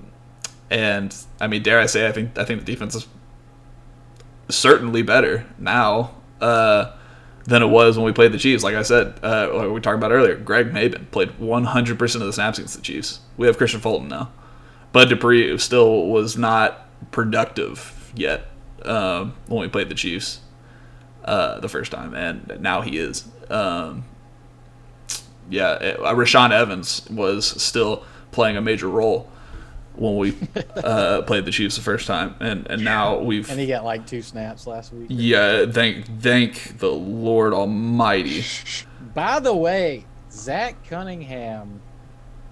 and 0.71 1.15
I 1.41 1.47
mean, 1.47 1.63
dare 1.63 1.81
I 1.81 1.87
say, 1.87 2.07
I 2.09 2.13
think 2.13 2.39
I 2.39 2.45
think 2.45 2.65
the 2.65 2.73
defense 2.73 2.95
is 2.95 3.07
certainly 4.49 5.03
better 5.03 5.47
now 5.59 6.15
uh, 6.41 6.93
than 7.45 7.63
it 7.63 7.67
was 7.67 7.97
when 7.97 8.07
we 8.07 8.13
played 8.13 8.33
the 8.33 8.39
Chiefs. 8.39 8.63
Like 8.63 8.75
I 8.75 8.83
said, 8.83 9.19
uh, 9.23 9.69
we 9.73 9.81
talked 9.81 9.97
about 9.97 10.13
earlier, 10.13 10.37
Greg 10.37 10.73
Mabin 10.73 11.11
played 11.11 11.31
100% 11.39 12.15
of 12.15 12.21
the 12.21 12.33
snaps 12.33 12.59
against 12.59 12.77
the 12.77 12.83
Chiefs. 12.83 13.21
We 13.37 13.47
have 13.47 13.59
Kristian 13.59 13.81
Fulton 13.81 14.09
now. 14.09 14.31
Bud 14.93 15.09
Dupree 15.09 15.57
still 15.59 16.07
was 16.07 16.37
not 16.37 16.87
productive 17.11 18.13
yet 18.15 18.49
um, 18.85 19.35
when 19.47 19.61
we 19.61 19.69
played 19.69 19.89
the 19.89 19.95
Chiefs 19.95 20.41
uh, 21.25 21.61
the 21.61 21.69
first 21.69 21.93
time, 21.93 22.15
and 22.15 22.61
now 22.61 22.83
he 22.83 22.99
is. 22.99 23.27
Um, 23.49 24.05
yeah, 25.51 25.71
uh, 25.71 26.15
Rashaan 26.15 26.51
Evans 26.51 27.09
was 27.11 27.63
still 27.63 28.05
playing 28.33 28.57
a 28.57 28.61
major 28.61 28.89
role 28.89 29.31
when 29.95 30.17
we 30.17 30.37
uh, 30.77 31.23
played 31.23 31.45
the 31.45 31.51
Chiefs 31.53 31.77
the 31.77 31.83
first 31.83 32.07
time, 32.07 32.35
and 32.41 32.67
and 32.69 32.83
now 32.83 33.19
we've 33.19 33.49
And 33.51 33.61
he 33.61 33.67
got 33.67 33.85
like 33.85 34.07
two 34.07 34.23
snaps 34.23 34.67
last 34.67 34.93
week. 34.93 35.07
yeah 35.11 35.67
thank 35.67 36.07
thank 36.21 36.79
the 36.79 36.91
Lord 36.91 37.53
Almighty. 37.53 38.45
By 39.15 39.39
the 39.39 39.55
way, 39.55 40.07
Zach 40.31 40.77
Cunningham 40.89 41.81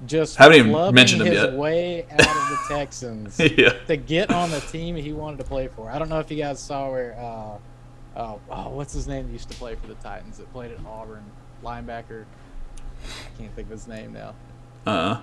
just 0.07 0.37
Haven't 0.37 0.59
even 0.69 0.95
mentioned 0.95 1.21
him 1.23 1.29
his 1.29 1.43
yet. 1.43 1.53
way 1.55 2.05
out 2.11 2.21
of 2.21 2.27
the 2.27 2.59
Texans 2.69 3.39
yeah, 3.59 3.71
to 3.87 3.97
get 3.97 4.31
on 4.31 4.51
the 4.51 4.61
team 4.61 4.97
he 4.97 5.13
wanted 5.13 5.39
to 5.39 5.45
play 5.45 5.69
for. 5.69 5.91
I 5.91 5.99
don't 5.99 6.09
know 6.09 6.21
if 6.21 6.31
you 6.31 6.39
guys 6.39 6.59
saw 6.61 6.91
where 6.91 7.15
uh, 7.19 8.21
oh, 8.21 8.41
oh 8.51 8.69
what's 8.71 8.93
his 8.95 9.07
name 9.09 9.31
used 9.33 9.51
to 9.51 9.57
play 9.57 9.75
for 9.75 9.87
the 9.87 9.95
Titans 9.97 10.39
that 10.39 10.51
played 10.53 10.73
at 10.73 10.79
Auburn 10.87 11.25
linebacker. 11.63 12.25
I 13.05 13.39
can't 13.39 13.55
think 13.55 13.67
of 13.69 13.73
his 13.73 13.89
name 13.89 14.13
now. 14.13 14.35
uh, 14.87 15.21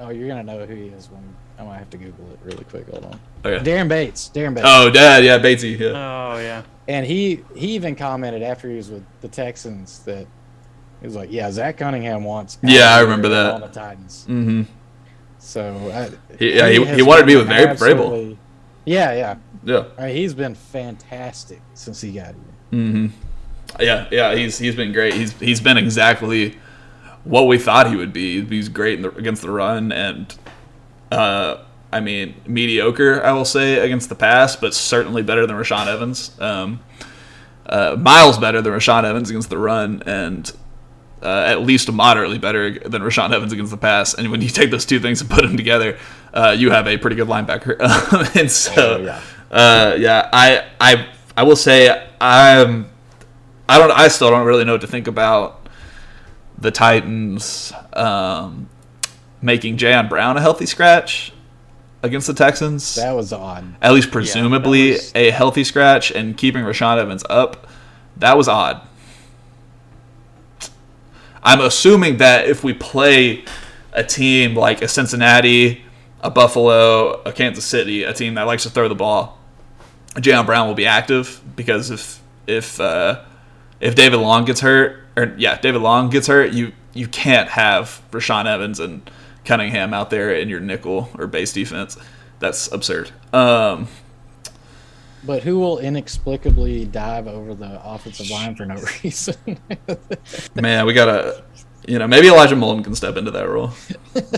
Oh, 0.00 0.08
you're 0.10 0.28
gonna 0.28 0.42
know 0.42 0.64
who 0.64 0.74
he 0.74 0.86
is 0.86 1.10
when 1.10 1.22
I 1.58 1.62
might 1.64 1.76
have 1.78 1.90
to 1.90 1.98
Google 1.98 2.24
it 2.32 2.38
really 2.42 2.64
quick. 2.64 2.88
Hold 2.88 3.04
on. 3.04 3.20
okay. 3.44 3.62
Daren 3.70 3.88
Bates. 3.88 4.30
Daren 4.34 4.54
Bates. 4.54 4.66
Oh, 4.68 4.90
Dad, 4.90 5.22
yeah, 5.24 5.38
Batesy, 5.38 5.78
yeah. 5.78 5.88
Oh 5.88 6.38
yeah. 6.38 6.62
And 6.88 7.04
he 7.06 7.44
he 7.54 7.72
even 7.74 7.94
commented 7.96 8.42
after 8.42 8.68
he 8.70 8.76
was 8.76 8.90
with 8.90 9.04
the 9.20 9.28
Texans 9.28 10.00
that 10.00 10.26
he 11.00 11.06
was 11.06 11.14
like, 11.16 11.30
"Yeah, 11.30 11.50
Zach 11.50 11.76
Cunningham 11.76 12.24
wants." 12.24 12.58
Yeah, 12.62 12.94
I 12.94 13.00
remember 13.00 13.28
that. 13.28 13.52
on 13.54 13.60
the 13.60 13.68
Titans. 13.68 14.24
Mm-hmm. 14.28 14.62
So 15.38 15.90
I, 15.92 16.36
He- 16.38 16.56
yeah, 16.56 16.68
he- 16.68 16.84
has 16.84 16.96
he 16.96 17.02
wanted 17.02 17.22
to 17.22 17.26
be 17.26 17.34
been 17.34 17.48
with 17.48 17.48
Vrabel. 17.48 17.70
absolutely- 17.70 18.38
Yeah, 18.84 19.12
yeah. 19.14 19.36
Yeah. 19.64 19.84
I 19.98 20.06
mean, 20.06 20.16
he's 20.16 20.32
been 20.34 20.54
fantastic 20.54 21.60
since 21.74 22.00
he 22.00 22.12
got 22.12 22.28
here. 22.34 22.34
Mm-hmm. 22.80 23.06
Yeah, 23.80 24.08
yeah, 24.10 24.34
he's 24.34 24.58
he's 24.58 24.74
been 24.74 24.92
great. 24.92 25.14
He's 25.14 25.32
he's 25.38 25.60
been 25.60 25.76
exactly 25.76 26.58
what 27.24 27.46
we 27.46 27.58
thought 27.58 27.88
he 27.88 27.96
would 27.96 28.12
be. 28.12 28.44
He's 28.44 28.68
great 28.68 28.94
in 28.98 29.02
the, 29.02 29.10
against 29.16 29.42
the 29.42 29.50
run, 29.50 29.92
and 29.92 30.34
uh, 31.12 31.58
I 31.92 32.00
mean 32.00 32.34
mediocre, 32.46 33.22
I 33.24 33.32
will 33.32 33.44
say, 33.44 33.78
against 33.78 34.08
the 34.08 34.14
pass, 34.14 34.56
but 34.56 34.74
certainly 34.74 35.22
better 35.22 35.46
than 35.46 35.56
Rashaan 35.56 35.86
Evans. 35.86 36.38
Um, 36.40 36.80
uh, 37.66 37.96
miles 37.98 38.38
better 38.38 38.60
than 38.62 38.72
Rashaan 38.72 39.04
Evans 39.04 39.30
against 39.30 39.50
the 39.50 39.58
run, 39.58 40.02
and 40.06 40.50
uh, 41.22 41.44
at 41.46 41.60
least 41.62 41.90
moderately 41.92 42.38
better 42.38 42.78
than 42.78 43.02
Rashaan 43.02 43.32
Evans 43.32 43.52
against 43.52 43.70
the 43.70 43.76
pass. 43.76 44.14
And 44.14 44.30
when 44.30 44.40
you 44.40 44.48
take 44.48 44.70
those 44.70 44.86
two 44.86 44.98
things 44.98 45.20
and 45.20 45.28
put 45.30 45.42
them 45.42 45.56
together, 45.56 45.98
uh, 46.32 46.54
you 46.58 46.70
have 46.70 46.86
a 46.88 46.96
pretty 46.96 47.16
good 47.16 47.28
linebacker. 47.28 47.76
and 48.40 48.50
so, 48.50 48.72
Oh, 48.96 49.02
yeah. 49.04 49.20
uh, 49.50 49.96
yeah, 49.98 50.30
I, 50.32 50.64
I, 50.80 51.08
I 51.36 51.42
will 51.42 51.56
say 51.56 51.90
I'm, 52.20 52.88
I 53.68 53.78
don't, 53.78 53.90
I 53.92 54.08
still 54.08 54.30
don't 54.30 54.46
really 54.46 54.64
know 54.64 54.72
what 54.72 54.80
to 54.80 54.86
think 54.88 55.06
about 55.06 55.59
the 56.60 56.70
Titans 56.70 57.72
um, 57.94 58.68
making 59.42 59.76
Jayon 59.76 60.08
Brown 60.08 60.36
a 60.36 60.40
healthy 60.40 60.66
scratch 60.66 61.32
against 62.02 62.26
the 62.26 62.34
Texans 62.34 62.94
That 62.96 63.12
was 63.12 63.32
odd. 63.32 63.74
at 63.82 63.92
least 63.92 64.10
presumably 64.10 64.92
was- 64.92 65.12
a 65.14 65.30
healthy 65.30 65.64
scratch 65.64 66.10
and 66.10 66.36
keeping 66.36 66.64
Rashaan 66.64 66.98
Evans 66.98 67.24
up, 67.30 67.66
that 68.16 68.36
was 68.36 68.48
odd. 68.48 68.80
I'm 71.42 71.60
assuming 71.60 72.18
that 72.18 72.46
if 72.46 72.62
we 72.62 72.74
play 72.74 73.44
a 73.92 74.04
team 74.04 74.54
like 74.54 74.82
a 74.82 74.88
Cincinnati, 74.88 75.82
a 76.20 76.30
Buffalo, 76.30 77.22
a 77.22 77.32
Kansas 77.32 77.64
City, 77.64 78.02
a 78.04 78.12
team 78.12 78.34
that 78.34 78.42
likes 78.46 78.62
to 78.64 78.70
throw 78.70 78.88
the 78.88 78.94
ball, 78.94 79.38
Jayon 80.16 80.44
Brown 80.44 80.68
will 80.68 80.74
be 80.74 80.86
active 80.86 81.40
because 81.56 81.90
if 81.90 82.20
if 82.46 82.78
uh, 82.80 83.22
if 83.80 83.94
David 83.94 84.18
Long 84.18 84.44
gets 84.44 84.60
hurt, 84.60 84.99
or 85.16 85.34
yeah, 85.38 85.58
David 85.60 85.82
Long 85.82 86.10
gets 86.10 86.26
hurt, 86.26 86.52
you 86.52 86.72
you 86.92 87.06
can't 87.06 87.48
have 87.50 88.02
Rashaan 88.10 88.46
Evans 88.46 88.80
and 88.80 89.08
Cunningham 89.44 89.94
out 89.94 90.10
there 90.10 90.34
in 90.34 90.48
your 90.48 90.60
nickel 90.60 91.08
or 91.18 91.26
base 91.26 91.52
defense. 91.52 91.96
That's 92.40 92.70
absurd. 92.72 93.10
Um, 93.32 93.88
But 95.24 95.42
who 95.42 95.58
will 95.58 95.78
inexplicably 95.78 96.86
dive 96.86 97.26
over 97.28 97.54
the 97.54 97.80
offensive 97.84 98.30
line 98.30 98.54
for 98.56 98.64
no 98.66 98.76
reason? 99.04 99.34
man, 100.54 100.86
we 100.86 100.94
gotta, 100.94 101.44
you 101.86 101.98
know, 101.98 102.08
maybe 102.08 102.28
Elijah 102.28 102.54
Molden 102.56 102.82
can 102.82 102.94
step 102.94 103.16
into 103.16 103.30
that 103.30 103.48
role. 103.48 103.72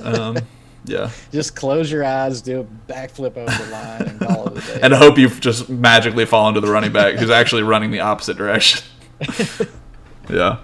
Um, 0.02 0.36
yeah, 0.84 1.10
Just 1.30 1.54
close 1.54 1.90
your 1.92 2.04
eyes, 2.04 2.42
do 2.42 2.60
a 2.60 2.92
backflip 2.92 3.36
over 3.36 3.64
the 3.64 3.70
line, 3.70 4.02
and 4.02 4.20
call 4.20 4.48
it 4.48 4.58
a 4.58 4.66
day. 4.74 4.80
and 4.82 4.92
hope 4.92 5.16
you 5.16 5.28
just 5.28 5.68
magically 5.68 6.24
fall 6.26 6.48
into 6.48 6.60
the 6.60 6.70
running 6.70 6.92
back 6.92 7.14
who's 7.14 7.30
actually 7.30 7.62
running 7.62 7.92
the 7.92 8.00
opposite 8.00 8.36
direction. 8.36 8.82
yeah, 10.28 10.58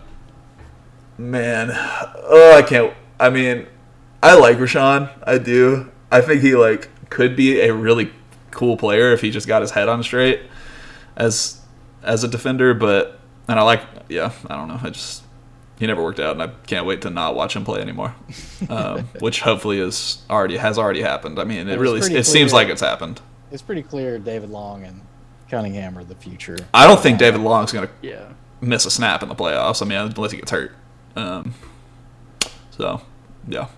man, 1.17 1.71
oh, 1.73 2.55
I 2.57 2.63
can't. 2.63 2.93
I 3.21 3.31
mean, 3.31 3.67
I 4.23 4.35
like 4.35 4.59
Rashaan. 4.59 5.11
I 5.27 5.39
do. 5.39 5.91
I 6.11 6.21
think 6.21 6.43
he 6.43 6.55
like 6.55 6.89
could 7.11 7.37
be 7.37 7.61
a 7.61 7.73
really 7.75 8.11
cool 8.51 8.77
player 8.77 9.13
if 9.13 9.21
he 9.21 9.31
just 9.31 9.47
got 9.47 9.63
his 9.63 9.71
head 9.73 9.89
on 9.89 10.03
straight 10.03 10.43
as 11.17 11.61
as 12.03 12.25
a 12.25 12.29
defender. 12.29 12.75
But 12.75 13.19
and 13.49 13.59
I 13.59 13.63
like, 13.63 13.83
yeah, 14.09 14.33
I 14.49 14.57
don't 14.57 14.69
know. 14.69 14.81
I 14.83 14.91
just 14.91 15.23
he 15.79 15.87
never 15.87 16.03
worked 16.03 16.21
out, 16.21 16.33
and 16.33 16.43
I 16.43 16.49
can't 16.67 16.87
wait 16.87 17.03
to 17.03 17.11
not 17.11 17.35
watch 17.37 17.55
him 17.55 17.65
play 17.65 17.81
anymore. 17.81 18.15
Um, 18.69 19.05
which 19.21 19.41
hopefully 19.41 19.79
is 19.79 20.23
already 20.29 20.57
has 20.57 20.79
already 20.79 21.03
happened. 21.03 21.39
I 21.39 21.45
mean, 21.45 21.69
it 21.69 21.73
It's 21.73 21.81
really 21.81 22.01
pretty 22.01 22.17
it 22.17 22.27
seems 22.27 22.53
like 22.53 22.69
it's 22.69 22.81
happened. 22.81 23.21
it's 23.51 23.63
pretty 23.63 23.83
clear 23.83 24.19
David 24.19 24.51
Long 24.51 24.85
and 24.85 25.03
Cunningham 25.51 25.97
are 25.97 26.05
the 26.05 26.15
future. 26.17 26.59
I 26.75 26.87
don't 26.87 27.01
think 27.01 27.19
David 27.19 27.41
Long's 27.41 27.73
gonna 27.73 27.91
Yeah. 28.03 28.29
Miss 28.61 28.87
a 28.87 28.91
snap 28.91 29.23
in 29.23 29.29
the 29.29 29.35
playoffs. 29.35 29.83
I 29.83 29.87
mean, 29.87 29.99
unless 29.99 30.33
he 30.33 30.39
gets 30.39 30.51
hurt. 30.51 30.75
Um, 31.17 31.55
so, 32.71 33.03
yeah. 33.47 33.69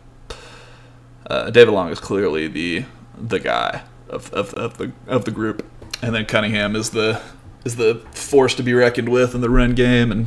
Uh, 1.26 1.50
David 1.50 1.72
Long 1.72 1.90
is 1.90 2.00
clearly 2.00 2.48
the 2.48 2.84
the 3.16 3.38
guy 3.38 3.82
of, 4.08 4.32
of, 4.32 4.52
of 4.54 4.78
the 4.78 4.92
of 5.06 5.24
the 5.24 5.30
group, 5.30 5.64
and 6.02 6.14
then 6.14 6.26
Cunningham 6.26 6.74
is 6.74 6.90
the 6.90 7.20
is 7.64 7.76
the 7.76 7.96
force 8.12 8.54
to 8.56 8.62
be 8.62 8.72
reckoned 8.74 9.08
with 9.08 9.34
in 9.34 9.40
the 9.40 9.50
run 9.50 9.74
game, 9.74 10.10
and 10.10 10.26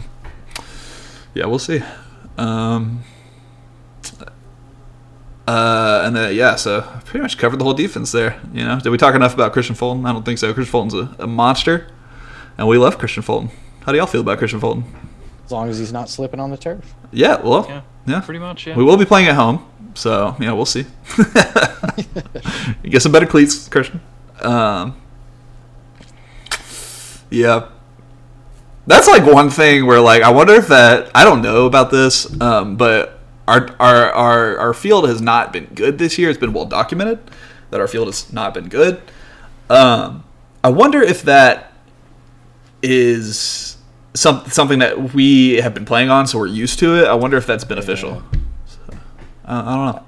yeah, 1.34 1.46
we'll 1.46 1.60
see. 1.60 1.82
Um, 2.38 3.04
uh, 5.46 6.04
and 6.06 6.16
then 6.16 6.34
yeah, 6.36 6.56
so 6.56 6.82
pretty 7.06 7.22
much 7.22 7.38
covered 7.38 7.58
the 7.58 7.66
whole 7.66 7.74
defense 7.74 8.12
there. 8.12 8.40
You 8.54 8.64
know, 8.64 8.80
did 8.80 8.90
we 8.90 8.98
talk 8.98 9.16
enough 9.16 9.34
about 9.34 9.54
Kristian 9.54 9.76
Fulton? 9.76 10.06
I 10.06 10.14
don't 10.14 10.24
think 10.24 10.40
so. 10.40 10.54
Kristian 10.54 10.68
Fulton's 10.68 10.94
a, 10.94 11.24
a 11.24 11.28
monster, 11.28 11.88
and 12.58 12.68
we 12.68 12.78
love 12.78 12.98
Kristian 12.98 13.24
Fulton. 13.24 13.50
How 13.86 13.92
do 13.92 13.98
y'all 13.98 14.08
feel 14.08 14.22
about 14.22 14.40
Kristian 14.40 14.60
Fulton? 14.62 14.84
As 15.46 15.52
long 15.52 15.70
as 15.70 15.78
he's 15.80 15.92
not 15.94 16.10
slipping 16.10 16.40
on 16.40 16.52
the 16.52 16.58
turf. 16.58 16.94
Yeah, 17.12 17.42
well, 17.42 17.66
Yeah. 17.68 17.82
yeah, 18.08 18.22
Pretty 18.22 18.40
much. 18.40 18.66
Yeah. 18.68 18.76
we 18.78 18.84
will 18.84 18.98
be 18.98 19.06
playing 19.06 19.28
at 19.28 19.36
home, 19.36 19.66
so 19.94 20.36
yeah, 20.40 20.52
we'll 20.54 20.66
see. 20.66 20.86
you 21.18 21.26
get 22.90 23.02
some 23.02 23.12
better 23.12 23.26
cleats, 23.26 23.68
Kristian. 23.70 24.00
Um, 24.44 24.96
yeah, 27.30 27.70
that's 28.88 29.08
like 29.08 29.26
one 29.26 29.50
thing 29.50 29.86
where 29.86 30.00
like 30.00 30.22
I 30.24 30.30
wonder 30.32 30.54
if 30.54 30.68
that 30.68 31.10
I 31.16 31.24
don't 31.24 31.42
know 31.42 31.66
about 31.66 31.92
this, 31.92 32.40
um, 32.42 32.76
but 32.78 33.20
our 33.48 33.70
our 33.80 34.12
our 34.12 34.58
our 34.60 34.74
field 34.74 35.08
has 35.08 35.22
not 35.22 35.52
been 35.54 35.66
good 35.66 35.98
this 35.98 36.18
year. 36.18 36.30
It's 36.30 36.40
been 36.40 36.54
well 36.54 36.66
documented 36.66 37.20
that 37.72 37.80
our 37.82 37.88
field 37.88 38.08
has 38.08 38.32
not 38.32 38.54
been 38.54 38.70
good. 38.70 39.02
Um, 39.70 40.24
I 40.64 40.70
wonder 40.70 41.02
if 41.02 41.24
that 41.24 41.74
is 42.82 43.73
some 44.16 44.46
something 44.48 44.80
that 44.80 45.14
we 45.14 45.56
have 45.56 45.74
been 45.74 45.86
playing 45.86 46.10
on, 46.10 46.28
so 46.28 46.38
we're 46.40 46.48
used 46.48 46.80
to 46.80 46.96
it. 47.04 47.08
I 47.08 47.14
wonder 47.14 47.38
if 47.38 47.46
that's 47.48 47.64
beneficial. 47.64 48.22
So, 48.66 48.80
I, 49.46 49.60
I 49.60 49.76
don't 49.76 49.96
know. 49.96 50.06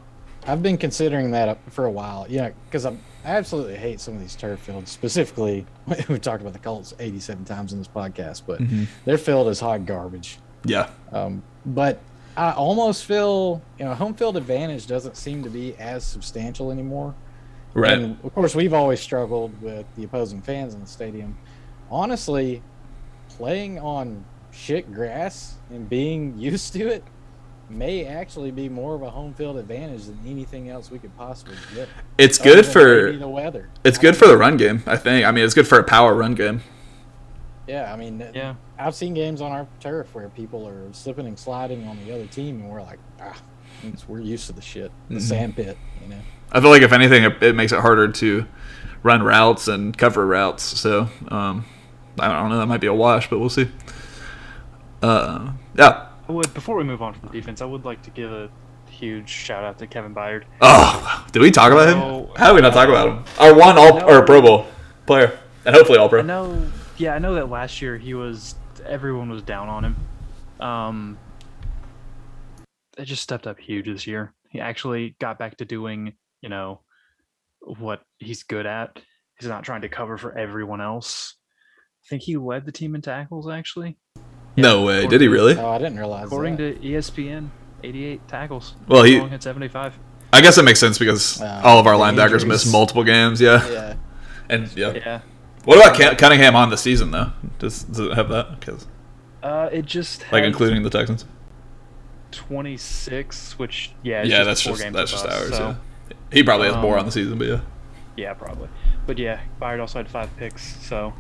I've 0.48 0.62
been 0.62 0.78
considering 0.78 1.32
that 1.32 1.58
for 1.72 1.86
a 1.86 1.92
while. 1.92 2.28
Yeah, 2.30 2.52
because 2.68 2.86
I 2.86 2.96
absolutely 3.26 3.78
hate 3.78 4.00
some 4.00 4.14
of 4.14 4.20
these 4.20 4.36
turf 4.36 4.60
fields. 4.60 4.92
Specifically, 4.92 5.66
we 6.10 6.20
talked 6.20 6.42
about 6.42 6.54
the 6.54 6.60
Colts 6.60 6.94
87 7.00 7.46
times 7.46 7.74
in 7.74 7.80
this 7.80 7.88
podcast, 7.88 8.44
but 8.46 8.60
Mm-hmm. 8.62 8.84
their 9.06 9.18
field 9.18 9.48
is 9.48 9.60
hot 9.60 9.86
garbage. 9.88 10.38
Yeah, 10.66 10.90
Um, 11.12 11.42
but 11.66 12.00
I 12.38 12.52
almost 12.52 13.06
feel, 13.06 13.62
you 13.80 13.86
know, 13.86 13.94
home 13.96 14.14
field 14.14 14.36
advantage 14.38 14.86
doesn't 14.88 15.16
seem 15.18 15.44
to 15.44 15.50
be 15.50 15.76
as 15.78 16.04
substantial 16.04 16.72
anymore. 16.72 17.16
right. 17.74 17.94
And 17.98 18.18
of 18.24 18.34
course, 18.36 18.54
we've 18.56 18.74
always 18.74 19.00
struggled 19.00 19.60
with 19.62 19.86
the 19.96 20.04
opposing 20.04 20.42
fans 20.42 20.74
in 20.76 20.82
the 20.82 20.88
stadium. 20.88 21.38
Honestly, 21.90 22.62
playing 23.38 23.80
on 23.80 24.24
shit 24.52 24.92
grass 24.94 25.56
and 25.70 25.90
being 25.90 26.38
used 26.40 26.74
to 26.74 26.88
it 26.88 27.04
may 27.70 28.06
actually 28.06 28.52
be 28.52 28.70
more 28.70 28.94
of 28.96 29.02
a 29.02 29.10
home 29.10 29.34
field 29.34 29.58
advantage 29.58 30.06
than 30.06 30.20
anything 30.28 30.70
else 30.70 30.92
we 30.92 31.00
could 31.00 31.16
possibly 31.18 31.56
get. 31.74 31.90
It's 32.18 32.40
Other 32.40 32.56
good 32.62 32.66
for 32.68 33.12
the 33.12 33.28
weather. 33.28 33.70
it's 33.84 33.98
good 33.98 34.16
for 34.16 34.28
the 34.28 34.38
run 34.38 34.56
game. 34.58 34.84
I 34.86 34.98
think. 34.98 35.26
I 35.26 35.32
mean, 35.32 35.44
it's 35.44 35.56
good 35.56 35.68
for 35.68 35.80
a 35.80 35.84
power 35.84 36.14
run 36.14 36.36
game. 36.36 36.62
Yeah, 37.68 37.92
I 37.92 37.96
mean, 37.98 38.24
Yeah. 38.36 38.54
I've 38.78 38.94
seen 38.94 39.16
games 39.16 39.42
on 39.42 39.52
our 39.52 39.66
turf 39.80 40.14
where 40.14 40.30
people 40.30 40.68
are 40.68 40.94
slipping 40.94 41.26
and 41.26 41.40
sliding 41.40 41.88
on 41.88 41.98
the 42.06 42.14
other 42.14 42.28
team, 42.28 42.62
and 42.62 42.70
we're 42.70 42.84
like, 42.84 43.00
ah, 43.20 43.36
we're 44.08 44.20
used 44.20 44.46
to 44.46 44.54
the 44.54 44.62
shit, 44.62 44.92
the 45.10 45.16
Mhm. 45.16 45.22
sand 45.22 45.56
pit, 45.56 45.76
you 46.04 46.10
know. 46.10 46.20
I 46.52 46.62
feel 46.62 46.70
like 46.70 46.84
if 46.84 46.94
anything, 46.94 47.24
it, 47.24 47.42
it 47.42 47.56
makes 47.56 47.72
it 47.72 47.80
harder 47.80 48.08
to 48.10 48.46
run 49.02 49.24
routes 49.24 49.68
and 49.68 49.98
cover 49.98 50.28
routes. 50.28 50.62
So 50.62 51.10
um, 51.30 51.66
I 52.20 52.28
don't 52.32 52.50
know. 52.50 52.58
That 52.60 52.68
might 52.68 52.82
be 52.82 52.88
a 52.88 52.94
wash, 52.94 53.30
but 53.30 53.40
we'll 53.40 53.50
see. 53.50 53.70
Uh, 55.02 55.52
yeah. 55.78 56.08
I 56.28 56.32
would 56.32 56.54
before 56.54 56.76
we 56.78 56.84
move 56.84 57.02
on 57.02 57.14
from 57.14 57.28
the 57.30 57.34
defense, 57.34 57.62
I 57.62 57.66
would 57.66 57.86
like 57.86 58.02
to 58.04 58.10
give 58.10 58.32
a 58.32 58.50
huge 58.90 59.30
shout 59.30 59.64
out 59.64 59.78
to 59.80 59.88
Kevin 59.88 60.16
Byard. 60.16 60.44
Oh, 60.62 61.26
did 61.32 61.42
we 61.42 61.52
talk 61.52 61.72
about 61.72 61.90
No. 61.90 62.26
him? 62.28 62.30
How 62.38 62.48
did 62.48 62.56
we 62.56 62.62
not 62.62 62.74
talk 62.74 62.88
about 62.90 63.10
him? 63.10 63.24
Our 63.40 63.54
one 63.54 63.78
all 63.78 64.00
No. 64.00 64.08
or 64.08 64.26
Pro 64.26 64.42
Bowl 64.42 64.66
player, 65.06 65.38
and 65.66 65.76
hopefully 65.76 65.98
all 66.00 66.10
pro. 66.10 66.22
know, 66.22 66.66
yeah, 66.98 67.14
I 67.14 67.20
know 67.20 67.36
that 67.36 67.50
last 67.50 67.82
year 67.82 67.98
he 67.98 68.14
was 68.14 68.56
everyone 68.86 69.30
was 69.30 69.44
down 69.44 69.68
on 69.70 69.84
him. 69.86 69.96
Um, 70.60 71.18
it 72.98 73.06
just 73.06 73.22
stepped 73.24 73.46
up 73.48 73.60
huge 73.60 73.86
this 73.86 74.08
year. 74.08 74.34
He 74.50 74.60
actually 74.62 75.16
got 75.20 75.38
back 75.38 75.58
to 75.58 75.66
doing, 75.66 76.14
you 76.42 76.50
know, 76.50 76.80
what 77.60 78.02
he's 78.20 78.44
good 78.44 78.66
at. 78.66 79.00
He's 79.40 79.50
not 79.50 79.64
trying 79.64 79.82
to 79.82 79.90
cover 79.90 80.18
for 80.18 80.36
everyone 80.38 80.80
else. 80.82 81.36
I 82.06 82.08
think 82.08 82.22
he 82.22 82.38
led 82.38 82.66
the 82.66 82.72
team 82.72 82.94
in 82.94 83.02
tackles 83.02 83.50
actually. 83.50 83.98
No 84.58 84.84
way, 84.84 85.08
did 85.08 85.22
he 85.22 85.28
really? 85.28 85.58
Oh, 85.58 85.70
I 85.72 85.78
didn't 85.80 85.98
realize 85.98 86.26
According 86.28 86.58
that. 86.58 86.82
to 86.82 86.88
ESPN, 86.88 87.50
88 87.84 88.28
tackles. 88.28 88.76
Well, 88.88 89.04
he- 89.04 89.20
Long 89.20 89.34
at 89.34 89.42
75. 89.44 89.98
I 90.32 90.42
guess 90.42 90.56
that 90.58 90.64
makes 90.64 90.80
sense 90.80 90.98
because 91.00 91.42
Uh, 91.42 91.62
all 91.64 91.80
of 91.80 91.88
our 91.88 91.96
linebackers 91.96 92.26
injuries. 92.42 92.46
missed 92.46 92.72
multiple 92.72 93.04
games. 93.04 93.42
Yeah, 93.42 93.68
yeah. 93.70 93.96
and 94.50 94.72
yeah. 94.76 94.92
Yeah. 94.94 95.22
What 95.64 95.78
about 95.78 95.98
Cun- 96.00 96.16
Cunningham 96.18 96.56
on 96.56 96.70
the 96.70 96.78
season 96.78 97.10
though? 97.12 97.32
Does, 97.58 97.84
does 97.84 98.00
it 98.08 98.14
have 98.14 98.30
that? 98.30 98.62
'Cause- 98.62 98.86
Uh, 99.42 99.70
it 99.72 99.86
just 99.86 100.26
like 100.32 100.44
including 100.44 100.84
the 100.84 100.90
Texans? 100.92 101.26
26, 102.32 103.58
which 103.58 103.92
yeah, 104.04 104.22
it's 104.22 104.30
yeah, 104.30 104.38
just 104.44 104.48
that's 104.48 104.62
four 104.62 104.74
just 104.74 104.84
games 104.84 104.96
that's 104.96 105.12
just 105.12 105.26
us, 105.26 105.42
ours. 105.42 105.50
so- 105.58 105.68
yeah. 105.70 106.16
He 106.32 106.44
probably 106.44 106.68
has 106.68 106.76
more 106.78 106.94
um, 106.96 107.00
on 107.00 107.06
the 107.06 107.12
season, 107.12 107.38
but 107.40 107.48
yeah. 107.48 107.62
Yeah, 108.18 108.34
probably. 108.34 108.70
But 109.08 109.18
yeah, 109.18 109.40
Byard 109.62 109.80
also 109.80 110.00
had 110.00 110.10
five 110.10 110.36
picks, 110.38 110.76
so 110.86 111.14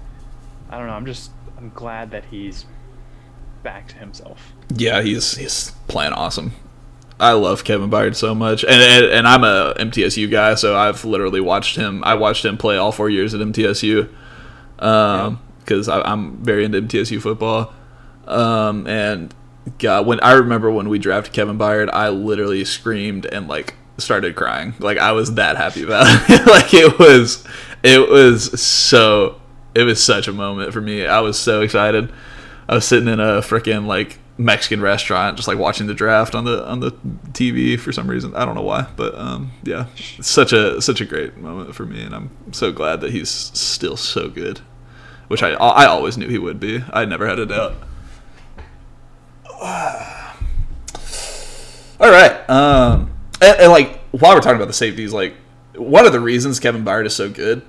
I 0.70 0.78
don't 0.78 0.88
know. 0.88 0.94
I'm 0.94 1.06
just 1.06 1.32
I'm 1.58 1.72
glad 1.74 2.12
that 2.12 2.26
he's 2.26 2.66
back 3.64 3.88
to 3.90 3.96
himself. 3.96 4.54
Yeah, 4.74 5.02
he's 5.02 5.38
he's 5.38 5.72
playing 5.88 6.14
awesome. 6.14 6.54
I 7.20 7.32
love 7.32 7.64
Kevin 7.64 7.90
Byard 7.90 8.16
so 8.16 8.36
much, 8.36 8.64
and, 8.64 8.74
and 8.74 9.06
and 9.06 9.28
I'm 9.28 9.44
a 9.44 9.74
MTSU 9.80 10.30
guy, 10.30 10.56
so 10.56 10.76
I've 10.76 11.06
literally 11.06 11.40
watched 11.40 11.78
him. 11.78 12.04
I 12.04 12.16
watched 12.16 12.44
him 12.44 12.58
play 12.58 12.78
all 12.78 12.92
four 12.92 13.10
years 13.10 13.34
at 13.34 13.40
MTSU, 13.40 14.10
um, 14.80 15.42
because 15.60 15.88
I'm 15.88 16.38
very 16.44 16.66
into 16.66 16.82
MTSU 16.82 17.22
football. 17.22 17.74
Um, 18.28 18.86
and 18.88 19.34
God, 19.78 20.06
when 20.06 20.20
I 20.20 20.34
remember 20.34 20.70
when 20.72 20.90
we 20.90 21.00
drafted 21.00 21.34
Kevin 21.34 21.58
Byard, 21.58 21.90
I 21.92 22.10
literally 22.10 22.66
screamed 22.66 23.26
and 23.26 23.48
like 23.48 23.76
started 23.98 24.36
crying. 24.36 24.74
Like 24.80 24.98
I 24.98 25.12
was 25.14 25.36
that 25.36 25.58
happy 25.58 25.84
about 25.84 26.06
it. 26.30 26.46
like 26.48 26.74
it 26.74 27.00
was, 27.00 27.46
it 27.84 28.10
was 28.10 28.62
so, 28.62 29.42
it 29.76 29.84
was 29.84 30.04
such 30.04 30.28
a 30.28 30.34
moment 30.34 30.74
for 30.74 30.82
me. 30.82 31.06
I 31.06 31.20
was 31.20 31.38
so 31.38 31.62
excited. 31.62 32.12
I 32.68 32.76
was 32.76 32.86
sitting 32.86 33.10
in 33.10 33.20
a 33.20 33.42
freaking 33.42 33.86
like 33.86 34.18
Mexican 34.38 34.82
restaurant, 34.82 35.36
just 35.36 35.48
like 35.48 35.58
watching 35.58 35.86
the 35.88 35.94
draft 35.94 36.34
on 36.34 36.46
the 36.46 36.66
on 36.66 36.80
the 36.80 36.92
TV 37.34 37.78
for 37.80 37.92
some 37.92 38.10
reason. 38.10 38.34
I 38.36 38.46
don't 38.46 38.56
know 38.56 38.62
why, 38.62 38.88
but 38.96 39.14
um, 39.16 39.52
yeah, 39.64 39.88
such 40.22 40.54
a 40.54 40.82
such 40.82 41.02
a 41.02 41.06
great 41.06 41.38
moment 41.38 41.76
for 41.76 41.86
me, 41.86 42.02
and 42.02 42.16
I'm 42.16 42.32
so 42.54 42.72
glad 42.72 43.02
that 43.02 43.12
he's 43.12 43.30
still 43.30 43.98
so 43.98 44.30
good, 44.30 44.62
which 45.28 45.44
I 45.44 45.52
I 45.52 45.86
always 45.86 46.18
knew 46.18 46.30
he 46.30 46.40
would 46.40 46.60
be. 46.60 46.84
I 46.92 47.06
never 47.06 47.28
had 47.28 47.38
a 47.38 47.46
doubt. 47.46 47.76
All 51.98 52.12
right, 52.12 52.50
um, 52.50 53.12
and, 53.42 53.60
and 53.60 53.72
like 53.72 54.00
while 54.12 54.34
we're 54.34 54.42
talking 54.42 54.58
about 54.58 54.68
the 54.68 54.74
safeties, 54.74 55.14
like 55.14 55.36
one 55.76 56.06
of 56.06 56.14
the 56.14 56.20
reasons 56.20 56.60
Kevin 56.60 56.84
Byard 56.84 57.06
is 57.06 57.16
so 57.16 57.30
good 57.30 57.62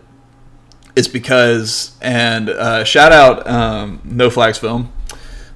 is 0.96 1.06
because 1.06 1.96
and 2.00 2.48
uh, 2.50 2.82
shout 2.84 3.12
out 3.12 3.46
um, 3.46 4.00
No 4.04 4.30
Flags 4.30 4.58
Film. 4.58 4.92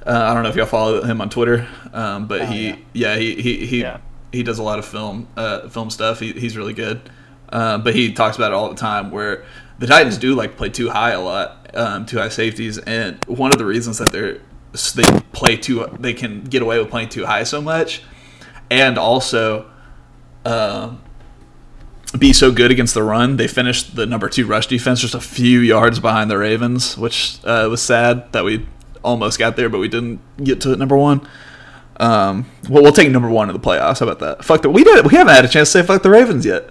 Uh, 0.06 0.10
I 0.12 0.34
don't 0.34 0.42
know 0.42 0.48
if 0.50 0.56
y'all 0.56 0.66
follow 0.66 1.02
him 1.02 1.20
on 1.20 1.28
Twitter, 1.30 1.66
um, 1.92 2.26
but 2.26 2.42
Oh, 2.42 2.46
he 2.46 2.68
yeah. 2.68 2.76
yeah 2.92 3.16
he 3.16 3.34
he 3.42 3.66
he, 3.66 3.80
Yeah. 3.82 3.98
he 4.32 4.42
does 4.42 4.58
a 4.58 4.62
lot 4.62 4.78
of 4.78 4.84
film 4.84 5.26
uh, 5.36 5.68
film 5.68 5.90
stuff. 5.90 6.20
He, 6.20 6.32
he's 6.32 6.56
really 6.56 6.72
good, 6.74 7.00
uh, 7.50 7.78
but 7.78 7.94
he 7.94 8.12
talks 8.12 8.36
about 8.36 8.52
it 8.52 8.54
all 8.54 8.68
the 8.68 8.76
time 8.76 9.10
where 9.10 9.44
the 9.78 9.86
Titans 9.86 10.18
do 10.18 10.34
like 10.34 10.56
play 10.56 10.68
too 10.68 10.90
high 10.90 11.12
a 11.12 11.20
lot, 11.20 11.70
um, 11.74 12.06
too 12.06 12.18
high 12.18 12.28
safeties, 12.28 12.78
and 12.78 13.22
one 13.26 13.50
of 13.52 13.58
the 13.58 13.64
reasons 13.66 13.98
that 13.98 14.12
they're 14.12 14.38
they 14.94 15.20
play 15.32 15.56
too 15.56 15.86
they 15.98 16.12
can 16.14 16.44
get 16.44 16.62
away 16.62 16.78
with 16.78 16.90
playing 16.90 17.08
too 17.08 17.26
high 17.26 17.42
so 17.44 17.60
much, 17.60 18.02
and 18.70 18.98
also. 18.98 19.70
Um, 20.44 21.02
be 22.18 22.32
so 22.32 22.50
good 22.50 22.70
against 22.70 22.94
the 22.94 23.02
run. 23.02 23.36
They 23.36 23.46
finished 23.48 23.96
the 23.96 24.06
number 24.06 24.28
two 24.28 24.46
rush 24.46 24.66
defense 24.66 25.00
just 25.00 25.14
a 25.14 25.20
few 25.20 25.60
yards 25.60 26.00
behind 26.00 26.30
the 26.30 26.38
Ravens, 26.38 26.96
which 26.96 27.38
uh, 27.44 27.68
was 27.70 27.80
sad 27.82 28.32
that 28.32 28.44
we 28.44 28.66
almost 29.02 29.38
got 29.38 29.56
there, 29.56 29.68
but 29.68 29.78
we 29.78 29.88
didn't 29.88 30.20
get 30.42 30.60
to 30.62 30.76
number 30.76 30.96
one. 30.96 31.26
Um, 31.98 32.50
well, 32.68 32.82
we'll 32.82 32.92
take 32.92 33.10
number 33.10 33.28
one 33.28 33.48
in 33.50 33.54
the 33.54 33.60
playoffs. 33.60 34.00
How 34.00 34.06
about 34.06 34.20
that? 34.20 34.44
Fuck 34.44 34.62
the 34.62 34.70
we 34.70 34.84
did 34.84 35.06
we 35.06 35.12
haven't 35.16 35.34
had 35.34 35.44
a 35.44 35.48
chance 35.48 35.70
to 35.72 35.80
say 35.80 35.86
fuck 35.86 36.02
the 36.02 36.10
Ravens 36.10 36.46
yet. 36.46 36.70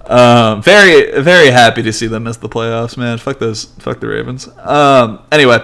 Um, 0.05 0.61
very 0.61 1.21
very 1.21 1.51
happy 1.51 1.83
to 1.83 1.91
see 1.93 2.07
them 2.07 2.23
miss 2.23 2.37
the 2.37 2.49
playoffs, 2.49 2.97
man. 2.97 3.17
Fuck 3.17 3.39
those 3.39 3.65
fuck 3.79 3.99
the 3.99 4.07
Ravens. 4.07 4.47
Um, 4.59 5.21
anyway, 5.31 5.59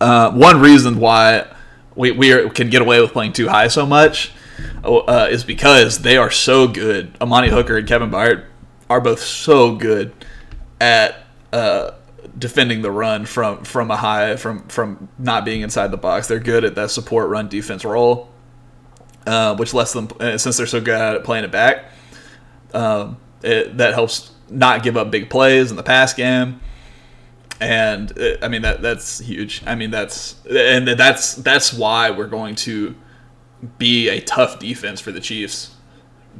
uh, 0.00 0.30
one 0.32 0.60
reason 0.60 0.98
why 0.98 1.46
we, 1.94 2.10
we 2.10 2.32
are, 2.32 2.48
can 2.50 2.70
get 2.70 2.82
away 2.82 3.00
with 3.00 3.12
playing 3.12 3.32
too 3.32 3.48
high 3.48 3.68
so 3.68 3.86
much 3.86 4.32
uh, 4.84 5.28
is 5.30 5.44
because 5.44 6.00
they 6.00 6.16
are 6.16 6.30
so 6.30 6.68
good. 6.68 7.16
Amani 7.20 7.48
Hooker 7.48 7.78
and 7.78 7.88
Kevin 7.88 8.10
Byard 8.10 8.44
are 8.88 9.00
both 9.00 9.20
so 9.20 9.74
good 9.74 10.12
at 10.80 11.16
uh, 11.52 11.92
defending 12.38 12.82
the 12.82 12.90
run 12.90 13.24
from 13.24 13.64
from 13.64 13.90
a 13.90 13.96
high 13.96 14.36
from 14.36 14.68
from 14.68 15.08
not 15.18 15.44
being 15.44 15.62
inside 15.62 15.90
the 15.90 15.96
box. 15.96 16.28
They're 16.28 16.38
good 16.38 16.64
at 16.64 16.74
that 16.74 16.90
support 16.90 17.28
run 17.28 17.48
defense 17.48 17.84
role, 17.84 18.30
uh, 19.26 19.56
which 19.56 19.74
lets 19.74 19.92
them 19.92 20.08
uh, 20.20 20.38
since 20.38 20.56
they're 20.56 20.66
so 20.66 20.80
good 20.80 20.94
at 20.94 21.24
playing 21.24 21.44
it 21.44 21.52
back. 21.52 21.86
Um, 22.74 23.16
it, 23.42 23.76
that 23.78 23.94
helps 23.94 24.32
not 24.50 24.82
give 24.82 24.96
up 24.96 25.10
big 25.10 25.30
plays 25.30 25.70
in 25.70 25.76
the 25.76 25.82
pass 25.82 26.12
game 26.14 26.60
and 27.60 28.16
uh, 28.18 28.36
I 28.42 28.48
mean 28.48 28.62
that 28.62 28.82
that's 28.82 29.18
huge. 29.18 29.62
I 29.66 29.74
mean 29.74 29.90
that's 29.90 30.36
and 30.46 30.86
that's 30.88 31.34
that's 31.34 31.72
why 31.72 32.10
we're 32.10 32.26
going 32.26 32.54
to 32.56 32.94
be 33.78 34.08
a 34.08 34.20
tough 34.20 34.58
defense 34.58 35.00
for 35.00 35.12
the 35.12 35.20
Chiefs, 35.20 35.74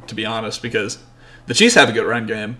to 0.07 0.15
be 0.15 0.25
honest, 0.25 0.61
because 0.61 0.99
the 1.47 1.53
Chiefs 1.53 1.75
have 1.75 1.89
a 1.89 1.91
good 1.91 2.05
run 2.05 2.27
game, 2.27 2.57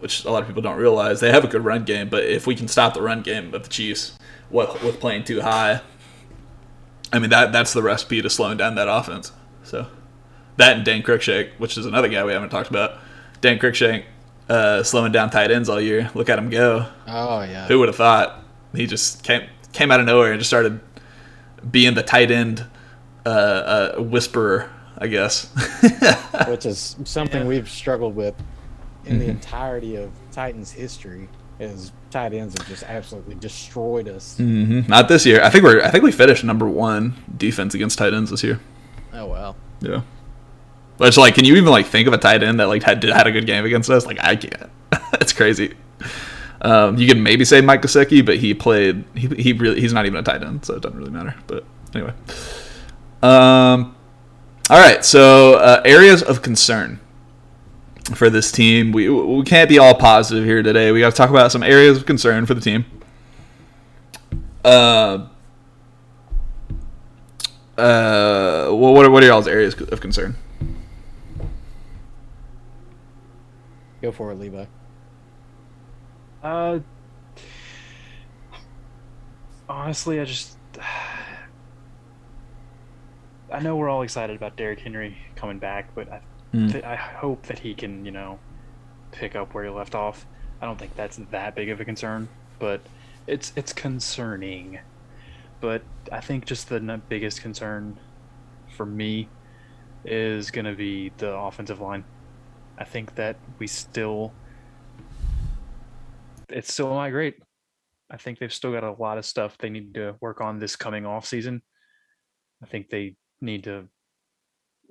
which 0.00 0.24
a 0.24 0.30
lot 0.30 0.42
of 0.42 0.46
people 0.46 0.62
don't 0.62 0.78
realize. 0.78 1.20
They 1.20 1.30
have 1.30 1.44
a 1.44 1.48
good 1.48 1.64
run 1.64 1.84
game, 1.84 2.08
but 2.08 2.24
if 2.24 2.46
we 2.46 2.54
can 2.54 2.68
stop 2.68 2.94
the 2.94 3.02
run 3.02 3.22
game 3.22 3.52
of 3.54 3.64
the 3.64 3.68
Chiefs 3.68 4.18
with, 4.50 4.82
with 4.82 5.00
playing 5.00 5.24
too 5.24 5.42
high, 5.42 5.82
I 7.12 7.18
mean 7.18 7.30
that 7.30 7.52
that's 7.52 7.72
the 7.72 7.82
recipe 7.82 8.22
to 8.22 8.30
slowing 8.30 8.56
down 8.56 8.74
that 8.76 8.88
offense. 8.88 9.32
So 9.62 9.86
that 10.56 10.76
and 10.76 10.84
Dane 10.84 11.02
Cruikshank, 11.02 11.50
which 11.58 11.76
is 11.76 11.86
another 11.86 12.08
guy 12.08 12.24
we 12.24 12.32
haven't 12.32 12.50
talked 12.50 12.70
about, 12.70 12.98
Dane 13.40 13.58
Cruikshank. 13.58 14.04
Uh, 14.48 14.82
slowing 14.82 15.10
down 15.12 15.30
tight 15.30 15.50
ends 15.50 15.68
all 15.70 15.80
year. 15.80 16.10
Look 16.14 16.28
at 16.28 16.38
him 16.38 16.50
go. 16.50 16.86
Oh 17.06 17.42
yeah. 17.42 17.66
Who 17.66 17.78
would 17.78 17.88
have 17.88 17.96
thought? 17.96 18.44
He 18.74 18.86
just 18.86 19.22
came 19.24 19.48
came 19.72 19.90
out 19.90 20.00
of 20.00 20.06
nowhere 20.06 20.32
and 20.32 20.40
just 20.40 20.50
started 20.50 20.80
being 21.70 21.94
the 21.94 22.02
tight 22.02 22.30
end 22.30 22.64
uh, 23.24 23.28
uh, 23.28 24.02
whisperer, 24.02 24.70
I 24.98 25.06
guess. 25.06 25.46
Which 26.48 26.66
is 26.66 26.96
something 27.04 27.46
we've 27.46 27.68
struggled 27.70 28.14
with 28.14 28.34
in 29.06 29.12
Mm-hmm. 29.14 29.18
the 29.18 29.26
entirety 29.30 29.96
of 29.96 30.10
Titans 30.32 30.70
history. 30.72 31.28
Is 31.60 31.92
tight 32.10 32.34
ends 32.34 32.58
have 32.58 32.66
just 32.68 32.82
absolutely 32.82 33.36
destroyed 33.36 34.08
us. 34.08 34.36
hmm 34.38 34.80
Not 34.88 35.08
this 35.08 35.24
year. 35.24 35.40
I 35.42 35.50
think 35.50 35.62
we're. 35.64 35.80
I 35.82 35.88
think 35.90 36.02
we 36.04 36.10
finished 36.12 36.42
number 36.44 36.66
one 36.68 37.14
defense 37.36 37.74
against 37.74 37.96
tight 37.98 38.12
ends 38.12 38.30
this 38.30 38.42
year. 38.42 38.58
Oh 39.12 39.26
well. 39.26 39.56
Yeah. 39.80 40.02
It's 41.00 41.16
like, 41.16 41.34
can 41.34 41.44
you 41.44 41.56
even 41.56 41.70
like 41.70 41.86
think 41.86 42.06
of 42.06 42.14
a 42.14 42.18
tight 42.18 42.42
end 42.42 42.60
that 42.60 42.68
like 42.68 42.82
had 42.82 43.02
had 43.02 43.26
a 43.26 43.32
good 43.32 43.46
game 43.46 43.64
against 43.64 43.90
us? 43.90 44.06
Like 44.06 44.18
I 44.20 44.36
can't. 44.36 44.70
it's 45.14 45.32
crazy. 45.32 45.74
Um, 46.60 46.96
you 46.96 47.06
could 47.06 47.18
maybe 47.18 47.44
say 47.44 47.60
Mike 47.60 47.82
Gesicki, 47.82 48.24
but 48.24 48.38
he 48.38 48.54
played. 48.54 49.04
He, 49.14 49.26
he 49.28 49.52
really 49.52 49.80
he's 49.80 49.92
not 49.92 50.06
even 50.06 50.18
a 50.18 50.22
tight 50.22 50.42
end, 50.42 50.64
so 50.64 50.74
it 50.74 50.82
doesn't 50.82 50.96
really 50.96 51.10
matter. 51.10 51.34
But 51.46 51.64
anyway. 51.94 52.12
Um. 53.22 53.96
All 54.70 54.78
right. 54.78 55.04
So 55.04 55.54
uh, 55.54 55.82
areas 55.84 56.22
of 56.22 56.42
concern 56.42 57.00
for 58.14 58.30
this 58.30 58.52
team. 58.52 58.92
We 58.92 59.08
we 59.08 59.42
can't 59.44 59.68
be 59.68 59.78
all 59.78 59.94
positive 59.94 60.44
here 60.44 60.62
today. 60.62 60.92
We 60.92 61.00
got 61.00 61.10
to 61.10 61.16
talk 61.16 61.30
about 61.30 61.50
some 61.50 61.62
areas 61.62 61.98
of 61.98 62.06
concern 62.06 62.46
for 62.46 62.54
the 62.54 62.60
team. 62.60 62.84
Uh. 64.64 65.26
Uh. 67.76 68.70
Well, 68.70 68.94
what 68.94 69.04
are 69.04 69.10
what 69.10 69.22
are 69.22 69.26
y'all's 69.26 69.48
areas 69.48 69.74
of 69.74 70.00
concern? 70.00 70.36
Go 74.04 74.12
for 74.12 74.30
it, 74.32 74.38
Levi. 74.38 74.66
Uh, 76.42 76.80
honestly, 79.66 80.20
I 80.20 80.26
just 80.26 80.58
I 83.50 83.60
know 83.62 83.76
we're 83.76 83.88
all 83.88 84.02
excited 84.02 84.36
about 84.36 84.58
Derrick 84.58 84.80
Henry 84.80 85.16
coming 85.36 85.58
back, 85.58 85.94
but 85.94 86.12
I 86.12 86.20
Mm. 86.54 86.70
th- 86.70 86.84
I 86.84 86.96
hope 86.96 87.46
that 87.46 87.60
he 87.60 87.74
can 87.74 88.04
you 88.04 88.10
know 88.12 88.40
pick 89.12 89.34
up 89.36 89.54
where 89.54 89.64
he 89.64 89.70
left 89.70 89.94
off. 89.94 90.26
I 90.60 90.66
don't 90.66 90.78
think 90.78 90.94
that's 90.96 91.16
that 91.16 91.54
big 91.56 91.70
of 91.70 91.80
a 91.80 91.84
concern, 91.86 92.28
but 92.58 92.86
it's 93.26 93.52
it's 93.56 93.72
concerning. 93.72 94.80
But 95.60 95.88
I 96.12 96.20
think 96.20 96.46
just 96.46 96.68
the 96.68 96.76
n- 96.76 97.02
biggest 97.08 97.40
concern 97.42 98.00
for 98.76 98.86
me 98.86 99.32
is 100.04 100.50
going 100.50 100.66
to 100.66 100.74
be 100.76 101.14
the 101.18 101.34
offensive 101.34 101.80
line. 101.80 102.06
I 102.78 102.84
think 102.84 103.14
that 103.14 103.36
we 103.58 103.66
still 103.66 104.32
it's 106.48 106.72
still 106.72 106.90
not 106.90 107.10
great. 107.10 107.36
I 108.10 108.16
think 108.16 108.38
they've 108.38 108.52
still 108.52 108.72
got 108.72 108.84
a 108.84 108.92
lot 108.92 109.18
of 109.18 109.24
stuff 109.24 109.56
they 109.58 109.70
need 109.70 109.94
to 109.94 110.16
work 110.20 110.40
on 110.40 110.58
this 110.58 110.76
coming 110.76 111.06
off 111.06 111.26
season. 111.26 111.62
I 112.62 112.66
think 112.66 112.90
they 112.90 113.16
need 113.40 113.64
to 113.64 113.88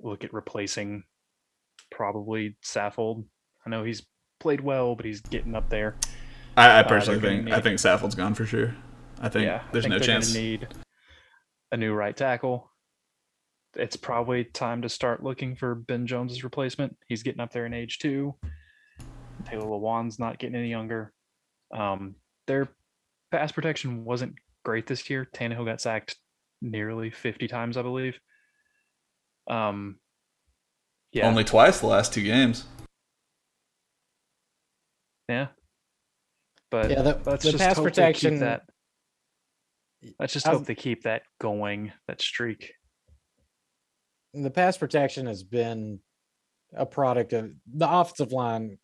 look 0.00 0.24
at 0.24 0.32
replacing 0.34 1.04
probably 1.90 2.56
Saffold. 2.62 3.24
I 3.64 3.70
know 3.70 3.84
he's 3.84 4.04
played 4.40 4.60
well, 4.60 4.94
but 4.94 5.06
he's 5.06 5.20
getting 5.20 5.54
up 5.54 5.68
there. 5.70 5.96
I, 6.56 6.68
I 6.68 6.80
Uh, 6.80 6.88
personally 6.88 7.20
gonna 7.20 7.42
think 7.42 7.50
I 7.52 7.60
think 7.60 7.78
Saffold's 7.78 8.14
gone 8.14 8.34
for 8.34 8.46
sure. 8.46 8.74
I 9.20 9.28
think 9.28 9.46
yeah, 9.46 9.62
there's 9.72 9.86
I 9.86 9.88
think 9.88 10.00
no 10.00 10.06
chance. 10.06 10.34
Need 10.34 10.68
a 11.72 11.76
new 11.76 11.94
right 11.94 12.16
tackle. 12.16 12.70
It's 13.76 13.96
probably 13.96 14.44
time 14.44 14.82
to 14.82 14.88
start 14.88 15.22
looking 15.22 15.56
for 15.56 15.74
Ben 15.74 16.06
Jones's 16.06 16.44
replacement. 16.44 16.96
He's 17.08 17.22
getting 17.22 17.40
up 17.40 17.52
there 17.52 17.66
in 17.66 17.74
age 17.74 17.98
too. 17.98 18.34
Taylor 19.46 19.66
Lewan's 19.66 20.18
not 20.18 20.38
getting 20.38 20.56
any 20.56 20.68
younger. 20.70 21.12
Um, 21.72 22.14
their 22.46 22.68
pass 23.30 23.52
protection 23.52 24.04
wasn't 24.04 24.34
great 24.64 24.86
this 24.86 25.10
year. 25.10 25.28
Tannehill 25.34 25.64
got 25.66 25.80
sacked 25.80 26.16
nearly 26.62 27.10
50 27.10 27.48
times, 27.48 27.76
I 27.76 27.82
believe. 27.82 28.18
Um, 29.48 29.98
yeah, 31.12 31.26
Only 31.28 31.44
twice 31.44 31.80
the 31.80 31.86
last 31.86 32.12
two 32.14 32.22
games. 32.22 32.64
yeah. 35.28 35.48
But 36.70 36.90
Yeah, 36.90 37.02
the- 37.02 37.22
let's 37.26 37.44
the 37.44 37.52
just 37.52 37.62
pass 37.62 37.76
hope 37.76 37.84
they 37.84 37.90
protection- 37.90 38.30
keep 38.34 38.40
that. 38.40 38.62
Let's 40.18 40.32
just 40.32 40.46
I've- 40.46 40.58
hope 40.58 40.66
they 40.66 40.74
keep 40.74 41.02
that 41.04 41.22
going, 41.40 41.92
that 42.08 42.20
streak. 42.20 42.74
The 44.34 44.50
pass 44.50 44.76
protection 44.76 45.26
has 45.26 45.42
been 45.42 46.00
a 46.76 46.84
product 46.84 47.32
of 47.32 47.52
the 47.72 47.88
offensive 47.88 48.32
line 48.32 48.78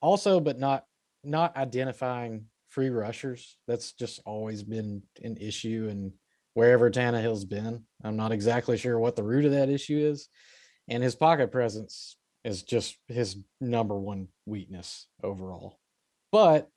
also 0.00 0.40
but 0.40 0.58
not 0.58 0.84
not 1.24 1.56
identifying 1.56 2.46
free 2.68 2.88
rushers. 2.88 3.58
That's 3.68 3.92
just 3.92 4.20
always 4.24 4.62
been 4.62 5.02
an 5.22 5.36
issue 5.36 5.88
and 5.90 6.12
wherever 6.54 6.90
Tannehill's 6.90 7.44
been. 7.44 7.84
I'm 8.02 8.16
not 8.16 8.32
exactly 8.32 8.76
sure 8.76 8.98
what 8.98 9.14
the 9.14 9.22
root 9.22 9.44
of 9.44 9.52
that 9.52 9.68
issue 9.68 9.98
is 9.98 10.28
and 10.88 11.02
his 11.02 11.14
pocket 11.14 11.52
presence 11.52 12.16
is 12.44 12.62
just 12.62 12.96
his 13.08 13.36
number 13.60 13.98
one 13.98 14.28
weakness 14.46 15.06
overall. 15.22 15.78
But 16.32 16.68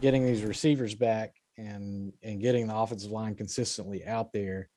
getting 0.00 0.26
these 0.26 0.42
receivers 0.42 0.94
back 0.94 1.34
and 1.56 2.12
and 2.22 2.40
getting 2.40 2.66
the 2.66 2.76
offensive 2.76 3.10
line 3.10 3.34
consistently 3.34 4.04
out 4.04 4.32
there 4.32 4.68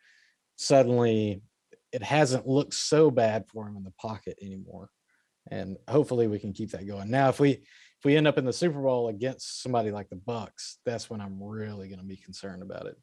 suddenly 0.55 1.41
it 1.91 2.03
hasn't 2.03 2.47
looked 2.47 2.73
so 2.73 3.11
bad 3.11 3.45
for 3.47 3.67
him 3.67 3.77
in 3.77 3.83
the 3.83 3.91
pocket 3.91 4.37
anymore. 4.41 4.89
And 5.49 5.77
hopefully 5.87 6.27
we 6.27 6.39
can 6.39 6.53
keep 6.53 6.71
that 6.71 6.87
going. 6.87 7.09
Now, 7.09 7.29
if 7.29 7.39
we 7.39 7.51
if 7.51 8.05
we 8.05 8.15
end 8.15 8.27
up 8.27 8.37
in 8.37 8.45
the 8.45 8.53
Super 8.53 8.81
Bowl 8.81 9.09
against 9.09 9.61
somebody 9.61 9.91
like 9.91 10.09
the 10.09 10.15
Bucks, 10.15 10.77
that's 10.85 11.09
when 11.09 11.21
I'm 11.21 11.41
really 11.41 11.87
going 11.87 11.99
to 11.99 12.05
be 12.05 12.17
concerned 12.17 12.63
about 12.63 12.87
it. 12.87 12.97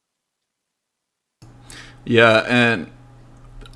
Yeah, 2.05 2.44
and 2.48 2.90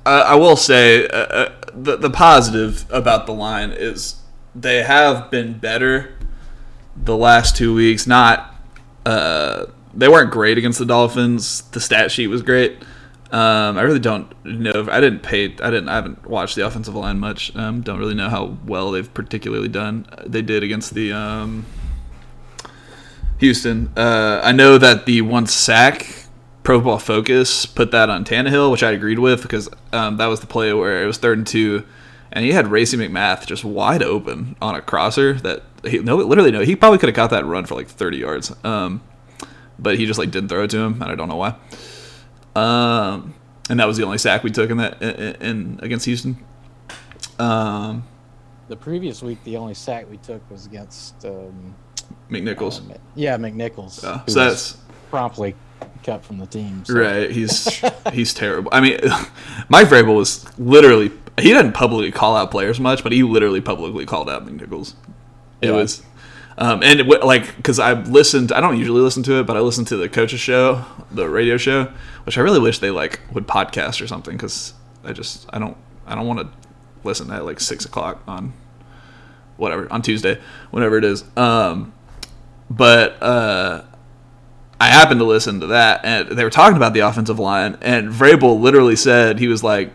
I, 0.05 0.21
I 0.21 0.35
will 0.35 0.55
say 0.55 1.07
uh, 1.07 1.17
uh, 1.17 1.61
the 1.73 1.97
the 1.97 2.09
positive 2.09 2.85
about 2.89 3.25
the 3.25 3.33
line 3.33 3.71
is 3.71 4.21
they 4.55 4.83
have 4.83 5.29
been 5.29 5.59
better 5.59 6.17
the 6.95 7.15
last 7.15 7.55
two 7.55 7.73
weeks. 7.73 8.07
Not 8.07 8.55
uh, 9.05 9.67
they 9.93 10.07
weren't 10.07 10.31
great 10.31 10.57
against 10.57 10.79
the 10.79 10.85
Dolphins. 10.85 11.61
The 11.71 11.79
stat 11.79 12.11
sheet 12.11 12.27
was 12.27 12.41
great. 12.41 12.81
Um, 13.33 13.79
I 13.79 13.81
really 13.81 13.99
don't 13.99 14.31
know. 14.45 14.87
I 14.91 15.01
didn't 15.01 15.21
pay. 15.23 15.45
I 15.45 15.71
didn't. 15.71 15.89
I 15.89 15.95
haven't 15.95 16.27
watched 16.27 16.55
the 16.55 16.67
offensive 16.67 16.93
line 16.93 17.19
much. 17.19 17.53
Um, 17.55 17.81
don't 17.81 17.97
really 17.97 18.13
know 18.13 18.29
how 18.29 18.57
well 18.63 18.91
they've 18.91 19.11
particularly 19.11 19.69
done. 19.69 20.05
They 20.23 20.43
did 20.43 20.61
against 20.61 20.93
the 20.93 21.13
um, 21.13 21.65
Houston. 23.39 23.91
Uh, 23.97 24.39
I 24.43 24.51
know 24.51 24.77
that 24.77 25.07
the 25.07 25.21
one 25.21 25.47
sack 25.47 26.27
Pro 26.61 26.79
Ball 26.79 26.99
Focus 26.99 27.65
put 27.65 27.89
that 27.89 28.07
on 28.07 28.23
Tannehill, 28.23 28.71
which 28.71 28.83
I 28.83 28.91
agreed 28.91 29.17
with 29.17 29.41
because 29.41 29.67
um, 29.91 30.17
that 30.17 30.27
was 30.27 30.39
the 30.39 30.47
play 30.47 30.71
where 30.71 31.01
it 31.01 31.07
was 31.07 31.17
third 31.17 31.39
and 31.39 31.47
two, 31.47 31.87
and 32.31 32.45
he 32.45 32.51
had 32.51 32.67
Racey 32.67 32.97
McMath 32.97 33.47
just 33.47 33.65
wide 33.65 34.03
open 34.03 34.55
on 34.61 34.75
a 34.75 34.81
crosser 34.81 35.33
that 35.33 35.63
he 35.83 35.97
no 35.97 36.17
literally 36.17 36.51
no 36.51 36.61
he 36.61 36.75
probably 36.75 36.99
could 36.99 37.09
have 37.09 37.15
got 37.15 37.31
that 37.31 37.47
run 37.47 37.65
for 37.65 37.73
like 37.73 37.87
30 37.87 38.17
yards. 38.17 38.53
Um, 38.63 39.01
but 39.79 39.97
he 39.97 40.05
just 40.05 40.19
like 40.19 40.29
didn't 40.29 40.49
throw 40.49 40.65
it 40.65 40.69
to 40.69 40.77
him, 40.77 41.01
and 41.01 41.11
I 41.11 41.15
don't 41.15 41.29
know 41.29 41.35
why. 41.35 41.55
Um, 42.55 43.33
and 43.69 43.79
that 43.79 43.87
was 43.87 43.97
the 43.97 44.03
only 44.03 44.17
sack 44.17 44.43
we 44.43 44.51
took 44.51 44.69
in 44.69 44.77
that 44.77 45.01
in, 45.01 45.35
in 45.41 45.79
against 45.81 46.05
Houston. 46.05 46.37
Um, 47.39 48.03
The 48.67 48.75
previous 48.75 49.21
week, 49.21 49.43
the 49.43 49.57
only 49.57 49.73
sack 49.73 50.09
we 50.09 50.17
took 50.17 50.49
was 50.51 50.65
against 50.65 51.25
um, 51.25 51.75
McNichols. 52.29 52.79
um, 52.79 52.93
yeah, 53.15 53.37
McNichols. 53.37 53.91
So 53.91 54.21
was 54.25 54.33
that's 54.35 54.77
promptly 55.09 55.55
cut 56.03 56.23
from 56.23 56.37
the 56.37 56.45
team. 56.47 56.83
so- 56.85 56.93
Right, 56.95 57.31
he's 57.31 57.81
he's 58.13 58.33
terrible. 58.33 58.69
I 58.71 58.81
mean, 58.81 58.99
Mike 59.69 59.87
Vrabel 59.87 60.15
was 60.15 60.45
literally 60.59 61.11
he 61.39 61.49
didn't 61.49 61.73
publicly 61.73 62.11
call 62.11 62.35
out 62.35 62.51
players 62.51 62.79
much, 62.79 63.01
but 63.01 63.11
he 63.11 63.23
literally 63.23 63.61
publicly 63.61 64.05
called 64.05 64.29
out 64.29 64.45
McNichols. 64.45 64.93
It 65.61 65.69
Yeah. 65.69 65.75
was, 65.75 66.03
um, 66.57 66.83
and 66.83 67.07
wa- 67.07 67.25
like 67.25 67.55
because 67.57 67.79
I 67.79 67.93
listened, 67.93 68.51
I 68.51 68.61
don't 68.61 68.77
usually 68.77 69.01
listen 69.01 69.23
to 69.23 69.39
it, 69.39 69.47
but 69.47 69.57
I 69.57 69.59
listened 69.59 69.87
to 69.87 69.97
the 69.97 70.09
coach's 70.09 70.39
show, 70.39 70.85
the 71.11 71.27
radio 71.29 71.57
show, 71.57 71.91
which 72.25 72.37
I 72.37 72.41
really 72.41 72.59
wish 72.59 72.79
they 72.79 72.91
like 72.91 73.19
would 73.33 73.47
podcast 73.47 74.01
or 74.01 74.07
something 74.07 74.35
because 74.35 74.73
I 75.03 75.13
just 75.13 75.47
I 75.51 75.59
don't 75.59 75.77
I 76.05 76.15
don't 76.15 76.27
want 76.27 76.39
to 76.39 76.49
listen 77.03 77.31
at 77.31 77.45
like 77.45 77.59
six 77.59 77.85
o'clock 77.85 78.21
on 78.27 78.53
whatever 79.57 79.91
on 79.91 80.01
Tuesday, 80.01 80.39
whenever 80.71 80.97
it 80.97 81.03
is. 81.03 81.23
Um, 81.35 81.93
but 82.69 83.21
uh, 83.21 83.83
I 84.79 84.87
happened 84.87 85.19
to 85.19 85.25
listen 85.25 85.59
to 85.61 85.67
that, 85.67 86.01
and 86.03 86.29
they 86.29 86.43
were 86.43 86.49
talking 86.49 86.77
about 86.77 86.93
the 86.93 87.01
offensive 87.01 87.39
line, 87.39 87.77
and 87.81 88.09
Vrabel 88.09 88.59
literally 88.59 88.95
said 88.95 89.39
he 89.39 89.47
was 89.47 89.63
like, 89.63 89.91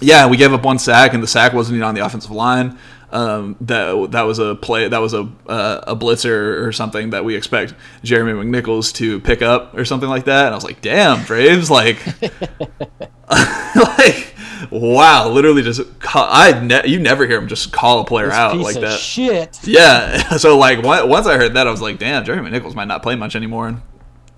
"Yeah, 0.00 0.26
we 0.26 0.36
gave 0.36 0.52
up 0.52 0.64
one 0.64 0.78
sack, 0.78 1.14
and 1.14 1.22
the 1.22 1.26
sack 1.26 1.52
wasn't 1.52 1.76
even 1.76 1.88
on 1.88 1.94
the 1.94 2.04
offensive 2.04 2.30
line. 2.30 2.78
Um, 3.14 3.54
that 3.60 4.10
that 4.10 4.22
was 4.22 4.40
a 4.40 4.56
play, 4.56 4.88
that 4.88 4.98
was 4.98 5.14
a 5.14 5.30
uh, 5.46 5.84
a 5.86 5.94
blitzer 5.94 6.66
or 6.66 6.72
something 6.72 7.10
that 7.10 7.24
we 7.24 7.36
expect 7.36 7.72
Jeremy 8.02 8.32
McNichols 8.32 8.92
to 8.94 9.20
pick 9.20 9.40
up 9.40 9.72
or 9.78 9.84
something 9.84 10.08
like 10.08 10.24
that." 10.24 10.46
And 10.46 10.52
I 10.52 10.56
was 10.56 10.64
like, 10.64 10.80
"Damn, 10.80 11.24
Braves! 11.24 11.70
Like, 11.70 12.04
like, 13.30 14.34
wow! 14.68 15.28
Literally, 15.28 15.62
just 15.62 16.00
call, 16.00 16.26
I 16.28 16.60
ne- 16.60 16.88
you 16.88 16.98
never 16.98 17.24
hear 17.24 17.38
him 17.38 17.46
just 17.46 17.72
call 17.72 18.00
a 18.00 18.04
player 18.04 18.26
This 18.26 18.34
out 18.34 18.56
like 18.56 18.80
that." 18.80 18.98
Shit. 18.98 19.60
Yeah. 19.62 20.22
So 20.38 20.58
like 20.58 20.82
once 20.82 21.28
I 21.28 21.36
heard 21.36 21.54
that, 21.54 21.68
I 21.68 21.70
was 21.70 21.80
like, 21.80 21.98
"Damn, 22.00 22.24
Jeremy 22.24 22.50
McNichols 22.50 22.74
might 22.74 22.88
not 22.88 23.04
play 23.04 23.14
much 23.14 23.36
anymore." 23.36 23.68
And 23.68 23.80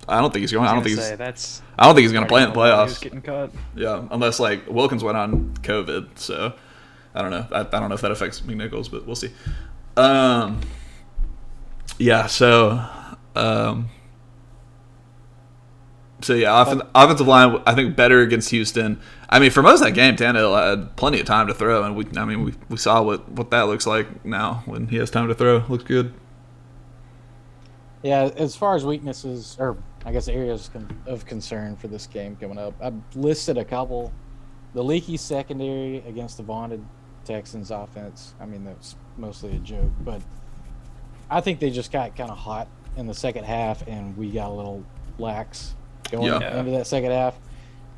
I 0.07 0.21
don't 0.21 0.31
think 0.31 0.41
he's 0.41 0.51
going. 0.51 0.67
I 0.67 0.75
don't 0.75 0.83
think 0.83 0.97
say 0.97 1.09
he's. 1.09 1.17
that's 1.17 1.61
I 1.79 1.85
don't 1.85 1.95
think 1.95 2.03
he's 2.03 2.11
going 2.11 2.25
to 2.25 2.29
play 2.29 2.43
in 2.43 2.53
the 2.53 2.59
already 2.59 2.75
known 2.75 2.87
who's 2.87 2.97
playoffs. 2.97 3.01
Getting 3.01 3.21
cut. 3.23 3.51
Yeah, 3.75 4.07
unless 4.11 4.39
like 4.39 4.67
Wilkins 4.67 5.03
went 5.03 5.17
on 5.17 5.53
COVID. 5.63 6.19
So 6.19 6.53
I 7.17 7.21
don't 7.21 7.31
know. 7.31 7.47
I, 7.51 7.61
I 7.61 7.79
don't 7.79 7.89
know 7.89 7.95
if 7.95 8.01
that 8.01 8.11
affects 8.11 8.41
McNichols, 8.41 8.91
but 8.91 9.05
we'll 9.05 9.15
see. 9.15 9.31
Um. 9.95 10.61
Yeah. 11.97 12.27
So. 12.27 12.83
Um. 13.35 13.89
So 16.21 16.33
yeah, 16.33 16.51
offen- 16.51 16.81
offensive 16.95 17.27
line 17.27 17.61
I 17.65 17.75
think 17.75 17.95
better 17.95 18.21
against 18.21 18.49
Houston. 18.49 18.99
I 19.29 19.39
mean, 19.39 19.51
for 19.51 19.61
most 19.61 19.81
of 19.81 19.85
that 19.85 19.91
game, 19.91 20.15
Tannehill 20.15 20.57
had 20.57 20.95
plenty 20.95 21.19
of 21.19 21.27
time 21.27 21.47
to 21.47 21.53
throw, 21.53 21.83
and 21.83 21.95
we 21.95 22.07
I 22.15 22.25
mean 22.25 22.43
we, 22.43 22.53
we 22.69 22.77
saw 22.77 23.01
what 23.01 23.29
what 23.29 23.51
that 23.51 23.63
looks 23.63 23.85
like 23.85 24.25
now 24.25 24.63
when 24.65 24.87
he 24.87 24.97
has 24.97 25.11
time 25.11 25.27
to 25.27 25.35
throw. 25.35 25.63
Looks 25.69 25.83
good. 25.83 26.13
Yeah, 28.03 28.29
as 28.35 28.55
far 28.55 28.75
as 28.75 28.85
weaknesses, 28.85 29.57
or 29.59 29.77
I 30.05 30.11
guess 30.11 30.27
areas 30.27 30.69
of 31.05 31.25
concern 31.25 31.75
for 31.75 31.87
this 31.87 32.07
game 32.07 32.35
coming 32.35 32.57
up, 32.57 32.73
I've 32.81 32.95
listed 33.15 33.57
a 33.57 33.65
couple. 33.65 34.11
The 34.73 34.83
leaky 34.83 35.17
secondary 35.17 35.97
against 36.07 36.37
the 36.37 36.43
vaunted 36.43 36.83
Texans 37.31 37.71
offense. 37.71 38.33
I 38.39 38.45
mean, 38.45 38.63
that's 38.63 38.95
mostly 39.17 39.51
a 39.55 39.59
joke, 39.59 39.91
but 40.01 40.21
I 41.29 41.41
think 41.41 41.59
they 41.59 41.69
just 41.69 41.91
got 41.91 42.15
kind 42.15 42.31
of 42.31 42.37
hot 42.37 42.67
in 42.95 43.05
the 43.05 43.13
second 43.13 43.43
half, 43.43 43.85
and 43.87 44.15
we 44.17 44.31
got 44.31 44.49
a 44.49 44.53
little 44.53 44.83
lax 45.19 45.75
going 46.09 46.23
Yeah. 46.23 46.57
into 46.59 46.71
that 46.71 46.87
second 46.87 47.11
half. 47.11 47.35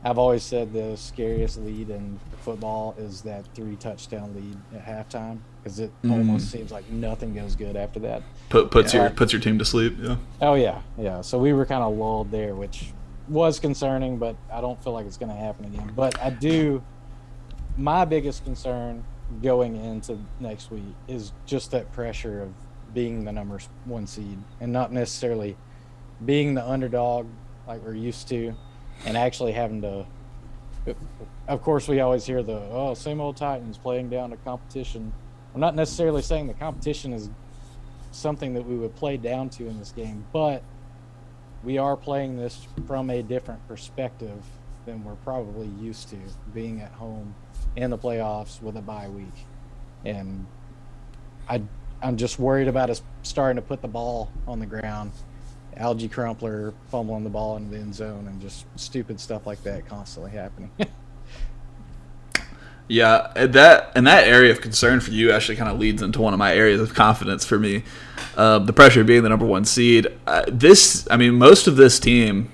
I've 0.03 0.18
always 0.18 0.43
said 0.43 0.73
the 0.73 0.95
scariest 0.97 1.57
lead 1.60 1.89
in 1.89 2.19
football 2.41 2.95
is 2.97 3.22
that 3.23 3.45
three 3.53 3.76
touchdown 3.76 4.34
lead 4.34 4.57
at 4.80 4.85
halftime 4.85 5.39
because 5.61 5.80
it 5.80 5.91
Mm. 6.03 6.11
almost 6.14 6.49
seems 6.49 6.72
like 6.72 6.89
nothing 6.89 7.34
goes 7.35 7.56
good 7.56 7.76
after 7.76 7.99
that. 7.99 8.23
Put 8.49 8.72
puts 8.72 8.93
Yeah. 8.93 9.01
your 9.01 9.10
puts 9.11 9.34
your 9.34 9.41
team 9.41 9.60
to 9.60 9.65
sleep. 9.65 9.95
Yeah. 10.01 10.15
Oh 10.41 10.53
yeah, 10.56 10.80
yeah. 10.97 11.19
So 11.22 11.38
we 11.38 11.51
were 11.53 11.65
kind 11.65 11.84
of 11.84 11.95
lulled 11.97 12.31
there, 12.31 12.56
which 12.56 12.93
was 13.27 13.60
concerning, 13.60 14.18
but 14.18 14.35
I 14.51 14.61
don't 14.61 14.81
feel 14.84 14.93
like 14.93 15.06
it's 15.06 15.18
going 15.18 15.31
to 15.31 15.38
happen 15.38 15.65
again. 15.65 15.91
But 15.95 16.19
I 16.23 16.30
do. 16.31 16.81
My 17.77 18.03
biggest 18.06 18.43
concern 18.43 19.03
going 19.43 19.76
into 19.76 20.18
next 20.39 20.72
week 20.72 20.95
is 21.07 21.31
just 21.45 21.72
that 21.72 21.91
pressure 21.91 22.41
of 22.41 22.53
being 22.93 23.23
the 23.23 23.31
number 23.31 23.60
one 23.85 24.07
seed 24.07 24.38
and 24.60 24.73
not 24.73 24.91
necessarily 24.91 25.56
being 26.26 26.56
the 26.56 26.68
underdog 26.68 27.27
like 27.68 27.84
we're 27.84 27.93
used 27.93 28.27
to 28.27 28.53
and 29.06 29.15
actually 29.15 29.51
having 29.51 29.81
to 29.81 30.06
of 31.47 31.61
course 31.61 31.88
we 31.88 31.99
always 31.99 32.26
hear 32.26 32.41
the 32.41 32.60
oh 32.72 32.93
same 32.95 33.22
old 33.22 33.38
titans 33.38 33.77
playing 33.77 34.10
down 34.10 34.31
to 34.31 34.38
competition. 34.38 35.14
I'm 35.53 35.61
not 35.61 35.76
necessarily 35.76 36.22
saying 36.22 36.47
the 36.47 36.53
competition 36.53 37.14
is 37.14 37.30
something 38.11 38.53
that 38.56 38.65
we 38.65 38.76
would 38.76 38.95
play 38.95 39.18
down 39.18 39.49
to 39.49 39.68
in 39.68 39.77
this 39.77 39.91
game 39.91 40.26
but 40.34 40.64
we 41.64 41.77
are 41.77 41.95
playing 41.95 42.38
this 42.38 42.68
from 42.88 43.10
a 43.10 43.22
different 43.22 43.65
perspective 43.68 44.43
than 44.85 45.03
we're 45.03 45.15
probably 45.15 45.68
used 45.80 46.10
to 46.10 46.18
being 46.53 46.81
at 46.81 46.91
home 46.93 47.35
in 47.76 47.90
the 47.90 47.98
playoffs 47.98 48.61
with 48.61 48.76
a 48.77 48.81
bye 48.81 49.07
week 49.10 49.45
and 50.06 50.45
i 51.48 51.61
i'm 52.02 52.18
just 52.18 52.40
worried 52.40 52.68
about 52.68 52.90
us 52.90 53.02
starting 53.23 53.56
to 53.56 53.61
put 53.61 53.81
the 53.81 53.88
ball 53.88 54.31
on 54.48 54.60
the 54.60 54.65
ground 54.65 55.11
Alge 55.80 56.11
Crumpler 56.11 56.73
fumbling 56.90 57.23
the 57.23 57.30
ball 57.30 57.57
in 57.57 57.72
the 57.72 57.77
end 57.77 57.95
zone 57.95 58.27
and 58.27 58.41
just 58.41 58.65
stupid 58.76 59.19
stuff 59.19 59.48
like 59.48 59.64
that 59.64 59.88
constantly 59.88 60.31
happening. 60.31 60.69
yeah, 62.88 63.31
that 63.36 63.91
and 63.95 64.06
that 64.06 64.27
area 64.27 64.52
of 64.52 64.61
concern 64.61 64.99
for 64.99 65.11
you 65.11 65.31
actually 65.31 65.56
kind 65.56 65.69
of 65.69 65.80
leads 65.80 66.02
into 66.02 66.22
one 66.22 66.34
of 66.34 66.40
my 66.40 66.53
areas 66.53 66.81
of 66.81 66.94
confidence 66.94 67.45
for 67.45 67.57
me. 67.57 67.84
Uh, 68.36 68.60
the 68.60 68.73
pressure 68.73 69.03
being 69.03 69.23
the 69.23 69.30
number 69.30 69.45
one 69.45 69.64
seed. 69.64 70.07
Uh, 70.27 70.44
this, 70.48 71.07
I 71.10 71.18
mean, 71.18 71.36
most 71.36 71.68
of 71.68 71.77
this 71.77 71.99
team, 71.99 72.52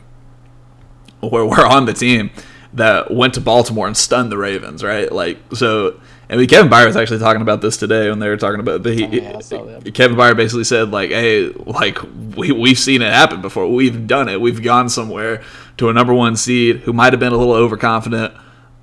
where 1.19 1.45
we're 1.45 1.65
on 1.65 1.85
the 1.85 1.93
team 1.93 2.29
that 2.75 3.11
went 3.11 3.33
to 3.33 3.41
Baltimore 3.41 3.87
and 3.87 3.97
stunned 3.97 4.31
the 4.31 4.37
Ravens, 4.37 4.83
right? 4.83 5.11
Like, 5.11 5.37
so 5.53 5.99
and 6.27 6.39
we, 6.39 6.47
Kevin 6.47 6.71
Byard 6.71 6.87
was 6.87 6.97
actually 6.97 7.19
talking 7.19 7.41
about 7.41 7.61
this 7.61 7.77
today 7.77 8.09
when 8.09 8.19
they 8.19 8.27
were 8.27 8.37
talking 8.37 8.59
about 8.59 8.81
the 8.81 8.93
he, 8.93 9.05
oh, 9.05 9.09
yeah, 9.11 9.91
Kevin 9.91 10.17
Byard 10.17 10.35
basically 10.35 10.63
said 10.63 10.89
like, 10.89 11.11
"Hey, 11.11 11.49
like 11.49 11.99
we 12.35 12.51
we've 12.51 12.79
seen 12.79 13.01
it 13.01 13.13
happen 13.13 13.41
before. 13.41 13.71
We've 13.71 14.07
done 14.07 14.27
it. 14.27 14.41
We've 14.41 14.61
gone 14.61 14.89
somewhere 14.89 15.43
to 15.77 15.89
a 15.89 15.93
number 15.93 16.13
one 16.13 16.35
seed 16.35 16.77
who 16.77 16.93
might 16.93 17.13
have 17.13 17.19
been 17.19 17.33
a 17.33 17.37
little 17.37 17.53
overconfident, 17.53 18.33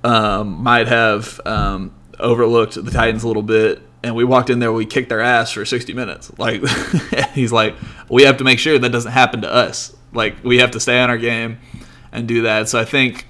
um, 0.03 0.63
might 0.63 0.87
have 0.87 1.41
um, 1.45 1.93
overlooked 2.19 2.75
the 2.75 2.91
Titans 2.91 3.23
a 3.23 3.27
little 3.27 3.43
bit, 3.43 3.81
and 4.03 4.15
we 4.15 4.23
walked 4.23 4.49
in 4.49 4.59
there. 4.59 4.71
We 4.71 4.85
kicked 4.85 5.09
their 5.09 5.21
ass 5.21 5.51
for 5.51 5.65
60 5.65 5.93
minutes. 5.93 6.31
Like 6.39 6.65
he's 7.33 7.51
like, 7.51 7.75
we 8.09 8.23
have 8.23 8.37
to 8.37 8.45
make 8.45 8.59
sure 8.59 8.79
that 8.79 8.89
doesn't 8.89 9.11
happen 9.11 9.41
to 9.41 9.51
us. 9.51 9.93
Like 10.13 10.41
we 10.45 10.59
have 10.59 10.71
to 10.71 10.79
stay 10.79 11.01
on 11.01 11.09
our 11.09 11.17
game 11.17 11.57
and 12.13 12.25
do 12.25 12.43
that. 12.43 12.69
So 12.69 12.79
I 12.79 12.85
think 12.85 13.27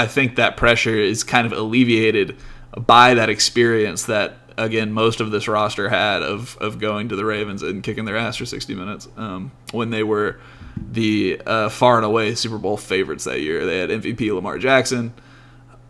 I 0.00 0.06
think 0.06 0.36
that 0.36 0.56
pressure 0.56 0.96
is 0.96 1.24
kind 1.24 1.46
of 1.46 1.52
alleviated." 1.52 2.36
by 2.76 3.14
that 3.14 3.28
experience 3.28 4.04
that 4.04 4.36
again 4.56 4.92
most 4.92 5.20
of 5.20 5.30
this 5.30 5.48
roster 5.48 5.88
had 5.88 6.22
of 6.22 6.56
of 6.58 6.78
going 6.78 7.08
to 7.08 7.16
the 7.16 7.24
Ravens 7.24 7.62
and 7.62 7.82
kicking 7.82 8.04
their 8.04 8.16
ass 8.16 8.36
for 8.36 8.46
60 8.46 8.74
minutes 8.74 9.08
um, 9.16 9.52
when 9.72 9.90
they 9.90 10.02
were 10.02 10.40
the 10.76 11.40
uh, 11.46 11.68
far 11.68 11.96
and 11.96 12.04
away 12.04 12.34
Super 12.34 12.58
Bowl 12.58 12.76
favorites 12.76 13.24
that 13.24 13.40
year. 13.40 13.66
They 13.66 13.78
had 13.78 13.90
MVP 13.90 14.32
Lamar 14.34 14.58
Jackson, 14.58 15.12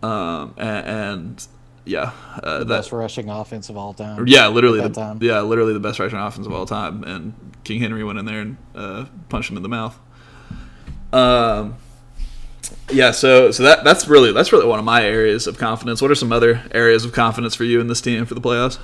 um, 0.03 0.55
and, 0.57 0.87
and, 0.87 1.47
yeah, 1.85 2.13
uh, 2.43 2.61
the 2.61 2.65
best 2.65 2.91
rushing 2.91 3.29
offense 3.29 3.69
of 3.69 3.77
all 3.77 3.95
time. 3.95 4.27
Yeah, 4.27 4.49
literally, 4.49 4.81
the, 4.81 4.89
time. 4.89 5.19
yeah, 5.23 5.43
literally 5.43 5.75
the 5.75 5.81
best 5.81 6.01
rushing 6.01 6.19
offense 6.19 6.47
of 6.47 6.53
all 6.53 6.67
time. 6.67 7.05
And 7.05 7.35
King 7.63 7.81
Henry 7.81 8.03
went 8.03 8.19
in 8.19 8.25
there 8.25 8.41
and 8.41 8.57
uh, 8.75 9.07
punched 9.29 9.51
him 9.51 9.57
in 9.57 9.63
the 9.63 9.69
mouth. 9.69 9.99
Um, 11.13 11.77
yeah, 12.91 13.11
so 13.11 13.51
so 13.51 13.63
that 13.63 13.85
that's 13.85 14.09
really 14.09 14.33
that's 14.33 14.53
really 14.53 14.67
one 14.67 14.79
of 14.79 14.85
my 14.85 15.05
areas 15.05 15.47
of 15.47 15.59
confidence. 15.59 16.03
What 16.03 16.11
are 16.11 16.17
some 16.17 16.33
other 16.33 16.63
areas 16.73 17.05
of 17.05 17.13
confidence 17.13 17.55
for 17.55 17.65
you 17.65 17.81
in 17.81 17.87
this 17.87 18.01
team 18.01 18.27
for 18.27 18.35
the 18.35 18.41
playoffs? 18.41 18.79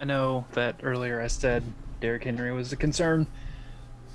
I 0.00 0.04
know 0.04 0.44
that 0.52 0.76
earlier 0.82 1.20
I 1.20 1.28
said 1.28 1.62
Derrick 2.00 2.24
Henry 2.24 2.52
was 2.52 2.72
a 2.72 2.76
concern. 2.76 3.26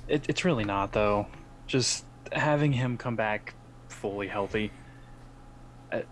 It, 0.08 0.24
it's 0.28 0.44
really 0.44 0.64
not 0.64 0.92
though. 0.92 1.26
Just 1.66 2.04
having 2.32 2.72
him 2.72 2.96
come 2.96 3.16
back 3.16 3.54
fully 3.88 4.28
healthy, 4.28 4.72
uh, 5.92 6.02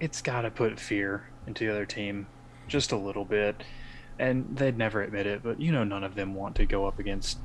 it's 0.00 0.20
got 0.20 0.42
to 0.42 0.50
put 0.50 0.78
fear 0.78 1.28
into 1.46 1.64
the 1.64 1.70
other 1.70 1.86
team 1.86 2.26
just 2.68 2.92
a 2.92 2.96
little 2.96 3.24
bit. 3.24 3.62
And 4.18 4.56
they'd 4.56 4.78
never 4.78 5.02
admit 5.02 5.26
it, 5.26 5.42
but 5.42 5.60
you 5.60 5.72
know 5.72 5.84
none 5.84 6.04
of 6.04 6.14
them 6.14 6.34
want 6.34 6.56
to 6.56 6.66
go 6.66 6.86
up 6.86 6.98
against 6.98 7.38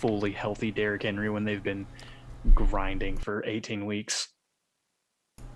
fully 0.00 0.32
healthy 0.32 0.70
Derrick 0.70 1.02
Henry 1.02 1.28
when 1.28 1.44
they've 1.44 1.62
been 1.62 1.86
grinding 2.54 3.18
for 3.18 3.44
18 3.44 3.84
weeks. 3.84 4.28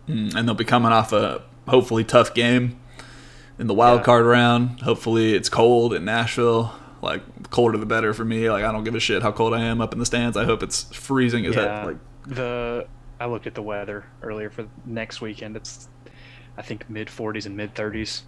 Mm, 0.06 0.34
and 0.34 0.46
they'll 0.46 0.54
be 0.54 0.64
coming 0.64 0.92
off 0.92 1.12
a 1.12 1.42
hopefully 1.66 2.04
tough 2.04 2.34
game 2.34 2.78
in 3.58 3.66
the 3.66 3.74
wild 3.74 4.00
yeah. 4.00 4.04
card 4.04 4.26
round. 4.26 4.82
Hopefully 4.82 5.34
it's 5.34 5.48
cold 5.48 5.94
in 5.94 6.04
Nashville. 6.04 6.74
Like 7.00 7.50
colder 7.50 7.78
the 7.78 7.86
better 7.86 8.12
for 8.12 8.24
me. 8.24 8.50
Like 8.50 8.64
I 8.64 8.72
don't 8.72 8.84
give 8.84 8.94
a 8.94 9.00
shit 9.00 9.22
how 9.22 9.32
cold 9.32 9.54
I 9.54 9.60
am 9.60 9.80
up 9.80 9.94
in 9.94 9.98
the 9.98 10.06
stands. 10.06 10.36
I 10.36 10.44
hope 10.44 10.62
it's 10.62 10.84
freezing 10.94 11.46
as 11.46 11.54
yeah, 11.54 11.84
Like 11.84 11.96
the 12.26 12.86
I 13.18 13.26
looked 13.26 13.46
at 13.46 13.54
the 13.54 13.62
weather 13.62 14.04
earlier 14.22 14.50
for 14.50 14.66
next 14.84 15.22
weekend. 15.22 15.56
It's 15.56 15.88
I 16.58 16.62
think 16.62 16.88
mid 16.90 17.08
40s 17.08 17.46
and 17.46 17.56
mid 17.56 17.74
30s 17.74 18.22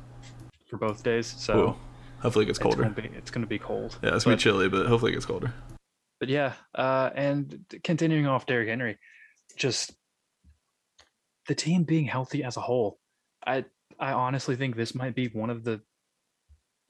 for 0.68 0.78
both 0.78 1.02
days. 1.02 1.26
So 1.26 1.58
Ooh. 1.58 1.76
hopefully 2.20 2.44
it 2.44 2.46
gets 2.46 2.58
colder. 2.58 2.84
It's 2.84 2.94
gonna 2.94 3.08
be, 3.08 3.16
it's 3.16 3.30
gonna 3.30 3.46
be 3.46 3.58
cold. 3.58 3.98
Yeah, 4.02 4.14
it's 4.14 4.24
gonna 4.24 4.36
be 4.36 4.42
chilly, 4.42 4.68
but 4.68 4.86
hopefully 4.86 5.12
it 5.12 5.14
gets 5.14 5.26
colder 5.26 5.52
but 6.20 6.28
yeah, 6.28 6.54
uh, 6.74 7.10
and 7.14 7.64
continuing 7.84 8.26
off 8.26 8.46
Derrick 8.46 8.68
Henry, 8.68 8.98
just 9.56 9.92
the 11.48 11.54
team 11.54 11.84
being 11.84 12.06
healthy 12.06 12.42
as 12.42 12.56
a 12.56 12.60
whole. 12.60 12.98
I 13.46 13.64
I 13.98 14.12
honestly 14.12 14.56
think 14.56 14.76
this 14.76 14.94
might 14.94 15.14
be 15.14 15.28
one 15.28 15.50
of 15.50 15.64
the 15.64 15.80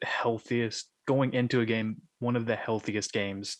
healthiest 0.02 0.88
going 1.06 1.34
into 1.34 1.60
a 1.60 1.66
game, 1.66 2.02
one 2.18 2.36
of 2.36 2.46
the 2.46 2.56
healthiest 2.56 3.12
games 3.12 3.58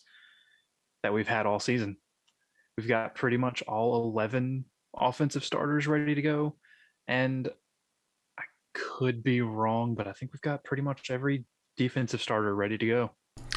that 1.03 1.13
we've 1.13 1.27
had 1.27 1.45
all 1.45 1.59
season. 1.59 1.97
We've 2.77 2.87
got 2.87 3.15
pretty 3.15 3.37
much 3.37 3.63
all 3.63 4.03
11 4.09 4.65
offensive 4.95 5.43
starters 5.43 5.87
ready 5.87 6.15
to 6.15 6.21
go. 6.21 6.55
And 7.07 7.47
I 8.37 8.43
could 8.73 9.23
be 9.23 9.41
wrong, 9.41 9.95
but 9.95 10.07
I 10.07 10.13
think 10.13 10.33
we've 10.33 10.41
got 10.41 10.63
pretty 10.63 10.83
much 10.83 11.09
every 11.09 11.45
defensive 11.77 12.21
starter 12.21 12.53
ready 12.53 12.77
to 12.77 12.85
go. 12.85 13.11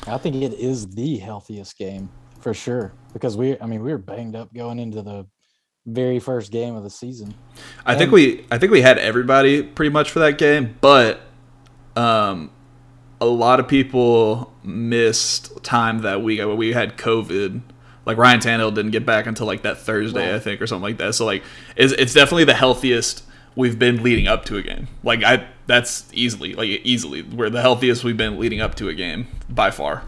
I 0.06 0.18
think 0.18 0.36
it 0.36 0.54
is 0.54 0.86
the 0.88 1.18
healthiest 1.18 1.76
game 1.76 2.08
for 2.40 2.54
sure 2.54 2.92
because 3.12 3.36
we, 3.36 3.58
I 3.60 3.66
mean, 3.66 3.82
we 3.82 3.92
were 3.92 3.98
banged 3.98 4.34
up 4.34 4.52
going 4.54 4.78
into 4.78 5.02
the 5.02 5.26
very 5.86 6.18
first 6.18 6.52
game 6.52 6.74
of 6.74 6.82
the 6.82 6.90
season. 6.90 7.34
I 7.84 7.92
and, 7.92 7.98
think 7.98 8.12
we, 8.12 8.46
I 8.50 8.58
think 8.58 8.72
we 8.72 8.82
had 8.82 8.98
everybody 8.98 9.62
pretty 9.62 9.90
much 9.90 10.10
for 10.10 10.20
that 10.20 10.38
game, 10.38 10.76
but 10.80 11.20
um, 11.96 12.50
a 13.20 13.26
lot 13.26 13.60
of 13.60 13.68
people 13.68 14.52
missed 14.62 15.62
time 15.62 16.00
that 16.00 16.22
week. 16.22 16.40
We 16.56 16.72
had 16.72 16.96
COVID. 16.96 17.62
Like 18.06 18.16
Ryan 18.16 18.40
Tannehill 18.40 18.74
didn't 18.74 18.92
get 18.92 19.04
back 19.04 19.26
until 19.26 19.46
like 19.46 19.62
that 19.62 19.78
Thursday, 19.78 20.30
right. 20.30 20.36
I 20.36 20.40
think, 20.40 20.60
or 20.62 20.66
something 20.66 20.82
like 20.82 20.98
that. 20.98 21.14
So 21.14 21.26
like, 21.26 21.44
it's, 21.76 21.92
it's 21.92 22.14
definitely 22.14 22.44
the 22.44 22.54
healthiest 22.54 23.24
we've 23.56 23.78
been 23.78 24.02
leading 24.02 24.28
up 24.28 24.44
to 24.46 24.56
a 24.56 24.62
game. 24.62 24.88
Like 25.02 25.22
I 25.22 25.48
that's 25.66 26.08
easily 26.12 26.54
like 26.54 26.68
easily 26.68 27.22
we're 27.22 27.50
the 27.50 27.62
healthiest 27.62 28.04
we've 28.04 28.16
been 28.16 28.38
leading 28.38 28.60
up 28.60 28.74
to 28.76 28.88
a 28.88 28.94
game 28.94 29.26
by 29.48 29.70
far. 29.70 30.04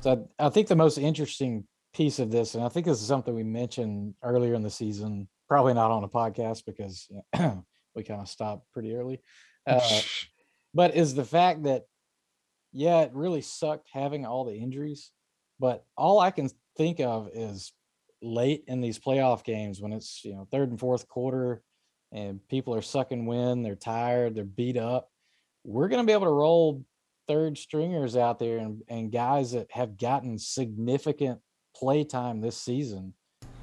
So 0.00 0.26
I, 0.38 0.46
I 0.46 0.48
think 0.50 0.68
the 0.68 0.76
most 0.76 0.98
interesting 0.98 1.64
piece 1.94 2.18
of 2.18 2.30
this, 2.30 2.54
and 2.54 2.64
I 2.64 2.68
think 2.68 2.86
this 2.86 3.00
is 3.00 3.06
something 3.06 3.34
we 3.34 3.42
mentioned 3.42 4.14
earlier 4.22 4.54
in 4.54 4.62
the 4.62 4.70
season, 4.70 5.28
probably 5.48 5.74
not 5.74 5.90
on 5.90 6.04
a 6.04 6.08
podcast 6.08 6.64
because 6.66 7.08
we 7.94 8.02
kind 8.02 8.20
of 8.20 8.28
stopped 8.28 8.70
pretty 8.72 8.94
early. 8.94 9.20
Uh, 9.66 10.00
but 10.74 10.94
is 10.94 11.14
the 11.14 11.24
fact 11.24 11.64
that 11.64 11.84
yeah, 12.72 13.00
it 13.00 13.10
really 13.14 13.40
sucked 13.40 13.88
having 13.90 14.26
all 14.26 14.44
the 14.44 14.54
injuries, 14.54 15.10
but 15.58 15.84
all 15.96 16.20
I 16.20 16.30
can 16.30 16.50
think 16.76 17.00
of 17.00 17.30
is 17.32 17.72
late 18.20 18.64
in 18.66 18.80
these 18.80 18.98
playoff 18.98 19.44
games 19.44 19.80
when 19.80 19.92
it's 19.92 20.22
you 20.24 20.34
know 20.34 20.46
third 20.50 20.70
and 20.70 20.78
fourth 20.78 21.08
quarter 21.08 21.62
and 22.12 22.40
people 22.48 22.74
are 22.74 22.82
sucking 22.82 23.26
wind, 23.26 23.64
they're 23.64 23.74
tired, 23.74 24.34
they're 24.34 24.44
beat 24.44 24.76
up. 24.76 25.10
We're 25.64 25.88
going 25.88 26.02
to 26.02 26.06
be 26.06 26.12
able 26.12 26.26
to 26.26 26.32
roll 26.32 26.84
third 27.26 27.58
stringers 27.58 28.16
out 28.16 28.38
there 28.38 28.58
and, 28.58 28.82
and 28.88 29.12
guys 29.12 29.52
that 29.52 29.66
have 29.70 29.98
gotten 29.98 30.38
significant 30.38 31.40
play 31.74 32.04
time 32.04 32.40
this 32.40 32.56
season. 32.56 33.14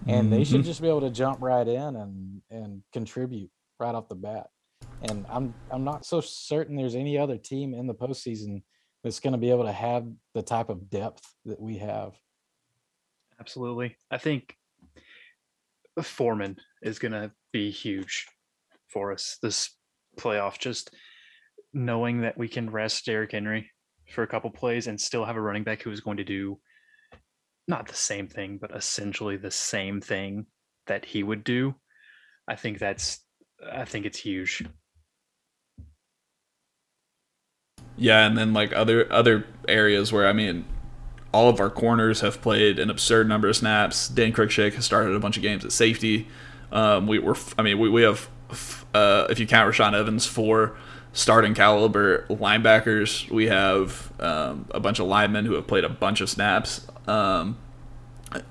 And 0.05 0.23
mm-hmm. 0.23 0.29
they 0.31 0.43
should 0.43 0.57
mm-hmm. 0.57 0.65
just 0.65 0.81
be 0.81 0.89
able 0.89 1.01
to 1.01 1.09
jump 1.09 1.41
right 1.41 1.67
in 1.67 1.95
and 1.95 2.41
and 2.51 2.83
contribute 2.91 3.49
right 3.79 3.95
off 3.95 4.09
the 4.09 4.15
bat. 4.15 4.47
And 5.03 5.25
I'm 5.29 5.53
I'm 5.71 5.85
not 5.85 6.05
so 6.05 6.19
certain 6.19 6.75
there's 6.75 6.95
any 6.95 7.17
other 7.17 7.37
team 7.37 7.73
in 7.73 7.87
the 7.87 7.93
postseason 7.93 8.63
that's 9.03 9.19
going 9.19 9.31
to 9.33 9.37
be 9.37 9.49
able 9.49 9.65
to 9.65 9.71
have 9.71 10.05
the 10.33 10.41
type 10.41 10.69
of 10.69 10.89
depth 10.89 11.23
that 11.45 11.59
we 11.59 11.77
have. 11.77 12.13
Absolutely. 13.39 13.95
I 14.11 14.17
think 14.17 14.55
Foreman 16.01 16.57
is 16.81 16.97
going 16.97 17.11
to 17.11 17.31
be 17.51 17.69
huge 17.69 18.25
for 18.87 19.11
us 19.11 19.37
this 19.41 19.69
playoff. 20.17 20.57
Just 20.57 20.95
knowing 21.73 22.21
that 22.21 22.37
we 22.37 22.47
can 22.47 22.69
rest 22.69 23.05
Derrick 23.05 23.31
Henry 23.31 23.69
for 24.09 24.23
a 24.23 24.27
couple 24.27 24.49
plays 24.49 24.87
and 24.87 24.99
still 24.99 25.25
have 25.25 25.35
a 25.35 25.41
running 25.41 25.63
back 25.63 25.81
who 25.81 25.91
is 25.91 26.01
going 26.01 26.17
to 26.17 26.23
do 26.23 26.57
not 27.67 27.87
the 27.87 27.95
same 27.95 28.27
thing, 28.27 28.57
but 28.59 28.75
essentially 28.75 29.37
the 29.37 29.51
same 29.51 30.01
thing 30.01 30.45
that 30.87 31.05
he 31.05 31.23
would 31.23 31.43
do. 31.43 31.75
I 32.47 32.55
think 32.55 32.79
that's 32.79 33.19
I 33.71 33.85
think 33.85 34.05
it's 34.05 34.19
huge. 34.19 34.65
Yeah, 37.95 38.25
and 38.25 38.37
then 38.37 38.53
like 38.53 38.73
other 38.73 39.11
other 39.11 39.45
areas 39.67 40.11
where 40.11 40.27
I 40.27 40.33
mean, 40.33 40.65
all 41.33 41.49
of 41.49 41.59
our 41.59 41.69
corners 41.69 42.21
have 42.21 42.41
played 42.41 42.79
an 42.79 42.89
absurd 42.89 43.27
number 43.27 43.47
of 43.49 43.55
snaps. 43.55 44.07
Dane 44.07 44.33
Cruikshank 44.33 44.73
has 44.75 44.85
started 44.85 45.15
a 45.15 45.19
bunch 45.19 45.35
of 45.35 45.43
games 45.43 45.65
at 45.65 45.71
safety. 45.71 46.27
Um, 46.71 47.07
we 47.07 47.19
were, 47.19 47.35
I 47.57 47.63
mean, 47.63 47.79
we, 47.79 47.89
we 47.89 48.03
have, 48.03 48.29
uh, 48.93 49.27
if 49.29 49.39
you 49.39 49.47
count 49.47 49.73
Rashaan 49.73 49.93
Evans, 49.93 50.25
four 50.25 50.75
starting 51.13 51.53
caliber 51.53 52.25
linebackers. 52.29 53.29
We 53.29 53.47
have 53.47 54.11
um, 54.19 54.65
a 54.71 54.79
bunch 54.79 54.99
of 54.99 55.07
linemen 55.07 55.45
who 55.45 55.53
have 55.53 55.67
played 55.67 55.83
a 55.83 55.89
bunch 55.89 56.21
of 56.21 56.29
snaps, 56.29 56.85
um, 57.07 57.57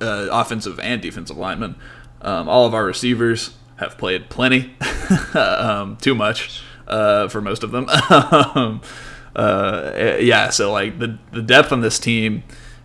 uh, 0.00 0.28
offensive 0.30 0.78
and 0.80 1.02
defensive 1.02 1.36
linemen. 1.36 1.74
Um, 2.22 2.48
all 2.48 2.66
of 2.66 2.74
our 2.74 2.84
receivers 2.84 3.56
have 3.76 3.98
played 3.98 4.30
plenty, 4.30 4.74
um, 5.34 5.96
too 5.96 6.14
much 6.14 6.62
uh, 6.86 7.28
for 7.28 7.40
most 7.40 7.62
of 7.62 7.72
them. 7.72 7.86
Um, 8.54 8.80
uh, 9.34 10.18
yeah, 10.20 10.50
so 10.50 10.70
like 10.70 10.98
the 10.98 11.18
the 11.32 11.40
depth 11.40 11.72
on 11.72 11.80
this 11.80 11.98
team 11.98 12.42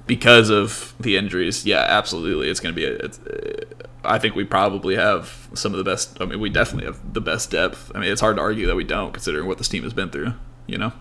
because 0.07 0.49
of 0.49 0.95
the 0.99 1.17
injuries, 1.17 1.65
yeah, 1.65 1.85
absolutely, 1.87 2.49
it's 2.49 2.59
going 2.59 2.73
to 2.73 2.75
be. 2.75 2.85
A, 2.85 2.93
it's, 2.93 3.19
uh, 3.19 3.65
I 4.03 4.17
think 4.17 4.35
we 4.35 4.45
probably 4.45 4.95
have 4.95 5.49
some 5.53 5.73
of 5.73 5.77
the 5.77 5.83
best. 5.83 6.19
I 6.21 6.25
mean, 6.25 6.39
we 6.39 6.49
definitely 6.49 6.85
have 6.85 7.13
the 7.13 7.21
best 7.21 7.51
depth. 7.51 7.91
I 7.93 7.99
mean, 7.99 8.11
it's 8.11 8.21
hard 8.21 8.37
to 8.37 8.41
argue 8.41 8.65
that 8.67 8.75
we 8.75 8.85
don't, 8.85 9.11
considering 9.11 9.47
what 9.47 9.57
this 9.57 9.67
team 9.67 9.83
has 9.83 9.93
been 9.93 10.09
through. 10.09 10.33
You 10.65 10.77
know. 10.77 10.93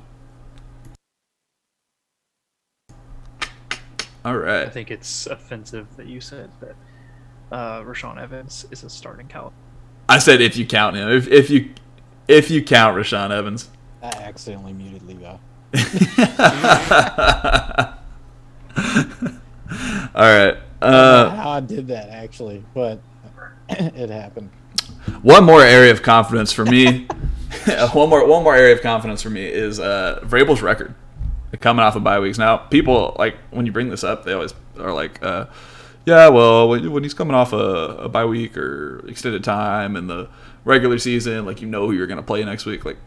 All 4.24 4.36
right. 4.36 4.66
I 4.66 4.70
think 4.70 4.90
it's 4.90 5.28
offensive 5.28 5.96
that 5.96 6.06
you 6.06 6.20
said 6.20 6.50
that 6.60 6.74
uh, 7.52 7.82
Rashaan 7.82 8.20
Evans 8.20 8.66
is 8.72 8.82
a 8.82 8.90
starting 8.90 9.28
caliber. 9.28 9.54
I 10.08 10.18
said 10.18 10.40
if 10.40 10.56
you 10.56 10.66
count 10.66 10.96
him, 10.96 11.08
if 11.08 11.28
if 11.28 11.48
you 11.48 11.70
if 12.26 12.50
you 12.50 12.62
count 12.62 12.96
Rashaan 12.96 13.30
Evans. 13.30 13.70
I 14.02 14.08
accidentally 14.08 14.72
muted 14.72 15.04
Levi. 15.04 15.36
All 20.14 20.22
right. 20.22 20.56
I 20.82 20.90
don't 20.90 21.10
know 21.12 21.26
Uh, 21.26 21.30
how 21.36 21.50
I 21.50 21.60
did 21.60 21.88
that 21.88 22.08
actually, 22.10 22.64
but 22.74 23.00
it 23.68 24.10
happened. 24.10 24.50
one 25.22 25.44
more 25.44 25.62
area 25.62 25.90
of 25.92 26.02
confidence 26.02 26.52
for 26.52 26.64
me. 26.64 27.06
one 27.92 28.08
more 28.10 28.26
one 28.26 28.42
more 28.42 28.54
area 28.54 28.74
of 28.74 28.82
confidence 28.82 29.22
for 29.22 29.30
me 29.30 29.44
is 29.46 29.80
uh, 29.80 30.20
Vrabel's 30.24 30.62
record 30.62 30.94
coming 31.60 31.82
off 31.82 31.96
of 31.96 32.04
bye 32.04 32.20
weeks. 32.20 32.38
Now, 32.38 32.56
people 32.58 33.14
like 33.18 33.36
when 33.50 33.66
you 33.66 33.72
bring 33.72 33.88
this 33.88 34.04
up, 34.04 34.24
they 34.24 34.32
always 34.32 34.52
are 34.78 34.92
like, 34.92 35.22
uh, 35.22 35.46
"Yeah, 36.04 36.28
well, 36.28 36.68
when, 36.68 36.90
when 36.92 37.02
he's 37.02 37.14
coming 37.14 37.34
off 37.34 37.52
a, 37.52 37.56
a 37.56 38.08
bye 38.08 38.24
week 38.26 38.56
or 38.56 39.04
extended 39.08 39.42
time 39.44 39.96
in 39.96 40.06
the 40.06 40.28
regular 40.64 40.98
season, 40.98 41.46
like 41.46 41.60
you 41.62 41.68
know 41.68 41.86
who 41.86 41.92
you're 41.92 42.06
going 42.06 42.18
to 42.18 42.22
play 42.26 42.44
next 42.44 42.66
week." 42.66 42.84
Like, 42.84 42.98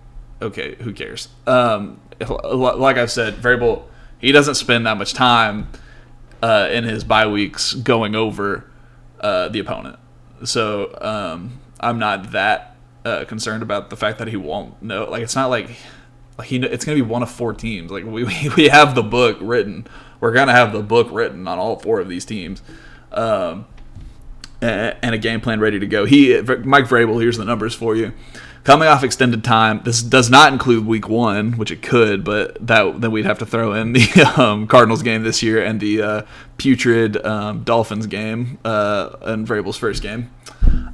okay, 0.42 0.76
who 0.76 0.94
cares? 0.94 1.28
Um, 1.46 2.00
like 2.28 2.98
I've 2.98 3.12
said, 3.12 3.36
Vrabel 3.36 3.84
he 4.20 4.32
doesn't 4.32 4.56
spend 4.56 4.86
that 4.86 4.98
much 4.98 5.14
time 5.14 5.70
uh, 6.42 6.70
in 6.72 6.84
his 6.84 7.04
bye 7.04 7.28
weeks 7.28 7.74
going 7.74 8.16
over 8.16 8.70
uh, 9.20 9.50
the 9.50 9.60
opponent. 9.60 9.98
So 10.46 10.98
um, 11.02 11.60
I'm 11.80 12.00
not 12.00 12.32
that 12.32 12.76
uh, 13.06 13.26
concerned 13.26 13.64
about 13.64 13.90
the 13.90 13.98
fact 13.98 14.20
that 14.20 14.28
he 14.28 14.38
won't 14.38 14.82
know. 14.82 15.10
Like 15.10 15.24
it's 15.24 15.36
not 15.36 15.50
like, 15.50 15.70
like 16.38 16.48
he 16.48 16.58
it's 16.58 16.86
gonna 16.86 16.96
be 16.96 17.02
one 17.02 17.24
of 17.24 17.32
four 17.32 17.54
teams. 17.54 17.92
Like 17.92 18.06
we 18.06 18.24
we 18.58 18.70
have 18.70 18.96
the 18.96 19.04
book 19.04 19.38
written. 19.42 19.88
We're 20.20 20.34
gonna 20.34 20.54
have 20.54 20.74
the 20.74 20.84
book 20.84 21.08
written 21.12 21.48
on 21.48 21.58
all 21.58 21.78
four 21.80 22.00
of 22.00 22.10
these 22.10 22.26
teams. 22.26 22.62
Um, 23.12 23.66
and 24.62 25.16
a 25.16 25.18
game 25.18 25.40
plan 25.40 25.62
ready 25.62 25.80
to 25.80 25.88
go. 25.88 26.06
He 26.06 26.40
Mike 26.42 26.86
Vrabel. 26.86 27.22
Here's 27.22 27.38
the 27.38 27.46
numbers 27.46 27.74
for 27.74 27.96
you. 27.96 28.14
Coming 28.64 28.88
off 28.88 29.04
extended 29.04 29.44
time, 29.44 29.82
this 29.84 30.02
does 30.02 30.30
not 30.30 30.52
include 30.52 30.86
Week 30.86 31.08
One, 31.08 31.54
which 31.54 31.72
it 31.72 31.82
could, 31.82 32.24
but 32.24 32.66
that 32.68 33.02
then 33.02 33.12
we'd 33.12 33.26
have 33.26 33.40
to 33.40 33.46
throw 33.46 33.74
in 33.74 33.94
the 33.94 34.34
um, 34.38 34.68
Cardinals 34.68 35.02
game 35.02 35.24
this 35.24 35.42
year 35.42 35.64
and 35.64 35.80
the 35.80 36.02
uh, 36.02 36.22
putrid 36.58 37.24
um, 37.26 37.64
Dolphins 37.64 38.06
game 38.08 38.60
uh, 38.66 39.16
and 39.22 39.48
Vrabel's 39.48 39.78
first 39.78 40.04
game. 40.04 40.30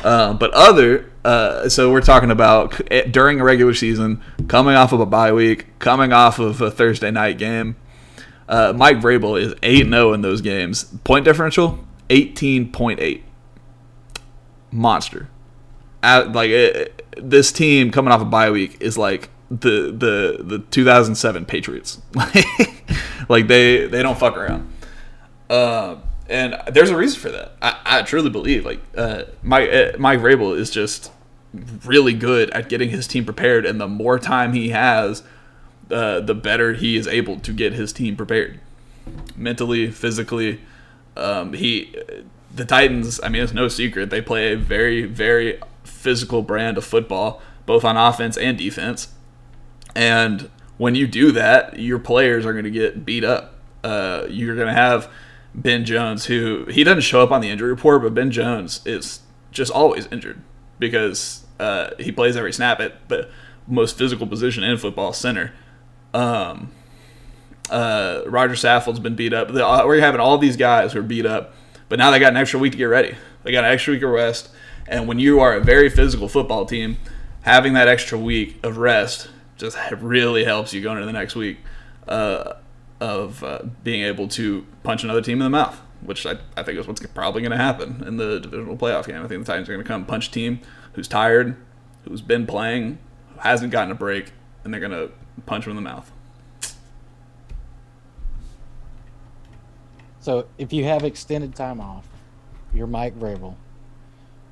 Uh, 0.04 0.34
but 0.34 0.52
other, 0.54 1.12
uh, 1.24 1.68
so 1.68 1.92
we're 1.92 2.02
talking 2.02 2.30
about 2.30 2.80
during 3.12 3.42
a 3.42 3.44
regular 3.44 3.74
season, 3.74 4.22
coming 4.48 4.76
off 4.76 4.94
of 4.94 5.00
a 5.00 5.06
bye 5.06 5.34
week, 5.34 5.68
coming 5.80 6.14
off 6.14 6.38
of 6.40 6.62
a 6.62 6.70
Thursday 6.70 7.12
night 7.12 7.38
game. 7.38 7.76
Uh, 8.48 8.74
Mike 8.76 8.98
Vrabel 8.98 9.42
is 9.42 9.56
8 9.64 9.90
0 9.90 10.14
in 10.14 10.22
those 10.22 10.42
games. 10.42 10.84
Point 11.04 11.26
differential 11.26 11.80
18.8. 12.10 13.24
Monster. 14.72 15.30
At, 16.06 16.34
like 16.34 16.52
it, 16.52 17.03
this 17.18 17.52
team 17.52 17.91
coming 17.91 18.11
off 18.11 18.22
a 18.22 18.26
bye 18.26 18.52
week 18.52 18.77
is 18.80 18.95
like 18.95 19.30
the 19.49 19.91
the 19.91 20.44
the 20.44 20.60
2007 20.69 21.45
Patriots. 21.45 21.99
like 23.30 23.48
they 23.48 23.88
they 23.88 24.03
don't 24.03 24.18
fuck 24.18 24.38
around. 24.38 24.72
Uh, 25.49 25.98
and 26.30 26.56
there's 26.72 26.91
a 26.91 26.95
reason 26.95 27.19
for 27.19 27.32
that. 27.32 27.53
I, 27.61 27.80
I 27.86 28.02
truly 28.03 28.30
believe 28.30 28.65
like 28.65 28.82
uh, 28.95 29.23
Mike 29.41 29.69
uh, 29.72 29.98
Mike 29.98 30.19
Vrabel 30.19 30.56
is 30.57 30.69
just 30.69 31.11
really 31.86 32.14
good 32.14 32.49
at 32.52 32.69
getting 32.69 32.90
his 32.90 33.07
team 33.07 33.26
prepared, 33.26 33.65
and 33.65 33.82
the 33.82 33.88
more 33.88 34.19
time 34.19 34.53
he 34.53 34.69
has, 34.69 35.23
uh, 35.90 36.19
the 36.19 36.36
better 36.36 36.73
he 36.73 36.98
is 36.98 37.07
able 37.07 37.40
to 37.40 37.52
get 37.52 37.73
his 37.73 37.94
team 37.94 38.15
prepared, 38.15 38.60
mentally, 39.36 39.90
physically. 39.90 40.61
Um, 41.18 41.53
he, 41.53 41.95
the 42.53 42.65
Titans. 42.65 43.19
I 43.23 43.30
mean, 43.30 43.41
it's 43.41 43.53
no 43.53 43.69
secret 43.69 44.10
they 44.10 44.22
play 44.22 44.53
a 44.53 44.57
very 44.57 45.06
very 45.06 45.60
physical 45.86 46.41
brand 46.41 46.78
of 46.78 46.86
football, 46.86 47.41
both 47.66 47.84
on 47.84 47.98
offense 47.98 48.38
and 48.38 48.57
defense. 48.57 49.10
And 49.95 50.49
when 50.78 50.95
you 50.95 51.07
do 51.07 51.32
that, 51.32 51.80
your 51.80 51.99
players 51.99 52.45
are 52.45 52.52
going 52.52 52.66
to 52.66 52.72
get 52.72 53.06
beat 53.06 53.24
up. 53.24 53.56
Uh, 53.84 54.26
you're 54.30 54.56
going 54.56 54.68
to 54.68 54.74
have 54.74 55.10
Ben 55.53 55.86
Jones, 55.86 56.26
who 56.26 56.66
he 56.66 56.84
doesn't 56.84 57.02
show 57.02 57.22
up 57.22 57.32
on 57.32 57.41
the 57.41 57.49
injury 57.49 57.70
report, 57.70 58.02
but 58.02 58.14
Ben 58.14 58.32
Jones 58.32 58.82
is 58.86 59.22
just 59.52 59.72
always 59.72 60.07
injured 60.07 60.41
because 60.80 61.45
uh, 61.60 61.91
he 61.98 62.12
plays 62.12 62.36
every 62.36 62.52
snap 62.52 62.80
at 62.80 63.07
the 63.07 63.30
most 63.68 63.98
physical 63.98 64.28
position 64.28 64.64
in 64.64 64.78
football, 64.78 65.14
center. 65.14 65.53
Um, 66.14 66.72
uh, 67.70 68.22
Rodger 68.28 68.53
Saffold's 68.53 68.99
been 68.99 69.16
beat 69.16 69.34
up. 69.34 69.49
Uh, 69.49 69.84
we're 69.86 69.99
having 69.99 70.20
all 70.20 70.38
these 70.38 70.57
guys 70.57 70.94
who 70.94 70.99
are 70.99 71.03
beat 71.03 71.26
up, 71.26 71.53
but 71.90 71.98
now 71.99 72.12
they 72.12 72.20
got 72.20 72.32
an 72.32 72.38
extra 72.38 72.60
week 72.60 72.74
to 72.74 72.78
get 72.78 72.86
ready. 72.86 73.16
They 73.44 73.52
got 73.52 73.64
an 73.64 73.72
extra 73.72 73.94
week 73.94 74.03
of 74.03 74.10
rest, 74.10 74.49
and 74.88 75.07
when 75.07 75.20
you 75.20 75.40
are 75.40 75.53
a 75.56 75.60
very 75.60 75.90
physical 75.90 76.28
football 76.28 76.66
team, 76.66 76.98
having 77.41 77.74
that 77.74 77.88
extra 77.88 78.18
week 78.18 78.60
of 78.64 78.78
rest 78.78 79.30
just 79.57 79.78
really 79.99 80.44
helps 80.44 80.74
you 80.74 80.82
going 80.82 80.98
into 80.98 81.06
the 81.06 81.14
next 81.14 81.36
week 81.36 81.57
uh, 82.07 82.53
of 82.99 83.44
uh, 83.44 83.64
being 83.84 84.03
able 84.03 84.28
to 84.28 84.66
punch 84.84 85.03
another 85.03 85.22
team 85.22 85.40
in 85.40 85.45
the 85.45 85.49
mouth, 85.49 85.80
which 86.02 86.26
I, 86.26 86.38
I 86.57 86.64
think 86.64 86.78
is 86.78 86.88
what's 86.88 87.06
probably 87.07 87.41
going 87.41 87.52
to 87.52 87.57
happen 87.57 88.03
in 88.06 88.18
the 88.18 88.40
divisional 88.40 88.78
playoff 88.78 89.07
game. 89.07 89.24
I 89.24 89.28
think 89.28 89.45
the 89.45 89.52
Titans 89.52 89.70
are 89.70 89.74
going 89.74 89.84
to 89.84 89.88
come 89.88 90.06
punch 90.06 90.28
a 90.28 90.32
team 90.32 90.60
who's 90.94 91.07
tired, 91.07 91.56
who's 92.03 92.22
been 92.22 92.45
playing, 92.45 92.98
who 93.34 93.40
hasn't 93.40 93.72
gotten 93.72 93.91
a 93.91 93.95
break, 93.95 94.32
and 94.64 94.74
they're 94.74 94.82
going 94.82 94.91
to 94.91 95.12
punch 95.45 95.66
them 95.66 95.72
in 95.72 95.84
the 95.84 95.90
mouth. 95.90 96.12
So 100.20 100.48
if 100.57 100.74
you 100.74 100.86
have 100.86 101.03
extended 101.03 101.56
time 101.56 101.80
off, 101.80 102.07
you're 102.74 102.88
Mike 102.88 103.18
Vrabel. 103.20 103.56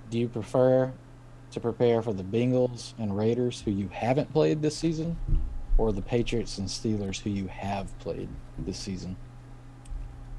Do 0.10 0.20
you 0.20 0.28
prefer 0.28 0.92
to 1.52 1.60
prepare 1.60 2.02
for 2.02 2.14
the 2.14 2.24
Bengals 2.24 2.94
and 2.98 3.16
Raiders, 3.16 3.62
who 3.62 3.72
you 3.72 3.90
haven't 3.90 4.32
played 4.34 4.62
this 4.62 4.76
season, 4.76 5.18
or 5.78 5.92
the 5.92 6.02
Patriots 6.02 6.58
and 6.58 6.68
Steelers, 6.68 7.20
who 7.22 7.30
you 7.30 7.48
have 7.48 7.98
played 8.00 8.28
this 8.58 8.78
season? 8.78 9.16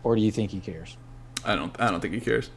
Or 0.02 0.16
do 0.16 0.22
you 0.22 0.30
think 0.30 0.50
he 0.50 0.60
cares? 0.60 0.96
I 1.44 1.56
don't. 1.56 1.74
I 1.80 1.90
don't 1.90 2.00
think 2.00 2.14
he 2.14 2.20
cares. 2.20 2.50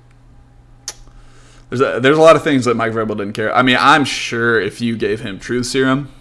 There's 1.69 1.81
a, 1.81 1.99
there's 1.99 2.17
a 2.17 2.21
lot 2.21 2.35
of 2.35 2.43
things 2.43 2.65
that 2.65 2.75
Mike 2.75 2.93
Vrabel 2.93 3.17
didn't 3.17 3.33
care. 3.33 3.53
I 3.53 3.61
mean, 3.61 3.77
I'm 3.79 4.05
sure 4.05 4.59
if 4.59 4.79
you 4.79 4.95
gave 4.95 5.19
him 5.19 5.37
truth 5.37 5.65
serum, 5.65 6.11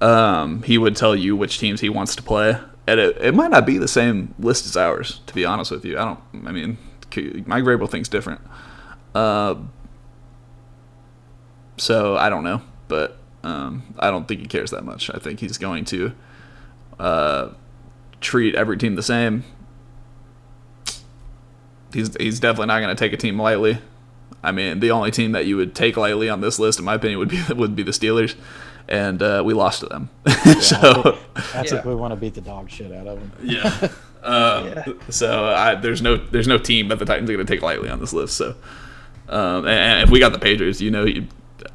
um, 0.00 0.62
he 0.62 0.78
would 0.78 0.96
tell 0.96 1.16
you 1.16 1.36
which 1.36 1.58
teams 1.58 1.80
he 1.80 1.88
wants 1.88 2.14
to 2.16 2.22
play. 2.22 2.58
And 2.86 3.00
it, 3.00 3.16
it 3.20 3.34
might 3.34 3.50
not 3.50 3.66
be 3.66 3.78
the 3.78 3.88
same 3.88 4.34
list 4.38 4.66
as 4.66 4.76
ours, 4.76 5.20
to 5.26 5.34
be 5.34 5.44
honest 5.44 5.70
with 5.70 5.84
you. 5.84 5.98
I 5.98 6.04
don't. 6.04 6.46
I 6.46 6.52
mean, 6.52 6.78
Mike 7.46 7.64
Vrabel 7.64 7.88
thinks 7.88 8.08
different. 8.08 8.40
Uh, 9.14 9.56
so 11.76 12.16
I 12.16 12.28
don't 12.28 12.44
know, 12.44 12.62
but 12.88 13.18
um, 13.44 13.82
I 13.98 14.10
don't 14.10 14.26
think 14.28 14.40
he 14.40 14.46
cares 14.46 14.70
that 14.70 14.84
much. 14.84 15.10
I 15.12 15.18
think 15.18 15.40
he's 15.40 15.58
going 15.58 15.84
to 15.86 16.12
uh, 16.98 17.48
treat 18.20 18.54
every 18.54 18.76
team 18.76 18.94
the 18.94 19.02
same. 19.02 19.44
He's 21.92 22.16
he's 22.16 22.40
definitely 22.40 22.66
not 22.66 22.80
going 22.80 22.94
to 22.94 22.98
take 22.98 23.12
a 23.12 23.16
team 23.16 23.38
lightly. 23.38 23.78
I 24.42 24.50
mean, 24.50 24.80
the 24.80 24.90
only 24.90 25.10
team 25.10 25.32
that 25.32 25.46
you 25.46 25.56
would 25.56 25.74
take 25.74 25.96
lightly 25.96 26.28
on 26.28 26.40
this 26.40 26.58
list, 26.58 26.78
in 26.78 26.84
my 26.84 26.94
opinion, 26.94 27.18
would 27.18 27.28
be 27.28 27.42
would 27.54 27.76
be 27.76 27.82
the 27.82 27.90
Steelers, 27.90 28.34
and 28.88 29.22
uh, 29.22 29.42
we 29.44 29.52
lost 29.54 29.80
to 29.80 29.86
them. 29.86 30.08
so 30.60 31.18
That's 31.52 31.72
if 31.72 31.84
we 31.84 31.94
want 31.94 32.12
to 32.12 32.16
beat 32.16 32.34
the 32.34 32.40
dog 32.40 32.70
shit 32.70 32.92
out 32.92 33.06
of 33.06 33.18
them. 33.20 33.32
yeah. 33.42 33.88
Uh, 34.22 34.84
So 35.10 35.46
I, 35.46 35.74
there's 35.74 36.00
no 36.00 36.14
there's 36.16 36.46
no 36.46 36.56
team 36.56 36.86
that 36.88 37.00
the 37.00 37.04
Titans 37.04 37.28
are 37.28 37.32
going 37.32 37.44
to 37.44 37.52
take 37.52 37.60
lightly 37.60 37.90
on 37.90 37.98
this 37.98 38.12
list. 38.12 38.36
So, 38.36 38.54
um, 39.32 39.66
and, 39.66 40.02
if 40.02 40.10
we 40.10 40.18
got 40.20 40.32
the 40.32 40.38
Patriots, 40.38 40.80
you 40.80 40.90
know, 40.90 41.06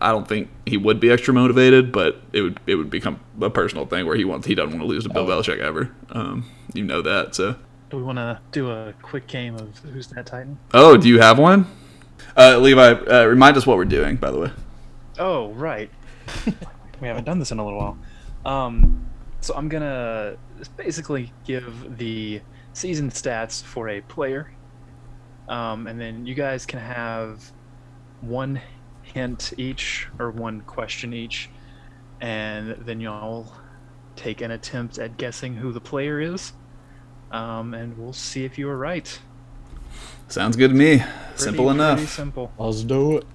I 0.01 0.11
don't 0.11 0.27
think 0.27 0.49
he 0.65 0.77
would 0.77 0.99
be 0.99 1.09
extra 1.11 1.33
motivated, 1.33 1.91
but 1.91 2.21
it 2.33 2.41
would 2.41 2.59
it 2.67 2.75
would 2.75 2.89
become 2.89 3.19
a 3.41 3.49
personal 3.49 3.85
thing 3.85 4.05
where 4.05 4.15
he 4.15 4.25
wants 4.25 4.45
he 4.47 4.55
doesn't 4.55 4.71
want 4.71 4.81
to 4.81 4.87
lose 4.87 5.03
to 5.03 5.09
Bill 5.09 5.29
Oh. 5.29 5.41
Belichick 5.41 5.59
ever. 5.59 5.91
Um, 6.11 6.45
you 6.73 6.83
know 6.83 7.01
that. 7.01 7.35
So, 7.35 7.55
Do 7.89 7.97
we 7.97 8.03
want 8.03 8.17
to 8.17 8.39
do 8.51 8.69
a 8.69 8.93
quick 9.01 9.27
game 9.27 9.55
of 9.55 9.77
who's 9.79 10.07
that 10.07 10.25
Titan? 10.25 10.59
oh, 10.73 10.97
do 10.97 11.07
you 11.07 11.19
have 11.19 11.39
one? 11.39 11.65
Uh, 12.35 12.57
Levi, 12.57 12.81
uh, 12.93 13.25
remind 13.25 13.57
us 13.57 13.65
what 13.65 13.77
we're 13.77 13.85
doing. 13.85 14.17
By 14.17 14.31
the 14.31 14.39
way. 14.39 14.51
Oh, 15.19 15.49
right. 15.53 15.89
we 17.01 17.07
haven't 17.07 17.23
done 17.23 17.39
this 17.39 17.51
in 17.51 17.59
a 17.59 17.63
little 17.65 17.79
while. 17.79 17.97
Um, 18.45 19.07
so 19.41 19.55
I'm 19.55 19.69
gonna 19.69 20.35
basically 20.75 21.31
give 21.45 21.97
the 21.97 22.41
season 22.73 23.09
stats 23.09 23.63
for 23.63 23.87
a 23.89 24.01
player, 24.01 24.51
um, 25.47 25.87
and 25.87 25.99
then 25.99 26.25
you 26.25 26.33
guys 26.35 26.65
can 26.65 26.79
have 26.79 27.51
one 28.21 28.61
hint 29.03 29.53
each 29.57 30.07
or 30.19 30.31
one 30.31 30.61
question 30.61 31.13
each, 31.13 31.49
and 32.21 32.71
then 32.85 32.99
y'all 32.99 33.51
take 34.15 34.41
an 34.41 34.51
attempt 34.51 34.97
at 34.97 35.17
guessing 35.17 35.55
who 35.55 35.71
the 35.71 35.79
player 35.81 36.19
is, 36.19 36.53
um, 37.31 37.73
and 37.73 37.97
we'll 37.97 38.13
see 38.13 38.43
if 38.45 38.57
you 38.57 38.67
are 38.69 38.77
right. 38.77 39.19
Sounds 40.27 40.55
good 40.57 40.69
to 40.69 40.75
me. 40.75 40.97
Pretty- 40.99 41.13
Simple 41.35 41.69
enough. 41.69 41.97
Pretty 41.97 42.11
simple. 42.11 42.51
Let's 42.57 42.83
do 42.83 43.17
it. 43.17 43.25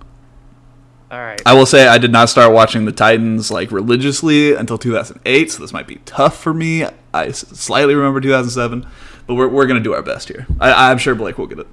All 1.10 1.18
right. 1.20 1.40
I 1.44 1.52
will 1.55 1.66
say 1.66 1.86
I 1.86 1.98
did 1.98 2.10
not 2.10 2.30
start 2.30 2.52
watching 2.52 2.84
the 2.86 2.93
Titans 2.93 3.51
like 3.51 3.70
religiously 3.70 4.55
until 4.55 4.78
2008, 4.78 5.51
so 5.51 5.62
this 5.62 5.72
might 5.72 5.86
be 5.86 5.97
tough 6.06 6.39
for 6.39 6.55
me. 6.55 6.86
I 7.12 7.30
slightly 7.32 7.94
remember 7.94 8.20
2007, 8.20 8.86
but 9.26 9.34
we're, 9.34 9.48
we're 9.48 9.66
gonna 9.66 9.80
do 9.80 9.93
our 9.94 10.02
best 10.02 10.28
here. 10.28 10.47
I, 10.59 10.90
I'm 10.90 10.98
sure 10.98 11.14
Blake 11.14 11.36
will 11.39 11.47
get 11.47 11.59
it. 11.59 11.66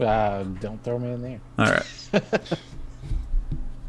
Uh, 0.00 0.44
don't 0.60 0.82
throw 0.84 0.98
me 0.98 1.10
in 1.12 1.22
there. 1.22 1.40
All 1.58 1.66
right. 1.66 1.86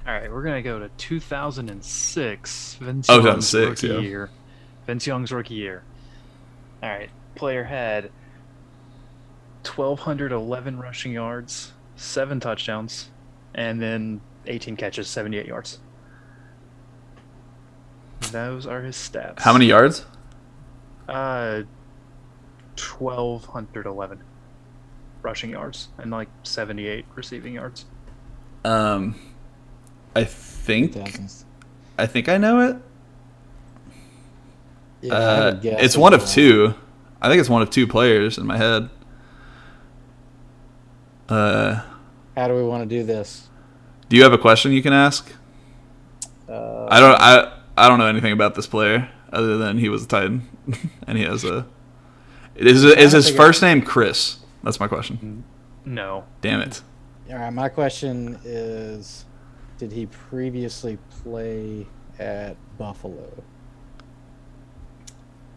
All 0.07 0.15
right, 0.15 0.31
we're 0.31 0.43
gonna 0.43 0.61
go 0.63 0.79
to 0.79 0.89
2006. 0.97 2.73
Vince 2.75 3.09
Oh, 3.09 3.13
Young's 3.23 3.51
2006, 3.51 3.83
rookie 3.83 3.93
yeah. 3.93 3.99
year. 4.09 4.29
Vince 4.87 5.05
Young's 5.05 5.31
rookie 5.31 5.53
year. 5.53 5.83
All 6.81 6.89
right, 6.89 7.09
player 7.35 7.63
had 7.63 8.09
1,211 9.75 10.79
rushing 10.79 11.11
yards, 11.11 11.73
seven 11.95 12.39
touchdowns, 12.39 13.09
and 13.53 13.79
then 13.81 14.21
18 14.47 14.75
catches, 14.77 15.07
78 15.07 15.45
yards. 15.45 15.79
Those 18.31 18.65
are 18.65 18.81
his 18.81 18.95
stats. 18.95 19.39
How 19.41 19.53
many 19.53 19.65
yards? 19.67 20.05
Uh, 21.07 21.63
1,211 22.97 24.21
rushing 25.21 25.51
yards 25.51 25.89
and 25.97 26.11
like 26.11 26.29
78 26.43 27.05
receiving 27.15 27.53
yards. 27.53 27.85
Um, 28.63 29.15
I 30.15 30.23
think 30.23 30.97
I 31.97 32.05
think 32.05 32.29
I 32.29 32.37
know 32.37 32.59
it. 32.69 32.77
Yeah, 35.01 35.13
I 35.13 35.21
have 35.21 35.65
a 35.65 35.75
Uh, 35.75 35.77
it's 35.79 35.95
one 35.97 36.13
of 36.13 36.21
well. 36.21 36.29
two. 36.29 36.73
I 37.21 37.29
think 37.29 37.39
it's 37.39 37.49
one 37.49 37.61
of 37.61 37.69
two 37.69 37.87
players 37.87 38.37
in 38.37 38.45
my 38.45 38.57
head. 38.57 38.89
Uh, 41.27 41.81
How 42.35 42.47
do 42.47 42.55
we 42.55 42.63
want 42.63 42.87
to 42.89 42.95
do 42.95 43.03
this? 43.03 43.47
do 44.09 44.17
you 44.17 44.23
have 44.23 44.33
a 44.33 44.37
question 44.37 44.71
you 44.71 44.81
can 44.81 44.93
ask? 44.93 45.31
Uh, 46.49 46.87
I 46.89 46.99
don't. 46.99 47.15
I 47.21 47.53
I 47.77 47.87
don't 47.87 47.99
know 47.99 48.07
anything 48.07 48.31
about 48.33 48.55
this 48.55 48.65
player 48.67 49.09
other 49.31 49.57
than 49.57 49.77
he 49.77 49.87
was 49.89 50.03
a 50.03 50.07
Titan, 50.07 50.47
and 51.07 51.17
he 51.17 51.23
has 51.23 51.43
a. 51.43 51.67
Is 52.55 52.83
is 52.83 53.11
his 53.11 53.29
first 53.29 53.61
name 53.61 53.81
Chris? 53.81 54.38
That's 54.63 54.79
my 54.79 54.87
question. 54.87 55.43
No. 55.85 56.25
Damn 56.41 56.61
it. 56.61 56.81
All 57.29 57.37
right, 57.37 57.53
my 57.53 57.69
question 57.69 58.39
is 58.43 59.25
Did 59.77 59.91
he 59.91 60.07
previously 60.07 60.97
play 61.23 61.85
at 62.17 62.55
Buffalo? 62.77 63.43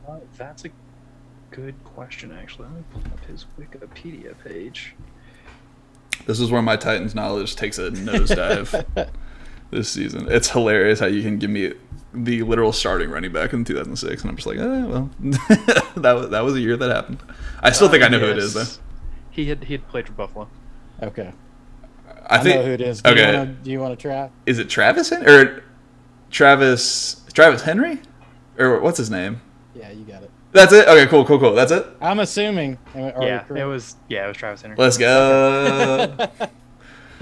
Uh, 0.08 0.18
that's 0.36 0.64
a 0.64 0.70
good 1.50 1.74
question, 1.84 2.32
actually. 2.32 2.66
Let 2.68 2.76
me 2.76 2.84
pull 2.92 3.02
up 3.12 3.24
his 3.26 3.46
Wikipedia 3.58 4.34
page. 4.42 4.94
This 6.26 6.40
is 6.40 6.50
where 6.50 6.62
my 6.62 6.76
Titans 6.76 7.14
knowledge 7.14 7.56
takes 7.56 7.78
a 7.78 7.90
nosedive 7.90 9.08
this 9.70 9.88
season. 9.88 10.28
It's 10.30 10.50
hilarious 10.50 11.00
how 11.00 11.06
you 11.06 11.22
can 11.22 11.38
give 11.38 11.50
me 11.50 11.72
the 12.14 12.42
literal 12.42 12.72
starting 12.72 13.10
running 13.10 13.32
back 13.32 13.52
in 13.52 13.64
2006, 13.64 14.22
and 14.22 14.30
I'm 14.30 14.36
just 14.36 14.46
like, 14.46 14.58
oh 14.58 14.86
well, 14.86 15.10
that 15.96 16.12
was 16.12 16.30
that 16.30 16.40
was 16.40 16.54
a 16.54 16.60
year 16.60 16.76
that 16.76 16.90
happened. 16.90 17.22
I 17.60 17.72
still 17.72 17.88
think 17.88 18.02
I 18.02 18.08
know 18.08 18.18
who 18.18 18.26
it 18.26 18.38
is 18.38 18.54
though. 18.54 18.64
Yes. 19.32 19.36
He 19.36 19.48
had 19.48 19.64
he 19.64 19.74
had 19.74 19.88
played 19.88 20.06
for 20.06 20.12
Buffalo. 20.12 20.48
Okay. 21.02 21.32
I, 22.26 22.36
I, 22.36 22.38
think 22.38 22.56
know 22.56 22.66
who 22.66 22.72
it 22.72 22.80
is. 22.80 23.02
Do 23.02 23.10
okay. 23.10 23.32
You 23.32 23.38
wanna, 23.38 23.46
do 23.46 23.70
you 23.70 23.80
want 23.80 23.98
to 23.98 24.02
try? 24.02 24.30
is 24.46 24.59
it 24.59 24.68
Travis 24.68 25.10
Hen- 25.10 25.28
or 25.28 25.64
Travis 26.30 27.24
Travis 27.32 27.62
Henry 27.62 28.00
or 28.59 28.80
what's 28.80 28.98
his 28.98 29.10
name? 29.10 29.40
Yeah, 29.74 29.90
you 29.90 30.04
got 30.04 30.22
it. 30.22 30.30
That's 30.52 30.72
it. 30.72 30.86
Okay, 30.86 31.06
cool, 31.06 31.24
cool, 31.24 31.38
cool. 31.38 31.54
That's 31.54 31.72
it. 31.72 31.86
I'm 32.00 32.20
assuming. 32.20 32.78
am 32.94 33.04
I- 33.04 33.12
are 33.12 33.20
we 33.20 33.26
yeah, 33.26 33.44
it 33.56 33.64
was 33.64 33.96
yeah, 34.09 34.24
it 34.24 34.28
was 34.28 34.36
Travis 34.36 34.62
Henry. 34.62 34.76
Let's 34.76 34.98
go. 34.98 36.28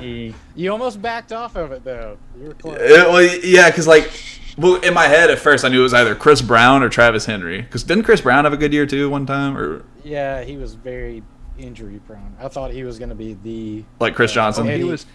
He 0.00 0.34
you 0.56 0.72
almost 0.72 1.00
backed 1.02 1.32
off 1.32 1.56
of 1.56 1.72
it 1.72 1.84
though. 1.84 2.16
You 2.38 2.48
were 2.48 2.54
close. 2.54 2.78
It- 2.80 3.08
well, 3.08 3.22
yeah, 3.44 3.70
because 3.70 3.86
like, 3.86 4.10
well, 4.56 4.76
in 4.76 4.94
my 4.94 5.06
head 5.06 5.30
at 5.30 5.38
first 5.38 5.64
I 5.64 5.68
knew 5.68 5.80
it 5.80 5.82
was 5.84 5.94
either 5.94 6.14
Chris 6.14 6.42
Brown 6.42 6.82
or 6.82 6.88
Travis 6.88 7.26
Henry. 7.26 7.60
Because 7.60 7.84
didn't 7.84 8.04
Chris 8.04 8.20
Brown 8.20 8.44
have 8.44 8.52
a 8.52 8.56
good 8.56 8.72
year 8.72 8.86
too 8.86 9.10
one 9.10 9.26
time, 9.26 9.56
or 9.56 9.84
Yeah, 10.02 10.42
he 10.42 10.56
was 10.56 10.74
very 10.74 11.22
injury 11.60 12.00
prone. 12.06 12.34
I 12.40 12.48
thought 12.48 12.70
he 12.72 12.84
was 12.84 12.98
going 12.98 13.08
to 13.10 13.14
be 13.14 13.34
the. 13.42 13.84
like 14.00 14.14
Chris 14.14 14.32
Oh, 14.32 14.34
Johnson? 14.34 14.66
and 14.66 14.72
he 14.76 14.78
he- 14.78 14.84
was 14.90 15.06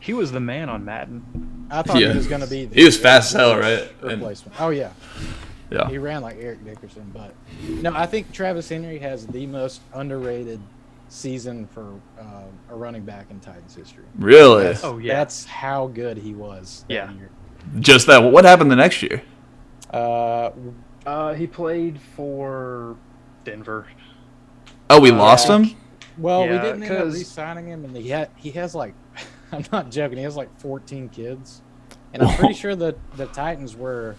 he 0.00 0.12
was 0.14 0.30
the 0.32 0.40
man 0.40 0.68
on 0.68 0.84
Madden. 0.84 1.66
I 1.70 1.82
thought 1.82 2.00
Yeah. 2.00 2.12
he 2.12 2.16
was 2.16 2.26
going 2.28 2.40
to 2.40 2.46
be. 2.46 2.66
The 2.66 2.74
He 2.76 2.84
was 2.84 2.96
fast 2.98 3.34
as 3.34 3.40
hell, 3.40 3.56
right? 3.58 3.90
And- 4.02 4.10
Replacement. 4.20 4.60
Oh 4.60 4.70
yeah, 4.70 4.92
yeah. 5.70 5.88
he 5.88 5.98
ran 5.98 6.22
like 6.22 6.36
Eric 6.40 6.64
Dickerson, 6.64 7.10
but 7.12 7.34
no, 7.82 7.92
I 7.94 8.06
think 8.06 8.32
Travis 8.32 8.68
Henry 8.68 8.98
has 9.00 9.26
the 9.26 9.46
most 9.46 9.80
underrated 9.92 10.60
season 11.08 11.66
for 11.66 11.94
uh, 12.20 12.42
a 12.70 12.74
running 12.76 13.02
back 13.04 13.30
in 13.30 13.40
Titans 13.40 13.74
history. 13.74 14.04
Really? 14.18 14.64
That's, 14.64 14.84
Oh, 14.84 14.98
yeah. 14.98 15.14
that's 15.14 15.46
how 15.46 15.86
good 15.88 16.18
he 16.18 16.34
was. 16.34 16.84
That 16.88 16.94
Yeah. 16.94 17.12
year. 17.12 17.30
Just 17.80 18.06
that. 18.08 18.18
What 18.18 18.44
happened 18.44 18.70
the 18.70 18.76
next 18.76 19.02
year? 19.02 19.22
Uh, 19.92 20.50
Uh, 21.06 21.32
he 21.32 21.46
played 21.46 21.98
for 22.14 22.94
Denver. 23.44 23.86
Oh, 24.90 25.00
we 25.00 25.10
Uh, 25.10 25.16
lost 25.16 25.48
him. 25.48 25.74
Well, 26.18 26.42
we 26.42 26.48
didn't 26.58 26.82
end 26.82 26.92
up 26.92 26.98
'cause- 27.04 27.14
re-signing 27.14 27.68
him, 27.68 27.84
and 27.84 27.96
he 27.96 28.08
had 28.08 28.30
he 28.36 28.50
has 28.52 28.74
like, 28.74 28.94
I'm 29.52 29.64
not 29.72 29.90
joking, 29.90 30.18
he 30.18 30.24
has 30.24 30.36
like 30.36 30.48
14 30.60 31.08
kids, 31.08 31.62
and 32.12 32.22
I'm 32.22 32.36
pretty 32.36 32.54
sure 32.62 32.74
that 32.76 32.96
the 33.16 33.26
Titans 33.26 33.76
were, 33.76 34.16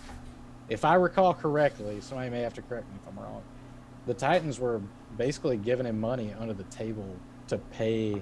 if 0.70 0.86
I 0.86 0.96
recall 0.96 1.34
correctly, 1.34 2.00
somebody 2.02 2.30
may 2.30 2.42
have 2.42 2.54
to 2.56 2.62
correct 2.62 2.88
me 2.90 2.96
if 3.02 3.08
I'm 3.08 3.22
wrong. 3.24 3.42
The 4.08 4.14
Titans 4.14 4.60
were 4.60 4.82
basically 5.18 5.58
giving 5.58 5.86
him 5.86 6.00
money 6.00 6.34
under 6.40 6.54
the 6.54 6.64
table 6.66 7.06
to 7.48 7.58
pay. 7.58 8.22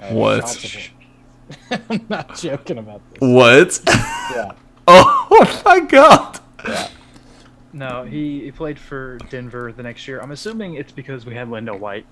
Uh, 0.00 0.08
What? 0.14 0.90
I'm 1.90 2.06
not 2.08 2.36
joking 2.36 2.78
about 2.78 3.02
this. 3.10 3.20
What? 3.20 3.80
Yeah, 4.34 4.52
oh 4.86 5.62
my 5.64 5.80
god. 5.80 6.40
Yeah. 6.66 6.88
No, 7.74 8.04
he, 8.04 8.40
he 8.44 8.50
played 8.52 8.78
for 8.78 9.16
Denver 9.30 9.72
the 9.72 9.82
next 9.82 10.06
year. 10.06 10.20
I'm 10.20 10.30
assuming 10.30 10.74
it's 10.74 10.92
because 10.92 11.24
we 11.24 11.34
had 11.34 11.48
LenDale 11.48 11.78
White, 11.78 12.04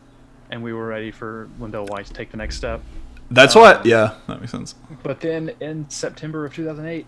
and 0.50 0.62
we 0.62 0.72
were 0.72 0.86
ready 0.86 1.10
for 1.10 1.48
LenDale 1.58 1.88
White 1.88 2.06
to 2.06 2.12
take 2.12 2.30
the 2.30 2.36
next 2.36 2.56
step. 2.56 2.80
That's 3.30 3.54
Uh, 3.56 3.60
what. 3.60 3.86
Yeah, 3.86 4.14
that 4.26 4.40
makes 4.40 4.52
sense. 4.52 4.74
But 5.02 5.20
then 5.20 5.52
in 5.60 5.88
September 5.88 6.44
of 6.44 6.54
2008, 6.54 7.06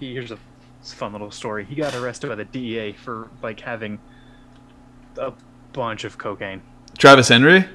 he 0.00 0.12
here's 0.14 0.30
a 0.30 0.38
fun 0.82 1.12
little 1.12 1.30
story. 1.30 1.64
He 1.64 1.74
got 1.74 1.94
arrested 1.94 2.28
by 2.28 2.34
the 2.36 2.44
DEA 2.44 2.92
for 2.92 3.28
like 3.42 3.60
having 3.60 3.98
a 5.18 5.32
bunch 5.72 6.04
of 6.04 6.16
cocaine. 6.18 6.62
Travis 6.96 7.28
Henry. 7.28 7.66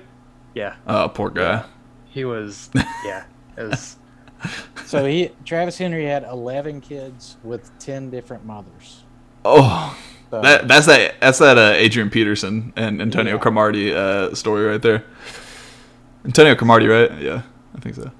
Yeah, 0.55 0.75
Oh, 0.87 1.09
poor 1.09 1.29
guy. 1.29 1.63
he 2.05 2.25
was. 2.25 2.69
Yeah, 3.05 3.25
it 3.57 3.63
was. 3.63 3.97
so 4.85 5.05
he 5.05 5.31
Travis 5.45 5.77
Henry 5.77 6.05
had 6.05 6.23
11 6.23 6.81
kids 6.81 7.37
with 7.43 7.69
10 7.79 8.09
different 8.09 8.45
mothers. 8.45 9.03
Oh, 9.45 9.97
So, 9.99 10.12
that 10.41 10.67
that's 10.67 10.85
that 10.87 11.15
that's 11.21 11.39
that 11.39 11.57
uh, 11.57 11.71
Adrian 11.75 12.09
Peterson 12.09 12.73
and 12.75 13.01
Antonio 13.01 13.33
Yeah. 13.33 13.39
Cromartie 13.39 13.93
uh, 13.93 14.33
story 14.35 14.65
right 14.65 14.81
there. 14.81 15.03
Antonio 16.25 16.55
Cromartie, 16.55 16.87
right? 16.87 17.11
Yeah, 17.19 17.41
I 17.75 17.79
think 17.79 17.95
so. 17.95 18.11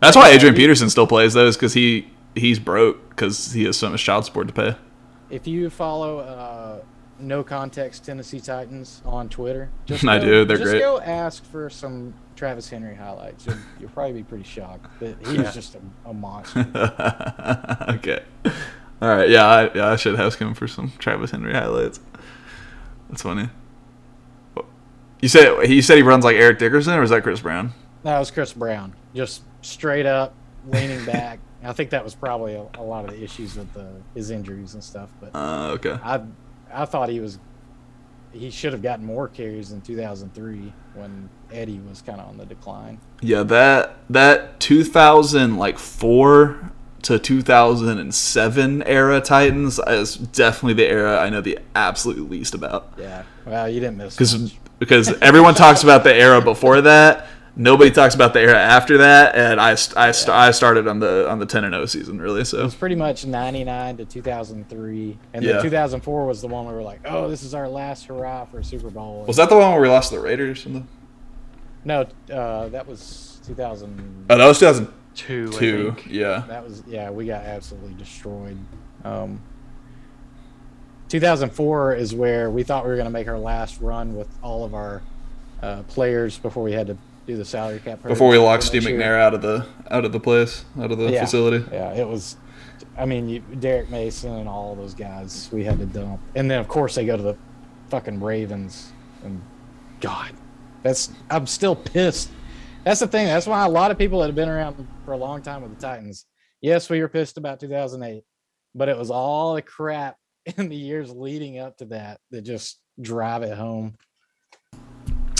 That's 0.00 0.16
why 0.16 0.30
Adrian 0.30 0.54
Peterson 0.54 0.90
still 0.90 1.06
plays 1.06 1.34
those 1.34 1.56
because 1.56 1.74
he 1.74 2.10
he's 2.34 2.58
broke 2.58 3.10
because 3.10 3.52
he 3.52 3.64
has 3.64 3.76
so 3.76 3.90
much 3.90 4.02
child 4.04 4.24
support 4.24 4.48
to 4.48 4.54
pay. 4.54 4.74
if 5.30 5.46
you 5.46 5.68
follow 5.70 6.18
uh, 6.20 6.80
No 7.20 7.44
Context 7.44 8.04
Tennessee 8.04 8.40
Titans 8.40 9.02
on 9.04 9.28
Twitter, 9.28 9.68
just 9.86 10.04
I 10.08 10.18
go, 10.18 10.24
do, 10.24 10.44
they're 10.44 10.56
just 10.56 10.70
great. 10.70 10.80
go 10.80 10.98
ask 11.00 11.44
for 11.44 11.68
some 11.70 12.14
Travis 12.36 12.68
Henry 12.70 12.94
highlights. 12.96 13.46
You'll, 13.46 13.56
you'll 13.80 13.90
probably 13.90 14.14
be 14.14 14.22
pretty 14.24 14.44
shocked 14.44 14.98
that 15.00 15.16
he's 15.26 15.34
Yeah. 15.38 15.50
just 15.52 15.74
a, 15.76 15.80
a 16.08 16.14
monster. 16.14 16.66
okay. 17.90 18.22
All 19.02 19.08
right. 19.08 19.28
Yeah, 19.28 19.44
I, 19.44 19.74
yeah, 19.74 19.88
I 19.88 19.96
should 19.96 20.18
ask 20.18 20.38
him 20.38 20.54
for 20.54 20.68
some 20.68 20.92
Travis 20.98 21.32
Henry 21.32 21.52
highlights. 21.52 22.00
That's 23.10 23.22
funny. 23.22 23.50
You 25.20 25.28
said 25.28 25.66
he 25.66 25.82
said 25.82 25.96
he 25.96 26.02
runs 26.02 26.24
like 26.24 26.36
Eric 26.36 26.58
Dickerson, 26.58 26.94
or 26.94 27.00
was 27.00 27.10
that 27.10 27.22
Chris 27.22 27.40
Brown? 27.40 27.72
that 28.04 28.18
was 28.18 28.30
Chris 28.30 28.52
Brown, 28.52 28.94
just 29.14 29.42
straight 29.60 30.06
up 30.06 30.34
leaning 30.66 31.04
back, 31.04 31.38
I 31.64 31.72
think 31.72 31.90
that 31.90 32.02
was 32.02 32.14
probably 32.14 32.54
a, 32.54 32.66
a 32.74 32.82
lot 32.82 33.04
of 33.04 33.12
the 33.12 33.22
issues 33.22 33.56
with 33.56 33.72
the, 33.72 33.88
his 34.14 34.30
injuries 34.30 34.74
and 34.74 34.82
stuff. 34.82 35.10
But 35.20 35.30
Uh, 35.34 35.70
okay. 35.74 35.98
I 36.02 36.22
I 36.72 36.84
thought 36.84 37.08
he 37.08 37.20
was 37.20 37.38
he 38.32 38.50
should 38.50 38.72
have 38.72 38.82
gotten 38.82 39.04
more 39.04 39.28
carries 39.28 39.72
in 39.72 39.80
2003 39.82 40.72
when 40.94 41.28
Eddie 41.52 41.80
was 41.88 42.00
kind 42.02 42.20
of 42.20 42.28
on 42.28 42.38
the 42.38 42.46
decline. 42.46 42.98
Yeah, 43.20 43.42
that 43.44 43.96
that 44.10 44.58
2000 44.58 45.56
like 45.56 45.78
four 45.78 46.71
to 47.02 47.18
2007 47.18 48.82
era 48.84 49.20
Titans 49.20 49.78
is 49.86 50.16
definitely 50.16 50.74
the 50.74 50.88
era 50.90 51.18
I 51.20 51.28
know 51.30 51.40
the 51.40 51.58
absolute 51.74 52.30
least 52.30 52.54
about. 52.54 52.92
Yeah. 52.98 53.22
Well, 53.44 53.68
you 53.68 53.80
didn't 53.80 53.96
miss 53.96 54.14
because 54.16 54.52
because 54.78 55.12
everyone 55.20 55.54
talks 55.54 55.82
about 55.82 56.04
the 56.04 56.14
era 56.14 56.40
before 56.40 56.80
that. 56.82 57.26
Nobody 57.54 57.90
talks 57.90 58.14
about 58.14 58.32
the 58.32 58.40
era 58.40 58.56
after 58.58 58.96
that, 58.98 59.34
and 59.36 59.60
I, 59.60 59.72
I, 59.72 59.74
st- 59.74 60.30
I 60.30 60.50
started 60.52 60.88
on 60.88 61.00
the 61.00 61.28
on 61.28 61.38
the 61.38 61.44
ten 61.44 61.64
and 61.64 61.74
zero 61.74 61.84
season 61.84 62.18
really. 62.18 62.40
It 62.40 62.44
So 62.46 62.62
was 62.64 62.74
pretty 62.74 62.94
much 62.94 63.26
99 63.26 63.98
to 63.98 64.04
2003. 64.06 65.18
And 65.34 65.44
Yeah. 65.44 65.52
then 65.52 65.62
2004 65.62 66.26
was 66.26 66.40
the 66.40 66.48
one 66.48 66.64
where 66.64 66.72
we 66.74 66.78
were 66.78 66.84
like, 66.84 67.00
oh, 67.04 67.28
this 67.28 67.42
is 67.42 67.52
our 67.52 67.68
last 67.68 68.06
hurrah 68.06 68.46
for 68.46 68.60
a 68.60 68.64
Super 68.64 68.88
Bowl. 68.88 69.24
was 69.26 69.36
that 69.36 69.50
the 69.50 69.56
one 69.58 69.70
where 69.72 69.82
we 69.82 69.88
lost 69.88 70.10
to 70.12 70.16
the 70.16 70.22
Raiders? 70.22 70.64
In 70.64 70.72
the... 70.72 70.82
No, 71.84 72.06
uh, 72.32 72.68
that 72.68 72.86
was 72.86 73.38
2000. 73.46 74.26
Oh, 74.30 74.38
that 74.38 74.46
was 74.46 74.58
two 74.58 74.64
thousand 74.64 74.88
Two. 75.14 75.50
Two. 75.52 75.96
Yeah, 76.08 76.44
That 76.48 76.64
was, 76.64 76.82
yeah, 76.86 77.10
we 77.10 77.26
got 77.26 77.44
absolutely 77.44 77.94
destroyed. 77.94 78.56
Um, 79.04 79.40
2004 81.08 81.94
is 81.94 82.14
where 82.14 82.50
we 82.50 82.62
thought 82.62 82.84
we 82.84 82.90
were 82.90 82.96
going 82.96 83.06
to 83.06 83.10
make 83.12 83.28
our 83.28 83.38
last 83.38 83.80
run 83.80 84.14
with 84.16 84.28
all 84.42 84.64
of 84.64 84.74
our 84.74 85.02
uh, 85.62 85.82
players 85.84 86.38
before 86.38 86.62
we 86.62 86.72
had 86.72 86.86
to 86.86 86.96
do 87.26 87.36
the 87.36 87.44
salary 87.44 87.78
cap. 87.78 88.02
before 88.02 88.28
we 88.28 88.38
locked 88.38 88.62
Steve 88.64 88.82
year. 88.84 88.98
McNair 88.98 89.20
out 89.20 89.34
of 89.34 89.42
the 89.42 89.66
out 89.90 90.04
of 90.04 90.12
the 90.12 90.18
place, 90.20 90.64
out 90.80 90.90
of 90.90 90.98
the 90.98 91.10
Yeah. 91.10 91.20
facility. 91.24 91.64
Yeah, 91.70 91.92
it 91.92 92.08
was. 92.08 92.36
I 92.98 93.04
mean, 93.04 93.28
you, 93.28 93.40
Derrick 93.60 93.90
Mason 93.90 94.32
and 94.32 94.48
all 94.48 94.74
those 94.74 94.94
guys 94.94 95.48
we 95.52 95.62
had 95.64 95.78
to 95.78 95.86
dump, 95.86 96.20
and 96.34 96.50
then 96.50 96.58
of 96.58 96.66
course 96.66 96.94
they 96.96 97.06
go 97.06 97.16
to 97.16 97.22
the 97.22 97.36
fucking 97.90 98.20
Ravens, 98.20 98.90
and 99.22 99.40
God, 100.00 100.30
that's 100.82 101.10
I'm 101.30 101.46
still 101.46 101.76
pissed. 101.76 102.30
That's 102.84 103.00
the 103.00 103.06
thing. 103.06 103.26
That's 103.26 103.46
why 103.46 103.64
a 103.64 103.68
lot 103.68 103.90
of 103.90 103.98
people 103.98 104.20
that 104.20 104.26
have 104.26 104.34
been 104.34 104.48
around 104.48 104.88
for 105.04 105.12
a 105.12 105.16
long 105.16 105.42
time 105.42 105.62
with 105.62 105.74
the 105.74 105.80
Titans. 105.80 106.26
Yes, 106.60 106.90
we 106.90 107.00
were 107.00 107.08
pissed 107.08 107.38
about 107.38 107.60
2008, 107.60 108.24
but 108.74 108.88
it 108.88 108.96
was 108.96 109.10
all 109.10 109.54
the 109.54 109.62
crap 109.62 110.16
in 110.56 110.68
the 110.68 110.76
years 110.76 111.10
leading 111.10 111.58
up 111.58 111.76
to 111.78 111.84
that 111.86 112.20
that 112.30 112.42
just 112.42 112.80
drive 113.00 113.42
it 113.42 113.56
home. 113.56 113.96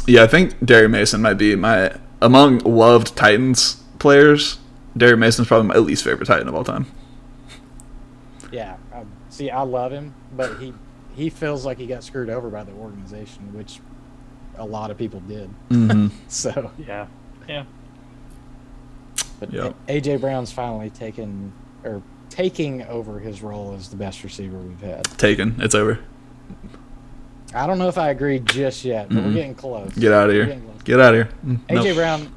Yeah, 0.06 0.24
I 0.24 0.27
think 0.27 0.64
Derrick 0.64 0.90
Mason 0.90 1.23
might 1.23 1.35
be 1.35 1.55
my 1.56 1.97
among 2.20 2.59
loved 2.59 3.16
Titans 3.16 3.82
players. 3.98 4.59
Derrick 4.97 5.19
Mason's 5.19 5.48
probably 5.48 5.69
my 5.69 5.77
least 5.77 6.05
favorite 6.05 6.27
Titan 6.27 6.48
of 6.48 6.55
all 6.55 6.64
time. 6.64 6.86
Yeah, 8.51 8.77
I, 8.93 9.05
see, 9.31 9.51
I 9.51 9.62
love 9.62 9.93
him, 9.93 10.14
but 10.36 10.59
he 10.59 10.74
he 11.14 11.31
feels 11.31 11.64
like 11.64 11.78
he 11.78 11.86
got 11.86 12.05
screwed 12.05 12.31
over 12.31 12.51
by 12.51 12.64
the 12.64 12.73
organization, 12.73 13.52
which 13.52 13.81
a 14.56 14.64
lot 14.64 14.90
of 14.90 14.98
people 14.98 15.20
did. 15.20 15.51
Mm-hmm. 15.70 16.09
So, 16.28 16.70
Yeah. 16.78 17.06
Yeah. 17.48 17.64
but 19.40 19.52
Yep. 19.52 19.74
AJ 19.89 20.20
Brown's 20.20 20.52
finally 20.52 20.90
taken 20.90 21.52
or 21.85 22.02
taking 22.31 22.82
over 22.85 23.19
his 23.19 23.43
role 23.43 23.74
as 23.74 23.89
the 23.89 23.97
best 23.97 24.24
receiver 24.24 24.56
we've 24.56 24.81
had. 24.81 25.05
Taken. 25.19 25.56
It's 25.60 25.74
over. 25.74 25.98
I 27.55 27.66
don't 27.66 27.78
know 27.78 27.89
if 27.89 27.98
I 27.98 28.10
agree 28.10 28.39
just 28.39 28.85
yet, 28.85 29.09
but 29.10 29.23
we're 29.24 29.32
getting 29.35 29.55
close. 29.55 29.90
Mm-hmm. 29.90 30.01
Get 30.01 30.12
out 30.12 30.31
of 30.31 30.35
here. 30.35 30.62
Get 30.85 31.01
out 31.01 31.14
of 31.14 31.27
here. 31.27 31.35
Mm, 31.44 31.59
AJ 31.69 31.85
no. 31.85 31.94
Brown. 31.94 32.35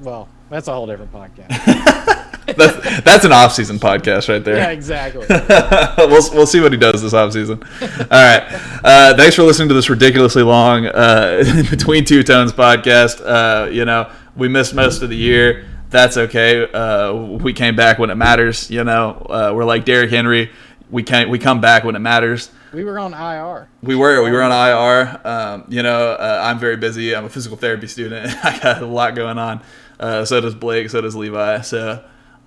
Well, 0.00 0.28
that's 0.48 0.68
a 0.68 0.72
whole 0.72 0.86
different 0.86 1.12
podcast. 1.12 2.18
that's, 2.56 3.00
that's 3.02 3.24
an 3.24 3.32
off-season 3.32 3.78
podcast 3.78 4.28
right 4.28 4.44
there. 4.44 4.56
yeah, 4.56 4.70
exactly. 4.70 5.26
we'll, 5.98 6.34
we'll 6.34 6.46
see 6.46 6.60
what 6.60 6.72
he 6.72 6.78
does 6.78 7.02
this 7.02 7.12
offseason. 7.12 7.62
All 7.82 8.08
right. 8.10 8.42
Uh, 8.84 9.16
thanks 9.16 9.36
for 9.36 9.42
listening 9.42 9.68
to 9.68 9.74
this 9.74 9.88
ridiculously 9.90 10.42
long 10.42 10.86
uh, 10.86 11.42
Between 11.70 12.04
Two 12.04 12.22
Tones 12.22 12.52
podcast. 12.52 13.20
Uh, 13.24 13.70
you 13.70 13.84
know, 13.84 14.10
we 14.36 14.48
missed 14.48 14.74
most 14.74 15.02
of 15.02 15.08
the 15.08 15.16
year. 15.16 15.66
That's 15.90 16.16
okay. 16.16 16.70
Uh, 16.70 17.12
we 17.12 17.52
came 17.52 17.76
back 17.76 17.98
when 17.98 18.10
it 18.10 18.14
matters. 18.14 18.70
You 18.70 18.82
know, 18.84 19.26
uh, 19.28 19.52
we're 19.54 19.64
like 19.64 19.84
Derrick 19.84 20.10
Henry. 20.10 20.50
We 20.90 21.02
can't. 21.02 21.28
We 21.30 21.38
come 21.38 21.60
back 21.60 21.84
when 21.84 21.96
it 21.96 22.00
matters. 22.00 22.50
we 22.72 22.84
were 22.84 22.98
on 22.98 23.12
IR. 23.12 23.68
We 23.82 23.94
were. 23.94 24.22
We 24.22 24.30
were 24.30 24.42
on 24.42 24.50
IR. 24.52 25.20
Um, 25.24 25.64
you 25.68 25.82
know, 25.82 26.12
uh, 26.12 26.40
I'm 26.42 26.58
very 26.58 26.76
busy. 26.76 27.14
I'm 27.14 27.24
a 27.26 27.28
physical 27.28 27.56
therapy 27.58 27.86
student. 27.88 28.34
I 28.44 28.58
got 28.58 28.82
a 28.82 28.86
lot 28.86 29.14
going 29.14 29.38
on. 29.38 29.62
Uh, 30.00 30.24
so 30.24 30.40
does 30.40 30.54
Blake. 30.54 30.88
So 30.90 31.00
does 31.00 31.14
Levi. 31.14 31.60
So, 31.60 32.02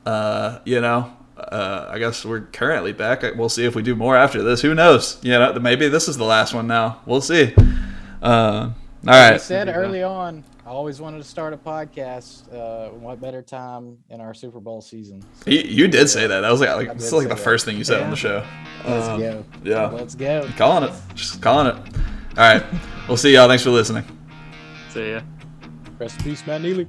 uh, 0.06 0.60
you 0.65 0.82
know, 0.82 1.11
uh, 1.38 1.88
I 1.90 1.99
guess 1.99 2.23
we're 2.26 2.41
currently 2.41 2.94
back. 2.94 3.23
We'll 3.36 3.49
see 3.49 3.65
if 3.65 3.76
we 3.76 3.82
do 3.82 3.95
more 3.95 4.15
after 4.15 4.41
this. 4.44 4.61
Who 4.61 4.73
knows? 4.73 5.18
You 5.22 5.32
know, 5.34 5.53
maybe 5.60 5.88
this 5.90 6.07
is 6.07 6.18
the 6.18 6.23
last 6.23 6.53
one 6.53 6.68
now. 6.68 7.02
We'll 7.06 7.22
see. 7.22 7.53
Uh, 8.22 8.72
all 9.07 9.14
I 9.14 9.38
said 9.38 9.68
early 9.69 10.02
on, 10.02 10.44
I 10.65 10.69
always 10.69 10.99
wanted 10.99 11.19
to 11.19 11.23
start 11.23 11.53
a 11.53 11.57
podcast. 11.57 12.52
Uh, 12.52 12.90
what 12.91 13.22
better 13.22 13.41
time 13.44 13.98
in 14.10 14.19
our 14.19 14.34
Super 14.34 14.60
Bowl 14.60 14.82
season? 14.82 15.23
You, 15.45 15.60
you 15.60 15.88
did 15.88 16.10
say 16.10 16.26
that. 16.26 16.41
That 16.41 16.49
was 16.52 16.60
like, 16.61 16.76
like 16.76 16.94
this 16.95 17.07
is 17.07 17.14
like 17.14 17.27
the 17.27 17.36
that. 17.36 17.44
first 17.44 17.65
thing 17.65 17.77
you 17.77 17.84
said 17.84 18.02
on 18.02 18.10
the 18.10 18.15
show. 18.15 18.44
Let's 18.86 19.07
Um, 19.07 19.19
go. 19.19 19.45
yeah. 19.64 19.88
Let's 19.90 20.15
go. 20.15 20.49
Calling 20.57 20.90
it. 20.90 20.95
Just 21.14 21.40
calling 21.41 21.68
it. 21.68 21.76
All 21.76 22.53
right. 22.53 22.64
We'll 23.07 23.18
see 23.18 23.32
y'all. 23.34 23.48
Thanks 23.48 23.64
for 23.64 23.69
listening. 23.69 24.06
See 24.90 25.11
ya. 25.11 25.22
Rest 25.99 26.18
in 26.18 26.23
peace, 26.23 26.48
Matt 26.48 26.61
Neely. 26.61 26.88